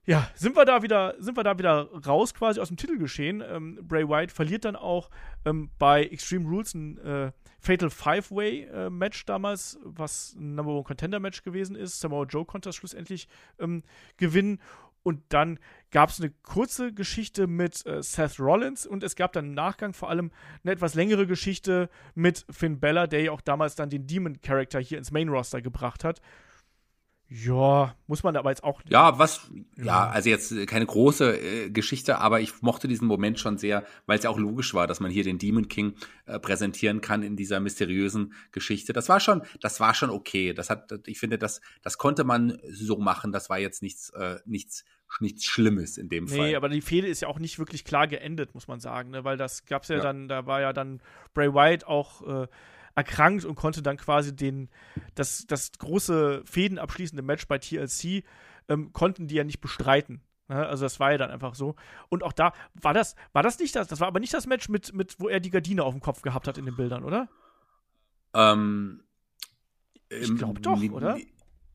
ja, 0.08 0.26
sind 0.34 0.56
wir 0.56 0.64
da 0.64 0.82
wieder, 0.82 1.16
sind 1.18 1.36
wir 1.36 1.44
da 1.44 1.58
wieder 1.58 1.86
raus 2.06 2.32
quasi 2.32 2.60
aus 2.60 2.68
dem 2.68 2.78
Titelgeschehen. 2.78 3.44
Ähm, 3.46 3.78
Bray 3.82 4.08
Wyatt 4.08 4.32
verliert 4.32 4.64
dann 4.64 4.74
auch 4.74 5.10
ähm, 5.44 5.70
bei 5.78 6.02
Extreme 6.02 6.48
Rules 6.48 6.72
ein 6.72 6.96
äh, 6.96 7.32
Fatal 7.60 7.90
Five-Way-Match 7.90 9.20
äh, 9.20 9.26
damals, 9.26 9.78
was 9.82 10.34
ein 10.34 10.54
Number 10.54 10.72
One 10.72 10.84
Contender-Match 10.84 11.42
gewesen 11.42 11.76
ist. 11.76 12.00
Samoa 12.00 12.24
Joe 12.24 12.46
konnte 12.46 12.70
das 12.70 12.76
schlussendlich 12.76 13.28
ähm, 13.58 13.82
gewinnen. 14.16 14.62
Und 15.02 15.20
dann 15.28 15.58
gab 15.90 16.08
es 16.08 16.20
eine 16.20 16.30
kurze 16.42 16.94
Geschichte 16.94 17.46
mit 17.46 17.84
äh, 17.84 18.02
Seth 18.02 18.40
Rollins 18.40 18.86
und 18.86 19.02
es 19.02 19.14
gab 19.14 19.34
dann 19.34 19.48
im 19.48 19.54
Nachgang 19.54 19.92
vor 19.92 20.08
allem 20.08 20.30
eine 20.64 20.72
etwas 20.72 20.94
längere 20.94 21.26
Geschichte 21.26 21.90
mit 22.14 22.46
Finn 22.48 22.80
Bella, 22.80 23.06
der 23.06 23.24
ja 23.24 23.32
auch 23.32 23.42
damals 23.42 23.74
dann 23.74 23.90
den 23.90 24.06
Demon-Charakter 24.06 24.80
hier 24.80 24.96
ins 24.96 25.10
Main-Roster 25.10 25.60
gebracht 25.60 26.02
hat. 26.02 26.22
Ja, 27.30 27.94
muss 28.06 28.22
man 28.22 28.36
aber 28.36 28.48
jetzt 28.48 28.64
auch. 28.64 28.80
Ja, 28.88 29.18
was, 29.18 29.50
ja, 29.76 29.84
ja 29.84 30.08
also 30.08 30.30
jetzt 30.30 30.66
keine 30.66 30.86
große 30.86 31.66
äh, 31.66 31.70
Geschichte, 31.70 32.18
aber 32.18 32.40
ich 32.40 32.62
mochte 32.62 32.88
diesen 32.88 33.06
Moment 33.06 33.38
schon 33.38 33.58
sehr, 33.58 33.84
weil 34.06 34.16
es 34.16 34.24
ja 34.24 34.30
auch 34.30 34.38
logisch 34.38 34.72
war, 34.72 34.86
dass 34.86 34.98
man 35.00 35.10
hier 35.10 35.24
den 35.24 35.36
Demon 35.36 35.68
King 35.68 35.94
äh, 36.24 36.38
präsentieren 36.38 37.02
kann 37.02 37.22
in 37.22 37.36
dieser 37.36 37.60
mysteriösen 37.60 38.32
Geschichte. 38.50 38.94
Das 38.94 39.10
war 39.10 39.20
schon, 39.20 39.42
das 39.60 39.78
war 39.78 39.92
schon 39.92 40.08
okay. 40.08 40.54
Das 40.54 40.70
hat, 40.70 40.90
ich 41.06 41.18
finde, 41.18 41.36
das, 41.36 41.60
das 41.82 41.98
konnte 41.98 42.24
man 42.24 42.58
so 42.70 42.96
machen. 42.96 43.30
Das 43.30 43.50
war 43.50 43.58
jetzt 43.58 43.82
nichts, 43.82 44.08
äh, 44.10 44.36
nichts, 44.46 44.86
nichts 45.20 45.44
Schlimmes 45.44 45.98
in 45.98 46.08
dem 46.08 46.24
nee, 46.24 46.36
Fall. 46.36 46.48
Nee, 46.48 46.56
aber 46.56 46.70
die 46.70 46.80
Fehde 46.80 47.08
ist 47.08 47.20
ja 47.20 47.28
auch 47.28 47.38
nicht 47.38 47.58
wirklich 47.58 47.84
klar 47.84 48.06
geendet, 48.06 48.54
muss 48.54 48.68
man 48.68 48.80
sagen, 48.80 49.10
ne? 49.10 49.24
weil 49.24 49.36
das 49.36 49.66
gab's 49.66 49.88
ja, 49.88 49.96
ja, 49.96 50.02
dann, 50.02 50.28
da 50.28 50.46
war 50.46 50.62
ja 50.62 50.72
dann 50.72 51.02
Bray 51.34 51.52
Wyatt 51.52 51.84
auch, 51.84 52.44
äh, 52.44 52.46
erkrankt 52.98 53.44
und 53.44 53.54
konnte 53.54 53.80
dann 53.80 53.96
quasi 53.96 54.34
den, 54.34 54.68
das, 55.14 55.46
das 55.46 55.72
große 55.78 56.42
Fäden 56.44 56.78
abschließende 56.78 57.22
Match 57.22 57.46
bei 57.46 57.58
TLC, 57.58 58.24
ähm, 58.68 58.92
konnten 58.92 59.28
die 59.28 59.36
ja 59.36 59.44
nicht 59.44 59.60
bestreiten. 59.60 60.20
Ne? 60.48 60.66
Also 60.66 60.84
das 60.84 60.98
war 60.98 61.12
ja 61.12 61.18
dann 61.18 61.30
einfach 61.30 61.54
so. 61.54 61.76
Und 62.08 62.22
auch 62.22 62.32
da 62.32 62.52
war 62.74 62.92
das, 62.92 63.14
war 63.32 63.42
das 63.42 63.58
nicht 63.58 63.76
das, 63.76 63.86
das 63.86 64.00
war 64.00 64.08
aber 64.08 64.20
nicht 64.20 64.34
das 64.34 64.46
Match 64.46 64.68
mit, 64.68 64.92
mit 64.92 65.16
wo 65.20 65.28
er 65.28 65.40
die 65.40 65.50
Gardine 65.50 65.84
auf 65.84 65.94
dem 65.94 66.00
Kopf 66.00 66.22
gehabt 66.22 66.48
hat 66.48 66.58
in 66.58 66.64
den 66.64 66.76
Bildern, 66.76 67.04
oder? 67.04 67.28
Ähm, 68.34 69.02
ich 70.10 70.34
glaube 70.36 70.60
doch, 70.60 70.82
oder? 70.90 71.16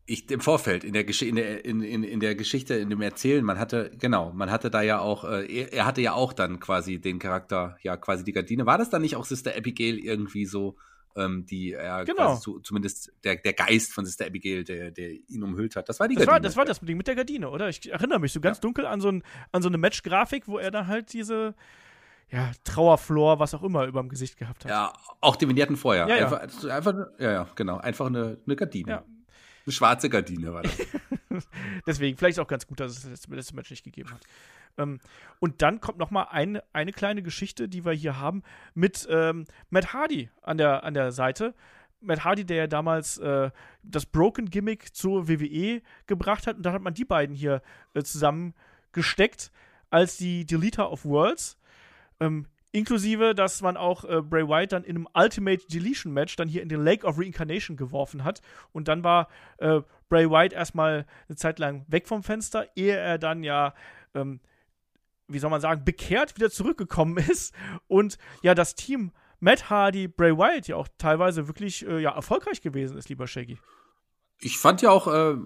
Ich, 0.05 0.29
im 0.29 0.41
Vorfeld, 0.41 0.83
in 0.83 0.91
der, 0.91 1.07
in, 1.07 1.35
der, 1.35 1.63
in, 1.63 1.81
in, 1.81 2.03
in 2.03 2.19
der 2.19 2.35
Geschichte, 2.35 2.73
in 2.73 2.89
dem 2.89 3.01
Erzählen, 3.01 3.45
man 3.45 3.57
hatte, 3.57 3.89
genau, 3.97 4.33
man 4.33 4.51
hatte 4.51 4.69
da 4.69 4.81
ja 4.81 4.99
auch, 4.99 5.23
äh, 5.23 5.45
er, 5.45 5.71
er, 5.71 5.85
hatte 5.85 6.01
ja 6.01 6.11
auch 6.11 6.33
dann 6.33 6.59
quasi 6.59 6.99
den 6.99 7.19
Charakter, 7.19 7.77
ja, 7.83 7.95
quasi 7.95 8.25
die 8.25 8.33
Gardine. 8.33 8.65
War 8.65 8.77
das 8.77 8.89
dann 8.89 9.01
nicht 9.01 9.15
auch 9.15 9.23
Sister 9.23 9.55
Abigail 9.55 9.97
irgendwie 9.97 10.45
so 10.45 10.75
ähm, 11.15 11.45
die 11.45 11.73
er 11.73 12.05
genau. 12.05 12.35
zu, 12.37 12.59
zumindest 12.59 13.11
der, 13.23 13.35
der 13.35 13.53
Geist 13.53 13.93
von 13.93 14.05
Sister 14.05 14.25
Abigail, 14.25 14.63
der, 14.63 14.91
der 14.91 15.11
ihn 15.11 15.43
umhüllt 15.43 15.75
hat. 15.75 15.89
Das 15.89 15.99
war 15.99 16.07
die 16.07 16.15
das 16.15 16.25
Gardine. 16.25 16.33
War, 16.33 16.39
das 16.41 16.57
war 16.57 16.65
das 16.65 16.79
Ding 16.79 16.97
mit 16.97 17.07
der 17.07 17.15
Gardine, 17.15 17.49
oder? 17.49 17.69
Ich 17.69 17.91
erinnere 17.91 18.19
mich 18.19 18.33
so 18.33 18.39
ganz 18.39 18.57
ja. 18.57 18.61
dunkel 18.61 18.85
an 18.85 19.01
so, 19.01 19.09
ein, 19.09 19.23
an 19.51 19.61
so 19.61 19.69
eine 19.69 19.77
Match-Grafik, 19.77 20.47
wo 20.47 20.57
er 20.57 20.71
dann 20.71 20.87
halt 20.87 21.13
diese 21.13 21.55
ja, 22.31 22.51
Trauerflor, 22.63 23.39
was 23.39 23.53
auch 23.53 23.63
immer, 23.63 23.85
über 23.85 24.01
dem 24.01 24.09
Gesicht 24.09 24.37
gehabt 24.37 24.65
hat. 24.65 24.71
Ja, 24.71 24.93
auch 25.21 25.35
die 25.35 25.47
Vignetten 25.47 25.77
vorher. 25.77 26.07
Ja, 26.07 26.15
ja. 26.15 26.23
Einfach, 26.25 26.69
einfach, 26.69 26.95
ja, 27.19 27.31
ja, 27.31 27.47
genau. 27.55 27.77
Einfach 27.77 28.07
eine, 28.07 28.37
eine 28.45 28.55
Gardine. 28.55 28.91
Ja. 28.91 29.03
Eine 29.65 29.73
schwarze 29.73 30.09
Gardine 30.09 30.53
war 30.53 30.63
das. 30.63 30.77
Deswegen, 31.87 32.17
vielleicht 32.17 32.39
auch 32.39 32.47
ganz 32.47 32.67
gut, 32.67 32.79
dass 32.79 32.91
es 32.91 33.09
das 33.09 33.27
letzte 33.27 33.55
Match 33.55 33.71
nicht 33.71 33.83
gegeben 33.83 34.11
hat. 34.11 34.21
Ähm, 34.77 34.99
und 35.39 35.61
dann 35.61 35.79
kommt 35.79 35.97
noch 35.97 36.11
mal 36.11 36.23
eine, 36.23 36.63
eine 36.73 36.91
kleine 36.91 37.23
Geschichte, 37.23 37.69
die 37.69 37.85
wir 37.85 37.93
hier 37.93 38.19
haben, 38.19 38.43
mit 38.73 39.07
ähm, 39.09 39.45
Matt 39.69 39.93
Hardy 39.93 40.29
an 40.41 40.57
der, 40.57 40.83
an 40.83 40.93
der 40.93 41.11
Seite. 41.11 41.53
Matt 42.01 42.23
Hardy, 42.23 42.45
der 42.45 42.57
ja 42.57 42.67
damals 42.67 43.17
äh, 43.19 43.49
das 43.83 44.05
Broken 44.05 44.49
Gimmick 44.49 44.93
zur 44.93 45.27
WWE 45.27 45.81
gebracht 46.07 46.47
hat. 46.47 46.57
Und 46.57 46.63
dann 46.63 46.73
hat 46.73 46.81
man 46.81 46.93
die 46.93 47.05
beiden 47.05 47.35
hier 47.35 47.61
äh, 47.93 48.03
zusammengesteckt 48.03 49.51
als 49.89 50.17
die 50.17 50.45
Deleter 50.45 50.91
of 50.91 51.05
Worlds. 51.05 51.57
Ähm, 52.19 52.47
inklusive, 52.73 53.33
dass 53.33 53.61
man 53.61 53.77
auch 53.77 54.03
äh, 54.03 54.21
Bray 54.21 54.45
Wyatt 54.45 54.73
dann 54.73 54.83
in 54.83 54.97
einem 54.97 55.07
Ultimate 55.13 55.65
Deletion 55.67 56.11
Match 56.11 56.35
dann 56.35 56.49
hier 56.49 56.61
in 56.61 56.67
den 56.67 56.83
Lake 56.83 57.07
of 57.07 57.17
Reincarnation 57.17 57.77
geworfen 57.77 58.25
hat. 58.25 58.41
Und 58.73 58.89
dann 58.89 59.05
war 59.05 59.29
äh, 59.59 59.79
Bray 60.09 60.29
Wyatt 60.29 60.51
erstmal 60.51 61.05
eine 61.29 61.37
Zeit 61.37 61.59
lang 61.59 61.85
weg 61.87 62.07
vom 62.07 62.21
Fenster, 62.21 62.67
ehe 62.75 62.97
er 62.97 63.17
dann 63.17 63.43
ja 63.43 63.73
ähm, 64.13 64.41
wie 65.27 65.39
soll 65.39 65.49
man 65.49 65.61
sagen, 65.61 65.85
bekehrt 65.85 66.35
wieder 66.35 66.49
zurückgekommen 66.49 67.17
ist 67.29 67.53
und 67.87 68.17
ja, 68.41 68.53
das 68.53 68.75
Team 68.75 69.11
Matt 69.39 69.69
Hardy, 69.69 70.07
Bray 70.07 70.37
Wyatt 70.37 70.67
ja 70.67 70.77
auch 70.77 70.87
teilweise 70.97 71.47
wirklich 71.47 71.85
äh, 71.85 71.99
ja, 71.99 72.11
erfolgreich 72.11 72.61
gewesen 72.61 72.97
ist, 72.97 73.09
lieber 73.09 73.27
Shaggy. 73.27 73.57
Ich 74.45 74.57
fand 74.57 74.81
ja 74.81 74.89
auch 74.89 75.07
äh, 75.07 75.37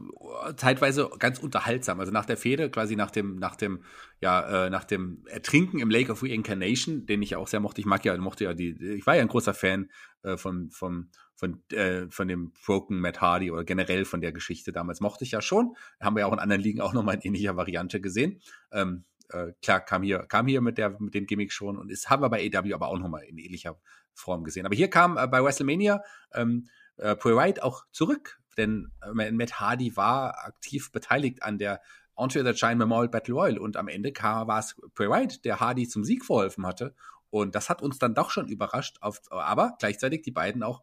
zeitweise 0.55 1.09
ganz 1.19 1.37
unterhaltsam. 1.37 1.99
Also 1.99 2.11
nach 2.11 2.25
der 2.25 2.35
Fehde, 2.35 2.71
quasi 2.71 2.95
nach 2.95 3.11
dem, 3.11 3.35
nach 3.35 3.55
dem, 3.55 3.83
ja, 4.21 4.65
äh, 4.65 4.69
nach 4.71 4.85
dem 4.85 5.23
Ertrinken 5.27 5.79
im 5.79 5.91
Lake 5.91 6.11
of 6.11 6.23
Reincarnation, 6.23 7.05
den 7.05 7.21
ich 7.21 7.35
auch 7.35 7.47
sehr 7.47 7.59
mochte. 7.59 7.79
Ich 7.79 7.85
mag 7.85 8.03
ja, 8.05 8.17
mochte 8.17 8.45
ja 8.45 8.55
die, 8.55 8.71
ich 8.95 9.05
war 9.05 9.15
ja 9.15 9.21
ein 9.21 9.27
großer 9.27 9.53
Fan 9.53 9.91
äh, 10.23 10.35
von, 10.35 10.71
von, 10.71 11.11
von, 11.35 11.61
äh, 11.71 12.07
von 12.09 12.27
dem 12.27 12.53
Broken 12.65 12.99
Matt 12.99 13.21
Hardy 13.21 13.51
oder 13.51 13.63
generell 13.63 14.03
von 14.03 14.19
der 14.19 14.31
Geschichte 14.31 14.71
damals. 14.71 14.99
Mochte 14.99 15.23
ich 15.25 15.31
ja 15.31 15.41
schon. 15.43 15.75
Haben 16.01 16.15
wir 16.15 16.21
ja 16.21 16.25
auch 16.25 16.33
in 16.33 16.39
anderen 16.39 16.63
Ligen 16.63 16.81
auch 16.81 16.93
nochmal 16.93 17.15
in 17.15 17.21
ähnlicher 17.21 17.55
Variante 17.55 18.01
gesehen. 18.01 18.41
Ähm, 18.71 19.05
äh, 19.29 19.51
klar, 19.61 19.81
kam 19.81 20.01
hier, 20.01 20.19
kam 20.19 20.47
hier 20.47 20.61
mit, 20.61 20.79
der, 20.79 20.99
mit 20.99 21.13
dem 21.13 21.27
Gimmick 21.27 21.51
schon 21.51 21.77
und 21.77 21.91
ist, 21.91 22.09
haben 22.09 22.23
wir 22.23 22.29
bei 22.29 22.49
AW 22.51 22.73
aber 22.73 22.87
auch 22.87 22.97
nochmal 22.97 23.25
in 23.25 23.37
ähnlicher 23.37 23.79
Form 24.15 24.43
gesehen. 24.43 24.65
Aber 24.65 24.75
hier 24.75 24.89
kam 24.89 25.17
äh, 25.17 25.27
bei 25.27 25.43
WrestleMania 25.43 26.01
ähm, 26.33 26.67
äh, 26.97 27.15
Wyatt 27.15 27.61
auch 27.61 27.85
zurück, 27.91 28.39
denn 28.57 28.91
äh, 29.01 29.31
Matt 29.31 29.59
Hardy 29.59 29.95
war 29.95 30.45
aktiv 30.45 30.91
beteiligt 30.91 31.43
an 31.43 31.57
der 31.57 31.81
Entre 32.17 32.43
the 32.43 32.59
Giant 32.59 32.79
Memorial 32.79 33.09
Battle 33.09 33.35
Royal 33.35 33.57
und 33.57 33.77
am 33.77 33.87
Ende 33.87 34.11
kam, 34.11 34.47
war 34.47 34.59
es 34.59 34.75
Bray 34.95 35.09
Wyatt, 35.09 35.45
der 35.45 35.59
Hardy 35.59 35.87
zum 35.87 36.03
Sieg 36.03 36.25
verholfen 36.25 36.65
hatte. 36.65 36.95
Und 37.29 37.55
das 37.55 37.69
hat 37.69 37.81
uns 37.81 37.99
dann 37.99 38.15
doch 38.15 38.31
schon 38.31 38.47
überrascht, 38.47 38.97
auf, 39.01 39.21
aber 39.29 39.75
gleichzeitig 39.79 40.23
die 40.23 40.31
beiden 40.31 40.63
auch 40.63 40.81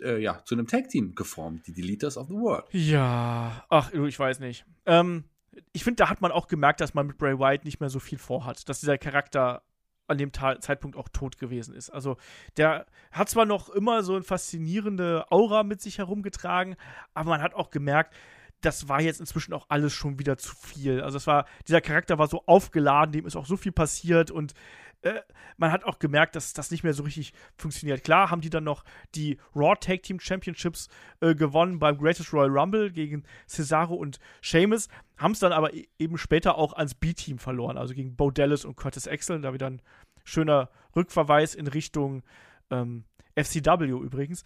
äh, 0.00 0.22
ja, 0.22 0.44
zu 0.44 0.54
einem 0.54 0.66
Tag-Team 0.66 1.14
geformt, 1.14 1.66
die 1.66 1.72
Deleters 1.72 2.16
of 2.16 2.28
the 2.28 2.34
World. 2.34 2.66
Ja, 2.70 3.64
ach, 3.68 3.92
ich 3.92 4.18
weiß 4.18 4.40
nicht. 4.40 4.66
Ähm, 4.84 5.24
ich 5.72 5.84
finde, 5.84 5.96
da 5.96 6.10
hat 6.10 6.20
man 6.20 6.32
auch 6.32 6.48
gemerkt, 6.48 6.80
dass 6.80 6.94
man 6.94 7.06
mit 7.06 7.18
Bray 7.18 7.38
Wyatt 7.38 7.64
nicht 7.64 7.80
mehr 7.80 7.88
so 7.88 7.98
viel 7.98 8.18
vorhat, 8.18 8.68
dass 8.68 8.80
dieser 8.80 8.98
Charakter 8.98 9.62
an 10.08 10.18
dem 10.18 10.32
Ta 10.32 10.60
Zeitpunkt 10.60 10.96
auch 10.96 11.08
tot 11.08 11.38
gewesen 11.38 11.74
ist. 11.74 11.90
Also 11.90 12.16
der 12.56 12.86
hat 13.10 13.28
zwar 13.28 13.46
noch 13.46 13.68
immer 13.68 14.02
so 14.02 14.14
eine 14.14 14.22
faszinierende 14.22 15.26
Aura 15.30 15.62
mit 15.62 15.80
sich 15.80 15.98
herumgetragen, 15.98 16.76
aber 17.14 17.30
man 17.30 17.42
hat 17.42 17.54
auch 17.54 17.70
gemerkt, 17.70 18.14
das 18.60 18.88
war 18.88 19.00
jetzt 19.00 19.20
inzwischen 19.20 19.52
auch 19.52 19.66
alles 19.68 19.92
schon 19.92 20.18
wieder 20.18 20.38
zu 20.38 20.54
viel. 20.56 21.02
Also 21.02 21.18
es 21.18 21.26
war, 21.26 21.46
dieser 21.68 21.80
Charakter 21.80 22.18
war 22.18 22.26
so 22.26 22.42
aufgeladen, 22.46 23.12
dem 23.12 23.26
ist 23.26 23.36
auch 23.36 23.46
so 23.46 23.56
viel 23.56 23.72
passiert 23.72 24.30
und 24.30 24.54
äh, 25.02 25.20
man 25.56 25.72
hat 25.72 25.84
auch 25.84 25.98
gemerkt, 25.98 26.36
dass 26.36 26.52
das 26.52 26.70
nicht 26.70 26.84
mehr 26.84 26.92
so 26.92 27.02
richtig 27.02 27.32
funktioniert. 27.56 28.04
Klar 28.04 28.30
haben 28.30 28.40
die 28.40 28.50
dann 28.50 28.64
noch 28.64 28.84
die 29.14 29.38
Raw 29.54 29.74
Tag 29.78 30.02
Team 30.02 30.20
Championships 30.20 30.88
äh, 31.20 31.34
gewonnen 31.34 31.78
beim 31.78 31.98
Greatest 31.98 32.32
Royal 32.32 32.50
Rumble 32.50 32.90
gegen 32.90 33.24
Cesaro 33.48 33.94
und 33.94 34.18
Sheamus, 34.40 34.88
haben 35.16 35.32
es 35.32 35.38
dann 35.38 35.52
aber 35.52 35.74
e 35.74 35.86
eben 35.98 36.18
später 36.18 36.58
auch 36.58 36.74
ans 36.74 36.94
B-Team 36.94 37.38
verloren, 37.38 37.78
also 37.78 37.94
gegen 37.94 38.16
Bo 38.16 38.30
Dallas 38.30 38.64
und 38.64 38.76
Curtis 38.76 39.08
Axel. 39.08 39.40
Da 39.40 39.52
wieder 39.52 39.70
ein 39.70 39.82
schöner 40.24 40.70
Rückverweis 40.94 41.54
in 41.54 41.66
Richtung 41.66 42.22
ähm, 42.70 43.04
FCW 43.34 43.86
übrigens. 43.86 44.44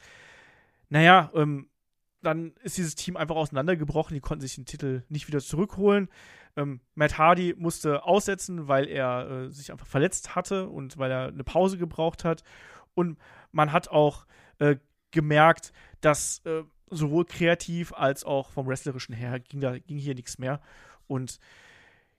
Naja, 0.89 1.31
ähm, 1.35 1.69
dann 2.23 2.53
ist 2.63 2.77
dieses 2.77 2.95
Team 2.95 3.17
einfach 3.17 3.37
auseinandergebrochen. 3.37 4.15
Die 4.15 4.21
konnten 4.21 4.43
sich 4.43 4.57
den 4.57 4.67
Titel 4.67 5.05
nicht 5.09 5.27
wieder 5.29 5.41
zurückholen. 5.41 6.09
Ähm, 6.57 6.81
Matt 6.95 7.19
Hardy 7.19 7.55
musste 7.57 8.05
aussetzen, 8.05 8.69
weil 8.69 8.89
er 8.89 9.31
äh, 9.31 9.51
sich 9.51 9.71
einfach 9.71 9.87
verletzt 9.87 10.35
hatte 10.35 10.69
und 10.69 10.99
weil 10.99 11.11
er 11.11 11.29
eine 11.29 11.45
Pause 11.45 11.79
gebraucht 11.79 12.25
hat. 12.25 12.43
Und 12.95 13.19
man 13.53 13.73
hat 13.73 13.89
auch 13.89 14.27
äh, 14.59 14.77
gemerkt, 15.11 15.73
dass 16.01 16.45
äh, 16.45 16.65
sowohl 16.91 17.25
kreativ 17.25 17.93
als 17.93 18.25
auch 18.25 18.51
vom 18.51 18.67
Wrestlerischen 18.67 19.15
her 19.15 19.41
ging, 19.41 19.61
da, 19.61 19.79
ging 19.79 19.99
hier 19.99 20.15
nichts 20.15 20.39
mehr. 20.39 20.61
Und 21.07 21.39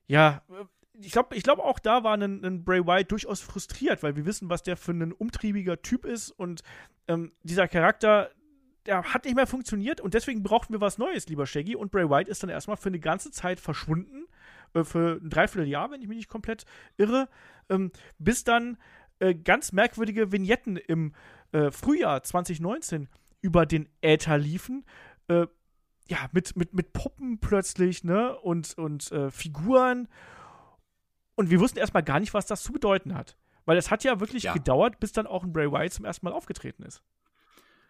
ja, 0.07 0.41
äh, 0.49 0.65
ich 0.99 1.11
glaube 1.11 1.35
ich 1.35 1.43
glaub 1.43 1.59
auch 1.59 1.79
da 1.79 2.03
war 2.03 2.13
ein, 2.15 2.43
ein, 2.43 2.63
Bray 2.63 2.85
Wyatt 2.85 3.11
durchaus 3.11 3.41
frustriert, 3.41 4.03
weil 4.03 4.15
wir 4.15 4.25
wissen, 4.25 4.49
was 4.49 4.63
der 4.63 4.77
für 4.77 4.91
ein 4.91 5.13
umtriebiger 5.13 5.81
Typ 5.81 6.05
ist 6.05 6.31
und 6.31 6.61
ähm, 7.07 7.31
dieser 7.43 7.67
Charakter, 7.67 8.29
der 8.85 9.03
hat 9.03 9.25
nicht 9.25 9.35
mehr 9.35 9.47
funktioniert 9.47 10.01
und 10.01 10.13
deswegen 10.13 10.43
brauchten 10.43 10.73
wir 10.73 10.81
was 10.81 10.97
Neues, 10.97 11.27
lieber 11.27 11.45
Shaggy. 11.45 11.75
Und 11.75 11.91
Bray 11.91 12.09
Wyatt 12.09 12.27
ist 12.27 12.43
dann 12.43 12.49
erstmal 12.49 12.77
für 12.77 12.89
eine 12.89 12.99
ganze 12.99 13.31
Zeit 13.31 13.59
verschwunden, 13.59 14.20
äh, 14.73 14.83
für 14.83 15.19
ein 15.21 15.29
Dreivierteljahr, 15.29 15.91
wenn 15.91 16.01
ich 16.01 16.07
mich 16.07 16.17
nicht 16.17 16.29
komplett 16.29 16.65
irre, 16.97 17.29
ähm, 17.69 17.91
bis 18.19 18.43
dann 18.43 18.77
äh, 19.19 19.35
ganz 19.35 19.71
merkwürdige 19.71 20.31
Vignetten 20.31 20.77
im 20.77 21.13
äh, 21.51 21.71
Frühjahr 21.71 22.23
2019 22.23 23.07
über 23.41 23.65
den 23.65 23.87
Äther 24.01 24.37
liefen. 24.37 24.85
Äh, 25.27 25.47
ja, 26.07 26.29
mit, 26.31 26.55
mit, 26.55 26.73
mit 26.73 26.93
Puppen 26.93 27.39
plötzlich, 27.39 28.03
ne? 28.03 28.37
Und, 28.39 28.77
und 28.77 29.11
äh, 29.11 29.31
Figuren. 29.31 30.07
Und 31.35 31.49
wir 31.49 31.59
wussten 31.59 31.79
erstmal 31.79 32.03
gar 32.03 32.19
nicht, 32.19 32.33
was 32.33 32.45
das 32.45 32.63
zu 32.63 32.73
bedeuten 32.73 33.15
hat. 33.15 33.37
Weil 33.65 33.77
es 33.77 33.91
hat 33.91 34.03
ja 34.03 34.19
wirklich 34.19 34.43
ja. 34.43 34.53
gedauert, 34.53 34.99
bis 34.99 35.13
dann 35.13 35.27
auch 35.27 35.43
ein 35.43 35.53
Bray 35.53 35.71
Wyatt 35.71 35.93
zum 35.93 36.05
ersten 36.05 36.25
Mal 36.25 36.33
aufgetreten 36.33 36.83
ist. 36.83 37.01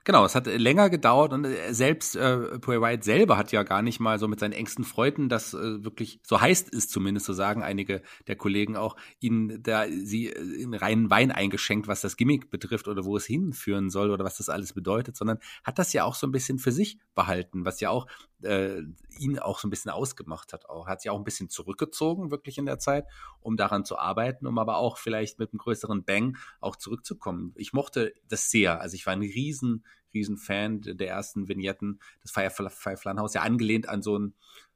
Genau, 0.03 0.25
es 0.25 0.33
hat 0.33 0.47
länger 0.47 0.89
gedauert 0.89 1.31
und 1.31 1.45
äh, 1.45 1.73
selbst 1.73 2.15
äh, 2.15 2.57
Bray 2.59 2.81
Wyatt 2.81 3.03
selber 3.03 3.37
hat 3.37 3.51
ja 3.51 3.61
gar 3.61 3.83
nicht 3.83 3.99
mal 3.99 4.17
so 4.17 4.27
mit 4.27 4.39
seinen 4.39 4.53
engsten 4.53 4.83
Freunden, 4.83 5.29
das 5.29 5.53
äh, 5.53 5.83
wirklich, 5.83 6.19
so 6.23 6.41
heißt 6.41 6.73
es 6.73 6.89
zumindest, 6.89 7.27
so 7.27 7.33
sagen 7.33 7.61
einige 7.61 8.01
der 8.27 8.35
Kollegen 8.35 8.75
auch, 8.75 8.95
ihnen 9.19 9.61
da 9.61 9.85
sie 9.87 10.29
äh, 10.29 10.61
in 10.61 10.73
reinen 10.73 11.11
Wein 11.11 11.31
eingeschenkt, 11.31 11.87
was 11.87 12.01
das 12.01 12.17
Gimmick 12.17 12.49
betrifft 12.49 12.87
oder 12.87 13.05
wo 13.05 13.15
es 13.15 13.25
hinführen 13.25 13.91
soll 13.91 14.09
oder 14.09 14.25
was 14.25 14.37
das 14.37 14.49
alles 14.49 14.73
bedeutet, 14.73 15.15
sondern 15.15 15.37
hat 15.63 15.77
das 15.77 15.93
ja 15.93 16.03
auch 16.03 16.15
so 16.15 16.25
ein 16.25 16.31
bisschen 16.31 16.57
für 16.57 16.71
sich 16.71 16.97
behalten, 17.13 17.63
was 17.63 17.79
ja 17.79 17.91
auch 17.91 18.07
äh, 18.43 18.81
ihn 19.17 19.39
auch 19.39 19.59
so 19.59 19.67
ein 19.67 19.71
bisschen 19.71 19.91
ausgemacht 19.91 20.53
hat. 20.53 20.69
Auch 20.69 20.87
hat 20.87 21.01
sich 21.01 21.09
auch 21.09 21.17
ein 21.17 21.23
bisschen 21.23 21.49
zurückgezogen 21.49 22.31
wirklich 22.31 22.57
in 22.57 22.65
der 22.65 22.79
Zeit, 22.79 23.05
um 23.39 23.57
daran 23.57 23.85
zu 23.85 23.97
arbeiten, 23.97 24.47
um 24.47 24.57
aber 24.57 24.77
auch 24.77 24.97
vielleicht 24.97 25.39
mit 25.39 25.51
einem 25.51 25.59
größeren 25.59 26.03
Bang 26.03 26.37
auch 26.59 26.75
zurückzukommen. 26.75 27.53
Ich 27.55 27.73
mochte 27.73 28.13
das 28.27 28.49
sehr, 28.49 28.81
also 28.81 28.95
ich 28.95 29.05
war 29.05 29.13
ein 29.13 29.21
riesen 29.21 29.85
riesen 30.13 30.37
Fan 30.37 30.81
der 30.81 31.07
ersten 31.07 31.47
Vignetten 31.47 31.99
des 32.21 32.31
Firefly 32.31 32.97
Funhouse, 32.97 33.33
ja 33.33 33.43
angelehnt 33.43 33.87
an 33.87 34.01
so 34.01 34.17
ein 34.19 34.33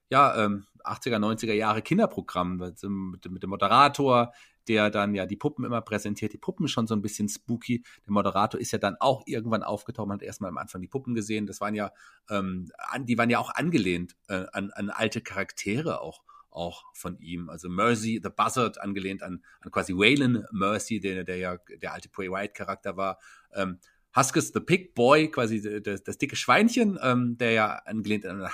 ja, 0.09 0.45
ähm, 0.45 0.65
80er, 0.83 1.17
90er 1.17 1.53
Jahre 1.53 1.81
Kinderprogramm 1.81 2.57
mit, 2.57 2.83
mit 3.29 3.43
dem 3.43 3.49
Moderator, 3.49 4.33
der 4.67 4.89
dann 4.89 5.15
ja 5.15 5.25
die 5.25 5.35
Puppen 5.35 5.65
immer 5.65 5.81
präsentiert. 5.81 6.33
Die 6.33 6.37
Puppen 6.37 6.67
schon 6.67 6.87
so 6.87 6.95
ein 6.95 7.01
bisschen 7.01 7.29
spooky. 7.29 7.83
Der 8.05 8.13
Moderator 8.13 8.59
ist 8.59 8.71
ja 8.71 8.79
dann 8.79 8.95
auch 8.99 9.23
irgendwann 9.25 9.63
aufgetaucht. 9.63 10.07
Man 10.07 10.17
hat 10.17 10.23
erstmal 10.23 10.49
am 10.49 10.57
Anfang 10.57 10.81
die 10.81 10.87
Puppen 10.87 11.15
gesehen. 11.15 11.45
Das 11.47 11.61
waren 11.61 11.75
ja, 11.75 11.91
ähm, 12.29 12.71
an, 12.77 13.05
die 13.05 13.17
waren 13.17 13.29
ja 13.29 13.39
auch 13.39 13.53
angelehnt 13.53 14.15
äh, 14.27 14.45
an, 14.51 14.71
an 14.71 14.89
alte 14.89 15.21
Charaktere 15.21 16.01
auch 16.01 16.23
auch 16.55 16.85
von 16.93 17.19
ihm. 17.19 17.49
Also 17.49 17.69
Mercy 17.69 18.21
the 18.23 18.29
Buzzard 18.29 18.79
angelehnt 18.79 19.21
an, 19.21 19.43
an 19.61 19.71
quasi 19.71 19.93
Waylon 19.93 20.45
Mercy, 20.51 20.99
der, 20.99 21.25
der 21.25 21.37
ja 21.37 21.57
der 21.81 21.93
alte 21.93 22.09
Bray 22.09 22.31
White 22.31 22.53
Charakter 22.53 22.97
war. 22.97 23.19
Ähm, 23.53 23.79
Huskers 24.15 24.51
the 24.53 24.59
Pig 24.59 24.93
Boy, 24.93 25.29
quasi 25.29 25.81
das, 25.81 26.03
das 26.03 26.17
dicke 26.17 26.35
Schweinchen, 26.35 26.97
ähm, 27.01 27.37
der 27.37 27.51
ja 27.51 27.75
angelehnt 27.85 28.25
an 28.25 28.47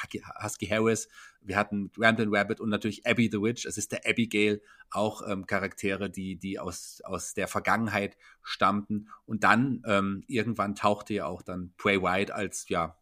Husky 0.43 0.67
Harris. 0.67 1.07
Wir 1.41 1.57
hatten 1.57 1.91
Ramblin' 1.97 2.33
Rabbit 2.33 2.59
und 2.59 2.69
natürlich 2.69 3.05
Abby 3.05 3.29
the 3.31 3.41
Witch. 3.41 3.65
Es 3.65 3.77
ist 3.77 3.91
der 3.91 4.01
Abigail, 4.07 4.61
auch 4.89 5.21
ähm, 5.27 5.45
Charaktere, 5.45 6.09
die, 6.09 6.37
die 6.37 6.59
aus, 6.59 7.01
aus 7.03 7.33
der 7.33 7.47
Vergangenheit 7.47 8.17
stammten. 8.43 9.07
Und 9.25 9.43
dann 9.43 9.81
ähm, 9.85 10.23
irgendwann 10.27 10.75
tauchte 10.75 11.13
ja 11.13 11.25
auch 11.25 11.41
dann 11.41 11.73
Bray 11.77 12.01
White 12.01 12.33
als, 12.33 12.67
ja, 12.69 12.97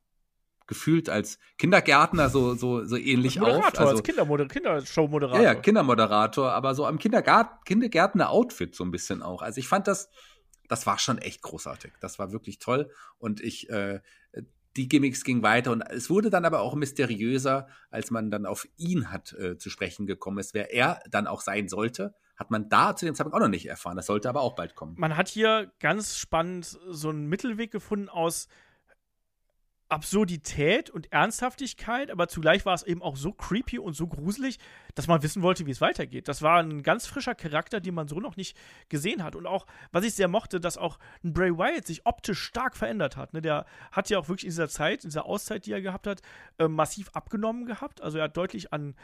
gefühlt 0.68 1.10
als 1.10 1.39
Kindergärtner 1.57 2.30
so, 2.30 2.53
so, 2.53 2.86
so 2.86 2.95
ähnlich 2.95 3.39
Moderator, 3.39 3.68
auf. 3.68 3.80
Also, 3.80 3.91
als 3.93 4.03
Kindermoder 4.03 4.47
Kindershow-Moderator. 4.47 5.43
Ja, 5.43 5.53
ja, 5.53 5.60
Kindermoderator, 5.60 6.51
aber 6.51 6.76
so 6.76 6.86
am 6.86 6.99
Kindergärtner-Outfit 6.99 8.76
so 8.76 8.84
ein 8.84 8.91
bisschen 8.91 9.24
auch. 9.24 9.41
Also 9.41 9.60
ich 9.60 9.68
fand 9.68 9.88
das, 9.88 10.10
das 10.70 10.86
war 10.86 10.97
schon 10.99 11.17
echt 11.17 11.41
großartig. 11.41 11.93
Das 11.99 12.20
war 12.20 12.32
wirklich 12.32 12.59
toll. 12.59 12.89
Und 13.17 13.41
ich, 13.41 13.70
äh, 13.70 13.99
die 14.78 14.88
Gimmicks 14.88 15.24
gingen 15.24 15.43
weiter 15.43 15.72
und 15.72 15.82
es 15.82 16.09
wurde 16.09 16.30
dann 16.30 16.45
aber 16.45 16.61
auch 16.61 16.76
mysteriöser, 16.76 17.67
als 17.89 18.11
man 18.11 18.32
dann 18.32 18.45
auf 18.45 18.67
ihn 18.78 19.11
hat 19.11 19.34
äh, 19.34 19.57
zu 19.57 19.70
sprechen 19.70 20.05
gekommen 20.05 20.38
ist, 20.38 20.53
wer 20.53 20.72
er 20.72 21.01
dann 21.09 21.28
auch 21.28 21.41
sein 21.41 21.67
sollte. 21.67 22.13
Hat 22.38 22.51
man 22.51 22.70
da 22.70 22.95
zu 22.95 23.05
dem 23.05 23.15
Zeitpunkt 23.15 23.36
auch 23.36 23.41
noch 23.41 23.49
nicht 23.49 23.65
erfahren. 23.65 23.97
Das 23.97 24.05
sollte 24.05 24.30
aber 24.30 24.41
auch 24.41 24.55
bald 24.55 24.76
kommen. 24.76 24.95
Man 24.97 25.17
hat 25.17 25.28
hier 25.28 25.74
ganz 25.80 26.17
spannend 26.17 26.80
so 26.88 27.09
einen 27.09 27.28
Mittelweg 27.28 27.72
gefunden 27.72 28.07
aus 28.07 28.47
Absurdität 29.90 30.90
und 30.92 31.12
Ernsthaftigkeit, 31.12 32.12
aber 32.12 32.28
zugleich 32.28 32.66
war 32.66 32.76
es 32.76 32.84
eben 32.84 33.02
auch 33.02 33.16
so 33.16 33.34
creepy 33.34 33.80
und 33.80 33.94
so 33.94 34.08
gruselig, 34.08 34.60
dass 34.94 35.08
man 35.08 35.24
wissen 35.24 35.42
wollte, 35.42 35.66
wie 35.66 35.72
es 35.72 35.82
weitergeht. 35.82 36.28
Das 36.28 36.42
war 36.44 36.60
ein 36.60 36.84
ganz 36.84 37.08
frischer 37.08 37.34
Charakter, 37.34 37.80
den 37.80 37.96
man 37.96 38.08
so 38.08 38.20
noch 38.20 38.38
nicht 38.38 38.56
gesehen 38.88 39.24
hat. 39.24 39.36
Und 39.36 39.48
auch, 39.48 39.66
was 39.92 40.06
ich 40.06 40.14
sehr 40.14 40.28
mochte, 40.28 40.60
dass 40.60 40.78
auch 40.78 41.00
ein 41.24 41.34
Bray 41.34 41.58
Wyatt 41.58 41.88
sich 41.88 42.06
optisch 42.06 42.40
stark 42.40 42.78
verändert 42.78 43.18
hat. 43.18 43.34
Ne? 43.34 43.42
Der 43.42 43.66
hat 43.92 44.10
ja 44.10 44.20
auch 44.20 44.30
wirklich 44.30 44.46
in 44.46 44.52
dieser 44.52 44.70
Zeit, 44.70 45.04
in 45.04 45.10
dieser 45.10 45.26
Auszeit, 45.26 45.66
die 45.66 45.72
er 45.72 45.82
gehabt 45.82 46.06
hat, 46.06 46.22
äh, 46.60 46.68
massiv 46.68 47.10
abgenommen 47.14 47.66
gehabt. 47.66 48.02
Also 48.02 48.20
er 48.20 48.26
hat 48.26 48.38
deutlich 48.38 48.72
an 48.72 48.96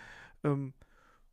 ähm, 0.44 0.74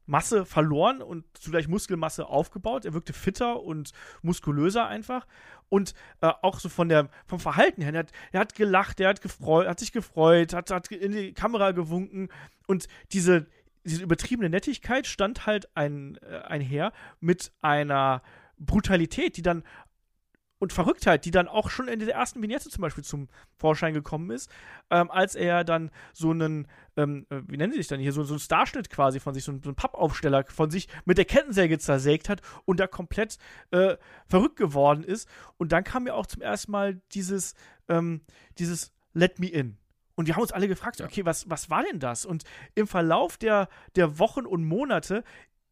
Masse 0.06 0.44
verloren 0.44 1.00
und 1.00 1.24
zugleich 1.34 1.68
Muskelmasse 1.68 2.26
aufgebaut. 2.26 2.84
Er 2.84 2.94
wirkte 2.94 3.12
fitter 3.12 3.62
und 3.62 3.92
muskulöser 4.22 4.86
einfach. 4.86 5.26
Und 5.68 5.94
äh, 6.20 6.30
auch 6.42 6.60
so 6.60 6.68
von 6.68 6.88
der, 6.88 7.08
vom 7.26 7.40
Verhalten 7.40 7.82
her, 7.82 7.94
er 7.94 8.00
hat, 8.00 8.12
er 8.32 8.40
hat 8.40 8.54
gelacht, 8.54 9.00
er 9.00 9.08
hat, 9.08 9.22
gefreut, 9.22 9.66
hat 9.66 9.80
sich 9.80 9.92
gefreut, 9.92 10.52
hat, 10.52 10.70
hat 10.70 10.90
in 10.90 11.12
die 11.12 11.32
Kamera 11.32 11.70
gewunken. 11.70 12.28
Und 12.66 12.88
diese, 13.12 13.46
diese 13.84 14.02
übertriebene 14.02 14.50
Nettigkeit 14.50 15.06
stand 15.06 15.46
halt 15.46 15.74
ein, 15.76 16.18
äh, 16.18 16.40
einher 16.42 16.92
mit 17.20 17.52
einer 17.62 18.22
Brutalität, 18.58 19.36
die 19.36 19.42
dann 19.42 19.64
und 20.62 20.72
Verrücktheit, 20.72 21.24
die 21.24 21.32
dann 21.32 21.48
auch 21.48 21.70
schon 21.70 21.88
in 21.88 21.98
der 21.98 22.14
ersten 22.14 22.40
Vignette 22.40 22.70
zum 22.70 22.82
Beispiel 22.82 23.02
zum 23.02 23.26
Vorschein 23.56 23.94
gekommen 23.94 24.30
ist, 24.30 24.48
ähm, 24.90 25.10
als 25.10 25.34
er 25.34 25.64
dann 25.64 25.90
so 26.12 26.30
einen, 26.30 26.68
ähm, 26.96 27.26
äh, 27.30 27.40
wie 27.48 27.56
nennen 27.56 27.72
sie 27.72 27.78
sich 27.78 27.88
dann 27.88 27.98
hier, 27.98 28.12
so, 28.12 28.22
so 28.22 28.34
einen 28.34 28.38
Starschnitt 28.38 28.88
quasi 28.88 29.18
von 29.18 29.34
sich, 29.34 29.42
so 29.42 29.50
einen, 29.50 29.60
so 29.60 29.70
einen, 29.70 29.74
Pappaufsteller 29.74 30.44
von 30.44 30.70
sich 30.70 30.86
mit 31.04 31.18
der 31.18 31.24
Kettensäge 31.24 31.80
zersägt 31.80 32.28
hat 32.28 32.42
und 32.64 32.78
da 32.78 32.86
komplett 32.86 33.38
äh, 33.72 33.96
verrückt 34.28 34.54
geworden 34.54 35.02
ist. 35.02 35.28
Und 35.56 35.72
dann 35.72 35.82
kam 35.82 36.06
ja 36.06 36.14
auch 36.14 36.26
zum 36.26 36.42
ersten 36.42 36.70
Mal 36.70 37.02
dieses, 37.10 37.54
ähm, 37.88 38.20
dieses 38.58 38.92
Let 39.14 39.40
Me 39.40 39.48
In. 39.48 39.78
Und 40.14 40.28
wir 40.28 40.36
haben 40.36 40.42
uns 40.42 40.52
alle 40.52 40.68
gefragt, 40.68 41.00
okay, 41.00 41.24
was, 41.24 41.50
was 41.50 41.70
war 41.70 41.82
denn 41.82 41.98
das? 41.98 42.24
Und 42.24 42.44
im 42.76 42.86
Verlauf 42.86 43.36
der, 43.36 43.68
der 43.96 44.20
Wochen 44.20 44.46
und 44.46 44.62
Monate 44.64 45.24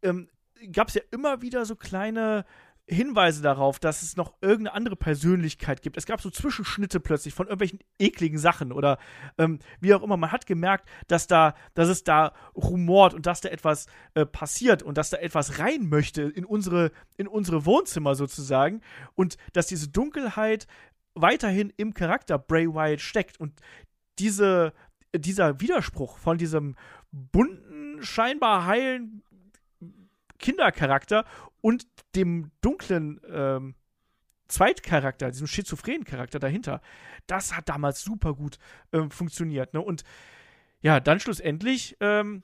ähm, 0.03 0.29
gab 0.73 0.89
es 0.89 0.95
ja 0.95 1.03
immer 1.13 1.43
wieder 1.43 1.65
so 1.65 1.77
kleine 1.77 2.45
Hinweise 2.91 3.41
darauf, 3.41 3.79
dass 3.79 4.03
es 4.03 4.17
noch 4.17 4.35
irgendeine 4.41 4.75
andere 4.75 4.97
Persönlichkeit 4.97 5.81
gibt. 5.81 5.97
Es 5.97 6.07
gab 6.07 6.21
so 6.21 6.29
Zwischenschnitte 6.29 6.99
plötzlich 6.99 7.35
von 7.35 7.47
irgendwelchen 7.47 7.79
ekligen 7.99 8.39
Sachen 8.39 8.73
oder 8.73 8.99
ähm, 9.39 9.61
wie 9.81 9.95
auch 9.95 10.03
immer. 10.03 10.17
Man 10.17 10.33
hat 10.33 10.47
gemerkt, 10.47 10.89
dass 11.07 11.27
da, 11.27 11.55
dass 11.75 11.89
es 11.89 12.03
da 12.03 12.33
rumort 12.55 13.15
und 13.15 13.27
dass 13.27 13.41
da 13.41 13.49
etwas 13.49 13.87
äh, 14.15 14.27
passiert 14.27 14.83
und 14.83 14.99
dass 14.99 15.11
da 15.11 15.19
etwas 15.19 15.61
rein 15.61 15.89
möchte 15.89 16.23
in 16.23 16.45
unsere, 16.45 16.91
in 17.17 17.29
unsere 17.29 17.65
Wohnzimmer 17.65 18.15
sozusagen 18.17 18.81
und 19.15 19.37
dass 19.53 19.69
diese 19.69 19.89
Dunkelheit 19.89 20.67
weiterhin 21.15 21.73
im 21.77 21.95
Charakter 21.95 22.39
Bray 22.39 22.67
Wyatt 22.67 23.01
steckt 23.01 23.39
und 23.39 23.53
diese, 24.19 24.73
dieser 25.15 25.61
Widerspruch 25.61 26.19
von 26.19 26.39
diesem 26.39 26.75
bunten, 27.13 28.03
scheinbar 28.03 28.67
heilen 28.67 29.23
Kindercharakter 30.41 31.25
und 31.61 31.87
dem 32.17 32.51
dunklen 32.61 33.21
ähm, 33.33 33.75
Zweitcharakter, 34.49 35.31
diesem 35.31 35.47
schizophrenen 35.47 36.05
Charakter 36.05 36.39
dahinter, 36.39 36.81
das 37.27 37.57
hat 37.57 37.69
damals 37.69 38.03
super 38.03 38.35
gut 38.35 38.59
ähm, 38.93 39.11
funktioniert. 39.11 39.75
Ne? 39.75 39.81
Und 39.81 40.03
ja, 40.81 40.99
dann 40.99 41.21
schlussendlich 41.21 41.97
ähm, 42.01 42.43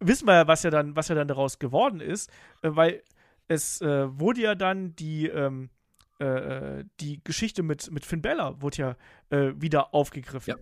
wissen 0.00 0.26
wir 0.26 0.34
ja, 0.34 0.48
was 0.48 0.62
ja 0.64 0.70
dann, 0.70 0.96
was 0.96 1.08
ja 1.08 1.14
dann 1.14 1.28
daraus 1.28 1.58
geworden 1.58 2.00
ist, 2.00 2.30
äh, 2.62 2.70
weil 2.72 3.02
es 3.48 3.80
äh, 3.80 4.18
wurde 4.18 4.40
ja 4.40 4.54
dann 4.54 4.96
die, 4.96 5.28
ähm, 5.28 5.70
äh, 6.18 6.24
äh 6.24 6.84
die 7.00 7.22
Geschichte 7.22 7.62
mit, 7.62 7.90
mit 7.92 8.04
Finn 8.04 8.22
Bella 8.22 8.60
wurde 8.60 8.76
ja 8.76 8.96
äh, 9.30 9.52
wieder 9.56 9.94
aufgegriffen. 9.94 10.50
Ja. 10.50 10.56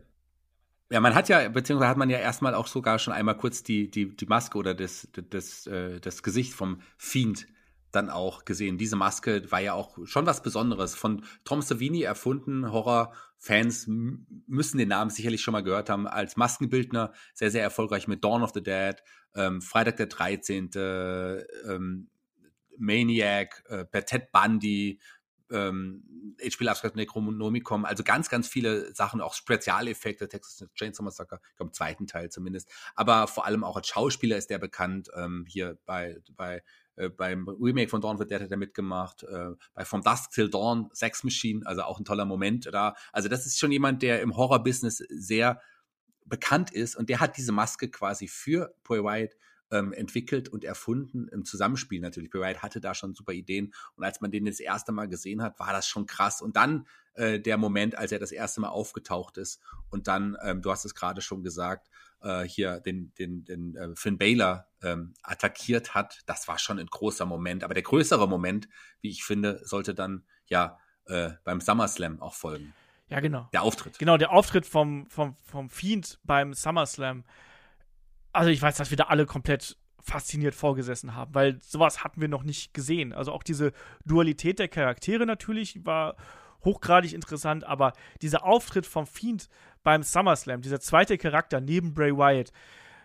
Ja, 0.91 1.01
man 1.01 1.15
hat 1.15 1.29
ja, 1.29 1.49
beziehungsweise 1.49 1.89
hat 1.89 1.97
man 1.97 2.11
ja 2.11 2.19
erstmal 2.19 2.55
auch 2.55 2.67
sogar 2.67 2.99
schon 2.99 3.15
einmal 3.15 3.37
kurz 3.37 3.63
die, 3.63 3.91
die, 3.91 4.15
die 4.15 4.27
Maske 4.27 4.59
oder 4.59 4.75
das, 4.75 5.09
das, 5.13 5.65
das, 5.65 6.01
das 6.01 6.23
Gesicht 6.23 6.53
vom 6.53 6.81
Fiend 6.99 7.47
dann 7.95 8.11
auch 8.11 8.45
gesehen. 8.45 8.79
Diese 8.79 8.97
Maske 8.97 9.51
war 9.51 9.61
ja 9.61 9.73
auch 9.73 9.99
schon 10.05 10.27
was 10.27 10.43
Besonderes. 10.43 10.95
Von 10.95 11.25
Tom 11.45 11.63
Savini 11.63 12.03
erfunden. 12.03 12.71
Horrorfans 12.71 13.87
müssen 13.87 14.79
den 14.79 14.89
Namen 14.89 15.11
sicherlich 15.11 15.43
schon 15.43 15.53
mal 15.53 15.63
gehört 15.63 15.91
haben. 15.91 16.07
Als 16.07 16.37
Maskenbildner 16.37 17.13
sehr, 17.35 17.51
sehr 17.51 17.63
erfolgreich 17.63 18.09
mit 18.09 18.25
Dawn 18.25 18.43
of 18.43 18.53
the 18.55 18.63
Dead, 18.63 18.97
ähm, 19.35 19.63
Freitag 19.63 19.97
der 19.97 20.07
13., 20.07 20.71
ähm, 21.69 22.09
Maniac, 22.77 23.63
äh, 23.69 23.85
bei 23.91 24.01
Ted 24.01 24.33
Bundy, 24.33 25.01
ähm, 25.51 26.37
HP 26.41 26.65
Lovecraft 26.65 26.97
Necronomicon, 26.97 27.85
also 27.85 28.03
ganz, 28.03 28.29
ganz 28.29 28.49
viele 28.49 28.95
Sachen, 28.95 29.21
auch 29.21 29.35
Spezialeffekte, 29.35 30.29
Texas 30.29 30.69
Chainsaw 30.75 31.05
Massacre, 31.05 31.41
ich 31.51 31.57
glaube 31.57 31.71
im 31.71 31.73
zweiten 31.73 32.07
Teil 32.07 32.31
zumindest, 32.31 32.71
aber 32.95 33.27
vor 33.27 33.47
allem 33.47 33.65
auch 33.65 33.77
als 33.77 33.89
Schauspieler 33.89 34.37
ist 34.37 34.51
der 34.51 34.59
bekannt, 34.59 35.09
ähm, 35.17 35.45
hier 35.49 35.79
bei, 35.85 36.19
bei 36.37 36.63
äh, 36.97 37.09
beim 37.09 37.49
Remake 37.49 37.89
von 37.89 38.01
Dawn 38.01 38.17
of 38.17 38.23
the 38.23 38.27
Dead 38.27 38.41
hat 38.41 38.51
er 38.51 38.57
mitgemacht, 38.57 39.25
äh, 39.25 39.51
bei 39.75 39.85
From 39.85 40.03
Dusk 40.03 40.31
Till 40.31 40.49
Dawn, 40.49 40.89
Sex 40.93 41.25
Machine, 41.25 41.67
also 41.67 41.83
auch 41.83 41.99
ein 41.99 42.05
toller 42.05 42.25
Moment 42.25 42.69
da. 42.73 42.95
Also 43.13 43.29
das 43.29 43.47
ist 43.47 43.59
schon 43.59 43.73
jemand, 43.73 44.03
der 44.03 44.23
im 44.23 44.37
Horror-Business 44.37 44.99
sehr 45.09 45.61
bekannt 46.25 46.73
ist 46.73 46.97
und 46.97 47.09
der 47.09 47.21
hat 47.21 47.37
diese 47.37 47.53
Maske 47.53 47.91
quasi 47.91 48.29
für 48.29 48.75
Bray 48.83 49.03
Wyatt 49.03 49.37
ähm, 49.71 49.93
entwickelt 49.93 50.49
und 50.49 50.65
erfunden 50.65 51.29
im 51.29 51.45
Zusammenspiel 51.45 52.01
natürlich. 52.01 52.31
Bray 52.31 52.43
Wyatt 52.43 52.63
hatte 52.63 52.81
da 52.81 52.95
schon 52.95 53.15
super 53.15 53.33
Ideen 53.33 53.73
und 53.97 54.05
als 54.05 54.21
man 54.21 54.31
den 54.31 54.45
das 54.45 54.61
erste 54.61 54.93
Mal 54.93 55.09
gesehen 55.09 55.43
hat, 55.43 55.59
war 55.59 55.73
das 55.73 55.87
schon 55.87 56.07
krass. 56.07 56.43
Und 56.43 56.57
dann 56.57 56.87
äh, 57.15 57.41
der 57.41 57.57
Moment, 57.57 57.97
als 57.97 58.13
er 58.13 58.19
das 58.19 58.33
erste 58.33 58.61
Mal 58.61 58.69
aufgetaucht 58.69 59.39
ist 59.39 59.61
und 59.91 60.09
dann, 60.09 60.37
ähm, 60.43 60.63
du 60.63 60.71
hast 60.71 60.85
es 60.85 60.95
gerade 60.95 61.21
schon 61.21 61.43
gesagt, 61.43 61.89
äh, 62.21 62.43
hier 62.43 62.81
den, 62.81 63.13
den, 63.15 63.45
den 63.45 63.77
äh, 63.77 63.95
Finn 63.95 64.19
Baylor 64.19 64.67
ähm, 64.83 65.15
attackiert 65.23 65.95
hat, 65.95 66.21
das 66.27 66.49
war 66.49 66.59
schon 66.59 66.79
ein 66.79 66.87
großer 66.87 67.27
Moment. 67.27 67.65
Aber 67.65 67.75
der 67.75 67.83
größere 67.83 68.29
Moment, 68.29 68.69
wie 69.01 69.11
ich 69.11 69.25
finde, 69.25 69.61
sollte 69.65 69.95
dann 69.95 70.25
ja 70.47 70.79
äh, 71.07 71.31
beim 71.45 71.61
SummerSlam 71.61 72.21
auch 72.21 72.35
folgen. 72.35 72.75
Ja, 73.09 73.21
genau. 73.21 73.49
Der 73.53 73.63
Auftritt. 73.63 73.99
Genau, 73.99 74.17
der 74.17 74.33
Auftritt 74.33 74.67
vom, 74.67 75.09
vom, 75.11 75.37
vom 75.43 75.69
Fiend 75.69 76.19
beim 76.25 76.55
SummerSlam. 76.55 77.25
Also 78.35 78.51
ich 78.51 78.61
weiß, 78.61 78.77
dass 78.77 78.91
wir 78.91 78.97
da 78.97 79.05
alle 79.05 79.27
komplett 79.27 79.77
fasziniert 80.03 80.55
vorgesessen 80.55 81.15
haben, 81.15 81.35
weil 81.35 81.61
sowas 81.63 82.05
hatten 82.05 82.21
wir 82.21 82.29
noch 82.29 82.43
nicht 82.43 82.75
gesehen. 82.75 83.13
Also 83.13 83.33
auch 83.33 83.43
diese 83.43 83.73
Dualität 84.05 84.59
der 84.59 84.69
Charaktere 84.69 85.25
natürlich 85.25 85.87
war 85.87 86.17
hochgradig 86.65 87.13
interessant, 87.13 87.65
aber 87.65 87.93
dieser 88.21 88.45
Auftritt 88.45 88.87
vom 88.87 89.07
Fiend 89.07 89.49
beim 89.83 90.03
SummerSlam, 90.03 90.63
dieser 90.63 90.81
zweite 90.81 91.17
Charakter 91.17 91.61
neben 91.61 91.95
Bray 91.95 92.13
Wyatt, 92.17 92.53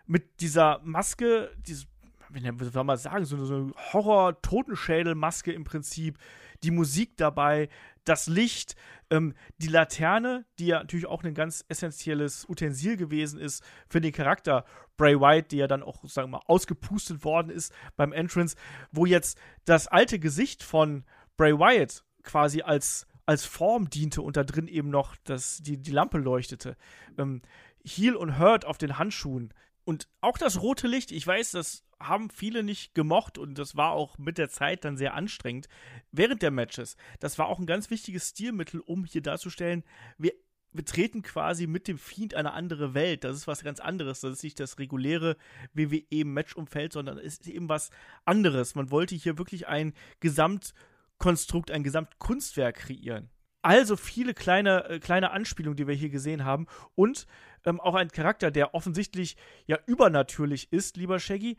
mit 0.07 0.41
dieser 0.41 0.81
Maske, 0.83 1.51
dieses, 1.59 1.87
wie 2.29 2.65
soll 2.65 2.83
man 2.83 2.97
sagen, 2.97 3.23
so 3.23 3.35
eine 3.35 3.71
Horror-Totenschädel-Maske 3.93 5.51
im 5.51 5.63
Prinzip, 5.63 6.17
die 6.63 6.71
Musik 6.71 7.17
dabei, 7.17 7.69
das 8.03 8.27
Licht, 8.27 8.75
ähm, 9.09 9.33
die 9.57 9.67
Laterne, 9.67 10.45
die 10.57 10.67
ja 10.67 10.79
natürlich 10.79 11.05
auch 11.05 11.23
ein 11.23 11.33
ganz 11.33 11.63
essentielles 11.67 12.47
Utensil 12.49 12.97
gewesen 12.97 13.39
ist 13.39 13.63
für 13.87 14.01
den 14.01 14.11
Charakter 14.11 14.65
Bray 14.97 15.19
Wyatt, 15.19 15.51
die 15.51 15.57
ja 15.57 15.67
dann 15.67 15.83
auch, 15.83 16.03
sagen 16.05 16.31
wir 16.31 16.37
mal, 16.37 16.45
ausgepustet 16.47 17.23
worden 17.23 17.49
ist 17.49 17.73
beim 17.95 18.11
Entrance, 18.11 18.55
wo 18.91 19.05
jetzt 19.05 19.37
das 19.65 19.87
alte 19.87 20.19
Gesicht 20.19 20.63
von 20.63 21.05
Bray 21.37 21.57
Wyatt 21.57 22.03
quasi 22.23 22.61
als, 22.61 23.07
als 23.25 23.45
Form 23.45 23.89
diente 23.89 24.21
und 24.21 24.37
da 24.37 24.43
drin 24.43 24.67
eben 24.67 24.89
noch 24.89 25.15
das, 25.23 25.59
die, 25.61 25.77
die 25.77 25.91
Lampe 25.91 26.17
leuchtete. 26.17 26.75
Ähm, 27.17 27.41
Heel 27.83 28.15
und 28.15 28.37
Hurt 28.37 28.65
auf 28.65 28.77
den 28.77 28.97
Handschuhen. 28.97 29.53
Und 29.85 30.09
auch 30.21 30.37
das 30.37 30.61
rote 30.61 30.87
Licht, 30.87 31.11
ich 31.11 31.25
weiß, 31.25 31.51
das 31.51 31.83
haben 32.01 32.29
viele 32.29 32.63
nicht 32.63 32.95
gemocht 32.95 33.37
und 33.37 33.57
das 33.57 33.75
war 33.75 33.91
auch 33.91 34.17
mit 34.17 34.37
der 34.37 34.49
Zeit 34.49 34.85
dann 34.85 34.97
sehr 34.97 35.13
anstrengend 35.13 35.67
während 36.11 36.41
der 36.41 36.51
Matches. 36.51 36.95
Das 37.19 37.37
war 37.37 37.47
auch 37.47 37.59
ein 37.59 37.65
ganz 37.65 37.89
wichtiges 37.89 38.29
Stilmittel, 38.29 38.79
um 38.79 39.05
hier 39.05 39.21
darzustellen, 39.21 39.83
wir, 40.17 40.33
wir 40.71 40.85
treten 40.85 41.21
quasi 41.21 41.67
mit 41.67 41.87
dem 41.87 41.97
Fiend 41.97 42.35
eine 42.35 42.53
andere 42.53 42.93
Welt. 42.93 43.23
Das 43.23 43.35
ist 43.35 43.47
was 43.47 43.63
ganz 43.63 43.79
anderes. 43.79 44.21
Das 44.21 44.33
ist 44.33 44.43
nicht 44.43 44.59
das 44.59 44.77
reguläre 44.77 45.35
WWE-Matchumfeld, 45.73 46.93
sondern 46.93 47.17
es 47.17 47.39
ist 47.39 47.47
eben 47.47 47.69
was 47.69 47.89
anderes. 48.25 48.75
Man 48.75 48.91
wollte 48.91 49.15
hier 49.15 49.37
wirklich 49.37 49.67
ein 49.67 49.93
Gesamtkonstrukt, 50.19 51.71
ein 51.71 51.83
Gesamtkunstwerk 51.83 52.75
kreieren. 52.75 53.29
Also 53.61 53.97
viele 53.97 54.33
kleine, 54.33 54.85
äh, 54.85 54.99
kleine 54.99 55.31
Anspielungen, 55.31 55.75
die 55.75 55.87
wir 55.87 55.95
hier 55.95 56.09
gesehen 56.09 56.45
haben. 56.45 56.67
Und 56.95 57.25
ähm, 57.65 57.79
auch 57.79 57.95
ein 57.95 58.09
Charakter, 58.09 58.51
der 58.51 58.73
offensichtlich 58.73 59.35
ja 59.65 59.77
übernatürlich 59.85 60.71
ist, 60.71 60.97
lieber 60.97 61.19
Shaggy, 61.19 61.57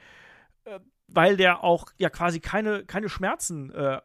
äh, 0.64 0.80
weil 1.08 1.36
der 1.36 1.64
auch 1.64 1.86
ja 1.98 2.10
quasi 2.10 2.40
keine, 2.40 2.84
keine 2.84 3.08
Schmerzen 3.08 3.70
äh, 3.72 4.00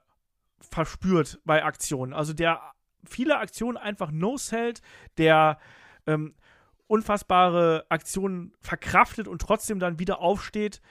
verspürt 0.59 1.39
bei 1.45 1.63
Aktionen. 1.63 2.13
Also 2.13 2.33
der 2.33 2.61
viele 3.07 3.37
Aktionen 3.37 3.77
einfach 3.77 4.11
no-sellt, 4.11 4.81
der 5.17 5.59
ähm, 6.07 6.35
unfassbare 6.87 7.85
Aktionen 7.89 8.53
verkraftet 8.61 9.27
und 9.27 9.41
trotzdem 9.41 9.79
dann 9.79 9.99
wieder 9.99 10.19
aufsteht. 10.19 10.81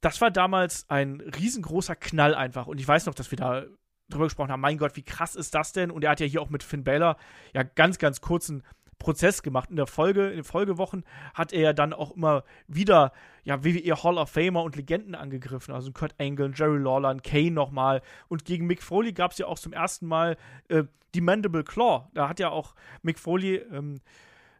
Das 0.00 0.20
war 0.20 0.30
damals 0.30 0.88
ein 0.88 1.20
riesengroßer 1.20 1.96
Knall 1.96 2.34
einfach. 2.34 2.66
Und 2.66 2.80
ich 2.80 2.86
weiß 2.86 3.06
noch, 3.06 3.14
dass 3.14 3.30
wir 3.30 3.38
da 3.38 3.64
drüber 4.08 4.24
gesprochen 4.24 4.52
haben, 4.52 4.60
mein 4.60 4.78
Gott, 4.78 4.96
wie 4.96 5.02
krass 5.02 5.34
ist 5.34 5.54
das 5.54 5.72
denn? 5.72 5.90
Und 5.90 6.04
er 6.04 6.10
hat 6.10 6.20
ja 6.20 6.26
hier 6.26 6.40
auch 6.40 6.50
mit 6.50 6.62
Finn 6.62 6.84
Balor 6.84 7.16
ja 7.54 7.62
ganz, 7.62 7.98
ganz 7.98 8.20
kurzen 8.20 8.62
Prozess 8.98 9.42
gemacht. 9.42 9.70
In 9.70 9.76
der 9.76 9.86
Folge, 9.86 10.28
in 10.28 10.36
den 10.36 10.44
Folgewochen 10.44 11.04
hat 11.34 11.52
er 11.52 11.60
ja 11.60 11.72
dann 11.72 11.92
auch 11.92 12.16
immer 12.16 12.44
wieder 12.66 13.12
ja, 13.44 13.64
WWE 13.64 14.02
Hall 14.02 14.18
of 14.18 14.30
Famer 14.30 14.62
und 14.62 14.76
Legenden 14.76 15.14
angegriffen. 15.14 15.72
Also 15.74 15.92
Kurt 15.92 16.14
Angle, 16.18 16.52
Jerry 16.54 16.78
Lawler, 16.78 17.14
Kane 17.16 17.52
nochmal. 17.52 18.02
Und 18.28 18.44
gegen 18.44 18.66
Mick 18.66 18.82
Foley 18.82 19.12
gab 19.12 19.32
es 19.32 19.38
ja 19.38 19.46
auch 19.46 19.58
zum 19.58 19.72
ersten 19.72 20.06
Mal 20.06 20.36
äh, 20.68 20.84
die 21.14 21.20
Mandible 21.20 21.64
Claw. 21.64 22.08
Da 22.14 22.28
hat 22.28 22.40
ja 22.40 22.50
auch 22.50 22.74
Mick 23.02 23.18
Foley 23.18 23.56
ähm, 23.72 24.00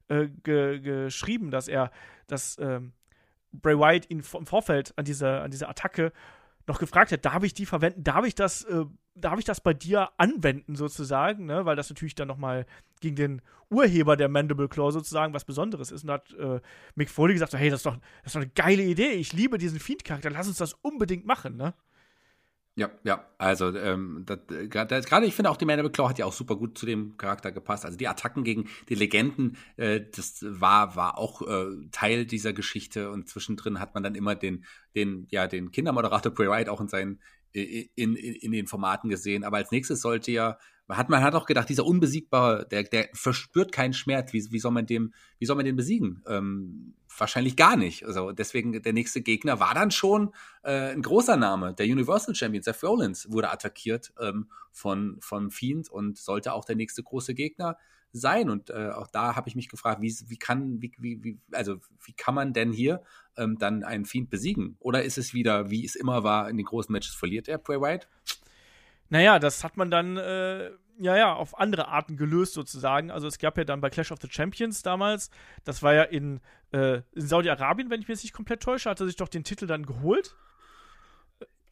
äh, 0.08 0.28
ge 0.44 0.80
geschrieben, 0.80 1.50
dass 1.50 1.68
er, 1.68 1.90
dass 2.26 2.58
ähm, 2.58 2.92
Bray 3.52 3.78
Wyatt 3.78 4.10
ihn 4.10 4.18
im 4.20 4.46
Vorfeld 4.46 4.92
an 4.96 5.04
dieser, 5.04 5.42
an 5.42 5.50
dieser 5.50 5.68
Attacke 5.68 6.12
noch 6.66 6.78
gefragt 6.78 7.12
hat, 7.12 7.24
darf 7.24 7.43
ich 7.43 7.55
die 7.55 7.66
verwenden, 7.66 8.02
darf 8.02 8.26
ich 8.26 8.34
das, 8.34 8.64
äh, 8.64 8.84
darf 9.14 9.38
ich 9.38 9.44
das 9.44 9.60
bei 9.60 9.74
dir 9.74 10.10
anwenden 10.16 10.76
sozusagen, 10.76 11.47
ne? 11.47 11.64
weil 11.64 11.76
das 11.76 11.88
natürlich 11.88 12.14
dann 12.14 12.28
nochmal 12.28 12.66
gegen 13.01 13.16
den 13.16 13.43
Urheber 13.70 14.16
der 14.16 14.28
Mandible 14.28 14.68
Claw 14.68 14.90
sozusagen 14.90 15.34
was 15.34 15.44
Besonderes 15.44 15.90
ist. 15.90 16.02
Und 16.02 16.09
da 16.09 16.14
hat 16.14 16.32
äh, 16.34 16.60
Mick 16.94 17.10
Foley 17.10 17.34
gesagt, 17.34 17.55
hey, 17.55 17.70
das 17.70 17.80
ist, 17.80 17.86
doch, 17.86 17.97
das 18.22 18.26
ist 18.26 18.34
doch 18.36 18.40
eine 18.40 18.51
geile 18.51 18.82
Idee, 18.82 19.12
ich 19.12 19.32
liebe 19.32 19.59
diesen 19.59 19.80
Fiend-Charakter, 19.80 20.30
lass 20.30 20.48
uns 20.48 20.59
das 20.59 20.74
unbedingt 20.74 21.26
machen, 21.26 21.56
ne? 21.56 21.74
Ja, 22.78 22.90
ja, 23.05 23.24
also 23.39 23.74
ähm, 23.74 24.27
gerade 24.27 25.24
ich 25.24 25.35
finde 25.35 25.51
auch 25.51 25.57
die 25.57 25.65
Mandible 25.65 25.90
Claw 25.90 26.11
hat 26.11 26.19
ja 26.19 26.27
auch 26.27 26.32
super 26.35 26.57
gut 26.57 26.77
zu 26.77 26.85
dem 26.85 27.16
Charakter 27.16 27.51
gepasst. 27.51 27.86
Also 27.86 27.97
die 27.97 28.07
Attacken 28.07 28.44
gegen 28.44 28.69
die 28.90 28.94
Legenden, 28.94 29.57
äh, 29.78 30.03
das 30.15 30.44
war 30.47 30.94
war 30.94 31.16
auch 31.16 31.40
äh, 31.40 31.89
Teil 31.90 32.27
dieser 32.27 32.53
Geschichte 32.53 33.11
und 33.11 33.31
zwischendrin 33.31 33.81
hat 33.81 33.94
man 33.94 34.03
dann 34.03 34.15
immer 34.15 34.35
den 34.35 34.66
den 34.94 35.27
ja 35.31 35.47
den 35.47 35.70
Kindermoderator 35.70 36.32
Bray 36.32 36.48
Wyatt 36.48 36.69
auch 36.69 36.82
in 36.82 36.89
seinen 36.89 37.23
in, 37.53 37.89
in, 37.94 38.15
in 38.15 38.53
den 38.53 38.66
Formaten 38.66 39.09
gesehen. 39.09 39.43
Aber 39.43 39.57
als 39.57 39.70
nächstes 39.70 40.03
sollte 40.03 40.31
ja 40.31 40.59
hat 40.90 41.09
man 41.09 41.23
hat 41.23 41.35
auch 41.35 41.47
gedacht, 41.47 41.70
dieser 41.70 41.86
unbesiegbare, 41.86 42.69
der 42.70 42.82
der 42.82 43.09
verspürt 43.15 43.73
keinen 43.73 43.94
Schmerz. 43.94 44.35
Wie, 44.35 44.47
wie 44.51 44.59
soll 44.59 44.73
man 44.73 44.85
dem 44.85 45.15
wie 45.39 45.47
soll 45.47 45.57
man 45.57 45.65
den 45.65 45.77
besiegen? 45.77 46.23
Ähm, 46.28 46.94
wahrscheinlich 47.18 47.56
gar 47.56 47.76
nicht. 47.76 48.05
Also 48.05 48.32
deswegen 48.32 48.82
der 48.82 48.93
nächste 48.93 49.20
Gegner 49.22 49.60
war 49.60 49.74
dann 49.74 49.90
schon 49.90 50.34
äh, 50.62 50.93
ein 50.93 51.02
großer 51.02 51.36
Name. 51.36 51.74
Der 51.74 51.86
Universal 51.86 52.34
Champion 52.34 52.62
Seth 52.62 52.82
Rollins 52.82 53.30
wurde 53.30 53.51
attackiert 53.51 54.12
ähm, 54.20 54.51
von 54.72 55.18
von 55.20 55.51
Fiend 55.51 55.90
und 55.90 56.18
sollte 56.18 56.52
auch 56.52 56.64
der 56.64 56.76
nächste 56.76 57.02
große 57.02 57.34
Gegner 57.34 57.76
sein. 58.12 58.51
Und 58.51 58.70
äh, 58.70 58.90
auch 58.90 59.06
da 59.09 59.36
habe 59.36 59.48
ich 59.48 59.56
mich 59.56 59.68
gefragt, 59.68 60.01
wie, 60.02 60.14
wie 60.26 60.38
kann 60.38 60.80
wie, 60.80 60.93
wie, 60.98 61.22
wie 61.22 61.40
also 61.52 61.78
wie 62.05 62.12
kann 62.12 62.34
man 62.34 62.52
denn 62.52 62.72
hier 62.72 63.02
ähm, 63.36 63.59
dann 63.59 63.84
einen 63.84 64.05
Fiend 64.05 64.30
besiegen? 64.30 64.76
Oder 64.80 65.02
ist 65.02 65.18
es 65.18 65.34
wieder, 65.34 65.70
wie 65.70 65.84
es 65.84 65.97
immer 65.97 66.24
war, 66.24 66.48
in 66.48 66.56
den 66.56 66.66
großen 66.66 66.93
Matches 66.93 67.14
verliert 67.14 67.48
er 67.48 67.59
Bray 67.59 67.80
Wyatt? 67.80 68.09
Naja, 69.09 69.38
das 69.38 69.62
hat 69.62 69.76
man 69.76 69.90
dann 69.90 70.16
äh, 70.16 70.70
ja, 70.98 71.16
ja, 71.16 71.32
auf 71.32 71.59
andere 71.59 71.89
Arten 71.89 72.16
gelöst 72.16 72.55
sozusagen. 72.55 73.10
Also 73.10 73.27
es 73.27 73.39
gab 73.39 73.59
ja 73.59 73.64
dann 73.64 73.81
bei 73.81 73.90
Clash 73.90 74.12
of 74.12 74.18
the 74.20 74.28
Champions 74.31 74.82
damals, 74.82 75.31
das 75.64 75.82
war 75.82 75.94
ja 75.94 76.02
in, 76.02 76.40
äh, 76.73 77.02
in 77.12 77.27
Saudi-Arabien, 77.27 77.90
wenn 77.90 78.01
ich 78.01 78.09
mich 78.09 78.16
jetzt 78.16 78.24
nicht 78.24 78.32
komplett 78.35 78.62
täusche, 78.62 78.90
hat 78.90 79.01
er 79.01 79.06
sich 79.06 79.16
doch 79.16 79.28
den 79.28 79.44
Titel 79.44 79.66
dann 79.66 79.85
geholt. 79.85 80.35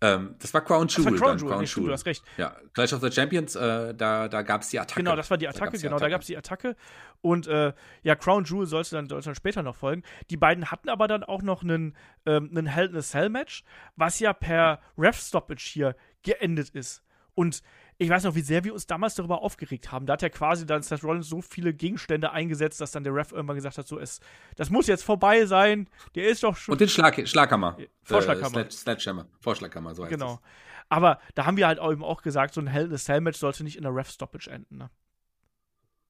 Ähm, 0.00 0.34
das 0.38 0.52
war 0.52 0.60
Crown 0.60 0.88
Jewel. 0.88 1.12
Das 1.12 1.20
war 1.20 1.28
Crown 1.28 1.38
Jewel, 1.38 1.50
Crown 1.50 1.60
nee, 1.60 1.66
Jewel. 1.66 1.86
du 1.86 1.92
hast 1.92 2.06
recht. 2.06 2.24
Ja, 2.36 2.56
Clash 2.74 2.92
of 2.92 3.00
the 3.00 3.10
Champions, 3.10 3.56
äh, 3.56 3.94
da, 3.94 4.28
da 4.28 4.42
gab 4.42 4.60
es 4.60 4.68
die 4.68 4.78
Attacke. 4.78 5.00
Genau, 5.00 5.16
das 5.16 5.30
war 5.30 5.38
die 5.38 5.48
Attacke, 5.48 5.76
da 5.76 5.82
genau, 5.82 5.96
Attacke. 5.96 6.10
da 6.10 6.14
gab 6.14 6.20
es 6.20 6.26
die 6.26 6.36
Attacke. 6.36 6.76
Und 7.22 7.46
äh, 7.46 7.72
ja, 8.02 8.14
Crown 8.14 8.44
Jewel 8.44 8.66
sollte 8.66 8.96
dann, 8.96 9.08
dann 9.08 9.34
später 9.34 9.62
noch 9.62 9.76
folgen. 9.76 10.02
Die 10.28 10.36
beiden 10.36 10.70
hatten 10.70 10.90
aber 10.90 11.08
dann 11.08 11.24
auch 11.24 11.42
noch 11.42 11.62
einen, 11.62 11.96
ähm, 12.26 12.50
einen 12.50 12.66
Hell 12.66 12.88
in 12.88 12.96
a 12.96 13.00
Cell 13.00 13.30
Match, 13.30 13.64
was 13.96 14.18
ja 14.20 14.32
per 14.34 14.80
Ref-Stoppage 14.98 15.64
hier 15.64 15.96
geendet 16.22 16.70
ist. 16.70 17.02
Und 17.34 17.62
ich 17.98 18.08
weiß 18.08 18.24
noch, 18.24 18.34
wie 18.34 18.40
sehr 18.40 18.64
wir 18.64 18.72
uns 18.72 18.86
damals 18.86 19.14
darüber 19.14 19.42
aufgeregt 19.42 19.92
haben. 19.92 20.06
Da 20.06 20.14
hat 20.14 20.22
ja 20.22 20.28
quasi 20.28 20.66
dann 20.66 20.82
Seth 20.82 21.04
Rollins 21.04 21.28
so 21.28 21.40
viele 21.40 21.72
Gegenstände 21.72 22.32
eingesetzt, 22.32 22.80
dass 22.80 22.90
dann 22.90 23.04
der 23.04 23.14
Ref 23.14 23.32
irgendwann 23.32 23.56
gesagt 23.56 23.78
hat, 23.78 23.86
so, 23.86 23.98
es, 23.98 24.20
das 24.56 24.70
muss 24.70 24.86
jetzt 24.86 25.04
vorbei 25.04 25.46
sein. 25.46 25.88
Der 26.14 26.28
ist 26.28 26.42
doch 26.42 26.56
schon. 26.56 26.72
Und 26.72 26.80
den 26.80 26.88
Schlag, 26.88 27.26
Schlaghammer. 27.28 27.76
Vorschlaghammer. 28.02 28.66
Äh, 28.66 28.70
Sledgehammer. 28.70 29.26
Vorschlaghammer, 29.40 29.94
so 29.94 30.02
heißt 30.02 30.10
Genau. 30.10 30.34
Das. 30.34 30.42
Aber 30.88 31.20
da 31.34 31.46
haben 31.46 31.56
wir 31.56 31.66
halt 31.66 31.78
eben 31.78 32.04
auch 32.04 32.22
gesagt, 32.22 32.54
so 32.54 32.60
ein 32.60 32.66
Hell 32.66 32.86
in 32.86 32.94
a 32.94 32.98
Cell 32.98 33.20
Match 33.20 33.38
sollte 33.38 33.64
nicht 33.64 33.76
in 33.76 33.84
der 33.84 33.94
Ref-Stoppage 33.94 34.50
enden. 34.50 34.76
Ne? 34.76 34.90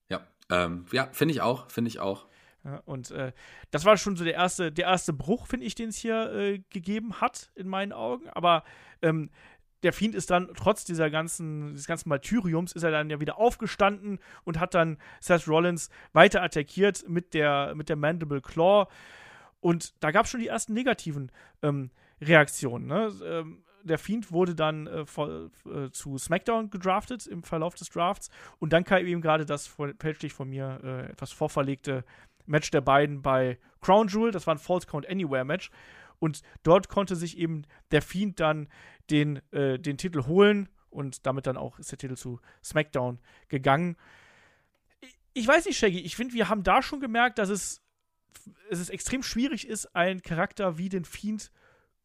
Ja, 0.09 0.27
ähm, 0.51 0.87
ja, 0.91 1.09
finde 1.13 1.33
ich 1.33 1.41
auch, 1.41 1.71
finde 1.71 1.89
ich 1.89 2.01
auch. 2.01 2.27
Ja, 2.65 2.81
und 2.87 3.11
äh, 3.11 3.33
das 3.71 3.85
war 3.85 3.99
schon 3.99 4.17
so 4.17 4.25
der 4.25 4.35
erste, 4.35 4.73
der 4.73 4.87
erste 4.87 5.13
Bruch, 5.13 5.47
finde 5.47 5.67
ich, 5.67 5.75
den 5.75 5.91
es 5.91 5.97
hier 5.97 6.33
äh, 6.33 6.59
gegeben 6.71 7.21
hat, 7.21 7.51
in 7.55 7.69
meinen 7.69 7.93
Augen. 7.93 8.29
Aber 8.31 8.65
ähm, 9.03 9.31
der 9.85 9.93
Fiend 9.93 10.15
ist 10.15 10.31
dann, 10.31 10.51
trotz 10.57 10.85
dieser 10.85 11.11
ganzen, 11.11 11.73
dieses 11.73 11.87
ganzen 11.87 12.09
Martyriums, 12.09 12.73
ist 12.73 12.83
er 12.83 12.91
dann 12.91 13.11
ja 13.11 13.21
wieder 13.21 13.39
aufgestanden 13.39 14.19
und 14.45 14.59
hat 14.59 14.75
dann 14.75 14.97
Seth 15.21 15.47
Rollins 15.47 15.91
weiter 16.13 16.43
attackiert 16.43 17.09
mit 17.09 17.35
der, 17.35 17.75
mit 17.75 17.89
der 17.89 17.97
Mandible 17.97 18.41
Claw. 18.41 18.87
Und 19.61 19.95
da 20.03 20.11
gab 20.11 20.25
es 20.25 20.31
schon 20.31 20.41
die 20.41 20.49
ersten 20.49 20.73
negativen 20.73 21.31
ähm, 21.63 21.91
Reaktionen. 22.21 22.87
Ne? 22.87 23.13
Ähm, 23.25 23.63
der 23.83 23.99
Fiend 23.99 24.33
wurde 24.33 24.55
dann 24.55 24.87
äh, 24.87 25.05
vor, 25.05 25.51
äh, 25.67 25.91
zu 25.91 26.17
SmackDown 26.17 26.71
gedraftet 26.71 27.27
im 27.27 27.43
Verlauf 27.43 27.75
des 27.75 27.91
Drafts. 27.91 28.31
Und 28.59 28.73
dann 28.73 28.85
kam 28.85 29.07
eben 29.07 29.21
gerade 29.21 29.45
das 29.45 29.71
fälschlich 29.99 30.33
von 30.33 30.49
mir 30.49 30.81
äh, 30.83 31.11
etwas 31.13 31.33
vorverlegte 31.33 32.05
Match 32.47 32.71
der 32.71 32.81
beiden 32.81 33.21
bei 33.21 33.59
Crown 33.83 34.09
Jewel. 34.09 34.31
Das 34.31 34.47
war 34.47 34.55
ein 34.55 34.59
False 34.59 34.87
Count 34.87 35.09
Anywhere 35.09 35.45
Match. 35.45 35.71
Und 36.19 36.43
dort 36.63 36.89
konnte 36.89 37.17
sich 37.17 37.37
eben 37.37 37.63
der 37.91 38.01
Fiend 38.01 38.41
dann 38.41 38.69
den, 39.11 39.41
äh, 39.53 39.79
den 39.79 39.99
Titel 39.99 40.27
holen 40.27 40.69
und 40.91 41.27
damit 41.27 41.47
dann 41.47 41.57
auch 41.57 41.79
ist 41.79 41.91
der 41.91 41.99
Titel 41.99 42.17
zu 42.17 42.41
SmackDown 42.63 43.19
gegangen. 43.49 43.97
Ich, 45.33 45.47
weiß 45.47 45.67
nicht, 45.67 45.79
Shaggy, 45.79 46.01
ich 46.01 46.17
finde, 46.17 46.35
wir 46.35 46.49
haben 46.49 46.63
da 46.63 46.83
schon 46.83 47.01
gemerkt, 47.01 47.39
dass 47.39 47.49
es, 47.49 47.83
es 48.71 48.79
ist 48.79 48.91
extrem 48.91 49.23
schwierig 49.23 49.67
ist, 49.67 49.87
einen 49.95 50.23
Charakter 50.23 50.79
wie 50.79 50.89
den 50.89 51.05
Fiend 51.05 51.51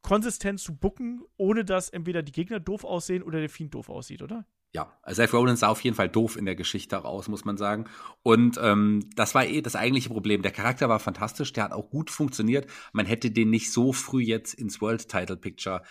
konsistent 0.02 0.60
zu 0.60 0.74
bucken, 0.74 1.22
ohne 1.36 1.64
dass 1.64 1.90
entweder 1.90 2.22
die 2.22 2.32
Gegner 2.32 2.58
doof 2.58 2.84
aussehen 2.84 3.22
oder 3.22 3.38
der 3.38 3.50
Fiend 3.50 3.74
doof 3.74 3.88
aussieht, 3.88 4.22
oder? 4.22 4.46
Ja, 4.72 4.96
Seth 5.04 5.32
Rollins 5.32 5.60
sah 5.60 5.68
auf 5.68 5.80
jeden 5.80 5.96
Fall 5.96 6.08
doof 6.08 6.36
in 6.36 6.44
der 6.44 6.54
Geschichte 6.54 6.94
raus, 6.94 7.26
muss 7.26 7.44
man 7.44 7.56
sagen. 7.56 7.86
Und 8.22 8.56
ähm, 8.62 9.10
das 9.16 9.34
war 9.34 9.44
eh 9.44 9.62
das 9.62 9.74
eigentliche 9.74 10.10
Problem. 10.10 10.42
Der 10.42 10.52
Charakter 10.52 10.88
war 10.88 11.00
fantastisch, 11.00 11.52
der 11.52 11.64
hat 11.64 11.72
auch 11.72 11.90
gut 11.90 12.08
funktioniert. 12.08 12.70
Man 12.92 13.04
hätte 13.04 13.32
den 13.32 13.50
nicht 13.50 13.72
so 13.72 13.92
früh 13.92 14.22
jetzt 14.22 14.54
ins 14.54 14.80
World 14.80 15.08
Title 15.08 15.36
Picture 15.36 15.82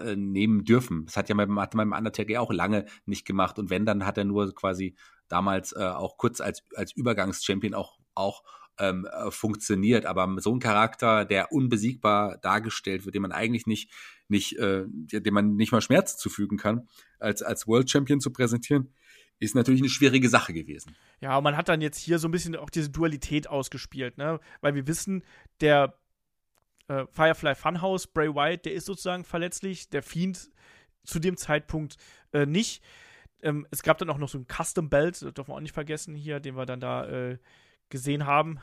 äh, 0.00 0.16
nehmen 0.16 0.64
dürfen. 0.64 1.06
Das 1.06 1.16
hat 1.16 1.28
ja 1.28 1.36
beim, 1.36 1.60
hat 1.60 1.76
beim 1.76 1.92
Undertaker 1.92 2.40
auch 2.40 2.52
lange 2.52 2.86
nicht 3.06 3.24
gemacht. 3.24 3.60
Und 3.60 3.70
wenn, 3.70 3.86
dann 3.86 4.04
hat 4.04 4.18
er 4.18 4.24
nur 4.24 4.52
quasi 4.52 4.96
damals 5.28 5.70
äh, 5.70 5.84
auch 5.84 6.16
kurz 6.16 6.40
als, 6.40 6.64
als 6.74 6.90
Übergangschampion 6.90 7.74
auch, 7.74 7.98
auch 8.16 8.42
ähm, 8.78 9.06
äh, 9.06 9.30
funktioniert. 9.30 10.06
Aber 10.06 10.36
so 10.38 10.52
ein 10.54 10.60
Charakter, 10.60 11.24
der 11.24 11.52
unbesiegbar 11.52 12.38
dargestellt 12.38 13.04
wird, 13.04 13.14
den 13.14 13.22
man 13.22 13.32
eigentlich 13.32 13.66
nicht, 13.66 13.92
nicht, 14.28 14.58
äh, 14.58 14.84
dem 14.88 15.34
man 15.34 15.56
nicht 15.56 15.72
mal 15.72 15.80
Schmerz 15.80 16.16
zufügen 16.16 16.58
kann, 16.58 16.88
als, 17.24 17.42
als 17.42 17.66
World 17.66 17.90
Champion 17.90 18.20
zu 18.20 18.30
präsentieren, 18.30 18.92
ist 19.40 19.54
natürlich 19.54 19.80
eine 19.80 19.88
schwierige 19.88 20.28
Sache 20.28 20.52
gewesen. 20.52 20.94
Ja, 21.20 21.36
und 21.36 21.44
man 21.44 21.56
hat 21.56 21.68
dann 21.68 21.80
jetzt 21.80 21.98
hier 21.98 22.18
so 22.18 22.28
ein 22.28 22.30
bisschen 22.30 22.54
auch 22.56 22.70
diese 22.70 22.90
Dualität 22.90 23.48
ausgespielt, 23.48 24.16
ne? 24.16 24.38
Weil 24.60 24.74
wir 24.74 24.86
wissen, 24.86 25.24
der 25.60 25.98
äh, 26.88 27.04
Firefly 27.10 27.54
Funhouse, 27.54 28.06
Bray 28.06 28.32
Wyatt, 28.34 28.64
der 28.64 28.74
ist 28.74 28.86
sozusagen 28.86 29.24
verletzlich, 29.24 29.88
der 29.90 30.02
Fiend 30.02 30.50
zu 31.02 31.18
dem 31.18 31.36
Zeitpunkt 31.36 31.96
äh, 32.32 32.46
nicht. 32.46 32.82
Ähm, 33.42 33.66
es 33.70 33.82
gab 33.82 33.98
dann 33.98 34.10
auch 34.10 34.18
noch 34.18 34.28
so 34.28 34.38
ein 34.38 34.46
Custom 34.46 34.88
Belt, 34.88 35.20
das 35.20 35.34
dürfen 35.34 35.50
wir 35.50 35.56
auch 35.56 35.60
nicht 35.60 35.74
vergessen 35.74 36.14
hier, 36.14 36.40
den 36.40 36.56
wir 36.56 36.66
dann 36.66 36.80
da 36.80 37.06
äh, 37.06 37.38
gesehen 37.88 38.26
haben, 38.26 38.58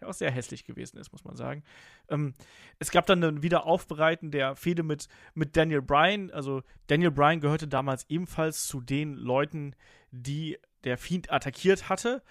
der 0.00 0.08
auch 0.08 0.14
sehr 0.14 0.30
hässlich 0.30 0.64
gewesen 0.64 0.98
ist, 0.98 1.12
muss 1.12 1.24
man 1.24 1.36
sagen. 1.36 1.62
Ähm, 2.08 2.34
es 2.78 2.90
gab 2.90 3.06
dann 3.06 3.22
ein 3.22 3.42
Wiederaufbereiten 3.42 4.30
der 4.30 4.56
Fehde 4.56 4.82
mit, 4.82 5.08
mit 5.34 5.56
Daniel 5.56 5.82
Bryan. 5.82 6.30
Also 6.30 6.62
Daniel 6.86 7.10
Bryan 7.10 7.40
gehörte 7.40 7.68
damals 7.68 8.08
ebenfalls 8.08 8.66
zu 8.66 8.80
den 8.80 9.14
Leuten, 9.14 9.74
die 10.10 10.58
der 10.84 10.98
Fiend 10.98 11.32
attackiert 11.32 11.88
hatte. 11.88 12.22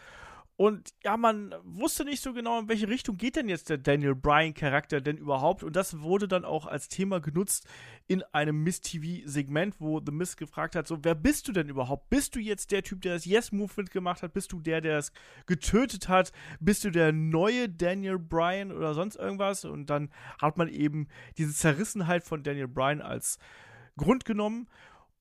Und 0.57 0.94
ja, 1.03 1.18
man 1.18 1.53
wusste 1.64 2.06
nicht 2.06 2.23
so 2.23 2.32
genau, 2.32 2.60
in 2.60 2.69
welche 2.69 2.88
Richtung 2.88 3.18
geht 3.18 3.36
denn 3.36 3.49
jetzt 3.49 3.69
der 3.69 3.77
Daniel 3.77 4.15
Bryan-Charakter 4.15 5.02
denn 5.02 5.18
überhaupt. 5.18 5.64
Und 5.64 5.76
das 5.76 5.99
wurde 5.99 6.30
dann 6.30 6.45
auch 6.45 6.65
als 6.65 6.88
Thema 6.88 7.19
genutzt 7.19 7.68
in 8.07 8.23
einem 8.32 8.64
Miss-TV-Segment, 8.64 9.76
wo 9.80 9.99
The 9.99 10.14
Miss 10.14 10.38
gefragt 10.38 10.77
hat: 10.77 10.88
So, 10.88 11.03
wer 11.03 11.14
bist 11.14 11.49
du 11.49 11.52
denn 11.52 11.68
überhaupt? 11.68 12.10
Bist 12.10 12.36
du 12.36 12.40
jetzt 12.40 12.72
der 12.72 12.84
Typ, 12.84 13.02
der 13.02 13.15
das 13.15 13.26
Yes-Movement 13.26 13.91
gemacht 13.91 14.23
hat? 14.23 14.32
Bist 14.32 14.53
du 14.53 14.61
der, 14.61 14.80
der 14.80 14.99
es 14.99 15.11
getötet 15.45 16.07
hat? 16.07 16.32
Bist 16.61 16.86
du 16.86 16.90
der 16.90 17.11
neue 17.11 17.68
Daniel 17.68 18.18
Bryan 18.18 18.72
oder 18.72 18.94
sonst 18.94 19.18
irgendwas? 19.18 19.65
Und 19.65 19.90
dann 19.90 20.10
hat 20.41 20.56
man 20.56 20.69
eben 20.69 21.10
diese 21.38 21.53
Zerrissenheit 21.53 22.23
von 22.23 22.44
Daniel 22.44 22.69
Bryan 22.69 23.02
als 23.02 23.40
Grund 23.98 24.23
genommen 24.23 24.68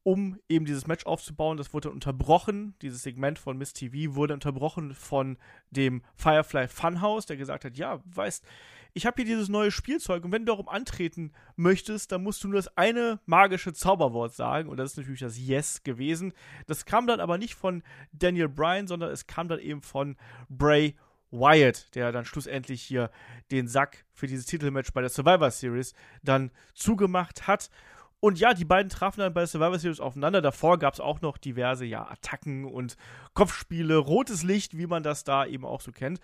um 0.05 0.39
eben 0.49 0.67
dieses 0.67 0.87
Match 0.87 1.07
aufzubauen. 1.07 1.57
Das 1.57 1.75
wurde 1.75 1.91
unterbrochen. 1.91 2.75
Dieses 2.83 3.03
Segment 3.03 3.39
von 3.39 3.59
Miss 3.59 3.73
TV 3.73 4.15
wurde 4.15 4.35
unterbrochen 4.35 4.95
von 4.95 5.37
dem 5.71 6.03
Firefly 6.15 6.69
Funhouse, 6.69 7.27
der 7.27 7.37
gesagt 7.37 7.65
hat: 7.65 7.77
Ja, 7.77 8.01
weißt, 8.05 8.45
ich 8.93 9.07
habe 9.07 9.17
hier 9.17 9.25
dieses 9.25 9.49
neue 9.49 9.73
Spielzeug 9.73 10.25
und 10.25 10.31
wenn 10.31 10.47
du 10.47 10.53
darum 10.53 10.69
antreten 10.69 11.33
möchtest, 11.57 12.13
dann 12.13 12.23
musst 12.23 12.45
du 12.45 12.49
nur 12.49 12.59
das 12.59 12.77
eine 12.77 13.19
magische 13.27 13.73
Zauberwort 13.73 14.33
sagen 14.33 14.69
und 14.69 14.77
das 14.77 14.93
ist 14.93 14.99
natürlich 14.99 15.21
das 15.21 15.37
Yes 15.37 15.83
gewesen. 15.83 16.33
Das 16.69 16.85
kam 16.85 17.09
dann 17.09 17.19
aber 17.19 17.37
nicht 17.37 17.57
von 17.57 17.83
Daniel 18.13 18.49
Bryan, 18.49 18.87
sondern 18.87 19.11
es 19.11 19.27
kam 19.27 19.49
dann 19.49 19.59
eben 19.59 19.83
von 19.83 20.17
Bray 20.49 20.95
Wyatt, 21.33 21.93
der 21.97 22.13
dann 22.13 22.25
schlussendlich 22.25 22.83
hier 22.83 23.11
den 23.51 23.67
Sack 23.67 24.05
für 24.13 24.29
dieses 24.29 24.47
Titelmatch 24.47 24.93
bei 24.93 25.01
der 25.01 25.11
Survivor 25.11 25.51
Series 25.51 25.95
dann 26.23 26.53
zugemacht 26.75 27.49
hat. 27.49 27.71
Und 28.25 28.41
ja, 28.41 28.55
die 28.55 28.65
beiden 28.65 28.89
trafen 28.89 29.21
dann 29.21 29.35
bei 29.35 29.45
Survivor 29.45 29.79
Series 29.79 30.01
aufeinander. 30.01 30.41
Davor 30.41 30.79
gab 30.79 30.95
es 30.95 31.01
auch 31.01 31.21
noch 31.21 31.37
diverse 31.37 31.85
ja, 31.85 32.11
Attacken 32.11 32.65
und 32.65 32.97
Kopfspiele, 33.35 33.99
rotes 33.99 34.43
Licht, 34.43 34.79
wie 34.79 34.87
man 34.87 35.03
das 35.03 35.25
da 35.25 35.45
eben 35.45 35.67
auch 35.67 35.83
so 35.83 35.93
kennt. 35.93 36.21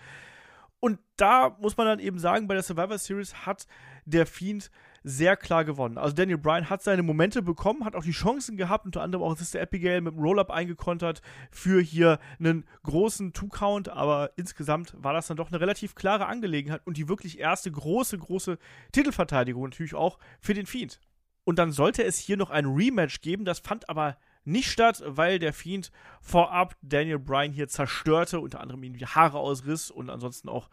Und 0.79 0.99
da 1.19 1.55
muss 1.61 1.77
man 1.77 1.87
dann 1.87 1.99
eben 1.99 2.19
sagen, 2.19 2.49
bei 2.49 2.55
der 2.55 2.63
Survivor 2.63 2.97
Series 2.97 3.45
hat 3.45 3.67
der 4.07 4.25
Fiend 4.25 4.71
sehr 5.03 5.37
klar 5.37 5.67
gewonnen. 5.67 5.99
Also 5.99 6.15
Daniel 6.15 6.39
Bryan 6.39 6.71
hat 6.71 6.83
seine 6.83 7.03
Momente 7.03 7.43
bekommen, 7.43 7.85
hat 7.85 7.95
auch 7.95 8.05
die 8.05 8.13
Chancen 8.13 8.57
gehabt, 8.57 8.87
unter 8.87 9.03
anderem 9.03 9.23
auch 9.23 9.37
Sister 9.37 9.61
Abigail 9.61 10.01
mit 10.01 10.15
dem 10.15 10.23
Roll-Up 10.23 10.51
eingekontert 10.51 11.21
für 11.51 11.83
hier 11.83 12.19
einen 12.39 12.65
großen 12.83 13.35
Two-Count, 13.35 13.91
aber 13.91 14.31
insgesamt 14.37 14.95
war 14.97 15.13
das 15.13 15.27
dann 15.27 15.37
doch 15.37 15.49
eine 15.49 15.61
relativ 15.61 15.95
klare 15.95 16.25
Angelegenheit 16.25 16.81
und 16.87 16.97
die 16.97 17.11
wirklich 17.11 17.39
erste 17.39 17.71
große, 17.71 18.17
große 18.17 18.57
Titelverteidigung 18.93 19.65
natürlich 19.65 19.95
auch 19.95 20.19
für 20.41 20.55
den 20.55 20.65
Fiend. 20.65 20.99
Und 21.45 21.59
dann 21.59 21.73
sollte 21.73 22.05
es 22.05 22.19
hier 22.19 22.37
noch 22.37 22.51
ein 22.51 22.67
Rematch 22.67 23.21
geben. 23.21 23.45
Das 23.45 23.59
fand 23.59 23.89
aber 23.89 24.17
nicht 24.45 24.71
statt, 24.71 25.03
weil 25.07 25.39
der 25.39 25.53
Fiend 25.53 25.91
vorab 26.21 26.77
Daniel 26.83 27.19
Bryan 27.19 27.53
hier 27.53 27.69
zerstörte, 27.69 28.41
unter 28.41 28.61
anderem 28.61 28.83
ihm 28.83 28.97
die 28.97 29.07
Haare 29.07 29.39
ausriss 29.39 29.91
und 29.91 30.11
ansonsten 30.11 30.49
auch 30.49 30.71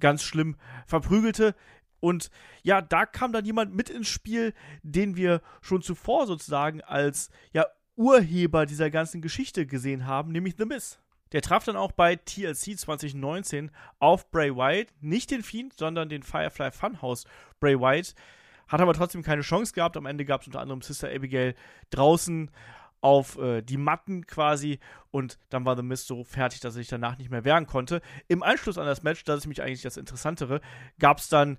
ganz 0.00 0.22
schlimm 0.22 0.56
verprügelte. 0.86 1.54
Und 2.00 2.30
ja, 2.62 2.80
da 2.80 3.06
kam 3.06 3.32
dann 3.32 3.44
jemand 3.44 3.74
mit 3.74 3.90
ins 3.90 4.08
Spiel, 4.08 4.54
den 4.82 5.16
wir 5.16 5.42
schon 5.60 5.82
zuvor 5.82 6.26
sozusagen 6.26 6.80
als 6.82 7.30
ja, 7.52 7.66
Urheber 7.96 8.66
dieser 8.66 8.90
ganzen 8.90 9.20
Geschichte 9.20 9.66
gesehen 9.66 10.06
haben, 10.06 10.30
nämlich 10.30 10.54
The 10.56 10.64
Miz. 10.64 11.00
Der 11.32 11.42
traf 11.42 11.64
dann 11.64 11.76
auch 11.76 11.92
bei 11.92 12.16
TLC 12.16 12.78
2019 12.78 13.70
auf 13.98 14.30
Bray 14.30 14.54
Wyatt, 14.54 14.88
nicht 15.00 15.30
den 15.30 15.42
Fiend, 15.42 15.74
sondern 15.74 16.08
den 16.08 16.22
Firefly 16.22 16.70
Funhouse 16.70 17.24
Bray 17.60 17.78
Wyatt, 17.78 18.14
hat 18.68 18.80
aber 18.80 18.94
trotzdem 18.94 19.22
keine 19.22 19.42
Chance 19.42 19.72
gehabt. 19.72 19.96
Am 19.96 20.06
Ende 20.06 20.24
gab 20.24 20.42
es 20.42 20.46
unter 20.46 20.60
anderem 20.60 20.82
Sister 20.82 21.08
Abigail 21.08 21.54
draußen 21.90 22.50
auf 23.00 23.38
äh, 23.38 23.62
die 23.62 23.76
Matten 23.76 24.26
quasi 24.26 24.78
und 25.10 25.38
dann 25.50 25.64
war 25.64 25.76
The 25.76 25.82
Mist 25.82 26.06
so 26.06 26.24
fertig, 26.24 26.60
dass 26.60 26.74
sich 26.74 26.88
danach 26.88 27.18
nicht 27.18 27.30
mehr 27.30 27.44
wehren 27.44 27.66
konnte. 27.66 28.00
Im 28.26 28.42
Anschluss 28.42 28.78
an 28.78 28.86
das 28.86 29.02
Match, 29.02 29.24
das 29.24 29.38
ist 29.38 29.44
nämlich 29.44 29.62
eigentlich 29.62 29.82
das 29.82 29.96
Interessantere, 29.96 30.60
gab 30.98 31.18
es 31.18 31.28
dann 31.28 31.58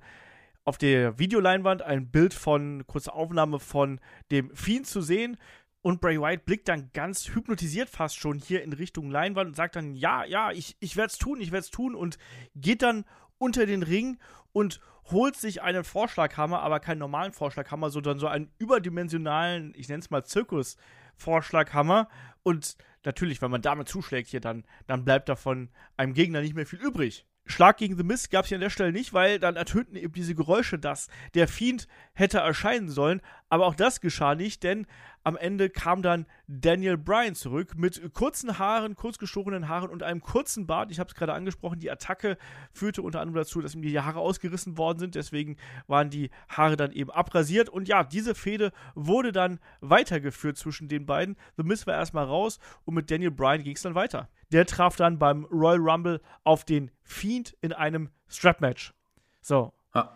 auf 0.65 0.77
der 0.77 1.17
Videoleinwand 1.17 1.81
ein 1.81 2.11
Bild 2.11 2.33
von, 2.33 2.85
kurze 2.85 3.13
Aufnahme 3.13 3.59
von 3.59 3.99
dem 4.31 4.55
Fiend 4.55 4.85
zu 4.85 5.01
sehen. 5.01 5.37
Und 5.81 6.01
Bray 6.01 6.19
Wyatt 6.19 6.45
blickt 6.45 6.67
dann 6.67 6.91
ganz 6.93 7.29
hypnotisiert 7.29 7.89
fast 7.89 8.17
schon 8.17 8.37
hier 8.37 8.63
in 8.63 8.73
Richtung 8.73 9.09
Leinwand 9.09 9.47
und 9.47 9.55
sagt 9.55 9.77
dann, 9.77 9.95
ja, 9.95 10.25
ja, 10.25 10.51
ich, 10.51 10.75
ich 10.81 10.97
werde 10.97 11.07
es 11.07 11.17
tun, 11.17 11.39
ich 11.39 11.51
werde 11.51 11.63
es 11.63 11.71
tun 11.71 11.95
und 11.95 12.17
geht 12.53 12.81
dann 12.81 13.05
unter 13.37 13.65
den 13.65 13.81
Ring 13.81 14.19
und 14.51 14.79
holt 15.11 15.35
sich 15.35 15.61
einen 15.61 15.83
Vorschlaghammer, 15.83 16.61
aber 16.61 16.79
keinen 16.79 16.99
normalen 16.99 17.33
Vorschlaghammer, 17.33 17.89
sondern 17.89 18.19
so 18.19 18.27
einen 18.27 18.51
überdimensionalen, 18.59 19.73
ich 19.75 19.89
nenne 19.89 20.01
es 20.01 20.09
mal 20.09 20.23
Zirkus-Vorschlaghammer. 20.23 22.09
Und 22.43 22.77
natürlich, 23.03 23.41
wenn 23.41 23.51
man 23.51 23.61
damit 23.61 23.89
zuschlägt 23.89 24.29
hier, 24.29 24.41
dann, 24.41 24.65
dann 24.87 25.05
bleibt 25.05 25.29
davon 25.29 25.69
einem 25.97 26.13
Gegner 26.13 26.41
nicht 26.41 26.55
mehr 26.55 26.65
viel 26.65 26.79
übrig. 26.79 27.25
Schlag 27.45 27.77
gegen 27.77 27.97
The 27.97 28.03
Mist 28.03 28.29
gab 28.29 28.43
es 28.43 28.49
hier 28.49 28.57
an 28.57 28.61
der 28.61 28.69
Stelle 28.69 28.91
nicht, 28.91 29.11
weil 29.11 29.39
dann 29.39 29.55
ertönten 29.55 29.95
eben 29.95 30.13
diese 30.13 30.35
Geräusche, 30.35 30.77
dass 30.77 31.07
der 31.33 31.47
Fiend 31.47 31.87
hätte 32.13 32.37
erscheinen 32.37 32.89
sollen. 32.89 33.21
Aber 33.49 33.65
auch 33.65 33.73
das 33.73 34.01
geschah 34.01 34.35
nicht, 34.35 34.61
denn 34.61 34.85
am 35.23 35.35
Ende 35.35 35.69
kam 35.69 36.01
dann 36.01 36.25
Daniel 36.47 36.97
Bryan 36.97 37.35
zurück 37.35 37.75
mit 37.75 38.13
kurzen 38.13 38.57
Haaren, 38.57 38.95
kurzgeschorenen 38.95 39.67
Haaren 39.67 39.89
und 39.89 40.01
einem 40.01 40.21
kurzen 40.21 40.65
Bart. 40.65 40.91
Ich 40.91 40.99
habe 40.99 41.09
es 41.09 41.15
gerade 41.15 41.33
angesprochen, 41.33 41.79
die 41.79 41.91
Attacke 41.91 42.37
führte 42.71 43.01
unter 43.01 43.19
anderem 43.19 43.43
dazu, 43.43 43.61
dass 43.61 43.75
ihm 43.75 43.81
die 43.81 43.99
Haare 43.99 44.19
ausgerissen 44.19 44.77
worden 44.77 44.99
sind. 44.99 45.15
Deswegen 45.15 45.57
waren 45.87 46.09
die 46.09 46.29
Haare 46.47 46.77
dann 46.77 46.91
eben 46.91 47.11
abrasiert. 47.11 47.69
Und 47.69 47.87
ja, 47.87 48.03
diese 48.03 48.33
Fehde 48.33 48.71
wurde 48.95 49.31
dann 49.31 49.59
weitergeführt 49.81 50.57
zwischen 50.57 50.87
den 50.87 51.05
beiden. 51.05 51.35
The 51.57 51.63
Miz 51.63 51.85
war 51.85 51.95
erstmal 51.95 52.25
raus 52.25 52.59
und 52.85 52.93
mit 52.93 53.11
Daniel 53.11 53.31
Bryan 53.31 53.63
ging 53.63 53.75
es 53.75 53.81
dann 53.81 53.95
weiter. 53.95 54.29
Der 54.51 54.65
traf 54.65 54.95
dann 54.95 55.19
beim 55.19 55.45
Royal 55.45 55.79
Rumble 55.79 56.21
auf 56.43 56.63
den 56.63 56.91
Fiend 57.03 57.55
in 57.61 57.73
einem 57.73 58.09
Strap-Match. 58.29 58.93
So. 59.41 59.73
Ha. 59.93 60.15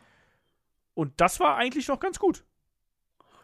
Und 0.94 1.20
das 1.20 1.40
war 1.40 1.56
eigentlich 1.58 1.88
noch 1.88 2.00
ganz 2.00 2.20
gut. 2.20 2.46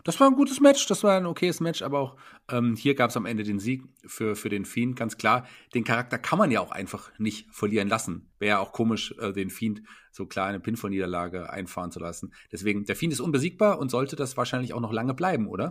Das 0.09 0.19
war 0.19 0.25
ein 0.25 0.35
gutes 0.35 0.59
Match, 0.59 0.87
das 0.87 1.03
war 1.03 1.17
ein 1.17 1.27
okayes 1.27 1.59
Match, 1.59 1.83
aber 1.83 1.99
auch 1.99 2.15
ähm, 2.49 2.75
hier 2.75 2.95
gab 2.95 3.11
es 3.11 3.15
am 3.17 3.27
Ende 3.27 3.43
den 3.43 3.59
Sieg 3.59 3.83
für, 4.07 4.35
für 4.35 4.49
den 4.49 4.65
Fiend. 4.65 4.95
Ganz 4.95 5.19
klar, 5.19 5.45
den 5.75 5.83
Charakter 5.83 6.17
kann 6.17 6.39
man 6.39 6.49
ja 6.49 6.61
auch 6.61 6.71
einfach 6.71 7.11
nicht 7.19 7.47
verlieren 7.53 7.87
lassen. 7.87 8.27
Wäre 8.39 8.49
ja 8.49 8.59
auch 8.59 8.71
komisch, 8.71 9.13
äh, 9.19 9.33
den 9.33 9.51
Fiend 9.51 9.83
so 10.11 10.25
klar 10.25 10.47
eine 10.47 10.59
Pinfall-Niederlage 10.59 11.51
einfahren 11.51 11.91
zu 11.91 11.99
lassen. 11.99 12.33
Deswegen, 12.51 12.85
der 12.85 12.95
Fiend 12.95 13.13
ist 13.13 13.19
unbesiegbar 13.19 13.77
und 13.77 13.91
sollte 13.91 14.15
das 14.15 14.35
wahrscheinlich 14.35 14.73
auch 14.73 14.79
noch 14.79 14.91
lange 14.91 15.13
bleiben, 15.13 15.47
oder? 15.47 15.69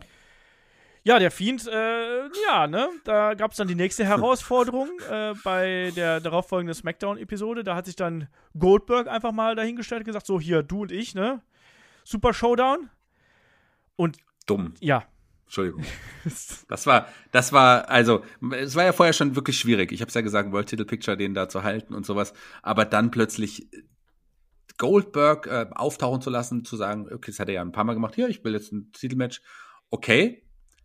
Ja, 1.02 1.18
der 1.18 1.32
Fiend, 1.32 1.66
äh, 1.66 2.28
ja, 2.46 2.68
ne, 2.68 2.90
da 3.02 3.34
gab 3.34 3.50
es 3.50 3.56
dann 3.56 3.66
die 3.66 3.74
nächste 3.74 4.04
Herausforderung 4.04 4.88
äh, 5.10 5.34
bei 5.42 5.92
der 5.96 6.20
darauffolgenden 6.20 6.76
Smackdown-Episode. 6.76 7.64
Da 7.64 7.74
hat 7.74 7.86
sich 7.86 7.96
dann 7.96 8.28
Goldberg 8.56 9.08
einfach 9.08 9.32
mal 9.32 9.56
dahingestellt 9.56 10.02
und 10.02 10.06
gesagt: 10.06 10.26
So, 10.26 10.38
hier, 10.38 10.62
du 10.62 10.82
und 10.82 10.92
ich, 10.92 11.16
ne, 11.16 11.42
Super 12.04 12.32
Showdown. 12.32 12.88
Und 13.96 14.16
Dumm. 14.48 14.74
ja, 14.80 15.06
Entschuldigung. 15.48 15.82
Das 16.68 16.86
war, 16.86 17.08
das 17.32 17.52
war, 17.54 17.88
also, 17.88 18.22
es 18.52 18.74
war 18.74 18.84
ja 18.84 18.92
vorher 18.92 19.14
schon 19.14 19.34
wirklich 19.34 19.58
schwierig. 19.58 19.92
Ich 19.92 20.02
habe 20.02 20.08
es 20.08 20.14
ja 20.14 20.20
gesagt, 20.20 20.52
World 20.52 20.68
Title 20.68 20.84
Picture, 20.84 21.16
den 21.16 21.32
da 21.32 21.48
zu 21.48 21.62
halten 21.62 21.94
und 21.94 22.04
sowas. 22.04 22.34
Aber 22.62 22.84
dann 22.84 23.10
plötzlich 23.10 23.66
Goldberg 24.76 25.46
äh, 25.46 25.66
auftauchen 25.74 26.20
zu 26.20 26.28
lassen, 26.28 26.66
zu 26.66 26.76
sagen, 26.76 27.06
okay, 27.10 27.30
das 27.30 27.40
hat 27.40 27.48
er 27.48 27.54
ja 27.54 27.62
ein 27.62 27.72
paar 27.72 27.84
Mal 27.84 27.94
gemacht, 27.94 28.14
hier, 28.14 28.28
ich 28.28 28.44
will 28.44 28.52
jetzt 28.52 28.72
ein 28.72 28.92
Titelmatch. 28.92 29.40
Okay, 29.88 30.44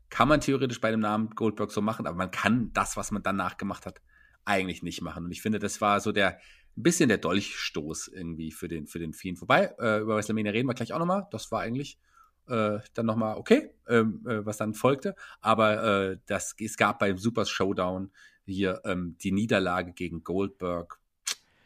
kann 0.10 0.30
man 0.30 0.40
theoretisch 0.40 0.80
bei 0.80 0.92
dem 0.92 1.02
Namen 1.02 1.32
Goldberg 1.32 1.72
so 1.72 1.82
machen, 1.82 2.08
aber 2.08 2.16
man 2.16 2.32
kann 2.32 2.72
das, 2.74 2.96
was 2.96 3.12
man 3.12 3.22
danach 3.22 3.58
gemacht 3.58 3.86
hat, 3.86 4.00
eigentlich 4.46 4.82
nicht 4.82 5.02
machen. 5.02 5.26
Und 5.26 5.32
ich 5.32 5.42
finde, 5.42 5.60
das 5.60 5.82
war 5.82 6.00
so 6.00 6.14
der, 6.14 6.38
ein 6.78 6.84
bisschen 6.84 7.10
der 7.10 7.18
Dolchstoß 7.18 8.08
irgendwie 8.08 8.52
für 8.52 8.70
den, 8.70 8.88
für 8.88 9.00
den 9.00 9.14
Fiend. 9.14 9.42
Wobei, 9.42 9.74
äh, 9.78 10.00
über 10.00 10.16
WrestleMania 10.16 10.54
reden 10.54 10.70
wir 10.70 10.74
gleich 10.74 10.94
auch 10.94 11.00
nochmal. 11.00 11.28
Das 11.32 11.52
war 11.52 11.60
eigentlich 11.60 12.00
äh, 12.48 12.80
dann 12.94 13.06
nochmal 13.06 13.38
okay, 13.38 13.72
ähm, 13.88 14.26
äh, 14.28 14.46
was 14.46 14.58
dann 14.58 14.74
folgte. 14.74 15.16
Aber 15.42 15.84
äh, 16.12 16.18
das, 16.26 16.56
es 16.60 16.78
gab 16.78 17.00
beim 17.00 17.18
Super 17.18 17.46
Showdown 17.46 18.12
hier 18.46 18.82
ähm, 18.86 19.16
die 19.22 19.32
Niederlage 19.32 19.94
gegen 19.94 20.24
Goldberg. 20.24 21.00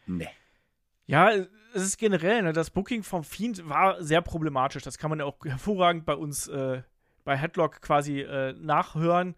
Nee. 0.06 0.30
Ja, 1.06 1.32
es 1.32 1.84
ist 1.84 1.98
generell, 1.98 2.42
ne, 2.44 2.54
das 2.54 2.70
Booking 2.70 3.04
vom 3.04 3.24
Fiend 3.24 3.68
war 3.68 4.04
sehr 4.04 4.22
problematisch. 4.22 4.84
Das 4.84 4.98
kann 4.98 5.10
man 5.10 5.20
ja 5.20 5.26
auch 5.26 5.38
hervorragend 5.46 6.06
bei 6.06 6.16
uns 6.16 6.48
äh, 6.48 6.82
bei 7.24 7.38
Headlock 7.38 7.82
quasi 7.82 8.22
äh, 8.22 8.54
nachhören. 8.54 9.36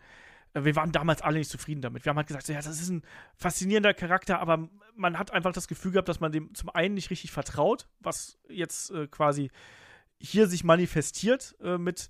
Äh, 0.54 0.64
wir 0.64 0.76
waren 0.76 0.92
damals 0.92 1.22
alle 1.22 1.40
nicht 1.40 1.50
zufrieden 1.50 1.82
damit. 1.82 2.06
Wir 2.06 2.12
haben 2.12 2.18
halt 2.18 2.28
gesagt, 2.28 2.48
ja, 2.48 2.56
das 2.56 2.68
ist 2.68 2.90
ein 2.90 3.04
faszinierender 3.36 3.94
Charakter, 3.94 4.40
aber 4.40 4.70
man 4.96 5.18
hat 5.18 5.32
einfach 5.32 5.54
das 5.54 5.68
Gefühl 5.68 5.92
gehabt, 5.94 6.10
dass 6.10 6.20
man 6.20 6.32
dem 6.32 6.54
zum 6.54 6.70
einen 6.70 6.96
nicht 6.96 7.10
richtig 7.10 7.32
vertraut, 7.32 7.88
was 8.00 8.38
jetzt 8.48 8.92
äh, 8.92 9.08
quasi 9.08 9.52
hier 10.20 10.48
sich 10.48 10.64
manifestiert 10.64 11.56
äh, 11.62 11.78
mit 11.78 12.10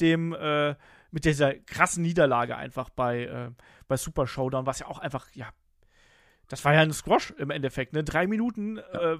dem, 0.00 0.32
äh, 0.32 0.74
mit 1.10 1.24
dieser 1.24 1.54
krassen 1.54 2.02
Niederlage 2.02 2.56
einfach 2.56 2.90
bei, 2.90 3.24
äh, 3.24 3.50
bei 3.88 3.96
Super 3.96 4.26
Showdown, 4.26 4.66
was 4.66 4.78
ja 4.78 4.86
auch 4.86 4.98
einfach, 4.98 5.30
ja, 5.34 5.50
das 6.48 6.64
war 6.64 6.74
ja 6.74 6.80
ein 6.80 6.92
Squash 6.92 7.30
im 7.38 7.50
Endeffekt, 7.50 7.92
ne? 7.92 8.02
Drei 8.02 8.26
Minuten 8.26 8.76
ja. 8.76 9.12
äh, 9.12 9.18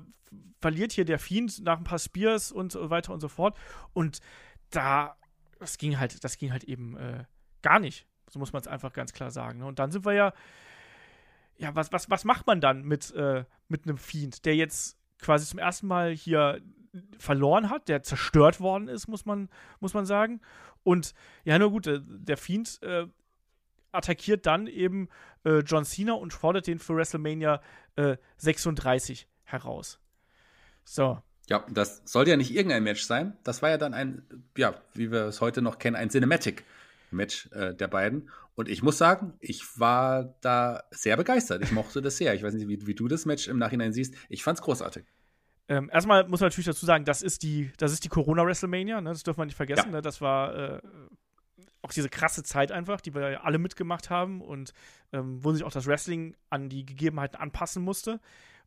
verliert 0.60 0.92
hier 0.92 1.04
der 1.04 1.18
Fiend 1.18 1.62
nach 1.62 1.78
ein 1.78 1.84
paar 1.84 1.98
Spears 1.98 2.50
und 2.50 2.72
so 2.72 2.90
weiter 2.90 3.12
und 3.12 3.20
so 3.20 3.28
fort. 3.28 3.56
Und 3.92 4.20
da, 4.70 5.16
das 5.58 5.78
ging 5.78 5.98
halt, 5.98 6.22
das 6.24 6.38
ging 6.38 6.50
halt 6.50 6.64
eben 6.64 6.96
äh, 6.96 7.24
gar 7.62 7.78
nicht. 7.78 8.06
So 8.28 8.38
muss 8.38 8.52
man 8.52 8.60
es 8.60 8.68
einfach 8.68 8.92
ganz 8.92 9.12
klar 9.12 9.30
sagen. 9.30 9.60
Ne? 9.60 9.66
Und 9.66 9.78
dann 9.78 9.90
sind 9.90 10.04
wir 10.04 10.12
ja, 10.12 10.32
ja, 11.56 11.74
was, 11.74 11.92
was, 11.92 12.10
was 12.10 12.24
macht 12.24 12.46
man 12.46 12.60
dann 12.60 12.82
mit, 12.82 13.12
äh, 13.12 13.44
mit 13.68 13.84
einem 13.84 13.98
Fiend, 13.98 14.44
der 14.44 14.56
jetzt 14.56 14.98
quasi 15.18 15.46
zum 15.46 15.58
ersten 15.58 15.86
Mal 15.86 16.12
hier 16.12 16.60
verloren 17.18 17.70
hat, 17.70 17.88
der 17.88 18.02
zerstört 18.02 18.60
worden 18.60 18.88
ist, 18.88 19.08
muss 19.08 19.24
man, 19.24 19.48
muss 19.80 19.94
man 19.94 20.06
sagen. 20.06 20.40
Und 20.82 21.14
ja, 21.44 21.58
nur 21.58 21.70
gut, 21.70 21.86
äh, 21.86 22.00
der 22.02 22.36
Fiend 22.36 22.82
äh, 22.82 23.06
attackiert 23.92 24.46
dann 24.46 24.66
eben 24.66 25.08
äh, 25.44 25.58
John 25.60 25.84
Cena 25.84 26.14
und 26.14 26.32
fordert 26.32 26.66
den 26.66 26.78
für 26.78 26.96
WrestleMania 26.96 27.60
äh, 27.96 28.16
36 28.38 29.28
heraus. 29.44 30.00
So. 30.84 31.22
Ja, 31.48 31.66
das 31.68 32.02
sollte 32.04 32.30
ja 32.30 32.36
nicht 32.36 32.54
irgendein 32.54 32.84
Match 32.84 33.02
sein. 33.02 33.36
Das 33.42 33.62
war 33.62 33.70
ja 33.70 33.78
dann 33.78 33.94
ein, 33.94 34.22
ja, 34.56 34.74
wie 34.94 35.10
wir 35.10 35.26
es 35.26 35.40
heute 35.40 35.62
noch 35.62 35.78
kennen, 35.78 35.96
ein 35.96 36.10
Cinematic-Match 36.10 37.50
äh, 37.52 37.74
der 37.74 37.88
beiden. 37.88 38.30
Und 38.54 38.68
ich 38.68 38.82
muss 38.82 38.98
sagen, 38.98 39.34
ich 39.40 39.78
war 39.78 40.34
da 40.42 40.84
sehr 40.90 41.16
begeistert. 41.16 41.62
Ich 41.62 41.72
mochte 41.72 42.02
das 42.02 42.18
sehr. 42.18 42.34
Ich 42.34 42.42
weiß 42.42 42.54
nicht, 42.54 42.68
wie, 42.68 42.86
wie 42.86 42.94
du 42.94 43.08
das 43.08 43.26
Match 43.26 43.48
im 43.48 43.58
Nachhinein 43.58 43.92
siehst. 43.92 44.14
Ich 44.28 44.44
fand 44.44 44.58
es 44.58 44.64
großartig. 44.64 45.04
Ähm, 45.70 45.88
erstmal 45.92 46.26
muss 46.26 46.40
man 46.40 46.48
natürlich 46.48 46.66
dazu 46.66 46.84
sagen, 46.84 47.04
das 47.04 47.22
ist 47.22 47.44
die, 47.44 47.70
das 47.78 47.92
ist 47.92 48.02
die 48.02 48.08
Corona-WrestleMania, 48.08 49.00
ne? 49.00 49.10
das 49.10 49.22
dürfen 49.22 49.38
wir 49.38 49.44
nicht 49.44 49.56
vergessen. 49.56 49.86
Ja. 49.86 49.92
Ne? 49.92 50.02
Das 50.02 50.20
war 50.20 50.52
äh, 50.56 50.80
auch 51.80 51.92
diese 51.92 52.08
krasse 52.08 52.42
Zeit 52.42 52.72
einfach, 52.72 53.00
die 53.00 53.14
wir 53.14 53.30
ja 53.30 53.40
alle 53.42 53.58
mitgemacht 53.58 54.10
haben 54.10 54.40
und 54.40 54.72
ähm, 55.12 55.44
wo 55.44 55.52
sich 55.52 55.62
auch 55.62 55.70
das 55.70 55.86
Wrestling 55.86 56.34
an 56.50 56.68
die 56.68 56.84
Gegebenheiten 56.84 57.36
anpassen 57.36 57.84
musste. 57.84 58.18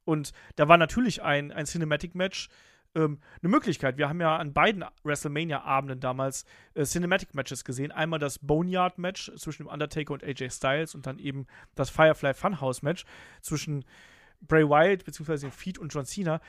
Und 0.05 0.31
da 0.55 0.69
war 0.69 0.77
natürlich 0.77 1.21
ein, 1.21 1.51
ein 1.51 1.65
Cinematic-Match 1.65 2.47
ähm, 2.95 3.19
eine 3.41 3.49
Möglichkeit. 3.49 3.97
Wir 3.97 4.07
haben 4.07 4.21
ja 4.21 4.37
an 4.37 4.53
beiden 4.53 4.85
WrestleMania-Abenden 5.03 5.99
damals 5.99 6.45
äh, 6.73 6.85
Cinematic-Matches 6.85 7.65
gesehen. 7.65 7.91
Einmal 7.91 8.19
das 8.19 8.39
Boneyard-Match 8.39 9.33
zwischen 9.35 9.63
dem 9.63 9.67
Undertaker 9.67 10.13
und 10.13 10.23
AJ 10.23 10.51
Styles 10.51 10.95
und 10.95 11.05
dann 11.05 11.19
eben 11.19 11.47
das 11.75 11.89
Firefly 11.89 12.33
Funhouse-Match 12.33 13.03
zwischen 13.41 13.83
Bray 14.39 14.63
Wyatt 14.63 15.03
bzw. 15.03 15.51
Feed 15.51 15.77
und 15.77 15.93
John 15.93 16.05
Cena 16.05 16.39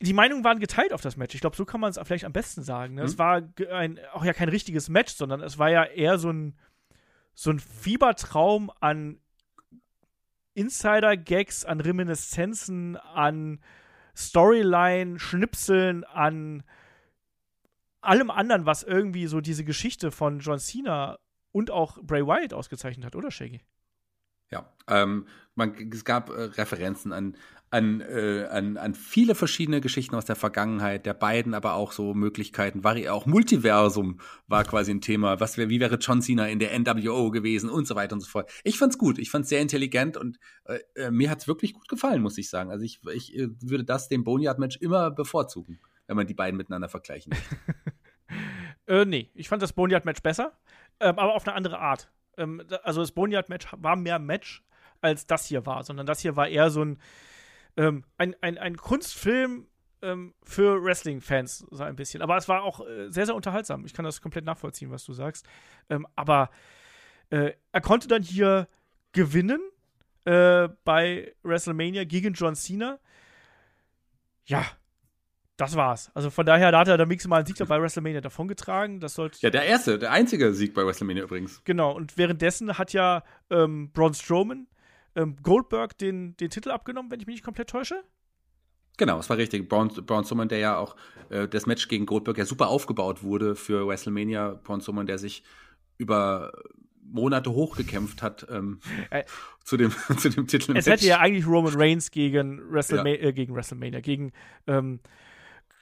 die 0.00 0.12
Meinungen 0.12 0.44
waren 0.44 0.58
geteilt 0.58 0.92
auf 0.92 1.00
das 1.00 1.16
Match. 1.16 1.34
Ich 1.34 1.40
glaube, 1.40 1.56
so 1.56 1.64
kann 1.64 1.80
man 1.80 1.90
es 1.90 1.98
vielleicht 2.04 2.24
am 2.24 2.32
besten 2.32 2.62
sagen. 2.62 2.94
Ne? 2.94 3.02
Mhm. 3.02 3.06
Es 3.06 3.18
war 3.18 3.42
ein, 3.70 3.98
auch 4.12 4.24
ja 4.24 4.32
kein 4.32 4.48
richtiges 4.48 4.88
Match, 4.88 5.14
sondern 5.14 5.40
es 5.40 5.58
war 5.58 5.70
ja 5.70 5.84
eher 5.84 6.18
so 6.18 6.30
ein, 6.30 6.54
so 7.34 7.50
ein 7.50 7.58
Fiebertraum 7.58 8.70
an 8.80 9.18
Insider-Gags, 10.54 11.64
an 11.64 11.80
Reminiszenzen, 11.80 12.96
an 12.96 13.60
Storyline, 14.14 15.18
Schnipseln, 15.18 16.04
an 16.04 16.62
allem 18.00 18.30
anderen, 18.30 18.64
was 18.64 18.82
irgendwie 18.82 19.26
so 19.26 19.40
diese 19.40 19.64
Geschichte 19.64 20.10
von 20.10 20.40
John 20.40 20.58
Cena 20.58 21.18
und 21.52 21.70
auch 21.70 21.98
Bray 22.02 22.26
Wyatt 22.26 22.54
ausgezeichnet 22.54 23.04
hat, 23.04 23.16
oder 23.16 23.30
Shaggy? 23.30 23.60
Ja, 24.50 24.70
ähm, 24.88 25.26
man, 25.54 25.74
es 25.92 26.04
gab 26.04 26.30
äh, 26.30 26.42
Referenzen 26.42 27.12
an, 27.12 27.36
an, 27.70 28.00
äh, 28.00 28.46
an, 28.50 28.76
an 28.76 28.94
viele 28.94 29.34
verschiedene 29.34 29.80
Geschichten 29.80 30.14
aus 30.14 30.24
der 30.24 30.36
Vergangenheit, 30.36 31.04
der 31.04 31.14
beiden, 31.14 31.52
aber 31.52 31.74
auch 31.74 31.92
so 31.92 32.14
Möglichkeiten, 32.14 32.84
war 32.84 32.96
auch 33.10 33.26
Multiversum 33.26 34.20
war 34.46 34.64
quasi 34.64 34.92
ein 34.92 35.00
Thema. 35.00 35.40
Was 35.40 35.58
wär, 35.58 35.68
wie 35.68 35.80
wäre 35.80 35.96
John 35.96 36.22
Cena 36.22 36.46
in 36.46 36.60
der 36.60 36.78
NWO 36.78 37.30
gewesen 37.30 37.68
und 37.68 37.86
so 37.86 37.96
weiter 37.96 38.14
und 38.14 38.20
so 38.20 38.28
fort. 38.28 38.50
Ich 38.62 38.78
fand's 38.78 38.98
gut, 38.98 39.18
ich 39.18 39.30
fand's 39.30 39.48
sehr 39.48 39.60
intelligent 39.60 40.16
und 40.16 40.38
äh, 40.64 40.78
äh 40.94 41.10
mir 41.10 41.28
hat's 41.28 41.48
wirklich 41.48 41.74
gut 41.74 41.88
gefallen, 41.88 42.22
muss 42.22 42.38
ich 42.38 42.48
sagen. 42.48 42.70
Also 42.70 42.84
ich, 42.84 43.00
ich 43.12 43.36
äh, 43.36 43.48
würde 43.60 43.84
das 43.84 44.08
dem 44.08 44.22
Boneyard-Match 44.22 44.78
immer 44.78 45.10
bevorzugen, 45.10 45.80
wenn 46.06 46.16
man 46.16 46.26
die 46.26 46.34
beiden 46.34 46.56
miteinander 46.56 46.88
vergleichen 46.88 47.34
äh, 48.86 49.04
nee, 49.04 49.30
ich 49.34 49.48
fand 49.48 49.62
das 49.62 49.72
Boneyard-Match 49.72 50.22
besser, 50.22 50.52
ähm, 51.00 51.18
aber 51.18 51.34
auf 51.34 51.46
eine 51.46 51.56
andere 51.56 51.78
Art. 51.80 52.10
Ähm, 52.36 52.62
also 52.84 53.00
das 53.00 53.12
Boneyard-Match 53.12 53.66
war 53.76 53.96
mehr 53.96 54.18
Match, 54.18 54.64
als 55.00 55.26
das 55.26 55.46
hier 55.46 55.66
war, 55.66 55.82
sondern 55.82 56.06
das 56.06 56.20
hier 56.20 56.36
war 56.36 56.48
eher 56.48 56.70
so 56.70 56.84
ein, 56.84 56.98
ähm, 57.76 58.04
ein, 58.16 58.34
ein, 58.40 58.58
ein 58.58 58.76
Kunstfilm 58.76 59.66
ähm, 60.02 60.34
für 60.42 60.82
Wrestling-Fans, 60.82 61.66
so 61.70 61.82
ein 61.82 61.96
bisschen. 61.96 62.22
Aber 62.22 62.36
es 62.36 62.48
war 62.48 62.62
auch 62.62 62.86
äh, 62.86 63.10
sehr, 63.10 63.26
sehr 63.26 63.34
unterhaltsam. 63.34 63.84
Ich 63.84 63.92
kann 63.92 64.04
das 64.04 64.20
komplett 64.20 64.44
nachvollziehen, 64.44 64.90
was 64.90 65.04
du 65.04 65.12
sagst. 65.12 65.46
Ähm, 65.88 66.06
aber 66.16 66.50
äh, 67.30 67.52
er 67.72 67.80
konnte 67.80 68.08
dann 68.08 68.22
hier 68.22 68.68
gewinnen 69.12 69.60
äh, 70.24 70.68
bei 70.84 71.34
WrestleMania 71.42 72.04
gegen 72.04 72.34
John 72.34 72.54
Cena. 72.54 72.98
Ja, 74.44 74.64
das 75.56 75.74
war's. 75.74 76.10
Also 76.14 76.30
von 76.30 76.44
daher, 76.44 76.70
da 76.70 76.80
hat 76.80 76.88
er 76.88 76.98
der 76.98 77.06
Mix 77.06 77.26
mal 77.26 77.38
einen 77.38 77.46
Sieg 77.46 77.56
bei 77.66 77.80
WrestleMania 77.80 78.20
davongetragen. 78.20 79.00
Das 79.00 79.14
sollte. 79.14 79.38
Ja, 79.40 79.50
der 79.50 79.64
erste, 79.64 79.98
der 79.98 80.12
einzige 80.12 80.52
Sieg 80.52 80.74
bei 80.74 80.84
WrestleMania 80.84 81.24
übrigens. 81.24 81.62
Genau, 81.64 81.92
und 81.92 82.18
währenddessen 82.18 82.76
hat 82.76 82.92
ja 82.92 83.22
ähm, 83.50 83.90
Braun 83.92 84.14
Strowman 84.14 84.66
ähm, 85.16 85.36
Goldberg 85.42 85.98
den, 85.98 86.36
den 86.36 86.50
Titel 86.50 86.70
abgenommen, 86.70 87.10
wenn 87.10 87.20
ich 87.20 87.26
mich 87.26 87.36
nicht 87.36 87.44
komplett 87.44 87.70
täusche. 87.70 88.04
Genau, 88.98 89.18
es 89.18 89.28
war 89.28 89.36
richtig. 89.36 89.68
Braun, 89.68 89.88
Braun 89.88 90.24
Strowman, 90.24 90.48
der 90.48 90.58
ja 90.58 90.78
auch 90.78 90.96
äh, 91.28 91.48
das 91.48 91.66
Match 91.66 91.88
gegen 91.88 92.06
Goldberg 92.06 92.38
ja 92.38 92.46
super 92.46 92.68
aufgebaut 92.68 93.22
wurde 93.22 93.56
für 93.56 93.86
WrestleMania. 93.86 94.60
Braun 94.62 94.80
Strowman, 94.80 95.06
der 95.06 95.18
sich 95.18 95.42
über 95.98 96.52
Monate 97.02 97.50
hochgekämpft 97.50 98.22
hat 98.22 98.46
ähm, 98.50 98.80
äh, 99.10 99.24
zu, 99.64 99.76
dem, 99.76 99.92
zu 100.18 100.30
dem 100.30 100.46
Titel. 100.46 100.76
Es 100.76 100.86
hätte 100.86 101.06
ja 101.06 101.18
eigentlich 101.18 101.46
Roman 101.46 101.74
Reigns 101.74 102.10
gegen, 102.10 102.60
WrestleMania, 102.70 103.22
ja. 103.22 103.28
äh, 103.28 103.32
gegen 103.32 103.54
WrestleMania, 103.54 104.00
gegen 104.00 104.32
ähm, 104.66 105.00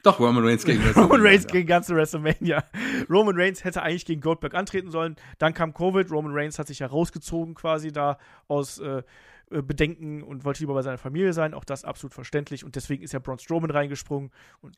doch, 0.04 0.20
Roman 0.20 0.44
Reigns 0.44 0.64
gegen 0.64 0.80
WrestleMania. 0.84 1.02
Roman 1.02 1.26
Reigns 1.26 1.46
gegen 1.46 1.66
ganze 1.66 1.96
WrestleMania. 1.96 2.64
Roman 3.10 3.36
Reigns 3.36 3.64
hätte 3.64 3.82
eigentlich 3.82 4.04
gegen 4.04 4.20
Goldberg 4.20 4.54
antreten 4.54 4.90
sollen. 4.90 5.16
Dann 5.38 5.54
kam 5.54 5.74
Covid. 5.74 6.10
Roman 6.10 6.32
Reigns 6.32 6.58
hat 6.58 6.68
sich 6.68 6.78
ja 6.78 6.86
rausgezogen 6.86 7.54
quasi 7.54 7.90
da 7.90 8.18
aus 8.46 8.78
äh, 8.78 9.02
äh, 9.50 9.62
Bedenken 9.62 10.22
und 10.22 10.44
wollte 10.44 10.60
lieber 10.60 10.74
bei 10.74 10.82
seiner 10.82 10.98
Familie 10.98 11.32
sein. 11.32 11.54
Auch 11.54 11.64
das 11.64 11.84
absolut 11.84 12.14
verständlich. 12.14 12.64
Und 12.64 12.76
deswegen 12.76 13.02
ist 13.02 13.12
ja 13.12 13.18
Braun 13.18 13.38
Strowman 13.38 13.70
reingesprungen. 13.70 14.30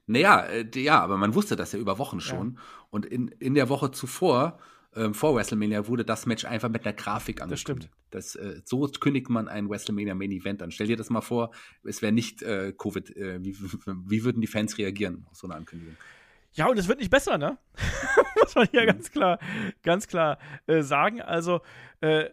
Naja, 0.07 0.41
äh, 0.41 0.67
ja, 0.75 1.01
aber 1.01 1.17
man 1.17 1.35
wusste 1.35 1.57
das 1.57 1.73
ja 1.73 1.79
über 1.79 1.99
Wochen 1.99 2.21
schon. 2.21 2.55
Ja. 2.55 2.61
Und 2.91 3.07
in, 3.07 3.29
in 3.29 3.55
der 3.55 3.69
Woche 3.69 3.91
zuvor 3.91 4.59
ähm, 4.97 5.15
vor 5.15 5.35
WrestleMania 5.35 5.87
wurde 5.87 6.05
das 6.05 6.27
Match 6.27 6.45
einfach 6.45 6.69
mit 6.69 6.87
einer 6.87 6.95
Grafik 6.95 7.43
angekündigt. 7.43 7.91
Das 8.11 8.31
stimmt. 8.31 8.45
Das, 8.45 8.57
äh, 8.57 8.63
so 8.65 8.87
kündigt 9.01 9.29
man 9.29 9.49
ein 9.49 9.69
WrestleMania 9.69 10.15
Main 10.15 10.33
Event 10.33 10.63
an. 10.63 10.71
Stell 10.71 10.87
dir 10.87 10.97
das 10.97 11.11
mal 11.11 11.21
vor, 11.21 11.53
es 11.85 12.03
wäre 12.03 12.13
nicht 12.13 12.43
äh, 12.43 12.73
Covid. 12.77 13.15
Äh, 13.17 13.45
wie, 13.45 13.57
wie 13.87 14.25
würden 14.25 14.41
die 14.41 14.47
Fans 14.47 14.79
reagieren 14.79 15.27
auf 15.31 15.37
so 15.37 15.47
eine 15.47 15.55
Ankündigung? 15.55 15.97
Ja, 16.53 16.69
und 16.69 16.79
es 16.79 16.89
wird 16.89 17.01
nicht 17.01 17.11
besser, 17.11 17.37
ne? 17.37 17.59
Muss 18.41 18.55
man 18.55 18.67
hier 18.71 18.83
mhm. 18.83 18.87
ganz 18.87 19.11
klar, 19.11 19.39
ganz 19.83 20.09
klar 20.09 20.39
äh, 20.67 20.83
sagen. 20.83 21.21
Also, 21.21 21.61
äh, 22.01 22.31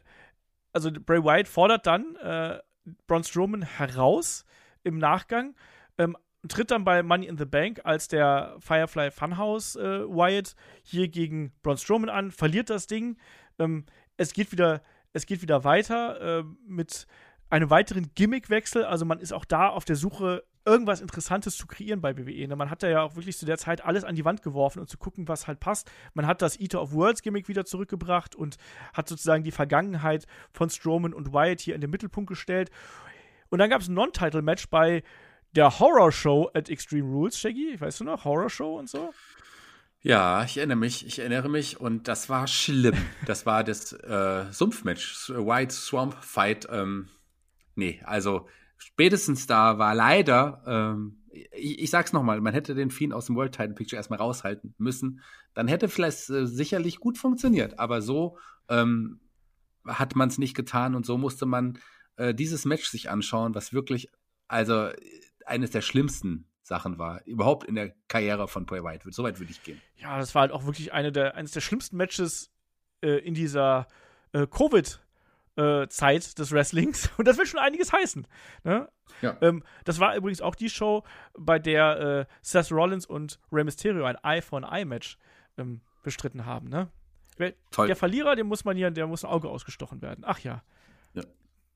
also 0.72 0.92
Bray 0.92 1.24
Wyatt 1.24 1.50
fordert 1.50 1.86
dann 1.86 2.16
äh, 2.16 2.60
Braun 3.08 3.24
Strowman 3.24 3.64
heraus 3.64 4.46
im 4.84 4.98
Nachgang. 4.98 5.56
Ähm, 5.98 6.18
tritt 6.48 6.72
dann 6.72 6.84
bei 6.84 7.04
Money 7.04 7.28
in 7.28 7.38
the 7.38 7.46
Bank 7.46 7.82
als 7.84 8.08
der 8.08 8.56
Firefly 8.60 9.12
Funhouse 9.12 9.76
äh, 9.76 10.08
Wyatt 10.08 10.56
hier 10.84 11.08
gegen 11.08 11.52
Braun 11.62 11.78
Strowman 11.78 12.10
an, 12.10 12.32
verliert 12.32 12.70
das 12.70 12.88
Ding. 12.88 13.18
Ähm, 13.60 13.86
es 14.18 14.34
geht 14.34 14.52
wieder, 14.52 14.82
es 15.14 15.26
geht 15.26 15.42
wieder 15.42 15.64
weiter 15.64 16.40
äh, 16.40 16.44
mit 16.68 17.08
einem 17.50 17.70
weiteren 17.70 18.12
Gimmickwechsel. 18.16 18.84
Also 18.84 19.06
man 19.06 19.20
ist 19.20 19.32
auch 19.32 19.46
da 19.46 19.70
auf 19.70 19.86
der 19.86 19.96
Suche, 19.96 20.44
irgendwas 20.66 21.02
Interessantes 21.02 21.58
zu 21.58 21.68
kreieren 21.68 22.02
bei 22.02 22.18
WWE. 22.18 22.48
Ne? 22.48 22.56
Man 22.56 22.70
hat 22.70 22.84
da 22.84 22.90
ja 22.90 23.02
auch 23.02 23.16
wirklich 23.16 23.38
zu 23.38 23.46
der 23.46 23.58
Zeit 23.58 23.84
alles 23.84 24.04
an 24.04 24.16
die 24.16 24.26
Wand 24.26 24.42
geworfen 24.42 24.80
und 24.80 24.90
zu 24.90 24.98
gucken, 24.98 25.28
was 25.28 25.48
halt 25.48 25.60
passt. 25.60 25.92
Man 26.14 26.26
hat 26.26 26.42
das 26.42 26.60
Eater 26.60 26.82
of 26.82 26.94
Worlds 26.94 27.22
Gimmick 27.22 27.48
wieder 27.48 27.66
zurückgebracht 27.66 28.36
und 28.36 28.58
hat 28.94 29.08
sozusagen 29.08 29.44
die 29.44 29.52
Vergangenheit 29.52 30.26
von 30.52 30.70
Strowman 30.70 31.14
und 31.14 31.34
Wyatt 31.34 31.60
hier 31.60 31.76
in 31.76 31.82
den 31.82 31.90
Mittelpunkt 31.90 32.30
gestellt. 32.30 32.72
Und 33.50 33.60
dann 33.60 33.70
gab 33.70 33.82
es 33.82 33.88
ein 33.88 33.94
Non-Title-Match 33.94 34.70
bei 34.70 35.04
der 35.56 35.80
Horror 35.80 36.12
Show 36.12 36.50
at 36.54 36.70
Extreme 36.70 37.10
Rules, 37.10 37.38
Shaggy. 37.38 37.80
Weißt 37.80 38.00
du 38.00 38.04
noch? 38.04 38.26
Horror 38.26 38.50
Show 38.50 38.78
und 38.78 38.90
so? 38.90 39.14
Ja, 40.02 40.44
ich 40.44 40.58
erinnere 40.58 40.78
mich, 40.78 41.08
ich 41.08 41.20
erinnere 41.20 41.48
mich 41.48 41.80
und 41.80 42.10
das 42.10 42.28
war 42.28 42.46
schlimm. 42.48 42.98
Das 43.26 43.46
war 43.46 43.64
das 43.64 43.94
äh, 43.94 44.52
Sumpfmatch, 44.52 45.30
White 45.30 45.74
Swamp 45.74 46.16
Fight. 46.22 46.68
Ähm, 46.70 47.08
nee, 47.76 48.02
also 48.04 48.48
spätestens 48.78 49.48
da 49.48 49.78
war 49.78 49.96
leider, 49.96 50.62
ähm, 50.68 51.24
ich, 51.32 51.80
ich 51.80 51.90
sag's 51.90 52.12
nochmal, 52.12 52.42
man 52.42 52.54
hätte 52.54 52.76
den 52.76 52.92
Fiend 52.92 53.14
aus 53.14 53.28
dem 53.28 53.38
World 53.38 53.56
Title 53.56 53.76
Picture 53.76 53.98
erstmal 53.98 54.20
raushalten 54.20 54.76
müssen. 54.78 55.22
Dann 55.54 55.70
hätte 55.70 55.88
vielleicht 55.88 56.30
äh, 56.30 56.48
sicherlich 56.48 57.00
gut 57.00 57.18
funktioniert, 57.18 57.80
aber 57.80 58.02
so 58.02 58.38
ähm, 58.68 59.22
hat 59.86 60.18
man 60.18 60.28
es 60.28 60.38
nicht 60.38 60.54
getan 60.54 60.96
und 60.96 61.06
so 61.06 61.18
musste 61.18 61.46
man 61.46 61.80
äh, 62.18 62.34
dieses 62.34 62.66
Match 62.66 62.90
sich 62.90 63.10
anschauen, 63.10 63.56
was 63.56 63.72
wirklich, 63.72 64.10
also 64.50 64.90
eines 65.46 65.72
der 65.72 65.82
schlimmsten 65.82 66.48
Sachen 66.62 66.98
war, 66.98 67.24
überhaupt 67.26 67.66
in 67.66 67.76
der 67.76 67.94
Karriere 68.08 68.48
von 68.48 68.66
Bray 68.66 68.84
Wyatt. 68.84 69.04
So 69.14 69.24
weit 69.24 69.40
würde 69.40 69.52
ich 69.52 69.64
gehen. 69.64 69.82
Ja, 69.98 70.18
das 70.18 70.34
war 70.34 70.42
halt 70.42 70.52
auch 70.52 70.66
wirklich 70.66 70.94
eine 70.94 71.12
der, 71.12 71.36
eines 71.36 71.52
der 71.52 71.62
schlimmsten 71.62 71.98
Matches 71.98 72.52
äh, 73.02 73.18
in 73.18 73.34
dieser 73.34 73.88
äh, 74.32 74.44
Covid- 74.44 75.00
äh, 75.56 75.88
Zeit 75.88 76.40
des 76.40 76.52
Wrestlings. 76.52 77.10
Und 77.18 77.28
das 77.28 77.38
will 77.38 77.46
schon 77.46 77.60
einiges 77.60 77.94
heißen. 77.94 78.26
Ne? 78.64 78.90
Ja. 79.22 79.38
Ähm, 79.42 79.64
das 79.84 80.00
war 80.00 80.16
übrigens 80.16 80.42
auch 80.42 80.56
die 80.56 80.70
Show, 80.70 81.04
bei 81.38 81.60
der 81.60 82.00
äh, 82.00 82.34
Seth 82.42 82.72
Rollins 82.72 83.06
und 83.06 83.40
Rey 83.52 83.64
Mysterio 83.64 84.06
ein 84.06 84.18
Eye 84.24 84.42
for 84.42 84.64
an 84.64 84.64
Eye 84.64 84.86
Match 84.86 85.18
ähm, 85.58 85.82
bestritten 86.04 86.46
haben. 86.46 86.70
Ne? 86.70 86.90
Toll. 87.72 87.88
Der 87.88 87.96
Verlierer, 87.96 88.36
dem 88.36 88.48
muss 88.48 88.66
man 88.66 88.78
hier, 88.78 88.92
der 88.92 89.08
muss 89.08 89.24
ein 89.24 89.30
Auge 89.30 89.50
ausgestochen 89.50 90.02
werden. 90.02 90.24
Ach 90.26 90.40
ja. 90.40 90.64
Ja. 91.14 91.24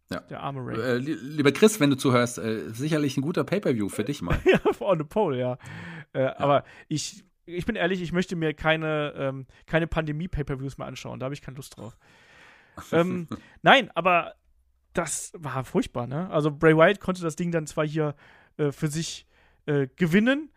Ja. 0.09 0.21
Der 0.21 0.41
arme 0.41 0.65
Ray. 0.65 0.79
Äh, 0.79 0.97
lieber 0.97 1.51
Chris, 1.51 1.79
wenn 1.79 1.89
du 1.89 1.97
zuhörst, 1.97 2.37
äh, 2.37 2.69
sicherlich 2.69 3.17
ein 3.17 3.21
guter 3.21 3.43
Pay-Per-View 3.43 3.89
für 3.89 4.03
dich 4.03 4.21
mal. 4.21 4.39
ja, 4.45 4.59
on 4.79 4.97
the 4.97 5.03
pole, 5.03 5.37
ja. 5.37 5.57
Äh, 6.13 6.23
ja. 6.23 6.39
Aber 6.39 6.63
ich, 6.87 7.25
ich 7.45 7.65
bin 7.65 7.75
ehrlich, 7.75 8.01
ich 8.01 8.13
möchte 8.13 8.35
mir 8.35 8.53
keine, 8.53 9.13
ähm, 9.17 9.47
keine 9.65 9.87
Pandemie-Pay-Per-Views 9.87 10.77
mehr 10.77 10.87
anschauen. 10.87 11.19
Da 11.19 11.25
habe 11.25 11.33
ich 11.33 11.41
keine 11.41 11.57
Lust 11.57 11.77
drauf. 11.77 11.97
ähm, 12.91 13.27
nein, 13.61 13.91
aber 13.95 14.35
das 14.93 15.33
war 15.37 15.65
furchtbar, 15.65 16.07
ne? 16.07 16.29
Also 16.29 16.51
Bray 16.51 16.75
Wyatt 16.75 16.99
konnte 16.99 17.21
das 17.21 17.35
Ding 17.35 17.51
dann 17.51 17.67
zwar 17.67 17.85
hier 17.85 18.15
äh, 18.57 18.71
für 18.71 18.87
sich 18.87 19.27
äh, 19.65 19.87
gewinnen 19.95 20.51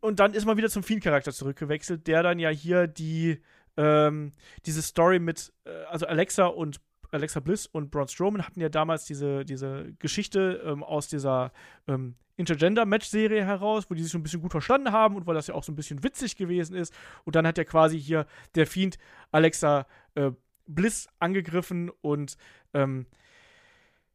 und 0.00 0.20
dann 0.20 0.32
ist 0.34 0.46
man 0.46 0.56
wieder 0.56 0.70
zum 0.70 0.82
Fiend-Charakter 0.82 1.32
zurückgewechselt, 1.32 2.06
der 2.06 2.22
dann 2.22 2.38
ja 2.38 2.48
hier 2.48 2.86
die 2.86 3.42
ähm, 3.76 4.32
diese 4.66 4.82
Story 4.82 5.18
mit, 5.18 5.52
äh, 5.64 5.70
also 5.88 6.06
Alexa 6.06 6.46
und 6.46 6.80
Alexa 7.10 7.40
Bliss 7.40 7.66
und 7.66 7.90
Braun 7.90 8.08
Strowman 8.08 8.46
hatten 8.46 8.60
ja 8.60 8.68
damals 8.68 9.04
diese, 9.04 9.44
diese 9.44 9.92
Geschichte 9.98 10.62
ähm, 10.64 10.82
aus 10.82 11.08
dieser 11.08 11.52
ähm, 11.88 12.14
Intergender-Match-Serie 12.36 13.44
heraus, 13.44 13.84
wo 13.88 13.94
die 13.94 14.02
sich 14.02 14.10
schon 14.10 14.20
ein 14.20 14.24
bisschen 14.24 14.40
gut 14.40 14.50
verstanden 14.52 14.92
haben 14.92 15.16
und 15.16 15.26
weil 15.26 15.34
das 15.34 15.46
ja 15.46 15.54
auch 15.54 15.62
so 15.62 15.72
ein 15.72 15.76
bisschen 15.76 16.02
witzig 16.02 16.36
gewesen 16.36 16.74
ist. 16.74 16.94
Und 17.24 17.36
dann 17.36 17.46
hat 17.46 17.58
ja 17.58 17.64
quasi 17.64 18.00
hier 18.00 18.26
der 18.54 18.66
Fiend 18.66 18.98
Alexa 19.30 19.86
äh, 20.14 20.30
Bliss 20.66 21.08
angegriffen 21.18 21.90
und 22.00 22.36
ähm, 22.72 23.06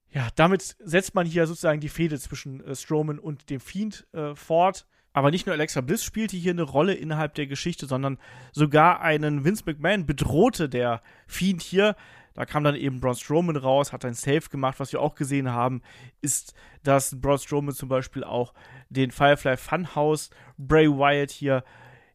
ja, 0.10 0.30
damit 0.36 0.76
setzt 0.80 1.14
man 1.14 1.28
hier 1.28 1.46
sozusagen 1.46 1.82
die 1.82 1.90
Fehde 1.90 2.18
zwischen 2.20 2.64
äh, 2.64 2.76
Strowman 2.76 3.20
und 3.20 3.50
dem 3.50 3.60
Fiend 3.60 4.08
äh, 4.14 4.34
fort. 4.34 4.88
Aber 5.12 5.32
nicht 5.32 5.46
nur 5.46 5.54
Alexa 5.54 5.82
Bliss 5.82 6.04
spielte 6.04 6.36
hier 6.36 6.52
eine 6.52 6.64
Rolle 6.64 6.94
innerhalb 6.94 7.36
der 7.36 7.48
Geschichte, 7.48 7.86
sondern 7.86 8.18
sogar 8.52 9.02
einen 9.02 9.46
Vince 9.46 9.64
McMahon 9.66 10.06
bedrohte 10.06 10.68
der 10.68 11.02
Fiend 11.28 11.62
hier. 11.62 11.96
Da 12.36 12.45
kam 12.45 12.64
dann 12.64 12.76
eben 12.76 12.99
Braun 12.99 13.16
Strowman 13.16 13.56
raus, 13.56 13.94
hat 13.94 14.06
ein 14.06 14.14
Save 14.14 14.49
gemacht. 14.52 14.80
Was 14.80 14.91
wir 14.91 15.02
auch 15.02 15.16
gesehen 15.16 15.52
haben, 15.52 15.82
ist, 16.22 16.53
dass 16.84 17.20
Braun 17.20 17.40
Strowman 17.40 17.74
zum 17.74 17.90
Beispiel 17.90 18.24
auch 18.24 18.53
den 18.90 19.12
Firefly 19.12 19.57
Funhouse 19.57 20.30
Bray 20.57 20.88
Wyatt 20.88 21.32
hier 21.32 21.64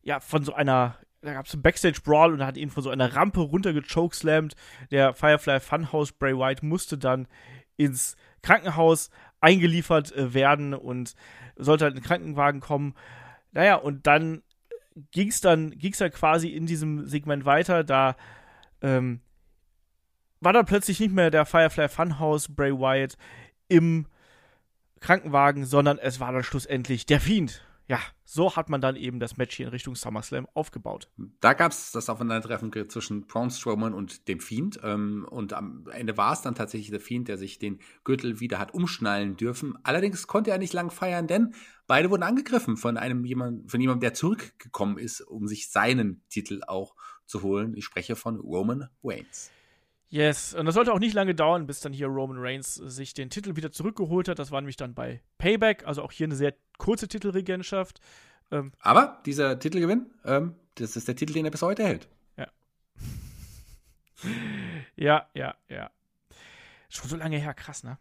ja 0.03 0.21
von 0.21 0.45
so 0.45 0.53
einer 0.55 0.97
da 1.23 1.35
gab 1.35 1.47
es 1.47 1.53
einen 1.53 1.63
Backstage-Brawl 1.63 2.33
und 2.33 2.45
hat 2.45 2.57
ihn 2.57 2.71
von 2.71 2.83
so 2.83 2.89
einer 2.89 3.15
Rampe 3.15 3.41
runtergechokeslammt. 3.41 4.55
Der 4.91 5.13
Firefly 5.13 5.61
Funhouse 5.61 6.13
Bray 6.13 6.35
Wyatt 6.35 6.63
musste 6.63 6.97
dann 6.97 7.29
ins 7.77 8.17
Krankenhaus 8.43 9.11
eingeliefert 9.41 10.13
äh, 10.13 10.33
werden 10.35 10.75
und 10.75 11.15
sollte 11.57 11.85
halt 11.85 11.95
in 11.95 12.01
den 12.01 12.07
Krankenwagen 12.07 12.61
kommen. 12.61 12.95
Naja, 13.53 13.75
und 13.77 14.07
dann 14.07 14.43
ging 15.11 15.29
es 15.29 15.41
dann, 15.41 15.71
ging's 15.73 15.99
dann 15.99 16.11
quasi 16.11 16.49
in 16.49 16.67
diesem 16.67 17.07
Segment 17.07 17.45
weiter. 17.45 17.85
Da 17.85 18.17
ähm, 18.81 19.21
war 20.41 20.53
dann 20.53 20.67
plötzlich 20.67 21.01
nicht 21.01 21.13
mehr 21.13 21.31
der 21.31 21.47
Firefly 21.47 21.89
Funhouse 21.89 22.49
Bray 22.49 22.73
Wyatt 22.73 23.17
im 23.69 24.07
Krankenwagen, 25.01 25.65
sondern 25.65 25.99
es 25.99 26.21
war 26.21 26.33
dann 26.33 26.43
schlussendlich 26.43 27.07
der 27.07 27.21
Fiend 27.21 27.63
ja, 27.91 27.99
so 28.23 28.55
hat 28.55 28.71
man 28.71 28.81
dann 28.81 28.95
eben 28.95 29.19
das 29.19 29.37
Match 29.37 29.57
hier 29.57 29.67
in 29.67 29.73
Richtung 29.73 29.97
SummerSlam 29.97 30.47
aufgebaut. 30.55 31.11
Da 31.41 31.55
gab 31.55 31.73
es 31.73 31.91
das 31.91 32.09
Aufeinandertreffen 32.09 32.71
zwischen 32.89 33.27
Braun 33.27 33.51
Strowman 33.51 33.95
und 33.95 34.29
dem 34.29 34.39
Fiend. 34.39 34.79
Ähm, 34.85 35.27
und 35.29 35.53
am 35.53 35.89
Ende 35.91 36.17
war 36.17 36.33
es 36.33 36.41
dann 36.41 36.55
tatsächlich 36.55 36.93
der 36.93 37.01
Fiend, 37.01 37.27
der 37.27 37.37
sich 37.37 37.59
den 37.59 37.81
Gürtel 38.05 38.39
wieder 38.39 38.61
hat 38.61 38.75
umschnallen 38.75 39.37
dürfen. 39.37 39.77
Allerdings 39.83 40.29
konnte 40.29 40.53
er 40.53 40.59
nicht 40.59 40.73
lang 40.73 40.93
feiern, 40.93 41.27
denn 41.27 41.53
beide 41.89 42.11
wurden 42.11 42.23
angegriffen 42.23 42.77
von 42.77 42.97
einem 42.97 43.25
jemand, 43.25 43.69
von 43.69 43.81
jemandem, 43.81 44.03
der 44.03 44.15
zurückgekommen 44.15 44.97
ist, 44.97 45.23
um 45.23 45.49
sich 45.49 45.69
seinen 45.73 46.23
Titel 46.29 46.61
auch 46.69 46.95
zu 47.27 47.43
holen. 47.43 47.75
Ich 47.77 47.87
spreche 47.87 48.15
von 48.15 48.39
Roman 48.39 48.89
Reigns. 49.03 49.51
Yes, 50.13 50.55
und 50.55 50.67
das 50.67 50.75
sollte 50.75 50.93
auch 50.93 50.99
nicht 50.99 51.15
lange 51.15 51.37
dauern, 51.37 51.69
bis 51.69 51.79
dann 51.81 51.93
hier 51.93 52.09
Roman 52.09 52.39
Reigns 52.41 52.75
sich 52.75 53.15
den 53.15 53.31
Titel 53.31 53.55
wieder 53.55 53.71
zurückgeholt 53.71 54.27
hat. 54.29 54.41
Das 54.41 54.51
war 54.51 54.61
nämlich 54.61 54.77
dann 54.77 54.93
bei 54.93 55.23
Payback, 55.39 55.87
also 55.87 56.03
auch 56.03 56.11
hier 56.11 56.27
eine 56.27 56.35
sehr 56.35 56.53
kurze 56.79 57.07
Titelregentschaft. 57.07 58.01
Ähm, 58.51 58.73
Aber 58.81 59.23
dieser 59.25 59.57
Titelgewinn, 59.61 60.11
ähm, 60.25 60.57
das 60.75 60.97
ist 60.97 61.07
der 61.07 61.15
Titel, 61.15 61.33
den 61.33 61.45
er 61.45 61.53
bis 61.53 61.63
heute 61.63 61.85
hält. 61.85 62.09
Ja. 62.37 62.49
ja, 64.97 65.27
ja, 65.35 65.55
ja. 65.69 65.91
Schon 66.93 67.09
so 67.09 67.17
lange 67.17 67.39
her, 67.39 67.55
krass, 67.55 67.85
ne? 67.85 67.99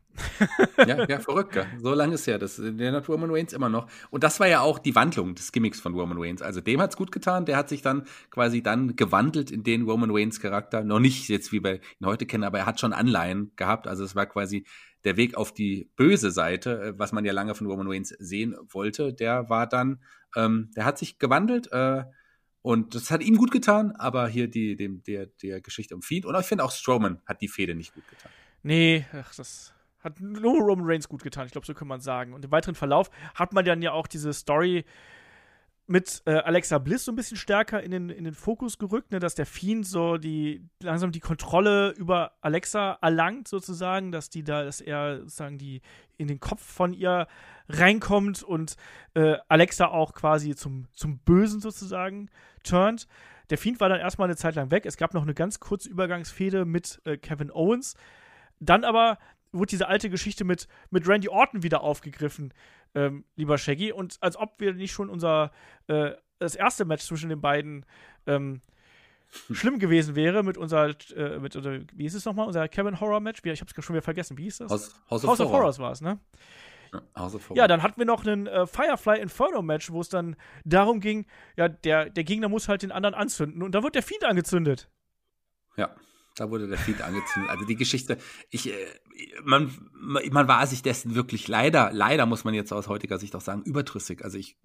ja, 0.88 1.06
ja, 1.08 1.20
verrückt, 1.20 1.56
ja. 1.56 1.68
So 1.78 1.94
lange 1.94 2.16
ist 2.16 2.26
her. 2.26 2.40
Das, 2.40 2.60
der 2.60 2.92
hat 2.92 3.08
Roman 3.08 3.30
Reigns 3.30 3.54
immer 3.54 3.70
noch. 3.70 3.88
Und 4.10 4.24
das 4.24 4.40
war 4.40 4.48
ja 4.48 4.62
auch 4.62 4.80
die 4.80 4.96
Wandlung 4.96 5.36
des 5.36 5.52
Gimmicks 5.52 5.80
von 5.80 5.94
Roman 5.94 6.18
Reigns. 6.20 6.42
Also 6.42 6.60
dem 6.60 6.82
hat 6.82 6.90
es 6.90 6.98
gut 6.98 7.12
getan. 7.12 7.46
Der 7.46 7.56
hat 7.56 7.70
sich 7.70 7.84
dann 7.84 8.08
quasi 8.32 8.64
dann 8.64 8.96
gewandelt 8.96 9.52
in 9.52 9.62
den 9.62 9.84
Roman 9.84 10.10
Reigns 10.10 10.40
Charakter. 10.40 10.84
Noch 10.84 11.00
nicht 11.00 11.30
jetzt, 11.30 11.52
wie 11.52 11.64
wir 11.64 11.76
ihn 11.76 12.08
heute 12.08 12.26
kennen, 12.26 12.44
aber 12.44 12.58
er 12.58 12.66
hat 12.66 12.80
schon 12.80 12.92
Anleihen 12.92 13.52
gehabt. 13.58 13.86
Also 13.86 14.04
es 14.04 14.16
war 14.16 14.26
quasi 14.26 14.66
der 15.04 15.18
Weg 15.18 15.36
auf 15.36 15.54
die 15.54 15.92
böse 15.96 16.32
Seite, 16.32 16.82
äh, 16.82 16.94
was 16.98 17.12
man 17.12 17.24
ja 17.26 17.32
lange 17.32 17.54
von 17.54 17.68
Roman 17.68 17.88
Reigns 17.88 18.10
sehen 18.18 18.56
wollte. 18.70 19.14
Der 19.14 19.50
war 19.52 19.68
dann, 19.68 20.02
ähm, 20.36 20.72
der 20.76 20.86
hat 20.86 20.98
sich 20.98 21.20
gewandelt. 21.20 21.72
Äh, 21.72 22.06
und 22.64 22.96
das 22.96 23.12
hat 23.12 23.22
ihm 23.22 23.38
gut 23.38 23.52
getan, 23.52 23.92
aber 23.92 24.28
hier 24.28 24.48
die, 24.48 24.76
dem, 24.76 25.04
der, 25.04 25.28
der 25.28 25.62
Geschichte 25.62 25.94
um 25.94 26.02
Fiend. 26.02 26.26
Und 26.26 26.36
ich 26.40 26.48
finde 26.48 26.64
auch 26.64 26.72
Strowman 26.72 27.22
hat 27.28 27.40
die 27.42 27.48
Fehde 27.48 27.76
nicht 27.76 27.94
gut 27.94 28.08
getan. 28.10 28.32
Nee, 28.64 29.06
ach, 29.14 29.34
das 29.36 29.74
hat 30.00 30.20
nur 30.20 30.60
Roman 30.62 30.86
Reigns 30.88 31.10
gut 31.10 31.24
getan. 31.24 31.46
Ich 31.46 31.52
glaube, 31.52 31.68
so 31.68 31.74
kann 31.74 31.88
man 31.88 32.02
sagen. 32.02 32.34
Und 32.34 32.46
im 32.46 32.52
weiteren 32.52 32.76
Verlauf 32.76 33.10
hat 33.36 33.54
man 33.54 33.66
dann 33.66 33.82
ja 33.82 33.92
auch 33.92 34.08
diese 34.08 34.34
Story 34.34 34.86
mit 35.90 36.22
äh, 36.26 36.34
Alexa 36.36 36.78
Bliss 36.78 37.04
so 37.04 37.12
ein 37.12 37.16
bisschen 37.16 37.36
stärker 37.36 37.82
in 37.82 37.90
den, 37.90 38.10
in 38.12 38.24
den 38.24 38.36
Fokus 38.36 38.78
gerückt, 38.78 39.12
ne, 39.12 39.20
dass 39.20 39.34
der 39.34 39.48
Fiend 39.48 39.88
so 39.88 40.18
die 40.18 40.64
langsam 40.84 41.12
die 41.12 41.20
Kontrolle 41.20 41.96
über 41.98 42.34
Alexa 42.42 43.00
erlangt, 43.02 43.48
sozusagen, 43.48 44.12
dass 44.12 44.30
die 44.30 44.44
da, 44.44 44.64
dass 44.64 44.82
er 44.82 45.22
sozusagen 45.22 45.58
die 45.58 45.82
in 46.18 46.28
den 46.28 46.40
Kopf 46.40 46.62
von 46.62 46.94
ihr 46.94 47.28
reinkommt 47.70 48.44
und 48.44 48.76
äh, 49.16 49.38
Alexa 49.48 49.88
auch 49.88 50.14
quasi 50.14 50.56
zum, 50.56 50.86
zum 50.94 51.18
Bösen 51.20 51.60
sozusagen 51.60 52.30
turnt. 52.64 53.08
Der 53.50 53.58
Fiend 53.58 53.80
war 53.80 53.90
dann 53.90 54.00
erstmal 54.00 54.28
eine 54.28 54.38
Zeit 54.38 54.54
lang 54.54 54.70
weg. 54.70 54.86
Es 54.86 54.96
gab 54.96 55.16
noch 55.16 55.24
eine 55.24 55.34
ganz 55.34 55.60
kurze 55.60 55.90
Übergangsfehde 55.90 56.66
mit 56.66 57.02
äh, 57.06 57.18
Kevin 57.18 57.50
Owens. 57.52 57.96
Dann 58.60 58.84
aber 58.84 59.18
wurde 59.52 59.70
diese 59.70 59.88
alte 59.88 60.10
Geschichte 60.10 60.44
mit, 60.44 60.68
mit 60.90 61.08
Randy 61.08 61.30
Orton 61.30 61.64
wieder 61.64 61.82
aufgegriffen, 61.82 62.54
ähm, 62.96 63.26
lieber 63.36 63.58
Shaggy. 63.58 63.92
Und 63.92 64.18
als 64.22 64.38
ob 64.38 64.60
wir 64.60 64.74
nicht 64.74 64.92
schon 64.92 65.10
unser 65.10 65.52
äh, 65.88 66.12
das 66.40 66.56
erste 66.56 66.86
Match 66.86 67.04
zwischen 67.04 67.30
den 67.30 67.42
beiden 67.42 67.86
ähm, 68.26 68.62
schlimm 69.52 69.80
gewesen 69.80 70.16
wäre 70.16 70.44
mit 70.44 70.58
unserer, 70.58 70.96
äh, 71.16 71.40
mit, 71.40 71.56
oder, 71.56 71.80
wie 71.94 72.04
hieß 72.04 72.16
es 72.16 72.26
nochmal, 72.26 72.48
unser 72.48 72.68
Kevin 72.68 73.00
Horror 73.00 73.20
Match? 73.20 73.42
Ich 73.44 73.62
hab's 73.62 73.74
schon 73.84 73.96
wieder 73.96 74.02
vergessen. 74.02 74.38
Wie 74.38 74.44
hieß 74.44 74.58
das? 74.60 74.72
House, 74.72 74.96
House, 75.10 75.24
House 75.24 75.40
of, 75.40 75.48
of 75.48 75.52
Horrors 75.52 75.80
war 75.80 75.92
es, 75.92 76.02
ne? 76.02 76.20
Ja, 77.56 77.68
dann 77.68 77.84
hatten 77.84 78.00
wir 78.00 78.06
noch 78.06 78.26
einen 78.26 78.48
äh, 78.48 78.66
Firefly 78.66 79.20
Inferno 79.20 79.62
Match, 79.62 79.92
wo 79.92 80.02
es 80.02 80.10
dann 80.10 80.36
darum 80.66 81.00
ging, 81.00 81.28
ja, 81.56 81.70
der, 81.70 82.10
der 82.10 82.24
Gegner 82.24 82.50
muss 82.50 82.68
halt 82.68 82.82
den 82.82 82.92
anderen 82.92 83.14
anzünden 83.14 83.62
und 83.62 83.74
da 83.76 83.84
wird 83.84 83.94
der 83.94 84.02
Feed 84.02 84.24
angezündet. 84.26 84.90
Ja. 85.78 85.96
Da 86.40 86.50
wurde 86.50 86.68
der 86.68 86.78
Feed 86.78 87.02
angezündet. 87.02 87.50
Also 87.50 87.66
die 87.66 87.76
Geschichte, 87.76 88.18
ich, 88.50 88.72
äh, 88.72 88.76
man, 89.44 89.72
man 89.94 90.48
war 90.48 90.66
sich 90.68 90.82
dessen 90.82 91.16
wirklich 91.16 91.48
leider, 91.48 91.92
leider 91.92 92.26
muss 92.26 92.44
man 92.44 92.54
jetzt 92.54 92.72
aus 92.72 92.88
heutiger 92.88 93.18
Sicht 93.18 93.36
auch 93.36 93.42
sagen, 93.42 93.64
überdrüssig. 93.64 94.24
Also 94.24 94.38
ich, 94.38 94.58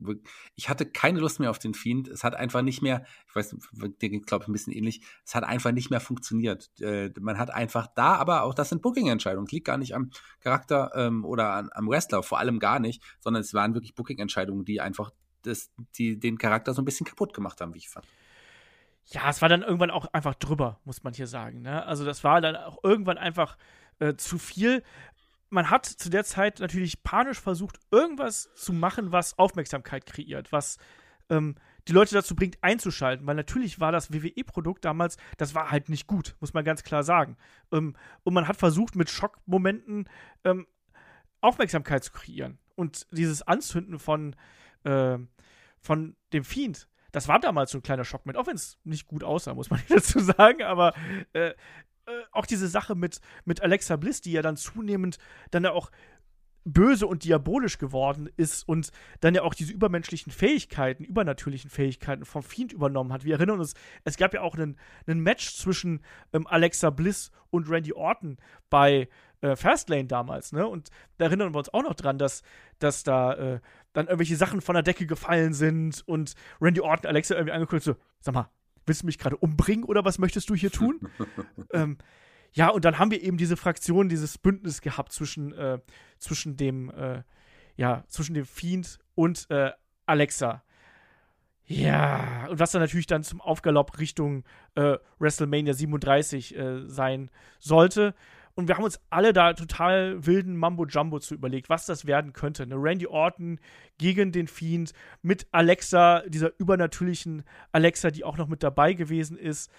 ich 0.54 0.68
hatte 0.68 0.86
keine 0.86 1.20
Lust 1.20 1.40
mehr 1.40 1.50
auf 1.50 1.58
den 1.58 1.74
Feed. 1.74 2.08
Es 2.08 2.22
hat 2.22 2.34
einfach 2.34 2.62
nicht 2.62 2.82
mehr, 2.82 3.04
ich 3.28 3.34
weiß, 3.34 3.56
dir 4.00 4.08
ging 4.08 4.22
glaube 4.22 4.44
ich 4.44 4.48
ein 4.48 4.52
bisschen 4.52 4.72
ähnlich, 4.72 5.00
es 5.24 5.34
hat 5.34 5.44
einfach 5.44 5.72
nicht 5.72 5.90
mehr 5.90 6.00
funktioniert. 6.00 6.70
Äh, 6.80 7.10
man 7.20 7.38
hat 7.38 7.52
einfach 7.52 7.88
da, 7.94 8.14
aber 8.14 8.44
auch 8.44 8.54
das 8.54 8.68
sind 8.68 8.82
Booking-Entscheidungen. 8.82 9.46
Es 9.46 9.52
liegt 9.52 9.66
gar 9.66 9.78
nicht 9.78 9.94
am 9.94 10.10
Charakter 10.40 10.92
ähm, 10.94 11.24
oder 11.24 11.54
an, 11.54 11.70
am 11.72 11.88
Wrestler, 11.88 12.22
vor 12.22 12.38
allem 12.38 12.58
gar 12.60 12.78
nicht, 12.78 13.02
sondern 13.18 13.40
es 13.40 13.52
waren 13.54 13.74
wirklich 13.74 13.94
Booking-Entscheidungen, 13.94 14.64
die 14.64 14.80
einfach 14.80 15.10
das, 15.42 15.70
die 15.96 16.18
den 16.18 16.38
Charakter 16.38 16.72
so 16.72 16.82
ein 16.82 16.84
bisschen 16.84 17.06
kaputt 17.06 17.34
gemacht 17.34 17.60
haben, 17.60 17.74
wie 17.74 17.78
ich 17.78 17.88
fand 17.88 18.06
ja, 19.06 19.28
es 19.28 19.42
war 19.42 19.48
dann 19.48 19.62
irgendwann 19.62 19.90
auch 19.90 20.06
einfach 20.12 20.34
drüber, 20.34 20.80
muss 20.84 21.02
man 21.02 21.12
hier 21.12 21.26
sagen. 21.26 21.62
Ne? 21.62 21.84
Also 21.84 22.04
das 22.04 22.24
war 22.24 22.40
dann 22.40 22.56
auch 22.56 22.78
irgendwann 22.82 23.18
einfach 23.18 23.56
äh, 23.98 24.14
zu 24.14 24.38
viel. 24.38 24.82
Man 25.50 25.70
hat 25.70 25.86
zu 25.86 26.10
der 26.10 26.24
Zeit 26.24 26.60
natürlich 26.60 27.02
panisch 27.02 27.40
versucht, 27.40 27.78
irgendwas 27.90 28.50
zu 28.54 28.72
machen, 28.72 29.12
was 29.12 29.38
Aufmerksamkeit 29.38 30.06
kreiert, 30.06 30.52
was 30.52 30.78
ähm, 31.28 31.54
die 31.86 31.92
Leute 31.92 32.14
dazu 32.14 32.34
bringt, 32.34 32.56
einzuschalten. 32.62 33.26
Weil 33.26 33.36
natürlich 33.36 33.78
war 33.78 33.92
das 33.92 34.12
WWE-Produkt 34.12 34.84
damals, 34.84 35.18
das 35.36 35.54
war 35.54 35.70
halt 35.70 35.90
nicht 35.90 36.06
gut, 36.06 36.34
muss 36.40 36.54
man 36.54 36.64
ganz 36.64 36.82
klar 36.82 37.02
sagen. 37.02 37.36
Ähm, 37.72 37.94
und 38.22 38.34
man 38.34 38.48
hat 38.48 38.56
versucht, 38.56 38.96
mit 38.96 39.10
Schockmomenten 39.10 40.08
ähm, 40.44 40.66
Aufmerksamkeit 41.40 42.02
zu 42.02 42.12
kreieren. 42.12 42.58
Und 42.74 43.06
dieses 43.10 43.42
Anzünden 43.42 43.98
von, 43.98 44.34
äh, 44.84 45.18
von 45.78 46.16
dem 46.32 46.44
Fiend, 46.44 46.88
das 47.14 47.28
war 47.28 47.38
damals 47.38 47.70
so 47.70 47.78
ein 47.78 47.82
kleiner 47.82 48.04
Schock 48.04 48.26
mit, 48.26 48.36
auch 48.36 48.46
wenn 48.48 48.56
es 48.56 48.78
nicht 48.82 49.06
gut 49.06 49.22
aussah, 49.22 49.54
muss 49.54 49.70
man 49.70 49.80
dazu 49.88 50.18
sagen, 50.18 50.62
aber 50.62 50.94
äh, 51.32 51.48
äh, 51.48 51.54
auch 52.32 52.44
diese 52.44 52.66
Sache 52.66 52.94
mit, 52.94 53.20
mit 53.44 53.62
Alexa 53.62 53.96
Bliss, 53.96 54.20
die 54.20 54.32
ja 54.32 54.42
dann 54.42 54.56
zunehmend 54.56 55.18
dann 55.50 55.64
ja 55.64 55.70
auch 55.70 55.90
böse 56.64 57.06
und 57.06 57.24
diabolisch 57.24 57.78
geworden 57.78 58.28
ist 58.36 58.66
und 58.66 58.90
dann 59.20 59.34
ja 59.34 59.42
auch 59.42 59.54
diese 59.54 59.72
übermenschlichen 59.72 60.32
Fähigkeiten, 60.32 61.04
übernatürlichen 61.04 61.70
Fähigkeiten 61.70 62.24
vom 62.24 62.42
Fiend 62.42 62.72
übernommen 62.72 63.12
hat. 63.12 63.24
Wir 63.24 63.34
erinnern 63.34 63.60
uns, 63.60 63.74
es 64.04 64.16
gab 64.16 64.34
ja 64.34 64.40
auch 64.40 64.54
einen, 64.54 64.76
einen 65.06 65.20
Match 65.20 65.54
zwischen 65.54 66.00
ähm, 66.32 66.46
Alexa 66.46 66.90
Bliss 66.90 67.30
und 67.50 67.68
Randy 67.68 67.92
Orton 67.92 68.38
bei 68.70 69.08
äh, 69.44 69.56
Fastlane 69.56 70.06
damals, 70.06 70.52
ne? 70.52 70.66
Und 70.66 70.88
da 71.18 71.26
erinnern 71.26 71.52
wir 71.52 71.58
uns 71.58 71.72
auch 71.72 71.82
noch 71.82 71.94
dran, 71.94 72.18
dass, 72.18 72.42
dass 72.78 73.02
da 73.02 73.34
äh, 73.34 73.60
dann 73.92 74.06
irgendwelche 74.06 74.36
Sachen 74.36 74.62
von 74.62 74.74
der 74.74 74.82
Decke 74.82 75.06
gefallen 75.06 75.52
sind 75.52 76.02
und 76.08 76.34
Randy 76.60 76.80
Orton 76.80 77.08
Alexa 77.08 77.34
irgendwie 77.34 77.52
angeguckt 77.52 77.82
so, 77.82 77.94
sag 78.20 78.34
mal, 78.34 78.50
willst 78.86 79.02
du 79.02 79.06
mich 79.06 79.18
gerade 79.18 79.36
umbringen 79.36 79.84
oder 79.84 80.04
was 80.04 80.18
möchtest 80.18 80.48
du 80.48 80.54
hier 80.54 80.70
tun? 80.70 80.98
ähm, 81.72 81.98
ja, 82.52 82.70
und 82.70 82.84
dann 82.84 82.98
haben 82.98 83.10
wir 83.10 83.22
eben 83.22 83.36
diese 83.36 83.56
Fraktion, 83.56 84.08
dieses 84.08 84.38
Bündnis 84.38 84.80
gehabt 84.80 85.12
zwischen, 85.12 85.52
äh, 85.52 85.78
zwischen 86.18 86.56
dem, 86.56 86.90
äh, 86.90 87.22
ja, 87.76 88.04
zwischen 88.08 88.34
dem 88.34 88.46
Fiend 88.46 88.98
und 89.14 89.50
äh, 89.50 89.72
Alexa. 90.06 90.62
Ja, 91.66 92.46
und 92.50 92.60
was 92.60 92.72
dann 92.72 92.82
natürlich 92.82 93.06
dann 93.06 93.24
zum 93.24 93.40
Aufgalopp 93.40 93.98
Richtung 93.98 94.44
äh, 94.74 94.98
WrestleMania 95.18 95.74
37 95.74 96.56
äh, 96.56 96.88
sein 96.88 97.30
sollte. 97.58 98.14
Und 98.56 98.68
wir 98.68 98.76
haben 98.76 98.84
uns 98.84 99.00
alle 99.10 99.32
da 99.32 99.52
total 99.52 100.24
wilden 100.26 100.56
Mambo-Jumbo 100.56 101.18
zu 101.18 101.34
überlegt, 101.34 101.68
was 101.68 101.86
das 101.86 102.06
werden 102.06 102.32
könnte. 102.32 102.62
Eine 102.62 102.76
Randy 102.76 103.06
Orton 103.06 103.58
gegen 103.98 104.30
den 104.30 104.46
Fiend 104.46 104.92
mit 105.22 105.48
Alexa, 105.50 106.22
dieser 106.28 106.52
übernatürlichen 106.58 107.42
Alexa, 107.72 108.10
die 108.10 108.22
auch 108.22 108.36
noch 108.36 108.46
mit 108.46 108.62
dabei 108.62 108.92
gewesen 108.92 109.36
ist. 109.36 109.72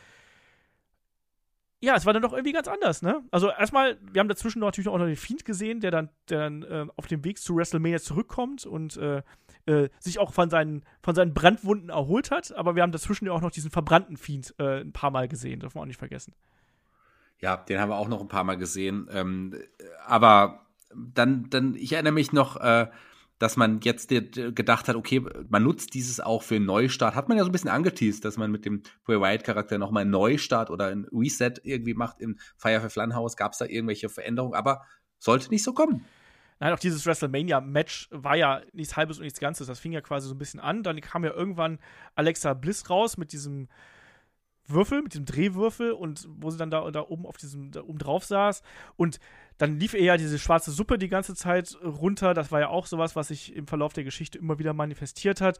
Ja, 1.82 1.96
es 1.96 2.06
war 2.06 2.14
dann 2.14 2.22
doch 2.22 2.34
irgendwie 2.34 2.52
ganz 2.52 2.68
anders, 2.68 3.02
ne? 3.02 3.22
Also 3.32 3.50
erstmal, 3.50 3.98
wir 4.02 4.20
haben 4.20 4.28
dazwischen 4.28 4.60
natürlich 4.60 4.88
auch 4.88 4.98
noch 4.98 5.06
den 5.06 5.16
Fiend 5.16 5.46
gesehen, 5.46 5.82
der 5.82 5.92
dann, 5.92 6.10
der 6.30 6.40
dann 6.40 6.64
äh, 6.64 6.86
auf 6.96 7.08
dem 7.08 7.24
Weg 7.24 7.38
zu 7.38 7.56
WrestleMania 7.56 8.00
zurückkommt 8.00 8.66
und 8.66 8.98
äh, 8.98 9.22
äh, 9.68 9.90
sich 10.00 10.20
auch 10.20 10.34
von 10.34 10.50
seinen, 10.50 10.84
von 11.02 11.16
seinen 11.16 11.34
Brandwunden 11.34 11.90
erholt 11.90 12.32
hat. 12.32 12.54
Aber 12.54 12.76
wir 12.76 12.82
haben 12.82 12.92
dazwischen 12.92 13.28
ja 13.28 13.34
auch 13.34 13.42
noch 13.42 13.52
diesen 13.52 13.72
verbrannten 13.72 14.18
Fiend 14.18 14.56
äh, 14.58 14.82
ein 14.82 14.94
paar 14.94 15.12
Mal 15.12 15.28
gesehen, 15.28 15.60
darf 15.60 15.76
man 15.76 15.84
auch 15.84 15.88
nicht 15.88 16.00
vergessen. 16.00 16.34
Ja, 17.40 17.58
den 17.58 17.80
haben 17.80 17.90
wir 17.90 17.98
auch 17.98 18.08
noch 18.08 18.22
ein 18.22 18.28
paar 18.28 18.44
Mal 18.44 18.58
gesehen. 18.58 19.08
Ähm, 19.12 19.56
aber 20.06 20.66
dann, 20.96 21.50
dann, 21.50 21.76
ich 21.76 21.94
erinnere 21.94 22.14
mich 22.14 22.32
noch, 22.32 22.58
äh, 22.58 22.88
dass 23.38 23.58
man 23.58 23.82
jetzt 23.82 24.10
gedacht 24.10 24.88
hat, 24.88 24.96
okay, 24.96 25.22
man 25.50 25.64
nutzt 25.64 25.94
dieses 25.94 26.22
auch 26.22 26.42
für 26.42 26.56
einen 26.56 26.66
Neustart. 26.66 27.16
Hat 27.16 27.28
man 27.28 27.38
ja 27.38 27.44
so 27.44 27.50
ein 27.50 27.52
bisschen 27.52 27.70
angeteased, 27.70 28.24
dass 28.24 28.38
man 28.38 28.50
mit 28.50 28.66
dem 28.66 28.84
Bray 29.04 29.20
Wyatt-Charakter 29.20 29.78
nochmal 29.78 30.04
einen 30.04 30.12
Neustart 30.12 30.70
oder 30.70 30.88
ein 30.88 31.06
Reset 31.12 31.54
irgendwie 31.64 31.94
macht. 31.94 32.22
Im 32.22 32.38
Fire 32.56 32.80
for 32.80 32.90
Funhouse 32.90 33.36
gab 33.36 33.52
es 33.52 33.58
da 33.58 33.66
irgendwelche 33.66 34.08
Veränderungen, 34.08 34.56
aber 34.56 34.86
sollte 35.20 35.50
nicht 35.50 35.64
so 35.64 35.74
kommen. 35.74 36.06
Nein, 36.60 36.72
auch 36.72 36.80
dieses 36.80 37.06
WrestleMania-Match 37.06 38.08
war 38.12 38.38
ja 38.38 38.62
nichts 38.72 38.96
Halbes 38.96 39.18
und 39.18 39.24
nichts 39.24 39.42
Ganzes. 39.42 39.68
Das 39.68 39.80
fing 39.80 39.92
ja 39.92 40.00
quasi 40.00 40.30
so 40.30 40.34
ein 40.34 40.38
bisschen 40.38 40.62
an. 40.62 40.84
Dann 40.84 41.02
kam 41.02 41.26
ja 41.26 41.34
irgendwann 41.34 41.80
Alexa 42.16 42.54
Bliss 42.54 42.90
raus 42.90 43.18
mit 43.18 43.34
diesem 43.34 43.68
Würfel, 44.68 45.02
mit 45.02 45.14
diesem 45.14 45.26
Drehwürfel 45.26 45.92
und 45.92 46.28
wo 46.30 46.50
sie 46.50 46.58
dann 46.58 46.72
da, 46.72 46.90
da 46.92 47.02
oben 47.02 47.26
auf 47.26 47.38
diesem, 47.38 47.72
da 47.72 47.82
oben 47.82 48.00
drauf 48.00 48.26
saß. 48.26 48.64
Und 48.96 49.20
dann 49.58 49.80
lief 49.80 49.94
ihr 49.94 50.04
ja 50.04 50.18
diese 50.18 50.40
schwarze 50.40 50.72
Suppe 50.72 50.98
die 50.98 51.08
ganze 51.08 51.36
Zeit 51.36 51.78
runter. 51.84 52.34
Das 52.34 52.52
war 52.52 52.60
ja 52.60 52.70
auch 52.70 52.88
sowas, 52.88 53.16
was 53.16 53.30
sich 53.30 53.56
im 53.56 53.68
Verlauf 53.68 53.94
der 53.94 54.04
Geschichte 54.04 54.38
immer 54.38 54.60
wieder 54.60 54.74
manifestiert 54.74 55.40
hat. 55.40 55.60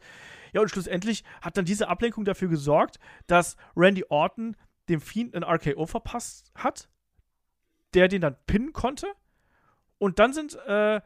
Ja, 0.52 0.60
und 0.60 0.68
schlussendlich 0.68 1.24
hat 1.40 1.56
dann 1.56 1.64
diese 1.64 1.88
Ablenkung 1.88 2.24
dafür 2.24 2.48
gesorgt, 2.48 2.98
dass 3.26 3.56
Randy 3.76 4.04
Orton 4.08 4.56
dem 4.88 5.00
Fiend 5.00 5.34
einen 5.34 5.44
RKO 5.44 5.86
verpasst 5.86 6.52
hat, 6.54 6.88
der 7.94 8.08
den 8.08 8.20
dann 8.20 8.36
pinnen 8.46 8.72
konnte. 8.72 9.06
Und 9.98 10.18
dann 10.18 10.32
sind, 10.32 10.54
äh, 10.66 11.00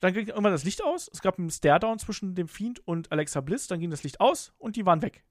dann 0.00 0.12
ging 0.12 0.26
irgendwann 0.26 0.52
das 0.52 0.64
Licht 0.64 0.82
aus. 0.82 1.08
Es 1.12 1.22
gab 1.22 1.38
einen 1.38 1.50
Stare-Down 1.50 1.98
zwischen 1.98 2.34
dem 2.34 2.48
Fiend 2.48 2.80
und 2.86 3.12
Alexa 3.12 3.40
Bliss. 3.40 3.68
Dann 3.68 3.80
ging 3.80 3.90
das 3.90 4.02
Licht 4.02 4.20
aus 4.20 4.52
und 4.58 4.76
die 4.76 4.84
waren 4.84 5.02
weg. 5.02 5.24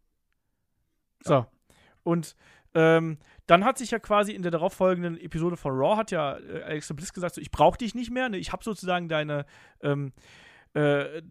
So. 1.19 1.45
Und 2.03 2.35
ähm, 2.75 3.17
dann 3.45 3.65
hat 3.65 3.77
sich 3.77 3.91
ja 3.91 3.99
quasi 3.99 4.31
in 4.31 4.41
der 4.41 4.51
darauffolgenden 4.51 5.19
Episode 5.19 5.57
von 5.57 5.73
Raw 5.73 5.97
hat 5.97 6.11
ja 6.11 6.37
äh, 6.37 6.63
Alexa 6.63 6.93
Bliss 6.93 7.13
gesagt, 7.13 7.35
so, 7.35 7.41
ich 7.41 7.51
brauche 7.51 7.77
dich 7.77 7.93
nicht 7.93 8.11
mehr, 8.11 8.29
ne? 8.29 8.37
ich 8.37 8.51
habe 8.51 8.63
sozusagen 8.63 9.09
deine, 9.09 9.45
ähm, 9.81 10.13
äh, 10.73 11.21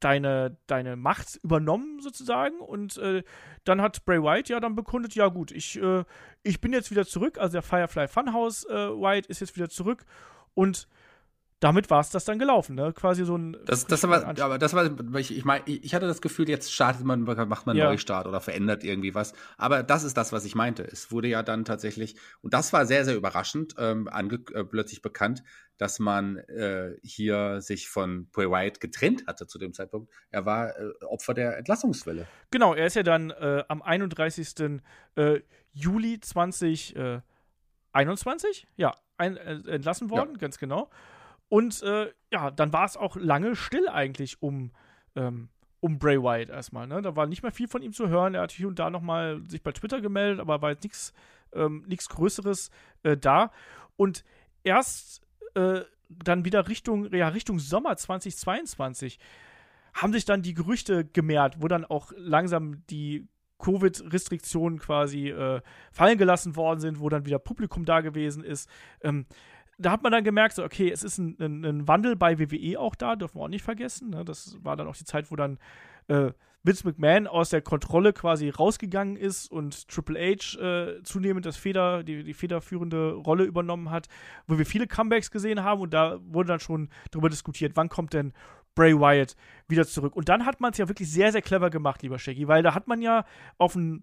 deine, 0.00 0.56
deine 0.66 0.96
Macht 0.96 1.36
übernommen 1.42 2.00
sozusagen 2.00 2.58
und 2.58 2.98
äh, 2.98 3.22
dann 3.64 3.80
hat 3.80 4.04
Bray 4.04 4.22
White 4.22 4.52
ja 4.52 4.60
dann 4.60 4.74
bekundet, 4.74 5.14
ja 5.14 5.28
gut, 5.28 5.52
ich, 5.52 5.80
äh, 5.80 6.04
ich 6.42 6.60
bin 6.60 6.72
jetzt 6.72 6.90
wieder 6.90 7.06
zurück, 7.06 7.38
also 7.38 7.52
der 7.52 7.62
Firefly 7.62 8.08
Funhouse 8.08 8.64
äh, 8.64 8.74
White 8.74 9.28
ist 9.28 9.40
jetzt 9.40 9.56
wieder 9.56 9.68
zurück 9.68 10.04
und 10.54 10.88
damit 11.60 11.90
war 11.90 12.00
es 12.00 12.08
das 12.08 12.24
dann 12.24 12.38
gelaufen, 12.38 12.74
ne? 12.74 12.94
Quasi 12.94 13.26
so 13.26 13.36
ein. 13.36 13.54
Das, 13.66 13.86
das 13.86 14.02
aber, 14.02 14.26
aber 14.26 14.58
das 14.58 14.72
war, 14.72 14.90
ich, 15.18 15.36
ich 15.36 15.44
meine, 15.44 15.62
ich 15.66 15.94
hatte 15.94 16.06
das 16.06 16.22
Gefühl, 16.22 16.48
jetzt 16.48 16.72
startet 16.72 17.04
man, 17.04 17.20
macht 17.22 17.66
man 17.66 17.74
einen 17.74 17.78
ja. 17.78 17.90
Neustart 17.90 18.26
oder 18.26 18.40
verändert 18.40 18.82
irgendwie 18.82 19.14
was. 19.14 19.34
Aber 19.58 19.82
das 19.82 20.02
ist 20.02 20.16
das, 20.16 20.32
was 20.32 20.46
ich 20.46 20.54
meinte. 20.54 20.82
Es 20.82 21.12
wurde 21.12 21.28
ja 21.28 21.42
dann 21.42 21.66
tatsächlich, 21.66 22.16
und 22.40 22.54
das 22.54 22.72
war 22.72 22.86
sehr, 22.86 23.04
sehr 23.04 23.14
überraschend, 23.14 23.74
ähm, 23.78 24.08
äh, 24.08 24.64
plötzlich 24.64 25.02
bekannt, 25.02 25.42
dass 25.76 25.98
man 25.98 26.38
äh, 26.38 26.96
hier 27.02 27.60
sich 27.60 27.90
von 27.90 28.30
Bray 28.30 28.50
Wyatt 28.50 28.80
getrennt 28.80 29.26
hatte 29.26 29.46
zu 29.46 29.58
dem 29.58 29.74
Zeitpunkt. 29.74 30.10
Er 30.30 30.46
war 30.46 30.78
äh, 30.78 30.92
Opfer 31.04 31.34
der 31.34 31.58
Entlassungswelle. 31.58 32.26
Genau, 32.50 32.72
er 32.72 32.86
ist 32.86 32.96
ja 32.96 33.02
dann 33.02 33.28
äh, 33.30 33.64
am 33.68 33.82
31. 33.82 34.80
Äh, 35.16 35.40
Juli 35.72 36.20
2021, 36.20 38.66
ja, 38.76 38.96
ein, 39.18 39.36
äh, 39.36 39.60
entlassen 39.68 40.08
worden, 40.08 40.30
ja. 40.32 40.38
ganz 40.38 40.56
genau. 40.58 40.88
Und 41.50 41.82
äh, 41.82 42.10
ja, 42.32 42.50
dann 42.52 42.72
war 42.72 42.84
es 42.84 42.96
auch 42.96 43.16
lange 43.16 43.56
still 43.56 43.88
eigentlich 43.88 44.40
um, 44.40 44.70
ähm, 45.16 45.48
um 45.80 45.98
Bray 45.98 46.22
Wyatt 46.22 46.48
erstmal. 46.48 46.86
Ne? 46.86 47.02
Da 47.02 47.16
war 47.16 47.26
nicht 47.26 47.42
mehr 47.42 47.50
viel 47.50 47.66
von 47.66 47.82
ihm 47.82 47.92
zu 47.92 48.08
hören. 48.08 48.34
Er 48.34 48.42
hat 48.42 48.52
hier 48.52 48.68
und 48.68 48.78
da 48.78 48.88
nochmal 48.88 49.42
sich 49.48 49.62
bei 49.62 49.72
Twitter 49.72 50.00
gemeldet, 50.00 50.40
aber 50.40 50.62
war 50.62 50.70
jetzt 50.70 50.84
nichts 50.84 51.12
ähm, 51.52 51.84
Größeres 51.88 52.70
äh, 53.02 53.16
da. 53.16 53.50
Und 53.96 54.24
erst 54.62 55.22
äh, 55.54 55.80
dann 56.08 56.44
wieder 56.44 56.68
Richtung, 56.68 57.12
ja, 57.12 57.28
Richtung 57.28 57.58
Sommer 57.58 57.96
2022 57.96 59.18
haben 59.92 60.12
sich 60.12 60.24
dann 60.24 60.42
die 60.42 60.54
Gerüchte 60.54 61.04
gemehrt, 61.04 61.56
wo 61.60 61.66
dann 61.66 61.84
auch 61.84 62.12
langsam 62.16 62.86
die 62.86 63.26
Covid-Restriktionen 63.58 64.78
quasi 64.78 65.30
äh, 65.30 65.60
fallen 65.90 66.16
gelassen 66.16 66.54
worden 66.54 66.80
sind, 66.80 67.00
wo 67.00 67.08
dann 67.08 67.26
wieder 67.26 67.40
Publikum 67.40 67.84
da 67.84 68.00
gewesen 68.02 68.44
ist. 68.44 68.70
Ähm, 69.02 69.26
da 69.80 69.90
hat 69.90 70.02
man 70.02 70.12
dann 70.12 70.24
gemerkt, 70.24 70.54
so, 70.54 70.64
okay, 70.64 70.90
es 70.90 71.02
ist 71.02 71.18
ein, 71.18 71.36
ein, 71.40 71.64
ein, 71.64 71.88
Wandel 71.88 72.14
bei 72.14 72.38
WWE 72.38 72.78
auch 72.78 72.94
da, 72.94 73.16
dürfen 73.16 73.38
wir 73.38 73.44
auch 73.44 73.48
nicht 73.48 73.64
vergessen. 73.64 74.10
Ne? 74.10 74.24
Das 74.24 74.58
war 74.62 74.76
dann 74.76 74.86
auch 74.86 74.96
die 74.96 75.04
Zeit, 75.04 75.30
wo 75.30 75.36
dann 75.36 75.58
äh, 76.08 76.32
Vince 76.62 76.86
McMahon 76.86 77.26
aus 77.26 77.48
der 77.48 77.62
Kontrolle 77.62 78.12
quasi 78.12 78.50
rausgegangen 78.50 79.16
ist 79.16 79.50
und 79.50 79.88
Triple 79.88 80.18
H 80.20 80.60
äh, 80.60 81.02
zunehmend 81.02 81.46
das 81.46 81.56
Feder, 81.56 82.02
die, 82.02 82.22
die 82.22 82.34
federführende 82.34 83.12
Rolle 83.12 83.44
übernommen 83.44 83.90
hat, 83.90 84.08
wo 84.46 84.58
wir 84.58 84.66
viele 84.66 84.86
Comebacks 84.86 85.30
gesehen 85.30 85.62
haben 85.62 85.80
und 85.80 85.94
da 85.94 86.20
wurde 86.22 86.48
dann 86.48 86.60
schon 86.60 86.90
darüber 87.10 87.30
diskutiert, 87.30 87.72
wann 87.76 87.88
kommt 87.88 88.12
denn 88.12 88.34
Bray 88.74 88.94
Wyatt 88.94 89.36
wieder 89.68 89.86
zurück. 89.86 90.14
Und 90.14 90.28
dann 90.28 90.44
hat 90.44 90.60
man 90.60 90.72
es 90.72 90.78
ja 90.78 90.88
wirklich 90.88 91.10
sehr, 91.10 91.32
sehr 91.32 91.42
clever 91.42 91.70
gemacht, 91.70 92.02
lieber 92.02 92.18
Shaggy, 92.18 92.46
weil 92.46 92.62
da 92.62 92.74
hat 92.74 92.86
man 92.86 93.00
ja 93.00 93.24
auf 93.56 93.74
ein 93.74 94.02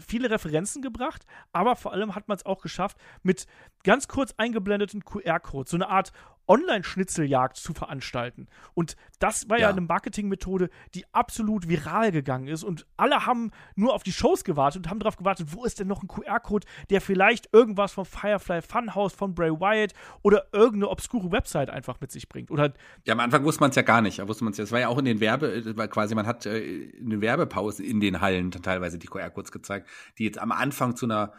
viele 0.00 0.30
Referenzen 0.30 0.82
gebracht, 0.82 1.24
aber 1.52 1.76
vor 1.76 1.92
allem 1.92 2.14
hat 2.14 2.28
man 2.28 2.36
es 2.36 2.46
auch 2.46 2.62
geschafft, 2.62 2.96
mit 3.22 3.46
ganz 3.84 4.08
kurz 4.08 4.34
eingeblendeten 4.36 5.04
QR-Codes 5.04 5.70
so 5.70 5.76
eine 5.76 5.88
Art 5.88 6.12
Online-Schnitzeljagd 6.48 7.56
zu 7.56 7.72
veranstalten. 7.72 8.48
Und 8.74 8.96
das 9.20 9.48
war 9.48 9.58
ja, 9.58 9.66
ja 9.66 9.70
eine 9.70 9.80
Marketingmethode, 9.80 10.70
die 10.94 11.04
absolut 11.12 11.68
viral 11.68 12.10
gegangen 12.10 12.48
ist. 12.48 12.64
Und 12.64 12.86
alle 12.96 13.26
haben 13.26 13.52
nur 13.76 13.94
auf 13.94 14.02
die 14.02 14.12
Shows 14.12 14.42
gewartet 14.44 14.84
und 14.84 14.90
haben 14.90 14.98
darauf 14.98 15.16
gewartet, 15.16 15.48
wo 15.52 15.64
ist 15.64 15.78
denn 15.78 15.86
noch 15.86 16.02
ein 16.02 16.08
QR-Code, 16.08 16.66
der 16.90 17.00
vielleicht 17.00 17.48
irgendwas 17.52 17.92
vom 17.92 18.04
Firefly 18.04 18.60
Funhouse, 18.62 19.12
von 19.12 19.34
Bray 19.34 19.52
Wyatt 19.52 19.92
oder 20.22 20.46
irgendeine 20.52 20.88
obskure 20.88 21.30
Website 21.30 21.70
einfach 21.70 22.00
mit 22.00 22.10
sich 22.10 22.28
bringt. 22.28 22.50
Oder 22.50 22.72
ja, 23.04 23.14
am 23.14 23.20
Anfang 23.20 23.44
wusste 23.44 23.60
man 23.60 23.70
es 23.70 23.76
ja 23.76 23.82
gar 23.82 24.00
nicht. 24.00 24.26
Wusste 24.26 24.44
man 24.44 24.52
es 24.52 24.58
ja. 24.58 24.64
Es 24.64 24.72
war 24.72 24.80
ja 24.80 24.88
auch 24.88 24.98
in 24.98 25.04
den 25.04 25.20
Werbe, 25.20 25.62
quasi, 25.88 26.14
man 26.14 26.26
hat 26.26 26.46
äh, 26.46 26.58
in 26.58 27.10
den 27.10 27.20
Werbepausen 27.20 27.84
in 27.84 28.00
den 28.00 28.20
Hallen 28.20 28.50
teilweise 28.50 28.98
die 28.98 29.06
QR-Codes 29.06 29.52
gezeigt, 29.52 29.81
die 30.18 30.24
jetzt 30.24 30.38
am 30.38 30.52
Anfang 30.52 30.96
zu 30.96 31.06
einer 31.06 31.32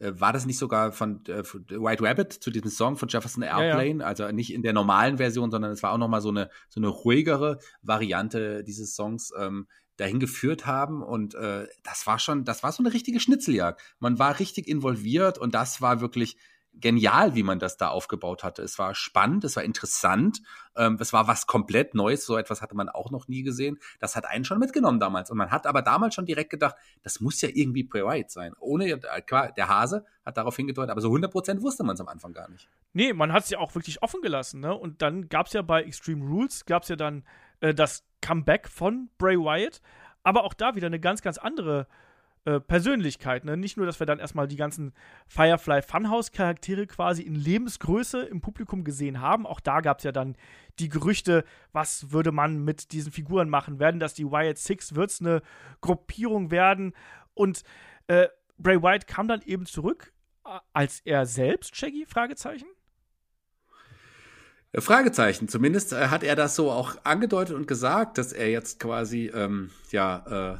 äh, 0.00 0.12
war 0.14 0.32
das 0.32 0.46
nicht 0.46 0.58
sogar 0.58 0.92
von 0.92 1.24
äh, 1.26 1.42
White 1.44 2.02
Rabbit 2.02 2.32
zu 2.32 2.50
diesem 2.50 2.70
Song 2.70 2.96
von 2.96 3.08
Jefferson 3.08 3.42
Airplane? 3.42 3.90
Ja, 3.90 4.00
ja. 4.00 4.06
Also 4.06 4.28
nicht 4.32 4.52
in 4.52 4.62
der 4.62 4.72
normalen 4.72 5.18
Version, 5.18 5.50
sondern 5.50 5.70
es 5.70 5.82
war 5.82 5.92
auch 5.92 5.98
nochmal 5.98 6.22
so 6.22 6.30
eine, 6.30 6.50
so 6.68 6.80
eine 6.80 6.88
ruhigere 6.88 7.58
Variante 7.82 8.64
dieses 8.64 8.94
Songs. 8.94 9.32
Ähm, 9.38 9.66
dahin 10.00 10.18
geführt 10.18 10.66
haben 10.66 11.02
und 11.02 11.34
äh, 11.34 11.66
das 11.84 12.06
war 12.06 12.18
schon, 12.18 12.44
das 12.44 12.62
war 12.62 12.72
so 12.72 12.82
eine 12.82 12.94
richtige 12.94 13.20
Schnitzeljagd. 13.20 13.80
Man 13.98 14.18
war 14.18 14.38
richtig 14.38 14.66
involviert 14.66 15.36
und 15.36 15.54
das 15.54 15.82
war 15.82 16.00
wirklich 16.00 16.38
genial, 16.72 17.34
wie 17.34 17.42
man 17.42 17.58
das 17.58 17.76
da 17.76 17.88
aufgebaut 17.88 18.44
hatte. 18.44 18.62
Es 18.62 18.78
war 18.78 18.94
spannend, 18.94 19.44
es 19.44 19.56
war 19.56 19.62
interessant, 19.62 20.40
ähm, 20.76 20.96
es 21.00 21.12
war 21.12 21.26
was 21.26 21.46
komplett 21.46 21.94
Neues, 21.94 22.24
so 22.24 22.36
etwas 22.36 22.62
hatte 22.62 22.74
man 22.74 22.88
auch 22.88 23.10
noch 23.10 23.28
nie 23.28 23.42
gesehen. 23.42 23.78
Das 23.98 24.16
hat 24.16 24.24
einen 24.24 24.44
schon 24.44 24.58
mitgenommen 24.58 25.00
damals. 25.00 25.30
Und 25.30 25.38
man 25.38 25.50
hat 25.50 25.66
aber 25.66 25.82
damals 25.82 26.14
schon 26.14 26.26
direkt 26.26 26.50
gedacht, 26.50 26.76
das 27.02 27.20
muss 27.20 27.40
ja 27.40 27.48
irgendwie 27.52 27.88
Wyatt 27.90 28.30
sein. 28.30 28.52
Ohne, 28.60 28.88
äh, 28.88 29.22
klar, 29.22 29.52
der 29.52 29.68
Hase 29.68 30.04
hat 30.24 30.36
darauf 30.36 30.56
hingedeutet, 30.56 30.90
aber 30.90 31.00
so 31.00 31.10
100% 31.10 31.62
wusste 31.62 31.82
man 31.82 31.94
es 31.94 32.00
am 32.00 32.08
Anfang 32.08 32.32
gar 32.32 32.48
nicht. 32.48 32.68
Nee, 32.92 33.12
man 33.12 33.32
hat 33.32 33.44
es 33.44 33.50
ja 33.50 33.58
auch 33.58 33.74
wirklich 33.74 34.02
offen 34.02 34.22
gelassen, 34.22 34.60
ne? 34.60 34.74
Und 34.74 35.02
dann 35.02 35.28
gab 35.28 35.46
es 35.46 35.52
ja 35.52 35.62
bei 35.62 35.82
Extreme 35.82 36.24
Rules, 36.24 36.64
gab 36.66 36.84
es 36.84 36.88
ja 36.88 36.96
dann 36.96 37.24
äh, 37.60 37.74
das 37.74 38.04
Comeback 38.20 38.68
von 38.68 39.10
Bray 39.18 39.36
Wyatt, 39.36 39.80
aber 40.22 40.44
auch 40.44 40.54
da 40.54 40.74
wieder 40.74 40.86
eine 40.86 41.00
ganz, 41.00 41.22
ganz 41.22 41.38
andere 41.38 41.80
äh, 41.80 42.09
Persönlichkeit. 42.44 43.44
Ne? 43.44 43.56
Nicht 43.56 43.76
nur, 43.76 43.86
dass 43.86 44.00
wir 44.00 44.06
dann 44.06 44.18
erstmal 44.18 44.48
die 44.48 44.56
ganzen 44.56 44.94
Firefly 45.28 45.82
Funhouse-Charaktere 45.82 46.86
quasi 46.86 47.22
in 47.22 47.34
Lebensgröße 47.34 48.22
im 48.22 48.40
Publikum 48.40 48.82
gesehen 48.82 49.20
haben. 49.20 49.46
Auch 49.46 49.60
da 49.60 49.80
gab 49.80 49.98
es 49.98 50.04
ja 50.04 50.12
dann 50.12 50.36
die 50.78 50.88
Gerüchte, 50.88 51.44
was 51.72 52.12
würde 52.12 52.32
man 52.32 52.64
mit 52.64 52.92
diesen 52.92 53.12
Figuren 53.12 53.50
machen? 53.50 53.78
Werden 53.78 54.00
das 54.00 54.14
die 54.14 54.24
Wyatt 54.24 54.58
Six? 54.58 54.94
Wird 54.94 55.10
es 55.10 55.20
eine 55.20 55.42
Gruppierung 55.82 56.50
werden? 56.50 56.94
Und 57.34 57.62
äh, 58.06 58.28
Bray 58.56 58.82
Wyatt 58.82 59.06
kam 59.06 59.28
dann 59.28 59.42
eben 59.42 59.66
zurück 59.66 60.12
äh, 60.44 60.58
als 60.72 61.00
er 61.00 61.26
selbst, 61.26 61.76
Shaggy? 61.76 62.06
Fragezeichen? 62.06 62.66
Äh, 64.72 64.80
Fragezeichen. 64.80 65.48
Zumindest 65.48 65.92
äh, 65.92 66.08
hat 66.08 66.22
er 66.22 66.36
das 66.36 66.56
so 66.56 66.70
auch 66.70 66.96
angedeutet 67.04 67.56
und 67.56 67.66
gesagt, 67.66 68.18
dass 68.18 68.32
er 68.32 68.50
jetzt 68.50 68.80
quasi 68.80 69.30
ähm, 69.34 69.70
ja 69.90 70.54
äh, 70.54 70.58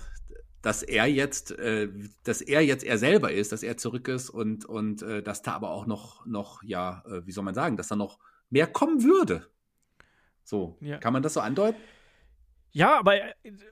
dass 0.62 0.82
er 0.82 1.06
jetzt, 1.06 1.52
äh, 1.58 1.88
dass 2.24 2.40
er 2.40 2.60
jetzt 2.62 2.84
er 2.84 2.98
selber 2.98 3.32
ist, 3.32 3.52
dass 3.52 3.62
er 3.62 3.76
zurück 3.76 4.08
ist 4.08 4.30
und, 4.30 4.64
und 4.64 5.02
äh, 5.02 5.22
dass 5.22 5.42
da 5.42 5.52
aber 5.52 5.70
auch 5.70 5.86
noch, 5.86 6.26
noch, 6.26 6.62
ja, 6.62 7.02
äh, 7.06 7.26
wie 7.26 7.32
soll 7.32 7.44
man 7.44 7.54
sagen, 7.54 7.76
dass 7.76 7.88
da 7.88 7.96
noch 7.96 8.18
mehr 8.50 8.66
kommen 8.66 9.02
würde. 9.02 9.46
So, 10.44 10.76
ja. 10.80 10.98
kann 10.98 11.12
man 11.12 11.22
das 11.22 11.34
so 11.34 11.40
andeuten? 11.40 11.78
Ja, 12.72 12.98
aber 12.98 13.14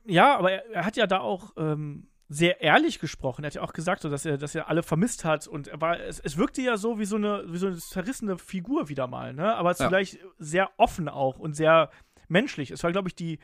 ja, 0.04 0.36
aber 0.36 0.52
er, 0.52 0.70
er 0.70 0.84
hat 0.84 0.96
ja 0.96 1.06
da 1.06 1.20
auch 1.20 1.52
ähm, 1.56 2.08
sehr 2.28 2.60
ehrlich 2.60 2.98
gesprochen. 2.98 3.44
Er 3.44 3.48
hat 3.48 3.54
ja 3.54 3.62
auch 3.62 3.72
gesagt, 3.72 4.02
so, 4.02 4.10
dass 4.10 4.24
er, 4.24 4.38
dass 4.38 4.54
er 4.54 4.68
alle 4.68 4.82
vermisst 4.82 5.24
hat 5.24 5.46
und 5.46 5.68
er 5.68 5.80
war, 5.80 6.00
es, 6.00 6.20
es 6.20 6.36
wirkte 6.36 6.62
ja 6.62 6.76
so 6.76 6.98
wie 6.98 7.04
so 7.04 7.16
eine, 7.16 7.44
wie 7.48 7.58
so 7.58 7.68
eine 7.68 7.76
zerrissene 7.76 8.38
Figur 8.38 8.88
wieder 8.88 9.06
mal, 9.06 9.32
ne? 9.34 9.54
Aber 9.54 9.74
zugleich 9.74 10.14
ja. 10.14 10.20
sehr 10.38 10.70
offen 10.76 11.08
auch 11.08 11.38
und 11.38 11.54
sehr 11.54 11.90
menschlich. 12.28 12.70
Es 12.70 12.82
war, 12.82 12.92
glaube 12.92 13.08
ich, 13.08 13.14
die 13.14 13.38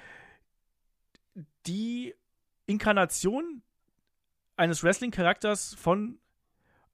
die 1.67 2.15
Inkarnation 2.67 3.63
eines 4.57 4.83
Wrestling-Charakters 4.83 5.75
von 5.75 6.19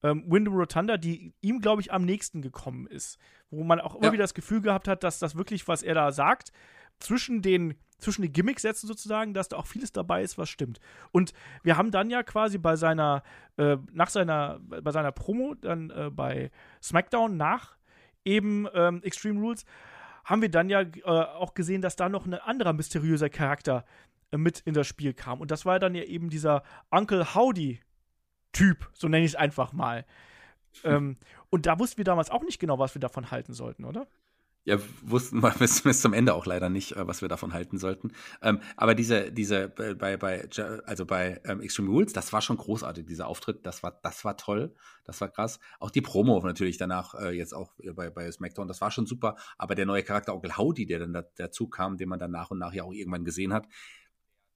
ähm, 0.02 0.24
Wyndham 0.26 0.55
Rotunda, 0.55 0.97
die 0.97 1.34
ihm, 1.40 1.60
glaube 1.60 1.82
ich, 1.82 1.92
am 1.92 2.05
nächsten 2.05 2.42
gekommen 2.42 2.86
ist. 2.86 3.18
Wo 3.51 3.64
man 3.64 3.80
auch 3.80 3.94
immer 3.97 4.06
ja. 4.06 4.12
wieder 4.12 4.24
das 4.24 4.34
Gefühl 4.34 4.60
gehabt 4.60 4.88
hat, 4.88 5.05
dass 5.05 5.18
das 5.18 5.36
wirklich, 5.36 5.68
was 5.68 5.82
er 5.82 5.94
da 5.94 6.12
sagt, 6.12 6.52
zwischen 6.98 7.42
den, 7.42 7.74
zwischen 7.98 8.22
den 8.22 8.32
Gimmicksätzen 8.32 8.86
sozusagen, 8.86 9.34
dass 9.34 9.48
da 9.48 9.56
auch 9.56 9.66
vieles 9.66 9.92
dabei 9.92 10.22
ist, 10.22 10.38
was 10.38 10.48
stimmt. 10.48 10.80
Und 11.12 11.32
wir 11.62 11.76
haben 11.76 11.90
dann 11.90 12.10
ja 12.10 12.22
quasi 12.22 12.59
bei 12.59 12.76
seiner, 12.76 13.22
äh, 13.56 13.76
nach 13.92 14.09
seiner, 14.09 14.60
bei 14.60 14.90
seiner 14.90 15.12
Promo, 15.12 15.55
dann 15.55 15.90
äh, 15.90 16.10
bei 16.10 16.51
SmackDown 16.82 17.36
nach 17.36 17.76
eben 18.24 18.66
ähm, 18.74 19.02
Extreme 19.02 19.40
Rules, 19.40 19.64
haben 20.24 20.42
wir 20.42 20.51
dann 20.51 20.68
ja 20.68 20.82
äh, 20.82 21.02
auch 21.02 21.55
gesehen, 21.55 21.82
dass 21.82 21.97
da 21.97 22.09
noch 22.09 22.26
ein 22.26 22.34
anderer 22.34 22.72
mysteriöser 22.72 23.30
Charakter 23.30 23.84
mit 24.36 24.61
in 24.61 24.74
das 24.74 24.86
Spiel 24.86 25.12
kam. 25.12 25.40
Und 25.40 25.51
das 25.51 25.66
war 25.66 25.78
dann 25.78 25.94
ja 25.94 26.05
eben 26.05 26.31
dieser 26.31 26.62
Uncle 26.90 27.35
Howdy-Typ, 27.35 28.90
so 28.93 29.09
nenne 29.09 29.24
ich 29.24 29.32
es 29.32 29.36
einfach 29.36 29.73
mal. 29.73 30.05
ähm, 30.85 31.16
und 31.51 31.66
da 31.66 31.78
wussten 31.78 31.98
wir 31.98 32.05
damals 32.05 32.31
auch 32.31 32.43
nicht 32.43 32.59
genau, 32.59 32.78
was 32.78 32.94
wir 32.94 33.01
davon 33.01 33.31
halten 33.31 33.52
sollten, 33.52 33.85
oder? 33.85 34.07
Ja, 34.65 34.78
wussten 35.02 35.43
wir 35.43 35.51
bis, 35.59 35.82
bis 35.82 36.02
zum 36.02 36.12
Ende 36.12 36.35
auch 36.35 36.44
leider 36.44 36.69
nicht, 36.69 36.93
äh, 36.93 37.07
was 37.07 37.23
wir 37.23 37.28
davon 37.28 37.55
halten 37.55 37.78
sollten. 37.78 38.12
Ähm, 38.43 38.61
aber 38.77 38.94
diese, 38.94 39.32
diese, 39.32 39.69
bei, 39.69 40.16
bei, 40.16 40.48
also 40.85 41.07
bei 41.07 41.40
ähm, 41.44 41.61
Extreme 41.61 41.89
Rules, 41.89 42.12
das 42.12 42.32
war 42.32 42.43
schon 42.43 42.59
großartig, 42.59 43.07
dieser 43.07 43.27
Auftritt, 43.27 43.65
das 43.65 43.82
war, 43.82 43.98
das 44.02 44.24
war 44.24 44.36
toll, 44.36 44.74
das 45.05 45.20
war 45.20 45.28
krass. 45.28 45.61
Auch 45.78 45.90
die 45.90 46.02
Promo 46.02 46.39
natürlich 46.44 46.77
danach, 46.77 47.15
äh, 47.15 47.31
jetzt 47.31 47.55
auch 47.55 47.73
bei, 47.94 48.11
bei 48.11 48.31
SmackDown, 48.31 48.69
das 48.69 48.82
war 48.82 48.90
schon 48.90 49.07
super. 49.07 49.36
Aber 49.57 49.74
der 49.74 49.86
neue 49.86 50.02
Charakter 50.02 50.35
Onkel 50.35 50.57
Howdy, 50.57 50.85
der 50.85 50.98
dann 51.01 51.15
da, 51.15 51.23
dazu 51.36 51.69
kam, 51.69 51.97
den 51.97 52.11
man 52.11 52.19
dann 52.19 52.31
nach 52.31 52.51
und 52.51 52.59
nach 52.59 52.74
ja 52.74 52.85
auch 52.85 52.93
irgendwann 52.93 53.24
gesehen 53.24 53.55
hat, 53.55 53.66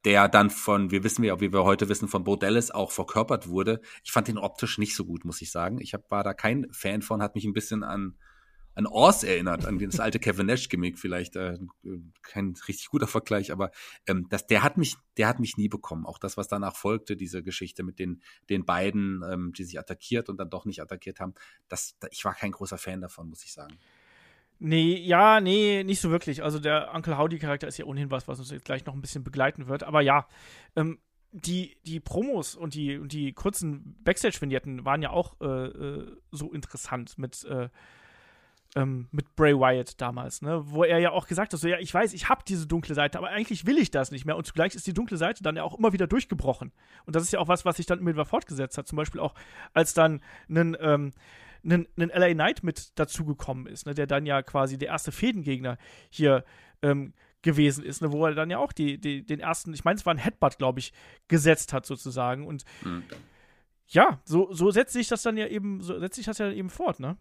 der 0.05 0.29
dann 0.29 0.51
von, 0.51 0.91
wir 0.91 1.03
wissen 1.03 1.25
ja, 1.25 1.41
wie 1.41 1.53
wir 1.53 1.65
heute 1.65 1.89
wissen, 1.89 2.09
von 2.09 2.25
Bo 2.25 2.37
Dallas 2.37 2.71
auch 2.71 2.93
verkörpert 2.93 3.49
wurde. 3.49 3.81
Ich 4.03 4.13
fand 4.13 4.29
den 4.29 4.39
optisch 4.39 4.79
nicht 4.79 4.95
so 4.95 5.05
gut, 5.05 5.25
muss 5.25 5.41
ich 5.41 5.51
sagen. 5.51 5.81
Ich 5.81 5.95
hab, 5.95 6.11
war 6.11 6.23
da 6.23 6.35
kein 6.35 6.67
Fan 6.73 7.03
von, 7.03 7.23
hat 7.23 7.35
mich 7.35 7.45
ein 7.45 7.55
bisschen 7.55 7.83
an, 7.83 8.15
an 8.75 8.87
Oz 8.87 9.23
erinnert, 9.23 9.65
an 9.65 9.79
das 9.79 10.01
alte 10.01 10.19
Kevin 10.19 10.47
Nash-Gimmick 10.47 10.99
vielleicht. 10.99 11.37
Äh, 11.37 11.59
kein 12.23 12.55
richtig 12.69 12.89
guter 12.89 13.07
Vergleich, 13.07 13.51
aber 13.53 13.71
ähm, 14.07 14.27
das, 14.29 14.47
der 14.47 14.63
hat 14.63 14.77
mich, 14.77 14.97
der 15.17 15.29
hat 15.29 15.41
mich 15.41 15.57
nie 15.57 15.69
bekommen. 15.69 16.05
Auch 16.05 16.19
das, 16.19 16.37
was 16.37 16.49
danach 16.49 16.77
folgte, 16.77 17.17
diese 17.17 17.43
Geschichte 17.43 17.83
mit 17.83 17.99
den, 17.99 18.21
den 18.51 18.65
beiden, 18.65 19.23
ähm, 19.31 19.53
die 19.57 19.65
sich 19.65 19.79
attackiert 19.79 20.29
und 20.29 20.39
dann 20.39 20.51
doch 20.51 20.67
nicht 20.67 20.83
attackiert 20.83 21.21
haben, 21.21 21.35
das, 21.69 21.97
ich 22.11 22.25
war 22.25 22.35
kein 22.35 22.53
großer 22.53 22.79
Fan 22.79 23.01
davon, 23.01 23.29
muss 23.29 23.45
ich 23.45 23.53
sagen. 23.53 23.79
Nee, 24.59 24.97
ja, 24.97 25.41
nee, 25.41 25.83
nicht 25.85 26.01
so 26.01 26.11
wirklich. 26.11 26.43
Also 26.43 26.59
der 26.59 26.95
Uncle 26.95 27.19
Howdy-Charakter 27.19 27.67
ist 27.67 27.79
ja 27.79 27.85
ohnehin 27.85 28.11
was, 28.11 28.29
was 28.29 28.39
uns 28.39 28.51
jetzt 28.51 28.65
gleich 28.65 28.87
noch 28.87 28.95
ein 28.95 29.01
bisschen 29.01 29.25
begleiten 29.25 29.67
wird. 29.67 29.83
Aber 29.83 30.01
ja, 30.01 30.27
ähm, 30.77 30.99
die, 31.33 31.77
die 31.85 31.99
Promos 31.99 32.55
und 32.55 32.75
die, 32.75 32.97
und 32.97 33.13
die 33.13 33.33
kurzen 33.33 33.97
Backstage-Vignetten 34.05 34.85
waren 34.85 35.03
ja 35.03 35.11
auch 35.11 35.35
äh, 35.41 35.47
äh, 35.47 36.17
so 36.31 36.53
interessant 36.53 37.19
mit, 37.19 37.45
äh, 37.45 37.69
ähm, 38.77 39.09
mit 39.11 39.35
Bray 39.35 39.55
Wyatt 39.55 40.01
damals, 40.01 40.43
ne? 40.43 40.63
Wo 40.67 40.85
er 40.85 40.99
ja 40.99 41.11
auch 41.11 41.27
gesagt 41.27 41.53
hat, 41.53 41.61
so 41.61 41.69
ja, 41.69 41.79
ich 41.79 41.93
weiß, 41.93 42.13
ich 42.13 42.29
habe 42.29 42.43
diese 42.47 42.67
dunkle 42.67 42.95
Seite, 42.95 43.19
aber 43.19 43.29
eigentlich 43.29 43.67
will 43.67 43.79
ich 43.79 43.91
das 43.91 44.13
nicht 44.13 44.25
mehr. 44.25 44.37
Und 44.37 44.47
zugleich 44.47 44.75
ist 44.75 44.87
die 44.87 44.95
dunkle 44.95 45.17
Seite 45.17 45.43
dann 45.43 45.57
ja 45.57 45.65
auch 45.65 45.77
immer 45.77 45.93
wieder 45.93 46.07
durchgebrochen. 46.07 46.73
Und 47.05 47.17
das 47.17 47.25
ist 47.25 47.33
ja 47.33 47.41
auch 47.41 47.49
was, 47.49 47.65
was 47.65 47.77
sich 47.77 47.87
dann 47.87 47.99
immer 47.99 48.13
wieder 48.13 48.25
fortgesetzt 48.25 48.79
hat. 48.79 48.87
Zum 48.87 48.97
Beispiel 48.97 49.21
auch, 49.21 49.35
als 49.73 49.95
dann 49.95 50.23
ein 50.49 50.77
ähm, 50.81 51.13
einen, 51.65 51.87
einen 51.97 52.11
LA 52.11 52.35
Knight 52.35 52.63
mit 52.63 52.99
dazugekommen 52.99 53.67
ist, 53.67 53.87
ne, 53.87 53.95
der 53.95 54.07
dann 54.07 54.27
ja 54.27 54.43
quasi 54.43 54.79
der 54.79 54.89
erste 54.89 55.13
Fädengegner 55.13 55.79
hier 56.11 56.45
ähm, 56.83 57.15
gewesen 57.43 57.85
ist, 57.85 58.03
ne, 58.03 58.11
wo 58.11 58.27
er 58.27 58.35
dann 58.35 58.51
ja 58.51 58.59
auch 58.59 58.73
die, 58.73 58.99
die, 58.99 59.25
den 59.25 59.41
ersten, 59.41 59.73
ich 59.73 59.85
meine, 59.85 59.99
es 59.99 60.07
war 60.07 60.15
ein 60.15 60.19
Headbutt, 60.19 60.59
glaube 60.59 60.81
ich, 60.81 60.93
gesetzt 61.29 61.73
hat 61.73 61.87
sozusagen. 61.87 62.47
Und 62.47 62.65
mhm. 62.83 63.05
ja, 63.89 64.21
so, 64.25 64.53
so 64.53 64.71
setzt 64.71 64.95
sich 64.95 65.09
das 65.09 65.23
dann 65.23 65.37
ja 65.37 65.47
eben, 65.47 65.81
so 65.83 65.99
setzt 65.99 66.17
sich 66.17 66.27
das 66.27 66.39
ja 66.39 66.51
eben 66.51 66.71
fort, 66.71 67.01
ne? 67.01 67.17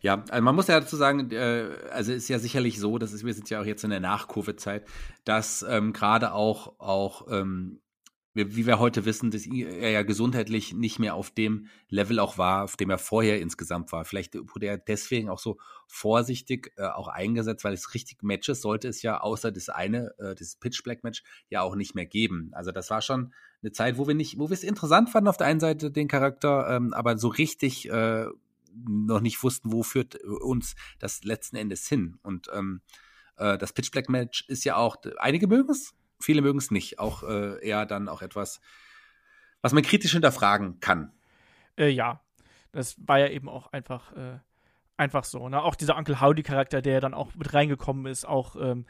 Ja, 0.00 0.24
also 0.30 0.42
man 0.42 0.56
muss 0.56 0.66
ja 0.66 0.80
dazu 0.80 0.96
sagen, 0.96 1.30
äh, 1.30 1.68
also 1.92 2.12
ist 2.12 2.28
ja 2.28 2.40
sicherlich 2.40 2.80
so, 2.80 2.98
dass 2.98 3.12
ist, 3.12 3.24
wir 3.24 3.34
sind 3.34 3.48
ja 3.50 3.60
auch 3.60 3.64
jetzt 3.64 3.84
in 3.84 3.90
der 3.90 4.00
Nach-Covid-Zeit, 4.00 4.84
dass 5.24 5.64
ähm, 5.68 5.92
gerade 5.92 6.32
auch, 6.32 6.80
auch 6.80 7.28
ähm, 7.30 7.80
wie 8.34 8.66
wir 8.66 8.78
heute 8.78 9.04
wissen, 9.04 9.30
dass 9.30 9.46
er 9.46 9.90
ja 9.90 10.02
gesundheitlich 10.02 10.72
nicht 10.72 10.98
mehr 10.98 11.14
auf 11.14 11.30
dem 11.30 11.66
Level 11.88 12.18
auch 12.18 12.38
war, 12.38 12.64
auf 12.64 12.76
dem 12.76 12.90
er 12.90 12.98
vorher 12.98 13.40
insgesamt 13.40 13.92
war. 13.92 14.04
Vielleicht 14.04 14.34
wurde 14.34 14.66
er 14.66 14.78
deswegen 14.78 15.28
auch 15.28 15.38
so 15.38 15.58
vorsichtig 15.86 16.72
äh, 16.76 16.86
auch 16.86 17.08
eingesetzt, 17.08 17.64
weil 17.64 17.74
es 17.74 17.94
richtig 17.94 18.22
Matches 18.22 18.62
sollte 18.62 18.88
es 18.88 19.02
ja 19.02 19.20
außer 19.20 19.52
das 19.52 19.68
eine, 19.68 20.14
äh, 20.18 20.34
das 20.34 20.56
Pitch 20.56 20.82
Black 20.82 21.04
Match 21.04 21.22
ja 21.50 21.60
auch 21.60 21.74
nicht 21.74 21.94
mehr 21.94 22.06
geben. 22.06 22.50
Also 22.52 22.72
das 22.72 22.88
war 22.88 23.02
schon 23.02 23.34
eine 23.62 23.72
Zeit, 23.72 23.98
wo 23.98 24.06
wir 24.08 24.14
nicht, 24.14 24.38
wo 24.38 24.48
wir 24.48 24.54
es 24.54 24.64
interessant 24.64 25.10
fanden 25.10 25.28
auf 25.28 25.36
der 25.36 25.46
einen 25.46 25.60
Seite 25.60 25.90
den 25.90 26.08
Charakter, 26.08 26.68
ähm, 26.70 26.94
aber 26.94 27.18
so 27.18 27.28
richtig 27.28 27.88
äh, 27.90 28.26
noch 28.74 29.20
nicht 29.20 29.42
wussten, 29.42 29.72
wo 29.72 29.82
führt 29.82 30.16
uns 30.24 30.74
das 30.98 31.24
letzten 31.24 31.56
Endes 31.56 31.86
hin. 31.86 32.18
Und 32.22 32.48
ähm, 32.54 32.80
äh, 33.36 33.58
das 33.58 33.72
Pitch 33.72 33.90
Black 33.90 34.08
Match 34.08 34.44
ist 34.48 34.64
ja 34.64 34.76
auch, 34.76 34.96
einige 35.18 35.46
mögen 35.46 35.70
es, 35.70 35.94
viele 36.22 36.42
mögen 36.42 36.58
es 36.58 36.70
nicht. 36.70 36.98
Auch 36.98 37.22
äh, 37.22 37.64
eher 37.66 37.86
dann 37.86 38.08
auch 38.08 38.22
etwas, 38.22 38.60
was 39.60 39.72
man 39.72 39.82
kritisch 39.82 40.12
hinterfragen 40.12 40.80
kann. 40.80 41.12
Äh, 41.76 41.88
ja, 41.88 42.20
das 42.72 42.96
war 43.06 43.18
ja 43.18 43.28
eben 43.28 43.48
auch 43.48 43.72
einfach, 43.72 44.12
äh, 44.16 44.38
einfach 44.96 45.24
so. 45.24 45.48
Ne? 45.48 45.62
Auch 45.62 45.74
dieser 45.74 45.96
Uncle 45.96 46.20
Howdy-Charakter, 46.20 46.82
der 46.82 47.00
dann 47.00 47.14
auch 47.14 47.34
mit 47.34 47.52
reingekommen 47.52 48.06
ist, 48.06 48.24
auch 48.24 48.56
ähm, 48.56 48.86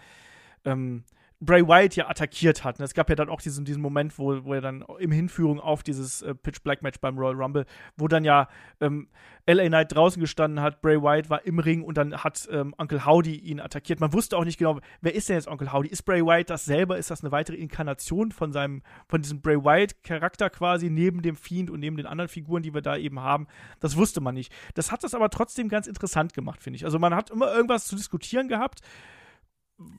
ähm, 0.64 1.04
Bray 1.44 1.66
Wyatt 1.66 1.96
ja 1.96 2.08
attackiert 2.08 2.62
hat. 2.62 2.78
Und 2.78 2.84
es 2.84 2.94
gab 2.94 3.08
ja 3.08 3.16
dann 3.16 3.28
auch 3.28 3.40
diesen, 3.40 3.64
diesen 3.64 3.82
Moment, 3.82 4.16
wo, 4.16 4.44
wo 4.44 4.54
er 4.54 4.60
dann 4.60 4.84
im 5.00 5.10
Hinführung 5.10 5.58
auf 5.58 5.82
dieses 5.82 6.22
äh, 6.22 6.36
Pitch 6.36 6.62
Black 6.62 6.82
Match 6.82 7.00
beim 7.00 7.18
Royal 7.18 7.34
Rumble, 7.34 7.66
wo 7.96 8.06
dann 8.06 8.22
ja 8.22 8.48
ähm, 8.80 9.08
LA 9.46 9.66
Knight 9.66 9.92
draußen 9.92 10.20
gestanden 10.20 10.60
hat, 10.60 10.80
Bray 10.82 11.02
Wyatt 11.02 11.30
war 11.30 11.44
im 11.44 11.58
Ring 11.58 11.82
und 11.82 11.98
dann 11.98 12.16
hat 12.22 12.48
ähm, 12.52 12.74
Uncle 12.78 13.04
Howdy 13.04 13.34
ihn 13.34 13.58
attackiert. 13.58 13.98
Man 13.98 14.12
wusste 14.12 14.36
auch 14.36 14.44
nicht 14.44 14.56
genau, 14.56 14.78
wer 15.00 15.16
ist 15.16 15.28
denn 15.28 15.36
jetzt 15.36 15.48
Uncle 15.48 15.72
Howdy? 15.72 15.88
Ist 15.88 16.04
Bray 16.04 16.24
Wyatt 16.24 16.48
das 16.48 16.64
selber? 16.64 16.96
Ist 16.96 17.10
das 17.10 17.24
eine 17.24 17.32
weitere 17.32 17.56
Inkarnation 17.56 18.30
von 18.30 18.52
seinem, 18.52 18.82
von 19.08 19.20
diesem 19.20 19.40
Bray 19.40 19.56
Wyatt-Charakter 19.56 20.48
quasi 20.48 20.90
neben 20.90 21.22
dem 21.22 21.34
Fiend 21.34 21.70
und 21.70 21.80
neben 21.80 21.96
den 21.96 22.06
anderen 22.06 22.28
Figuren, 22.28 22.62
die 22.62 22.72
wir 22.72 22.82
da 22.82 22.96
eben 22.96 23.18
haben? 23.18 23.48
Das 23.80 23.96
wusste 23.96 24.20
man 24.20 24.34
nicht. 24.34 24.52
Das 24.74 24.92
hat 24.92 25.02
das 25.02 25.12
aber 25.12 25.28
trotzdem 25.28 25.68
ganz 25.68 25.88
interessant 25.88 26.34
gemacht, 26.34 26.62
finde 26.62 26.76
ich. 26.76 26.84
Also 26.84 27.00
man 27.00 27.16
hat 27.16 27.30
immer 27.30 27.52
irgendwas 27.52 27.86
zu 27.86 27.96
diskutieren 27.96 28.46
gehabt 28.46 28.80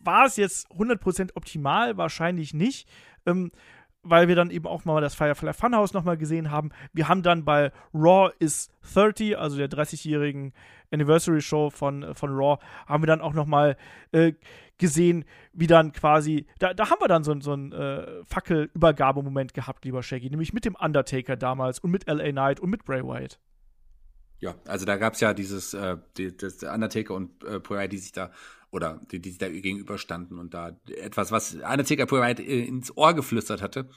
war 0.03 0.26
es 0.26 0.38
jetzt 0.38 0.69
100% 0.72 1.31
optimal? 1.35 1.97
Wahrscheinlich 1.97 2.53
nicht. 2.53 2.88
Ähm, 3.26 3.51
weil 4.03 4.27
wir 4.27 4.35
dann 4.35 4.51
eben 4.51 4.68
auch 4.68 4.85
mal 4.85 5.01
das 5.01 5.15
Firefly 5.15 5.53
Funhouse 5.53 5.93
nochmal 5.93 6.18
gesehen 6.18 6.51
haben. 6.51 6.72
Wir 6.91 7.07
haben 7.07 7.23
dann 7.23 7.45
bei 7.45 7.72
Raw 7.93 8.31
is 8.39 8.69
30, 8.93 9.38
also 9.38 9.57
der 9.57 9.69
30-jährigen 9.69 10.53
Anniversary 10.91 11.41
Show 11.41 11.69
von, 11.69 12.14
von 12.14 12.31
Raw, 12.31 12.61
haben 12.85 13.01
wir 13.01 13.07
dann 13.07 13.22
auch 13.22 13.34
nochmal 13.34 13.77
äh, 14.11 14.34
gesehen, 14.77 15.26
wie 15.53 15.68
dann 15.68 15.93
quasi, 15.93 16.45
da, 16.60 16.73
da 16.73 16.89
haben 16.89 16.99
wir 16.99 17.07
dann 17.07 17.23
so, 17.23 17.39
so 17.39 17.53
einen 17.53 17.72
äh, 17.72 18.23
Fackelübergabemoment 18.26 19.53
gehabt, 19.53 19.85
lieber 19.85 20.03
Shaggy, 20.03 20.30
nämlich 20.30 20.53
mit 20.53 20.65
dem 20.65 20.76
Undertaker 20.76 21.38
damals 21.38 21.80
und 21.80 21.91
mit 21.91 22.07
LA 22.07 22.31
Knight 22.31 22.60
und 22.60 22.69
mit 22.69 22.84
Bray 22.84 23.03
Wyatt. 23.03 23.39
Ja, 24.44 24.56
also 24.68 24.86
da 24.86 24.98
gab 24.98 25.14
es 25.14 25.22
ja 25.22 25.34
dieses, 25.34 25.74
äh, 25.74 25.95
die, 26.18 26.36
das 26.36 26.61
Undertaker 26.64 27.14
und 27.14 27.45
äh, 27.45 27.61
Wyatt, 27.64 27.94
die 27.94 27.98
sich 27.98 28.11
da 28.11 28.30
oder 28.72 28.99
die, 29.10 29.22
die 29.22 29.38
da 29.38 29.48
gegenüberstanden 29.48 30.38
und 30.38 30.53
da 30.53 30.78
etwas, 30.98 31.32
was 31.32 31.53
Undertaker 31.56 32.06
Pride 32.07 32.44
ins 32.44 32.91
Ohr 32.98 33.14
geflüstert 33.14 33.61
hatte. 33.61 33.88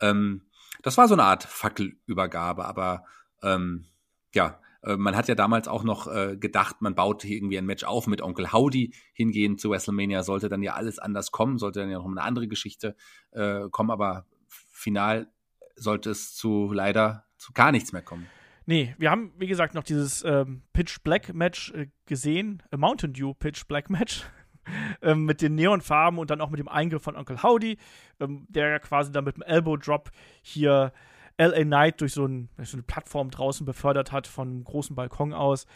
Ähm, 0.00 0.42
das 0.82 0.98
war 0.98 1.08
so 1.08 1.14
eine 1.14 1.22
Art 1.24 1.44
Fackelübergabe, 1.44 2.66
aber 2.66 3.06
ähm, 3.42 3.86
ja, 4.34 4.60
äh, 4.82 4.98
man 4.98 5.16
hat 5.16 5.28
ja 5.28 5.34
damals 5.34 5.66
auch 5.66 5.82
noch 5.82 6.08
äh, 6.08 6.36
gedacht, 6.36 6.82
man 6.82 6.94
baut 6.94 7.22
hier 7.22 7.38
irgendwie 7.38 7.56
ein 7.56 7.64
Match 7.64 7.84
auf 7.84 8.06
mit 8.06 8.20
Onkel 8.20 8.52
Howdy 8.52 8.94
hingehen 9.14 9.56
zu 9.56 9.70
WrestleMania, 9.70 10.22
sollte 10.24 10.50
dann 10.50 10.62
ja 10.62 10.74
alles 10.74 10.98
anders 10.98 11.30
kommen, 11.30 11.56
sollte 11.56 11.80
dann 11.80 11.88
ja 11.88 11.96
noch 11.96 12.04
eine 12.04 12.20
andere 12.20 12.48
Geschichte 12.48 12.96
äh, 13.30 13.62
kommen, 13.70 13.90
aber 13.90 14.26
final 14.46 15.32
sollte 15.74 16.10
es 16.10 16.34
zu 16.34 16.70
leider 16.70 17.24
zu 17.38 17.54
gar 17.54 17.72
nichts 17.72 17.94
mehr 17.94 18.02
kommen. 18.02 18.26
Nee, 18.66 18.94
wir 18.98 19.10
haben, 19.10 19.32
wie 19.38 19.46
gesagt, 19.46 19.74
noch 19.74 19.84
dieses 19.84 20.24
ähm, 20.24 20.62
Pitch 20.72 20.98
Black 21.02 21.32
Match 21.32 21.72
äh, 21.72 21.86
gesehen, 22.04 22.62
äh, 22.72 22.76
Mountain 22.76 23.12
Dew 23.12 23.32
Pitch 23.34 23.66
Black 23.66 23.90
Match. 23.90 24.24
ähm, 25.02 25.24
mit 25.24 25.42
den 25.42 25.54
Neonfarben 25.54 26.18
und 26.18 26.30
dann 26.30 26.40
auch 26.40 26.50
mit 26.50 26.58
dem 26.58 26.68
Eingriff 26.68 27.02
von 27.02 27.14
Uncle 27.14 27.42
Howdy, 27.42 27.78
ähm, 28.18 28.46
der 28.48 28.68
ja 28.68 28.78
quasi 28.80 29.12
dann 29.12 29.24
mit 29.24 29.36
dem 29.36 29.42
Elbow 29.42 29.76
Drop 29.76 30.10
hier 30.42 30.92
LA 31.38 31.62
Knight 31.62 32.00
durch 32.00 32.14
so, 32.14 32.26
ein, 32.26 32.48
so 32.62 32.76
eine 32.76 32.82
Plattform 32.82 33.30
draußen 33.30 33.66
befördert 33.66 34.12
hat, 34.12 34.26
von 34.26 34.48
einem 34.48 34.64
großen 34.64 34.96
Balkon 34.96 35.32
aus 35.32 35.66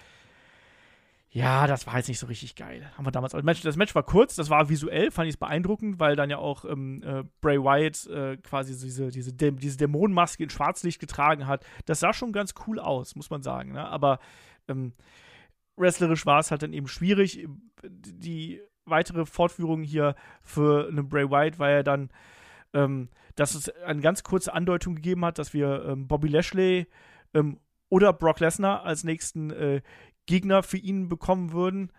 ja, 1.33 1.69
das 1.69 1.87
war 1.87 1.97
jetzt 1.97 2.09
nicht 2.09 2.19
so 2.19 2.27
richtig 2.27 2.57
geil. 2.57 2.91
Haben 2.97 3.07
wir 3.07 3.13
damals. 3.13 3.33
Das 3.33 3.77
Match, 3.77 3.95
war 3.95 4.03
kurz, 4.03 4.35
das 4.35 4.51
war 4.51 4.69
visuell, 4.69 5.13
fand 5.13 5.29
ich 5.29 5.35
es 5.35 5.39
beeindruckend, 5.39 6.01
weil 6.01 6.17
dann 6.17 6.29
ja 6.29 6.39
auch 6.39 6.65
ähm, 6.65 7.03
äh, 7.05 7.23
Bray 7.41 7.59
Wyatt 7.59 8.07
äh, 8.09 8.37
quasi 8.39 8.73
diese, 8.73 9.11
diese, 9.11 9.33
Dä 9.33 9.53
diese 9.53 9.77
Dämonenmaske 9.77 10.43
in 10.43 10.51
Schwarzlicht 10.51 10.99
getragen 10.99 11.47
hat. 11.47 11.65
Das 11.87 12.01
sah 12.01 12.13
schon 12.13 12.33
ganz 12.33 12.55
cool 12.67 12.81
aus, 12.81 13.15
muss 13.15 13.31
man 13.31 13.43
sagen. 13.43 13.73
Ne? 13.73 13.87
Aber 13.87 14.19
ähm, 14.67 14.93
wrestlerisch 15.77 16.27
war 16.27 16.41
es 16.41 16.51
halt 16.51 16.65
dann 16.65 16.73
eben 16.73 16.89
schwierig. 16.89 17.47
Die 17.85 18.61
weitere 18.85 19.25
Fortführung 19.25 19.85
hier 19.85 20.17
für 20.43 20.89
einen 20.89 21.09
Bray 21.09 21.31
Wyatt 21.31 21.61
war 21.61 21.71
ja 21.71 21.85
dann, 21.85 22.11
ähm, 22.73 23.09
dass 23.37 23.55
es 23.55 23.69
eine 23.69 24.01
ganz 24.01 24.25
kurze 24.25 24.53
Andeutung 24.53 24.97
gegeben 24.97 25.25
hat, 25.25 25.39
dass 25.39 25.55
wir 25.55 25.85
ähm, 25.85 26.09
Bobby 26.09 26.27
Lashley 26.27 26.89
ähm, 27.35 27.61
oder 27.89 28.13
Brock 28.13 28.41
Lesnar 28.41 28.85
als 28.85 29.05
nächsten 29.05 29.51
äh, 29.51 29.83
Gegner 30.31 30.63
für 30.63 30.79
ihn 30.79 31.09
bekommen 31.09 31.53
würden. 31.53 31.91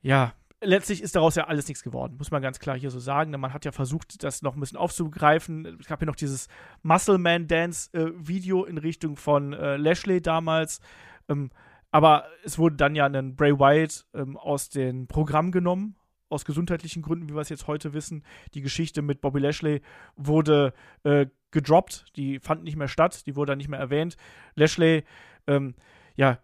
Ja, 0.00 0.32
letztlich 0.62 1.02
ist 1.02 1.14
daraus 1.16 1.34
ja 1.34 1.44
alles 1.44 1.68
nichts 1.68 1.82
geworden, 1.82 2.16
muss 2.16 2.30
man 2.30 2.42
ganz 2.42 2.58
klar 2.58 2.78
hier 2.78 2.90
so 2.90 2.98
sagen. 2.98 3.30
Man 3.38 3.52
hat 3.52 3.64
ja 3.66 3.72
versucht, 3.72 4.22
das 4.24 4.42
noch 4.42 4.56
ein 4.56 4.60
bisschen 4.60 4.78
aufzugreifen. 4.78 5.78
Es 5.78 5.86
gab 5.86 6.00
ja 6.00 6.06
noch 6.06 6.16
dieses 6.16 6.48
Muscle 6.82 7.18
Man 7.18 7.46
Dance 7.46 7.92
äh, 7.92 8.10
Video 8.16 8.64
in 8.64 8.78
Richtung 8.78 9.16
von 9.16 9.52
äh, 9.52 9.76
Lashley 9.76 10.22
damals. 10.22 10.80
Ähm, 11.28 11.50
aber 11.90 12.24
es 12.42 12.58
wurde 12.58 12.76
dann 12.76 12.94
ja 12.94 13.06
ein 13.06 13.36
Bray 13.36 13.52
Wyatt 13.58 14.06
ähm, 14.14 14.36
aus 14.36 14.70
dem 14.70 15.08
Programm 15.08 15.52
genommen, 15.52 15.96
aus 16.30 16.44
gesundheitlichen 16.44 17.02
Gründen, 17.02 17.28
wie 17.28 17.34
wir 17.34 17.40
es 17.40 17.48
jetzt 17.50 17.66
heute 17.66 17.92
wissen. 17.92 18.24
Die 18.54 18.62
Geschichte 18.62 19.02
mit 19.02 19.20
Bobby 19.20 19.40
Lashley 19.40 19.82
wurde 20.16 20.72
äh, 21.02 21.26
gedroppt, 21.50 22.06
die 22.16 22.38
fand 22.38 22.62
nicht 22.62 22.76
mehr 22.76 22.88
statt, 22.88 23.26
die 23.26 23.36
wurde 23.36 23.50
dann 23.50 23.58
nicht 23.58 23.68
mehr 23.68 23.80
erwähnt. 23.80 24.16
Lashley, 24.54 25.04
ähm, 25.46 25.74
ja, 26.16 26.38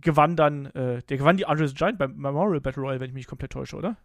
gewann 0.00 0.36
dann, 0.36 0.66
äh, 0.66 1.02
der 1.02 1.18
gewann 1.18 1.36
die 1.36 1.46
Andres 1.46 1.74
Giant 1.74 1.98
beim 1.98 2.16
Memorial 2.16 2.60
Battle 2.60 2.82
Royale, 2.82 3.00
wenn 3.00 3.08
ich 3.08 3.14
mich 3.14 3.26
komplett 3.26 3.52
täusche, 3.52 3.76
oder? 3.76 3.96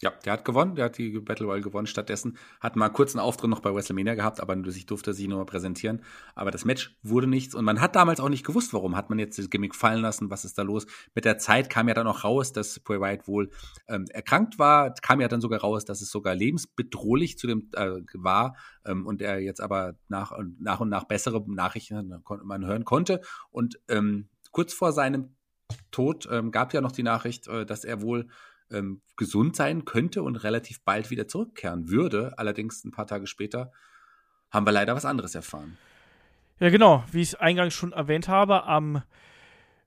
Ja, 0.00 0.12
der 0.24 0.32
hat 0.32 0.44
gewonnen, 0.44 0.74
der 0.74 0.86
hat 0.86 0.98
die 0.98 1.18
Battle 1.20 1.46
Royale 1.46 1.62
gewonnen. 1.62 1.86
Stattdessen 1.86 2.36
hat 2.60 2.74
mal 2.74 2.88
kurz 2.88 3.14
einen 3.14 3.24
Auftritt 3.24 3.48
noch 3.48 3.60
bei 3.60 3.72
WrestleMania 3.72 4.14
gehabt, 4.16 4.40
aber 4.40 4.54
sich 4.70 4.86
durfte 4.86 5.14
sich 5.14 5.28
nur 5.28 5.38
mal 5.38 5.46
präsentieren. 5.46 6.02
Aber 6.34 6.50
das 6.50 6.64
Match 6.64 6.98
wurde 7.02 7.28
nichts 7.28 7.54
und 7.54 7.64
man 7.64 7.80
hat 7.80 7.94
damals 7.94 8.18
auch 8.18 8.28
nicht 8.28 8.44
gewusst, 8.44 8.74
warum. 8.74 8.96
Hat 8.96 9.08
man 9.08 9.20
jetzt 9.20 9.38
das 9.38 9.50
Gimmick 9.50 9.74
fallen 9.74 10.02
lassen? 10.02 10.30
Was 10.30 10.44
ist 10.44 10.58
da 10.58 10.62
los? 10.62 10.86
Mit 11.14 11.24
der 11.24 11.38
Zeit 11.38 11.70
kam 11.70 11.86
ja 11.86 11.94
dann 11.94 12.08
auch 12.08 12.24
raus, 12.24 12.52
dass 12.52 12.80
Bray 12.80 13.00
Wyatt 13.00 13.28
wohl 13.28 13.50
ähm, 13.86 14.06
erkrankt 14.10 14.58
war. 14.58 14.92
Kam 14.94 15.20
ja 15.20 15.28
dann 15.28 15.40
sogar 15.40 15.60
raus, 15.60 15.84
dass 15.84 16.00
es 16.00 16.10
sogar 16.10 16.34
lebensbedrohlich 16.34 17.38
zu 17.38 17.46
dem 17.46 17.70
äh, 17.72 18.00
war 18.14 18.56
ähm, 18.84 19.06
und 19.06 19.22
er 19.22 19.38
jetzt 19.40 19.60
aber 19.60 19.94
nach, 20.08 20.36
nach 20.58 20.80
und 20.80 20.88
nach 20.88 21.04
bessere 21.04 21.42
Nachrichten 21.48 22.22
man 22.42 22.66
hören 22.66 22.84
konnte. 22.84 23.20
Und 23.50 23.80
ähm, 23.88 24.28
kurz 24.54 24.72
vor 24.72 24.92
seinem 24.92 25.36
Tod 25.90 26.26
ähm, 26.30 26.50
gab 26.50 26.72
ja 26.72 26.80
noch 26.80 26.92
die 26.92 27.02
Nachricht, 27.02 27.48
äh, 27.48 27.66
dass 27.66 27.84
er 27.84 28.00
wohl 28.00 28.28
ähm, 28.70 29.02
gesund 29.16 29.56
sein 29.56 29.84
könnte 29.84 30.22
und 30.22 30.36
relativ 30.36 30.82
bald 30.84 31.10
wieder 31.10 31.28
zurückkehren 31.28 31.88
würde. 31.88 32.32
Allerdings 32.38 32.84
ein 32.84 32.92
paar 32.92 33.06
Tage 33.06 33.26
später 33.26 33.72
haben 34.50 34.66
wir 34.66 34.72
leider 34.72 34.94
was 34.94 35.04
anderes 35.04 35.34
erfahren. 35.34 35.76
Ja, 36.60 36.70
genau. 36.70 37.04
Wie 37.10 37.20
ich 37.20 37.28
es 37.28 37.34
eingangs 37.34 37.74
schon 37.74 37.92
erwähnt 37.92 38.28
habe, 38.28 38.64
am 38.64 39.02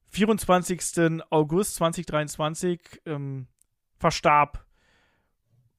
24. 0.10 1.24
August 1.30 1.76
2023 1.76 3.02
ähm, 3.06 3.48
verstarb 3.98 4.66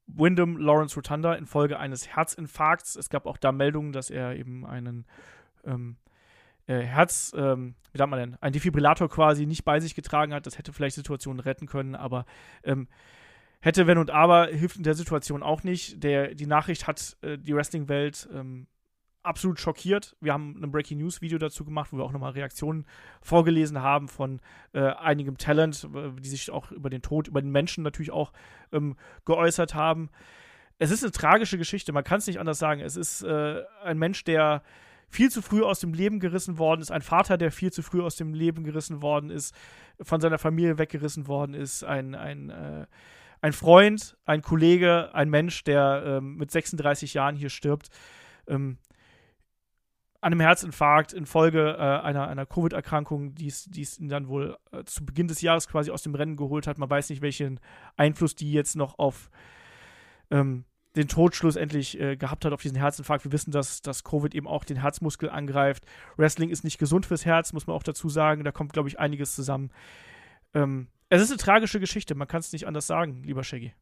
Wyndham 0.06 0.56
Lawrence 0.56 0.96
Rotunda 0.96 1.34
infolge 1.34 1.78
eines 1.78 2.08
Herzinfarkts. 2.08 2.96
Es 2.96 3.10
gab 3.10 3.26
auch 3.26 3.36
da 3.36 3.52
Meldungen, 3.52 3.92
dass 3.92 4.08
er 4.08 4.36
eben 4.36 4.64
einen 4.64 5.06
ähm, 5.64 5.96
äh, 6.68 6.80
Herz, 6.80 7.32
ähm, 7.36 7.74
wie 7.92 7.98
sagt 7.98 8.10
man 8.10 8.20
denn, 8.20 8.36
ein 8.40 8.52
Defibrillator 8.52 9.08
quasi 9.08 9.46
nicht 9.46 9.64
bei 9.64 9.80
sich 9.80 9.94
getragen 9.94 10.32
hat. 10.32 10.46
Das 10.46 10.58
hätte 10.58 10.72
vielleicht 10.72 10.94
Situationen 10.94 11.40
retten 11.40 11.66
können, 11.66 11.96
aber 11.96 12.26
ähm, 12.62 12.88
hätte, 13.60 13.86
wenn 13.86 13.98
und 13.98 14.10
aber, 14.10 14.46
hilft 14.48 14.76
in 14.76 14.82
der 14.82 14.94
Situation 14.94 15.42
auch 15.42 15.64
nicht. 15.64 16.02
Der, 16.04 16.34
die 16.34 16.46
Nachricht 16.46 16.86
hat 16.86 17.16
äh, 17.22 17.38
die 17.38 17.54
Wrestling-Welt 17.54 18.28
ähm, 18.32 18.66
absolut 19.22 19.58
schockiert. 19.58 20.14
Wir 20.20 20.32
haben 20.32 20.62
ein 20.62 20.70
Breaking 20.70 20.98
News 20.98 21.22
Video 21.22 21.38
dazu 21.38 21.64
gemacht, 21.64 21.92
wo 21.92 21.96
wir 21.96 22.04
auch 22.04 22.12
nochmal 22.12 22.32
Reaktionen 22.32 22.86
vorgelesen 23.22 23.82
haben 23.82 24.08
von 24.08 24.40
äh, 24.72 24.80
einigem 24.80 25.38
Talent, 25.38 25.88
die 26.20 26.28
sich 26.28 26.50
auch 26.50 26.70
über 26.70 26.90
den 26.90 27.02
Tod, 27.02 27.28
über 27.28 27.42
den 27.42 27.50
Menschen 27.50 27.82
natürlich 27.82 28.12
auch 28.12 28.32
ähm, 28.72 28.96
geäußert 29.24 29.74
haben. 29.74 30.10
Es 30.78 30.90
ist 30.90 31.02
eine 31.02 31.12
tragische 31.12 31.58
Geschichte, 31.58 31.92
man 31.92 32.04
kann 32.04 32.18
es 32.18 32.26
nicht 32.26 32.38
anders 32.38 32.58
sagen. 32.58 32.80
Es 32.80 32.96
ist 32.96 33.22
äh, 33.22 33.62
ein 33.82 33.98
Mensch, 33.98 34.22
der 34.24 34.62
viel 35.08 35.30
zu 35.30 35.42
früh 35.42 35.62
aus 35.62 35.80
dem 35.80 35.94
Leben 35.94 36.20
gerissen 36.20 36.58
worden 36.58 36.80
ist, 36.80 36.90
ein 36.90 37.02
Vater, 37.02 37.38
der 37.38 37.50
viel 37.50 37.72
zu 37.72 37.82
früh 37.82 38.02
aus 38.02 38.16
dem 38.16 38.34
Leben 38.34 38.64
gerissen 38.64 39.02
worden 39.02 39.30
ist, 39.30 39.54
von 40.00 40.20
seiner 40.20 40.38
Familie 40.38 40.78
weggerissen 40.78 41.26
worden 41.28 41.54
ist, 41.54 41.82
ein, 41.82 42.14
ein, 42.14 42.50
äh, 42.50 42.86
ein 43.40 43.52
Freund, 43.52 44.16
ein 44.26 44.42
Kollege, 44.42 45.10
ein 45.14 45.30
Mensch, 45.30 45.64
der 45.64 46.02
äh, 46.04 46.20
mit 46.20 46.50
36 46.50 47.14
Jahren 47.14 47.36
hier 47.36 47.50
stirbt. 47.50 47.88
ähm, 48.46 48.78
an 50.20 50.32
einem 50.32 50.40
Herzinfarkt 50.40 51.12
infolge 51.12 51.76
äh, 51.78 51.80
einer, 51.80 52.26
einer 52.26 52.44
Covid-Erkrankung, 52.44 53.34
die 53.34 53.46
es 53.46 53.98
ihn 53.98 54.08
dann 54.08 54.28
wohl 54.28 54.56
äh, 54.72 54.82
zu 54.84 55.06
Beginn 55.06 55.28
des 55.28 55.40
Jahres 55.42 55.68
quasi 55.68 55.90
aus 55.90 56.02
dem 56.02 56.14
Rennen 56.14 56.36
geholt 56.36 56.66
hat. 56.66 56.78
Man 56.78 56.90
weiß 56.90 57.10
nicht, 57.10 57.22
welchen 57.22 57.60
Einfluss 57.96 58.34
die 58.34 58.52
jetzt 58.52 58.74
noch 58.74 58.98
auf 58.98 59.30
ähm, 60.30 60.64
den 60.98 61.08
Tod 61.08 61.36
schlussendlich 61.36 61.98
äh, 62.00 62.16
gehabt 62.16 62.44
hat, 62.44 62.52
auf 62.52 62.60
diesen 62.60 62.76
Herzinfarkt. 62.76 63.24
Wir 63.24 63.32
wissen, 63.32 63.52
dass, 63.52 63.82
dass 63.82 64.02
Covid 64.02 64.34
eben 64.34 64.48
auch 64.48 64.64
den 64.64 64.80
Herzmuskel 64.80 65.30
angreift. 65.30 65.84
Wrestling 66.16 66.50
ist 66.50 66.64
nicht 66.64 66.78
gesund 66.78 67.06
fürs 67.06 67.24
Herz, 67.24 67.52
muss 67.52 67.68
man 67.68 67.76
auch 67.76 67.84
dazu 67.84 68.08
sagen. 68.08 68.42
Da 68.42 68.50
kommt, 68.50 68.72
glaube 68.72 68.88
ich, 68.88 68.98
einiges 68.98 69.34
zusammen. 69.34 69.70
Ähm, 70.54 70.88
es 71.08 71.22
ist 71.22 71.30
eine 71.30 71.38
tragische 71.38 71.78
Geschichte, 71.78 72.14
man 72.16 72.26
kann 72.28 72.40
es 72.40 72.52
nicht 72.52 72.66
anders 72.66 72.86
sagen, 72.86 73.22
lieber 73.22 73.44
Shaggy. 73.44 73.72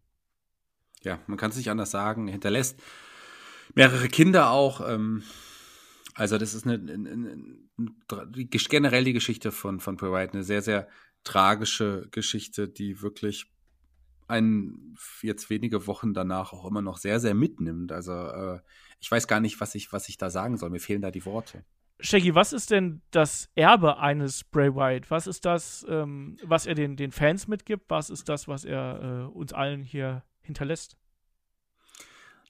Ja, 1.02 1.18
man 1.26 1.38
kann 1.38 1.50
es 1.50 1.56
nicht 1.56 1.70
anders 1.70 1.90
sagen. 1.90 2.28
Er 2.28 2.32
hinterlässt 2.32 2.80
mehrere 3.74 4.08
Kinder 4.08 4.50
auch. 4.50 4.86
Ähm 4.86 5.22
also 6.14 6.38
das 6.38 6.54
ist 6.54 6.66
eine, 6.66 6.74
eine, 6.74 7.10
eine, 7.76 8.46
generell 8.46 9.04
die 9.04 9.12
Geschichte 9.12 9.52
von, 9.52 9.80
von 9.80 10.00
Wyatt, 10.00 10.32
eine 10.32 10.44
sehr, 10.44 10.62
sehr 10.62 10.88
tragische 11.24 12.08
Geschichte, 12.10 12.68
die 12.68 13.02
wirklich 13.02 13.52
einen 14.28 14.96
jetzt 15.22 15.50
wenige 15.50 15.86
Wochen 15.86 16.14
danach 16.14 16.52
auch 16.52 16.64
immer 16.64 16.82
noch 16.82 16.98
sehr, 16.98 17.20
sehr 17.20 17.34
mitnimmt. 17.34 17.92
Also 17.92 18.12
äh, 18.12 18.60
ich 19.00 19.10
weiß 19.10 19.28
gar 19.28 19.40
nicht, 19.40 19.60
was 19.60 19.74
ich, 19.74 19.92
was 19.92 20.08
ich 20.08 20.18
da 20.18 20.30
sagen 20.30 20.56
soll. 20.56 20.70
Mir 20.70 20.80
fehlen 20.80 21.02
da 21.02 21.10
die 21.10 21.24
Worte. 21.24 21.64
Shaggy, 22.00 22.34
was 22.34 22.52
ist 22.52 22.70
denn 22.70 23.00
das 23.10 23.48
Erbe 23.54 23.98
eines 23.98 24.44
Bray 24.44 24.74
Wyatt? 24.74 25.10
Was 25.10 25.26
ist 25.26 25.44
das, 25.44 25.86
ähm, 25.88 26.36
was 26.42 26.66
er 26.66 26.74
den, 26.74 26.96
den 26.96 27.10
Fans 27.10 27.48
mitgibt? 27.48 27.84
Was 27.88 28.10
ist 28.10 28.28
das, 28.28 28.48
was 28.48 28.64
er 28.64 29.28
äh, 29.30 29.32
uns 29.32 29.52
allen 29.52 29.82
hier 29.82 30.22
hinterlässt? 30.42 30.96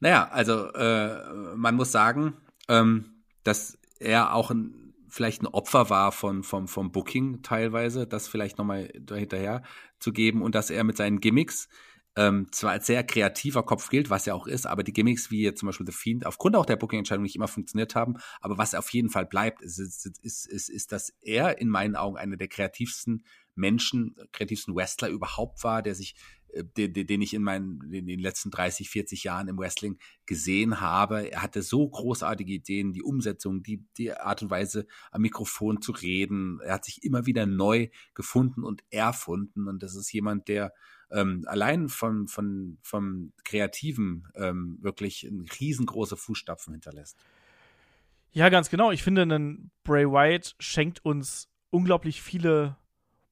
Naja, 0.00 0.28
also 0.28 0.72
äh, 0.72 1.54
man 1.54 1.76
muss 1.76 1.92
sagen, 1.92 2.34
ähm, 2.68 3.22
dass 3.44 3.78
er 4.00 4.34
auch 4.34 4.50
ein, 4.50 4.85
vielleicht 5.16 5.42
ein 5.42 5.46
Opfer 5.46 5.88
war 5.88 6.12
von, 6.12 6.42
vom, 6.42 6.68
vom 6.68 6.92
Booking 6.92 7.42
teilweise, 7.42 8.06
das 8.06 8.28
vielleicht 8.28 8.58
nochmal 8.58 8.92
hinterher 8.94 9.62
zu 9.98 10.12
geben 10.12 10.42
und 10.42 10.54
dass 10.54 10.68
er 10.68 10.84
mit 10.84 10.98
seinen 10.98 11.20
Gimmicks 11.20 11.68
ähm, 12.16 12.48
zwar 12.50 12.72
als 12.72 12.86
sehr 12.86 13.02
kreativer 13.02 13.62
Kopf 13.62 13.88
gilt, 13.88 14.10
was 14.10 14.26
er 14.26 14.34
auch 14.34 14.46
ist, 14.46 14.66
aber 14.66 14.82
die 14.82 14.92
Gimmicks 14.92 15.30
wie 15.30 15.42
jetzt 15.42 15.60
zum 15.60 15.68
Beispiel 15.68 15.86
The 15.86 15.92
Fiend 15.92 16.26
aufgrund 16.26 16.54
auch 16.56 16.66
der 16.66 16.76
Booking-Entscheidung 16.76 17.22
nicht 17.22 17.36
immer 17.36 17.48
funktioniert 17.48 17.94
haben, 17.94 18.16
aber 18.40 18.58
was 18.58 18.74
auf 18.74 18.90
jeden 18.90 19.08
Fall 19.08 19.26
bleibt, 19.26 19.62
ist, 19.62 19.78
ist, 19.78 20.06
ist, 20.22 20.46
ist, 20.46 20.68
ist 20.68 20.92
dass 20.92 21.14
er 21.22 21.58
in 21.58 21.68
meinen 21.68 21.96
Augen 21.96 22.18
einer 22.18 22.36
der 22.36 22.48
kreativsten 22.48 23.24
Menschen, 23.54 24.16
kreativsten 24.32 24.74
Wrestler 24.76 25.08
überhaupt 25.08 25.64
war, 25.64 25.82
der 25.82 25.94
sich 25.94 26.14
den, 26.76 26.92
den 26.92 27.22
ich 27.22 27.34
in 27.34 27.42
meinen 27.42 27.92
in 27.92 28.06
den 28.06 28.20
letzten 28.20 28.50
30, 28.50 28.90
40 28.90 29.24
Jahren 29.24 29.48
im 29.48 29.58
Wrestling 29.58 29.98
gesehen 30.26 30.80
habe. 30.80 31.30
Er 31.30 31.42
hatte 31.42 31.62
so 31.62 31.88
großartige 31.88 32.52
Ideen, 32.52 32.92
die 32.92 33.02
Umsetzung, 33.02 33.62
die, 33.62 33.84
die 33.96 34.12
Art 34.12 34.42
und 34.42 34.50
Weise 34.50 34.86
am 35.10 35.22
Mikrofon 35.22 35.82
zu 35.82 35.92
reden. 35.92 36.60
Er 36.64 36.74
hat 36.74 36.84
sich 36.84 37.02
immer 37.02 37.26
wieder 37.26 37.46
neu 37.46 37.88
gefunden 38.14 38.64
und 38.64 38.84
erfunden. 38.90 39.68
Und 39.68 39.82
das 39.82 39.94
ist 39.94 40.12
jemand, 40.12 40.48
der 40.48 40.72
ähm, 41.10 41.44
allein 41.46 41.88
von, 41.88 42.28
von, 42.28 42.78
vom 42.82 43.32
Kreativen 43.44 44.28
ähm, 44.34 44.78
wirklich 44.80 45.30
riesengroße 45.60 46.16
Fußstapfen 46.16 46.74
hinterlässt. 46.74 47.16
Ja, 48.32 48.48
ganz 48.48 48.68
genau. 48.68 48.90
Ich 48.90 49.02
finde, 49.02 49.22
ein 49.22 49.70
Bray 49.82 50.06
Wyatt 50.06 50.56
schenkt 50.58 51.04
uns 51.04 51.48
unglaublich 51.70 52.22
viele 52.22 52.76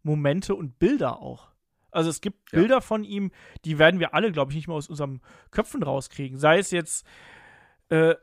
Momente 0.03 0.55
und 0.55 0.79
Bilder 0.79 1.19
auch. 1.21 1.54
Also 1.95 2.11
es 2.11 2.21
gibt 2.21 2.53
ja. 2.53 2.59
Bilder 2.59 2.81
von 2.81 3.05
ihm, 3.05 3.31
die 3.65 3.79
werden 3.79 4.01
wir 4.01 4.15
alle, 4.15 4.33
glaube 4.33 4.51
ich, 4.53 4.57
nicht 4.57 4.69
mehr 4.69 4.77
aus 4.77 4.89
unseren 4.89 5.21
Köpfen 5.51 5.83
rauskriegen. 5.83 6.39
Sei 6.39 6.59
es 6.59 6.71
jetzt 6.71 7.07
äh, 7.89 8.15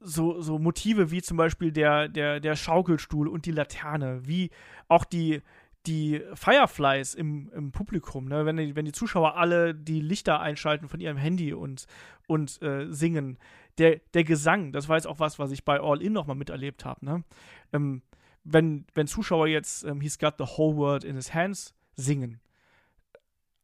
so, 0.00 0.40
so 0.40 0.58
Motive 0.58 1.10
wie 1.10 1.22
zum 1.22 1.36
Beispiel 1.36 1.72
der, 1.72 2.08
der, 2.08 2.40
der 2.40 2.56
Schaukelstuhl 2.56 3.28
und 3.28 3.46
die 3.46 3.52
Laterne, 3.52 4.26
wie 4.26 4.50
auch 4.88 5.04
die, 5.04 5.42
die 5.86 6.22
Fireflies 6.34 7.14
im, 7.14 7.50
im 7.54 7.72
Publikum, 7.72 8.26
ne? 8.26 8.46
wenn, 8.46 8.56
die, 8.56 8.76
wenn 8.76 8.84
die 8.84 8.92
Zuschauer 8.92 9.36
alle 9.36 9.74
die 9.74 10.00
Lichter 10.00 10.40
einschalten 10.40 10.88
von 10.88 11.00
ihrem 11.00 11.16
Handy 11.16 11.52
und, 11.52 11.86
und 12.26 12.60
äh, 12.62 12.86
singen. 12.92 13.38
Der, 13.78 14.00
der 14.12 14.24
Gesang, 14.24 14.72
das 14.72 14.88
war 14.88 14.96
jetzt 14.96 15.06
auch 15.06 15.20
was, 15.20 15.38
was 15.38 15.52
ich 15.52 15.64
bei 15.64 15.80
All 15.80 16.02
In 16.02 16.12
nochmal 16.12 16.36
miterlebt 16.36 16.84
habe. 16.84 17.04
Ne? 17.04 17.24
Ähm, 17.72 18.02
wenn, 18.42 18.86
wenn 18.94 19.06
Zuschauer 19.06 19.46
jetzt 19.46 19.84
ähm, 19.84 20.00
He's 20.00 20.18
Got 20.18 20.34
the 20.38 20.44
Whole 20.44 20.76
World 20.76 21.04
in 21.04 21.14
His 21.14 21.32
Hands 21.32 21.74
singen, 21.94 22.40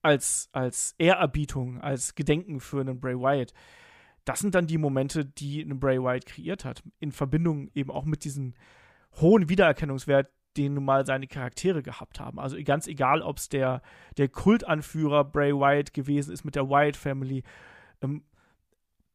als, 0.05 0.49
als 0.53 0.95
Ehrerbietung, 0.99 1.81
als 1.81 2.15
Gedenken 2.15 2.61
für 2.61 2.81
einen 2.81 3.01
Bray 3.01 3.17
Wyatt. 3.17 3.53
Das 4.25 4.41
sind 4.41 4.55
dann 4.55 4.67
die 4.67 4.79
Momente, 4.79 5.25
die 5.25 5.63
einen 5.63 5.81
Bray 5.81 6.01
Wyatt 6.01 6.27
kreiert 6.27 6.65
hat. 6.65 6.83
In 7.01 7.13
Verbindung 7.13 7.71
eben 7.75 7.91
auch 7.91 8.05
mit 8.05 8.25
diesem 8.25 8.55
hohen 9.21 9.49
Wiedererkennungswert, 9.49 10.31
den 10.57 10.75
nun 10.75 10.85
mal 10.85 11.05
seine 11.05 11.27
Charaktere 11.27 11.83
gehabt 11.83 12.21
haben. 12.21 12.39
Also 12.39 12.57
ganz 12.63 12.87
egal, 12.87 13.23
ob 13.23 13.39
es 13.39 13.49
der, 13.49 13.83
der 14.17 14.29
Kultanführer 14.29 15.25
Bray 15.25 15.53
Wyatt 15.53 15.95
gewesen 15.95 16.33
ist 16.33 16.45
mit 16.45 16.55
der 16.55 16.69
Wyatt 16.69 16.97
Family. 16.97 17.43
Ähm, 18.03 18.25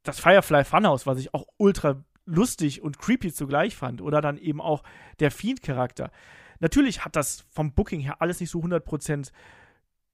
das 0.04 0.20
Firefly 0.20 0.64
Funhouse, 0.64 1.06
was 1.06 1.20
ich 1.20 1.34
auch 1.34 1.46
ultra 1.58 2.04
lustig 2.26 2.82
und 2.82 3.00
creepy 3.00 3.32
zugleich 3.32 3.76
fand. 3.76 4.02
Oder 4.02 4.22
dann 4.22 4.38
eben 4.38 4.62
auch 4.62 4.84
der 5.20 5.32
Fiend-Charakter. 5.32 6.12
Natürlich 6.60 7.06
hat 7.06 7.16
das 7.16 7.46
vom 7.50 7.74
Booking 7.74 8.02
her 8.02 8.22
alles 8.22 8.40
nicht 8.40 8.50
so 8.50 8.60
100% 8.60 9.32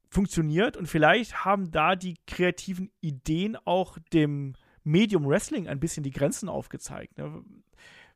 funktioniert 0.10 0.78
und 0.78 0.88
vielleicht 0.88 1.46
haben 1.46 1.72
da 1.72 1.96
die 1.96 2.16
kreativen 2.28 2.92
Ideen 3.02 3.58
auch 3.66 3.98
dem 4.14 4.54
Medium 4.84 5.28
Wrestling 5.28 5.68
ein 5.68 5.80
bisschen 5.80 6.04
die 6.04 6.12
Grenzen 6.12 6.48
aufgezeigt. 6.48 7.18
Ne? 7.18 7.44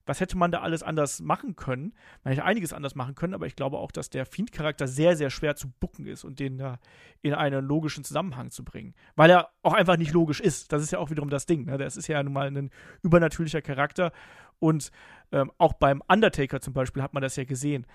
Was 0.05 0.21
hätte 0.21 0.37
man 0.37 0.51
da 0.51 0.61
alles 0.61 0.81
anders 0.81 1.19
machen 1.19 1.55
können? 1.55 1.93
Man 2.23 2.33
hätte 2.33 2.43
einiges 2.43 2.73
anders 2.73 2.95
machen 2.95 3.13
können, 3.13 3.35
aber 3.35 3.45
ich 3.45 3.55
glaube 3.55 3.77
auch, 3.77 3.91
dass 3.91 4.09
der 4.09 4.25
Fiend-Charakter 4.25 4.87
sehr, 4.87 5.15
sehr 5.15 5.29
schwer 5.29 5.55
zu 5.55 5.69
bucken 5.69 6.07
ist 6.07 6.23
und 6.23 6.39
den 6.39 6.57
da 6.57 6.79
in 7.21 7.35
einen 7.35 7.63
logischen 7.63 8.03
Zusammenhang 8.03 8.49
zu 8.49 8.63
bringen. 8.63 8.95
Weil 9.15 9.29
er 9.29 9.49
auch 9.61 9.73
einfach 9.73 9.97
nicht 9.97 10.11
logisch 10.11 10.39
ist. 10.39 10.73
Das 10.73 10.81
ist 10.81 10.91
ja 10.91 10.97
auch 10.97 11.11
wiederum 11.11 11.29
das 11.29 11.45
Ding. 11.45 11.65
Ne? 11.65 11.77
Das 11.77 11.95
ist 11.95 12.07
ja 12.07 12.23
nun 12.23 12.33
mal 12.33 12.47
ein 12.47 12.71
übernatürlicher 13.03 13.61
Charakter. 13.61 14.11
Und 14.57 14.91
ähm, 15.31 15.51
auch 15.59 15.73
beim 15.73 16.01
Undertaker 16.07 16.59
zum 16.59 16.73
Beispiel 16.73 17.03
hat 17.03 17.13
man 17.13 17.21
das 17.21 17.35
ja 17.35 17.43
gesehen 17.43 17.85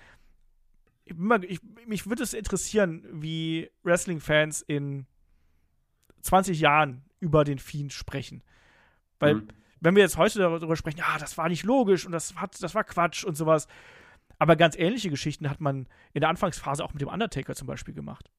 ich, 1.05 1.59
mich 1.85 2.07
würde 2.07 2.23
es 2.23 2.33
interessieren, 2.33 3.05
wie 3.11 3.69
Wrestling-Fans 3.83 4.61
in 4.61 5.05
20 6.21 6.59
Jahren 6.59 7.03
über 7.19 7.43
den 7.43 7.59
Fiend 7.59 7.93
sprechen. 7.93 8.43
Weil, 9.19 9.35
mhm. 9.35 9.47
wenn 9.79 9.95
wir 9.95 10.03
jetzt 10.03 10.17
heute 10.17 10.39
darüber 10.39 10.75
sprechen, 10.75 10.97
ja, 10.97 11.17
das 11.19 11.37
war 11.37 11.49
nicht 11.49 11.63
logisch 11.63 12.05
und 12.05 12.11
das, 12.11 12.35
hat, 12.35 12.61
das 12.61 12.75
war 12.75 12.83
Quatsch 12.83 13.23
und 13.23 13.35
sowas. 13.35 13.67
Aber 14.39 14.55
ganz 14.55 14.75
ähnliche 14.75 15.09
Geschichten 15.09 15.49
hat 15.49 15.61
man 15.61 15.87
in 16.13 16.21
der 16.21 16.29
Anfangsphase 16.29 16.83
auch 16.83 16.93
mit 16.93 17.01
dem 17.01 17.07
Undertaker 17.07 17.55
zum 17.55 17.67
Beispiel 17.67 17.93
gemacht. 17.93 18.31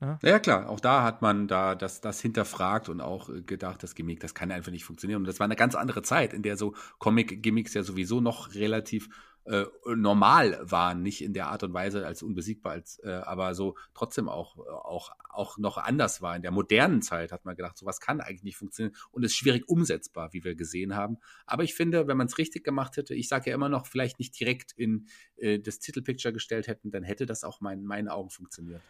Ja, 0.00 0.18
ja 0.22 0.38
klar, 0.38 0.68
auch 0.68 0.80
da 0.80 1.02
hat 1.02 1.22
man 1.22 1.48
da 1.48 1.74
das, 1.74 2.00
das 2.00 2.20
hinterfragt 2.20 2.88
und 2.88 3.00
auch 3.00 3.28
äh, 3.28 3.42
gedacht, 3.42 3.82
das 3.82 3.94
Gimmick, 3.94 4.20
das 4.20 4.34
kann 4.34 4.50
einfach 4.50 4.72
nicht 4.72 4.84
funktionieren. 4.84 5.22
Und 5.22 5.26
das 5.26 5.38
war 5.40 5.44
eine 5.44 5.56
ganz 5.56 5.74
andere 5.74 6.02
Zeit, 6.02 6.32
in 6.32 6.42
der 6.42 6.56
so 6.56 6.74
Comic-Gimmicks 6.98 7.74
ja 7.74 7.82
sowieso 7.82 8.20
noch 8.20 8.54
relativ 8.54 9.08
äh, 9.46 9.64
normal 9.94 10.58
waren, 10.62 11.02
nicht 11.02 11.22
in 11.22 11.34
der 11.34 11.48
Art 11.48 11.62
und 11.62 11.74
Weise 11.74 12.06
als 12.06 12.22
unbesiegbar, 12.22 12.72
als, 12.72 12.98
äh, 13.04 13.10
aber 13.10 13.54
so 13.54 13.76
trotzdem 13.92 14.28
auch, 14.28 14.56
auch, 14.58 15.10
auch 15.28 15.58
noch 15.58 15.76
anders 15.76 16.22
war. 16.22 16.34
In 16.34 16.42
der 16.42 16.50
modernen 16.50 17.02
Zeit 17.02 17.30
hat 17.30 17.44
man 17.44 17.54
gedacht, 17.54 17.76
sowas 17.76 18.00
kann 18.00 18.20
eigentlich 18.20 18.42
nicht 18.42 18.56
funktionieren 18.56 18.96
und 19.10 19.22
ist 19.22 19.36
schwierig 19.36 19.68
umsetzbar, 19.68 20.32
wie 20.32 20.44
wir 20.44 20.54
gesehen 20.54 20.96
haben. 20.96 21.18
Aber 21.44 21.62
ich 21.62 21.74
finde, 21.74 22.06
wenn 22.06 22.16
man 22.16 22.26
es 22.26 22.38
richtig 22.38 22.64
gemacht 22.64 22.96
hätte, 22.96 23.14
ich 23.14 23.28
sage 23.28 23.50
ja 23.50 23.54
immer 23.54 23.68
noch, 23.68 23.86
vielleicht 23.86 24.18
nicht 24.18 24.38
direkt 24.38 24.72
in 24.72 25.08
äh, 25.36 25.58
das 25.58 25.78
Titelpicture 25.78 26.32
gestellt 26.32 26.66
hätten, 26.66 26.90
dann 26.90 27.02
hätte 27.02 27.26
das 27.26 27.44
auch 27.44 27.60
mein, 27.60 27.80
in 27.80 27.86
meinen 27.86 28.08
Augen 28.08 28.30
funktioniert. 28.30 28.80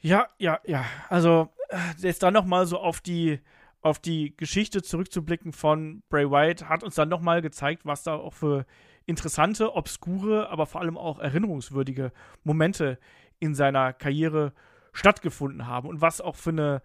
Ja, 0.00 0.28
ja, 0.38 0.60
ja. 0.64 0.84
Also 1.08 1.48
äh, 1.68 1.76
jetzt 1.98 2.22
dann 2.22 2.34
noch 2.34 2.44
mal 2.44 2.66
so 2.66 2.78
auf 2.78 3.00
die 3.00 3.40
auf 3.80 4.00
die 4.00 4.36
Geschichte 4.36 4.82
zurückzublicken 4.82 5.52
von 5.52 6.02
Bray 6.08 6.28
Wyatt 6.28 6.68
hat 6.68 6.82
uns 6.82 6.96
dann 6.96 7.08
noch 7.08 7.20
mal 7.20 7.40
gezeigt, 7.40 7.86
was 7.86 8.02
da 8.02 8.14
auch 8.14 8.32
für 8.32 8.66
interessante, 9.06 9.74
obskure, 9.74 10.50
aber 10.50 10.66
vor 10.66 10.80
allem 10.80 10.98
auch 10.98 11.20
erinnerungswürdige 11.20 12.12
Momente 12.42 12.98
in 13.38 13.54
seiner 13.54 13.92
Karriere 13.92 14.52
stattgefunden 14.92 15.66
haben 15.66 15.88
und 15.88 16.00
was 16.00 16.20
auch 16.20 16.34
für 16.34 16.50
eine 16.50 16.82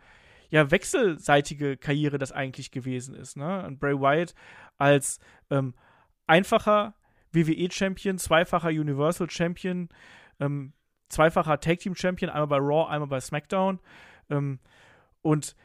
ja, 0.49 0.69
wechselseitige 0.69 1.77
Karriere 1.77 2.19
das 2.19 2.31
eigentlich 2.31 2.69
gewesen 2.69 3.15
ist. 3.15 3.37
Ne? 3.37 3.65
Und 3.65 3.79
Bray 3.79 3.99
Wyatt 3.99 4.35
als 4.77 5.19
ähm, 5.49 5.73
einfacher 6.27 6.93
WWE-Champion, 7.31 8.19
zweifacher 8.19 8.69
Universal-Champion, 8.69 9.89
ähm, 10.39 10.73
zweifacher 11.13 11.59
Tag-Team-Champion, 11.59 12.29
einmal 12.29 12.47
bei 12.47 12.57
Raw, 12.57 12.89
einmal 12.89 13.07
bei 13.07 13.19
SmackDown. 13.19 13.79
Ähm, 14.29 14.59
und 15.21 15.55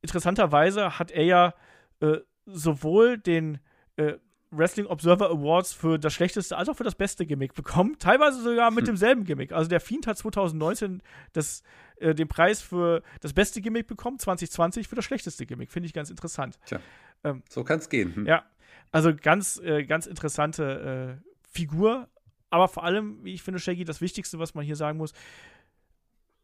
interessanterweise 0.00 0.98
hat 0.98 1.10
er 1.10 1.24
ja 1.24 1.54
äh, 2.00 2.18
sowohl 2.46 3.18
den 3.18 3.58
äh, 3.96 4.14
Wrestling 4.52 4.86
Observer 4.86 5.30
Awards 5.30 5.72
für 5.72 5.98
das 5.98 6.12
schlechteste 6.12 6.56
als 6.56 6.68
auch 6.68 6.76
für 6.76 6.84
das 6.84 6.94
beste 6.94 7.24
Gimmick 7.24 7.54
bekommen. 7.54 7.96
Teilweise 7.98 8.42
sogar 8.42 8.70
mit 8.70 8.80
hm. 8.80 8.86
demselben 8.86 9.24
Gimmick. 9.24 9.52
Also 9.52 9.68
der 9.68 9.80
Fiend 9.80 10.06
hat 10.06 10.18
2019 10.18 11.02
das, 11.32 11.62
äh, 11.96 12.14
den 12.14 12.28
Preis 12.28 12.60
für 12.60 13.02
das 13.20 13.32
beste 13.32 13.60
Gimmick 13.60 13.86
bekommen, 13.86 14.18
2020 14.18 14.88
für 14.88 14.94
das 14.94 15.04
schlechteste 15.04 15.46
Gimmick. 15.46 15.72
Finde 15.72 15.86
ich 15.86 15.94
ganz 15.94 16.10
interessant. 16.10 16.58
Tja, 16.66 16.80
ähm, 17.24 17.42
so 17.48 17.64
kann 17.64 17.78
es 17.78 17.88
gehen. 17.88 18.14
Hm. 18.14 18.26
Ja. 18.26 18.44
Also 18.90 19.12
ganz, 19.14 19.58
äh, 19.58 19.84
ganz 19.84 20.06
interessante 20.06 21.18
äh, 21.18 21.30
Figur. 21.50 22.08
Aber 22.52 22.68
vor 22.68 22.84
allem, 22.84 23.24
wie 23.24 23.32
ich 23.32 23.42
finde, 23.42 23.58
Shaggy, 23.58 23.84
das 23.84 24.02
Wichtigste, 24.02 24.38
was 24.38 24.52
man 24.54 24.62
hier 24.62 24.76
sagen 24.76 24.98
muss, 24.98 25.14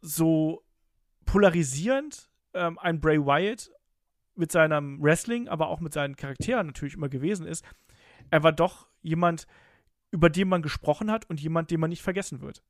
so 0.01 0.65
polarisierend 1.27 2.31
ähm, 2.55 2.79
ein 2.79 2.99
Bray 2.99 3.19
Wyatt 3.19 3.71
mit 4.35 4.51
seinem 4.51 5.03
Wrestling, 5.03 5.49
aber 5.49 5.69
auch 5.69 5.81
mit 5.81 5.93
seinen 5.93 6.17
Charakteren 6.17 6.69
natürlich 6.69 6.95
immer 6.95 7.11
gewesen 7.11 7.47
ist, 7.47 7.63
er 8.31 8.43
war 8.43 8.53
doch 8.53 8.89
jemand, 9.03 9.47
über 10.11 10.31
den 10.31 10.49
man 10.49 10.63
gesprochen 10.63 11.11
hat 11.11 11.29
und 11.29 11.43
jemand, 11.43 11.71
den 11.71 11.79
man 11.79 11.91
nicht 11.91 12.01
vergessen 12.01 12.41
wird. 12.41 12.63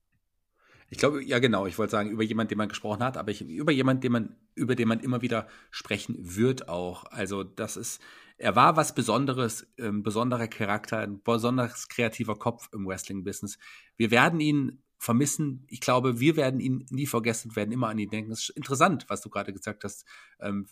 Ich 0.91 0.99
glaube, 0.99 1.23
ja 1.23 1.39
genau, 1.39 1.67
ich 1.67 1.79
wollte 1.79 1.93
sagen, 1.93 2.11
über 2.11 2.25
jemanden, 2.25 2.49
den 2.49 2.59
man 2.59 2.69
gesprochen 2.69 3.05
hat, 3.05 3.17
aber 3.17 3.31
ich, 3.31 3.43
über 3.43 3.71
jemanden, 3.71 4.01
den 4.01 4.11
man, 4.11 4.37
über 4.57 4.75
den 4.75 4.89
man 4.89 4.99
immer 4.99 5.23
wieder 5.23 5.47
sprechen 5.71 6.17
wird 6.19 6.69
auch. 6.69 7.05
Also 7.05 7.45
das 7.45 7.77
ist, 7.77 8.03
er 8.39 8.55
war 8.57 8.77
was 8.77 8.95
Besonderes, 8.95 9.67
ein 9.79 10.03
besonderer 10.03 10.47
Charakter, 10.47 10.99
ein 10.99 11.21
besonders 11.23 11.89
kreativer 11.89 12.39
Kopf 12.39 12.69
im 12.73 12.87
Wrestling-Business. 12.87 13.59
Wir 13.97 14.11
werden 14.11 14.41
ihn 14.41 14.83
vermissen. 14.97 15.65
Ich 15.69 15.81
glaube, 15.81 16.21
wir 16.21 16.37
werden 16.37 16.61
ihn 16.61 16.87
nie 16.91 17.07
vergessen, 17.07 17.55
werden 17.57 17.73
immer 17.73 17.89
an 17.89 17.99
ihn 17.99 18.11
denken. 18.11 18.33
Es 18.33 18.49
ist 18.49 18.57
interessant, 18.57 19.07
was 19.09 19.21
du 19.21 19.31
gerade 19.31 19.53
gesagt 19.53 19.85
hast, 19.85 20.05
ähm, 20.41 20.67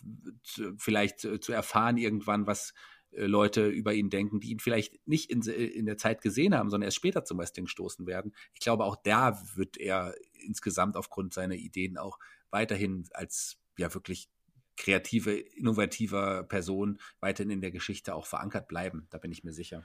vielleicht 0.77 1.19
zu 1.19 1.53
erfahren 1.53 1.97
irgendwann, 1.97 2.47
was 2.47 2.73
äh, 3.11 3.25
Leute 3.25 3.67
über 3.67 3.93
ihn 3.93 4.09
denken, 4.09 4.39
die 4.39 4.51
ihn 4.51 4.59
vielleicht 4.59 5.05
nicht 5.07 5.29
in, 5.29 5.41
in 5.41 5.85
der 5.85 5.97
Zeit 5.97 6.21
gesehen 6.21 6.55
haben, 6.55 6.69
sondern 6.69 6.87
erst 6.87 6.97
später 6.97 7.23
zum 7.23 7.37
Wrestling 7.37 7.67
stoßen 7.67 8.05
werden. 8.05 8.33
Ich 8.53 8.59
glaube, 8.59 8.83
auch 8.83 8.97
da 8.97 9.41
wird 9.55 9.77
er 9.77 10.13
insgesamt 10.45 10.97
aufgrund 10.97 11.33
seiner 11.33 11.55
Ideen 11.55 11.97
auch 11.97 12.19
weiterhin 12.49 13.05
als 13.13 13.57
ja 13.77 13.93
wirklich 13.93 14.29
kreative, 14.77 15.31
innovativer 15.31 16.43
Person 16.43 16.99
weiterhin 17.19 17.51
in 17.51 17.61
der 17.61 17.71
Geschichte 17.71 18.15
auch 18.15 18.25
verankert 18.25 18.67
bleiben. 18.67 19.07
Da 19.09 19.17
bin 19.17 19.31
ich 19.31 19.43
mir 19.43 19.51
sicher. 19.51 19.83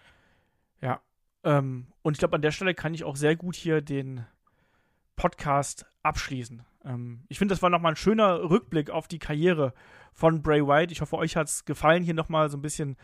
Ja. 0.81 1.01
Ähm, 1.45 1.87
und 2.03 2.13
ich 2.13 2.19
glaube, 2.19 2.37
an 2.37 2.43
der 2.43 2.53
Stelle 2.53 2.75
kann 2.75 2.95
ich 2.95 3.05
auch 3.05 3.17
sehr 3.17 3.35
gut 3.35 3.57
hier 3.57 3.81
den 3.81 4.25
Podcast 5.17 5.87
abschließen. 6.03 6.65
Ähm, 6.85 7.25
ich 7.29 7.39
finde, 7.39 7.53
das 7.53 7.63
war 7.63 7.71
nochmal 7.71 7.93
ein 7.93 7.97
schöner 7.97 8.49
Rückblick 8.49 8.91
auf 8.91 9.09
die 9.09 9.19
Karriere 9.19 9.75
von 10.13 10.43
Bray 10.43 10.65
Wyatt. 10.67 10.93
Ich 10.93 11.01
hoffe, 11.01 11.17
euch 11.17 11.37
hat 11.37 11.49
es 11.49 11.65
gefallen, 11.65 12.03
hier 12.03 12.15
nochmal 12.15 12.49
so 12.49 12.57
ein 12.57 12.63
bisschen 12.63 12.97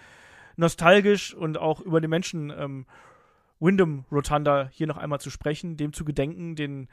nostalgisch 0.56 1.34
und 1.34 1.58
auch 1.58 1.80
über 1.80 2.00
den 2.00 2.10
Menschen 2.10 2.50
ähm, 2.50 2.86
Wyndham 3.60 4.04
Rotunda 4.10 4.68
hier 4.72 4.86
noch 4.86 4.96
einmal 4.96 5.20
zu 5.20 5.30
sprechen, 5.30 5.76
dem 5.76 5.92
zu 5.92 6.04
gedenken, 6.04 6.54
den 6.56 6.88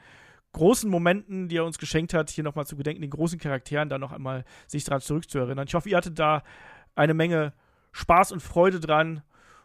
großen 0.52 0.90
Momenten, 0.90 1.48
die 1.48 1.58
er 1.58 1.64
uns 1.64 1.78
geschenkt 1.78 2.14
hat, 2.14 2.30
hier 2.30 2.44
nochmal 2.44 2.66
zu 2.66 2.76
gedenken, 2.76 3.02
den 3.02 3.10
großen 3.10 3.38
Charakteren 3.38 3.88
da 3.88 3.98
noch 3.98 4.12
einmal 4.12 4.44
sich 4.66 4.84
daran 4.84 5.00
zurückzuerinnern. 5.00 5.66
Ich 5.66 5.74
hoffe, 5.74 5.88
ihr 5.88 5.96
hattet 5.96 6.18
da 6.18 6.42
eine 6.94 7.14
Menge 7.14 7.52
Spaß 7.92 8.32
und 8.32 8.40
Freude 8.40 8.80
dran 8.80 9.22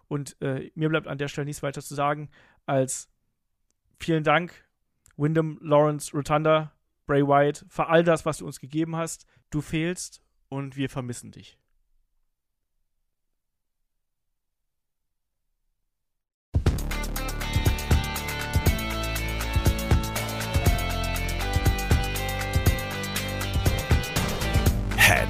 und 0.07 0.35
äh, 0.41 0.71
mir 0.75 0.89
bleibt 0.89 1.07
an 1.07 1.17
der 1.17 1.27
Stelle 1.27 1.45
nichts 1.45 1.63
weiter 1.63 1.81
zu 1.81 1.95
sagen 1.95 2.29
als 2.65 3.09
vielen 3.99 4.23
Dank, 4.23 4.53
Wyndham 5.17 5.57
Lawrence 5.61 6.11
Rotunda, 6.15 6.73
Bray 7.05 7.25
Wyatt, 7.25 7.65
für 7.69 7.87
all 7.87 8.03
das, 8.03 8.25
was 8.25 8.37
du 8.37 8.45
uns 8.45 8.59
gegeben 8.59 8.95
hast. 8.95 9.25
Du 9.49 9.61
fehlst 9.61 10.21
und 10.49 10.75
wir 10.75 10.89
vermissen 10.89 11.31
dich. 11.31 11.60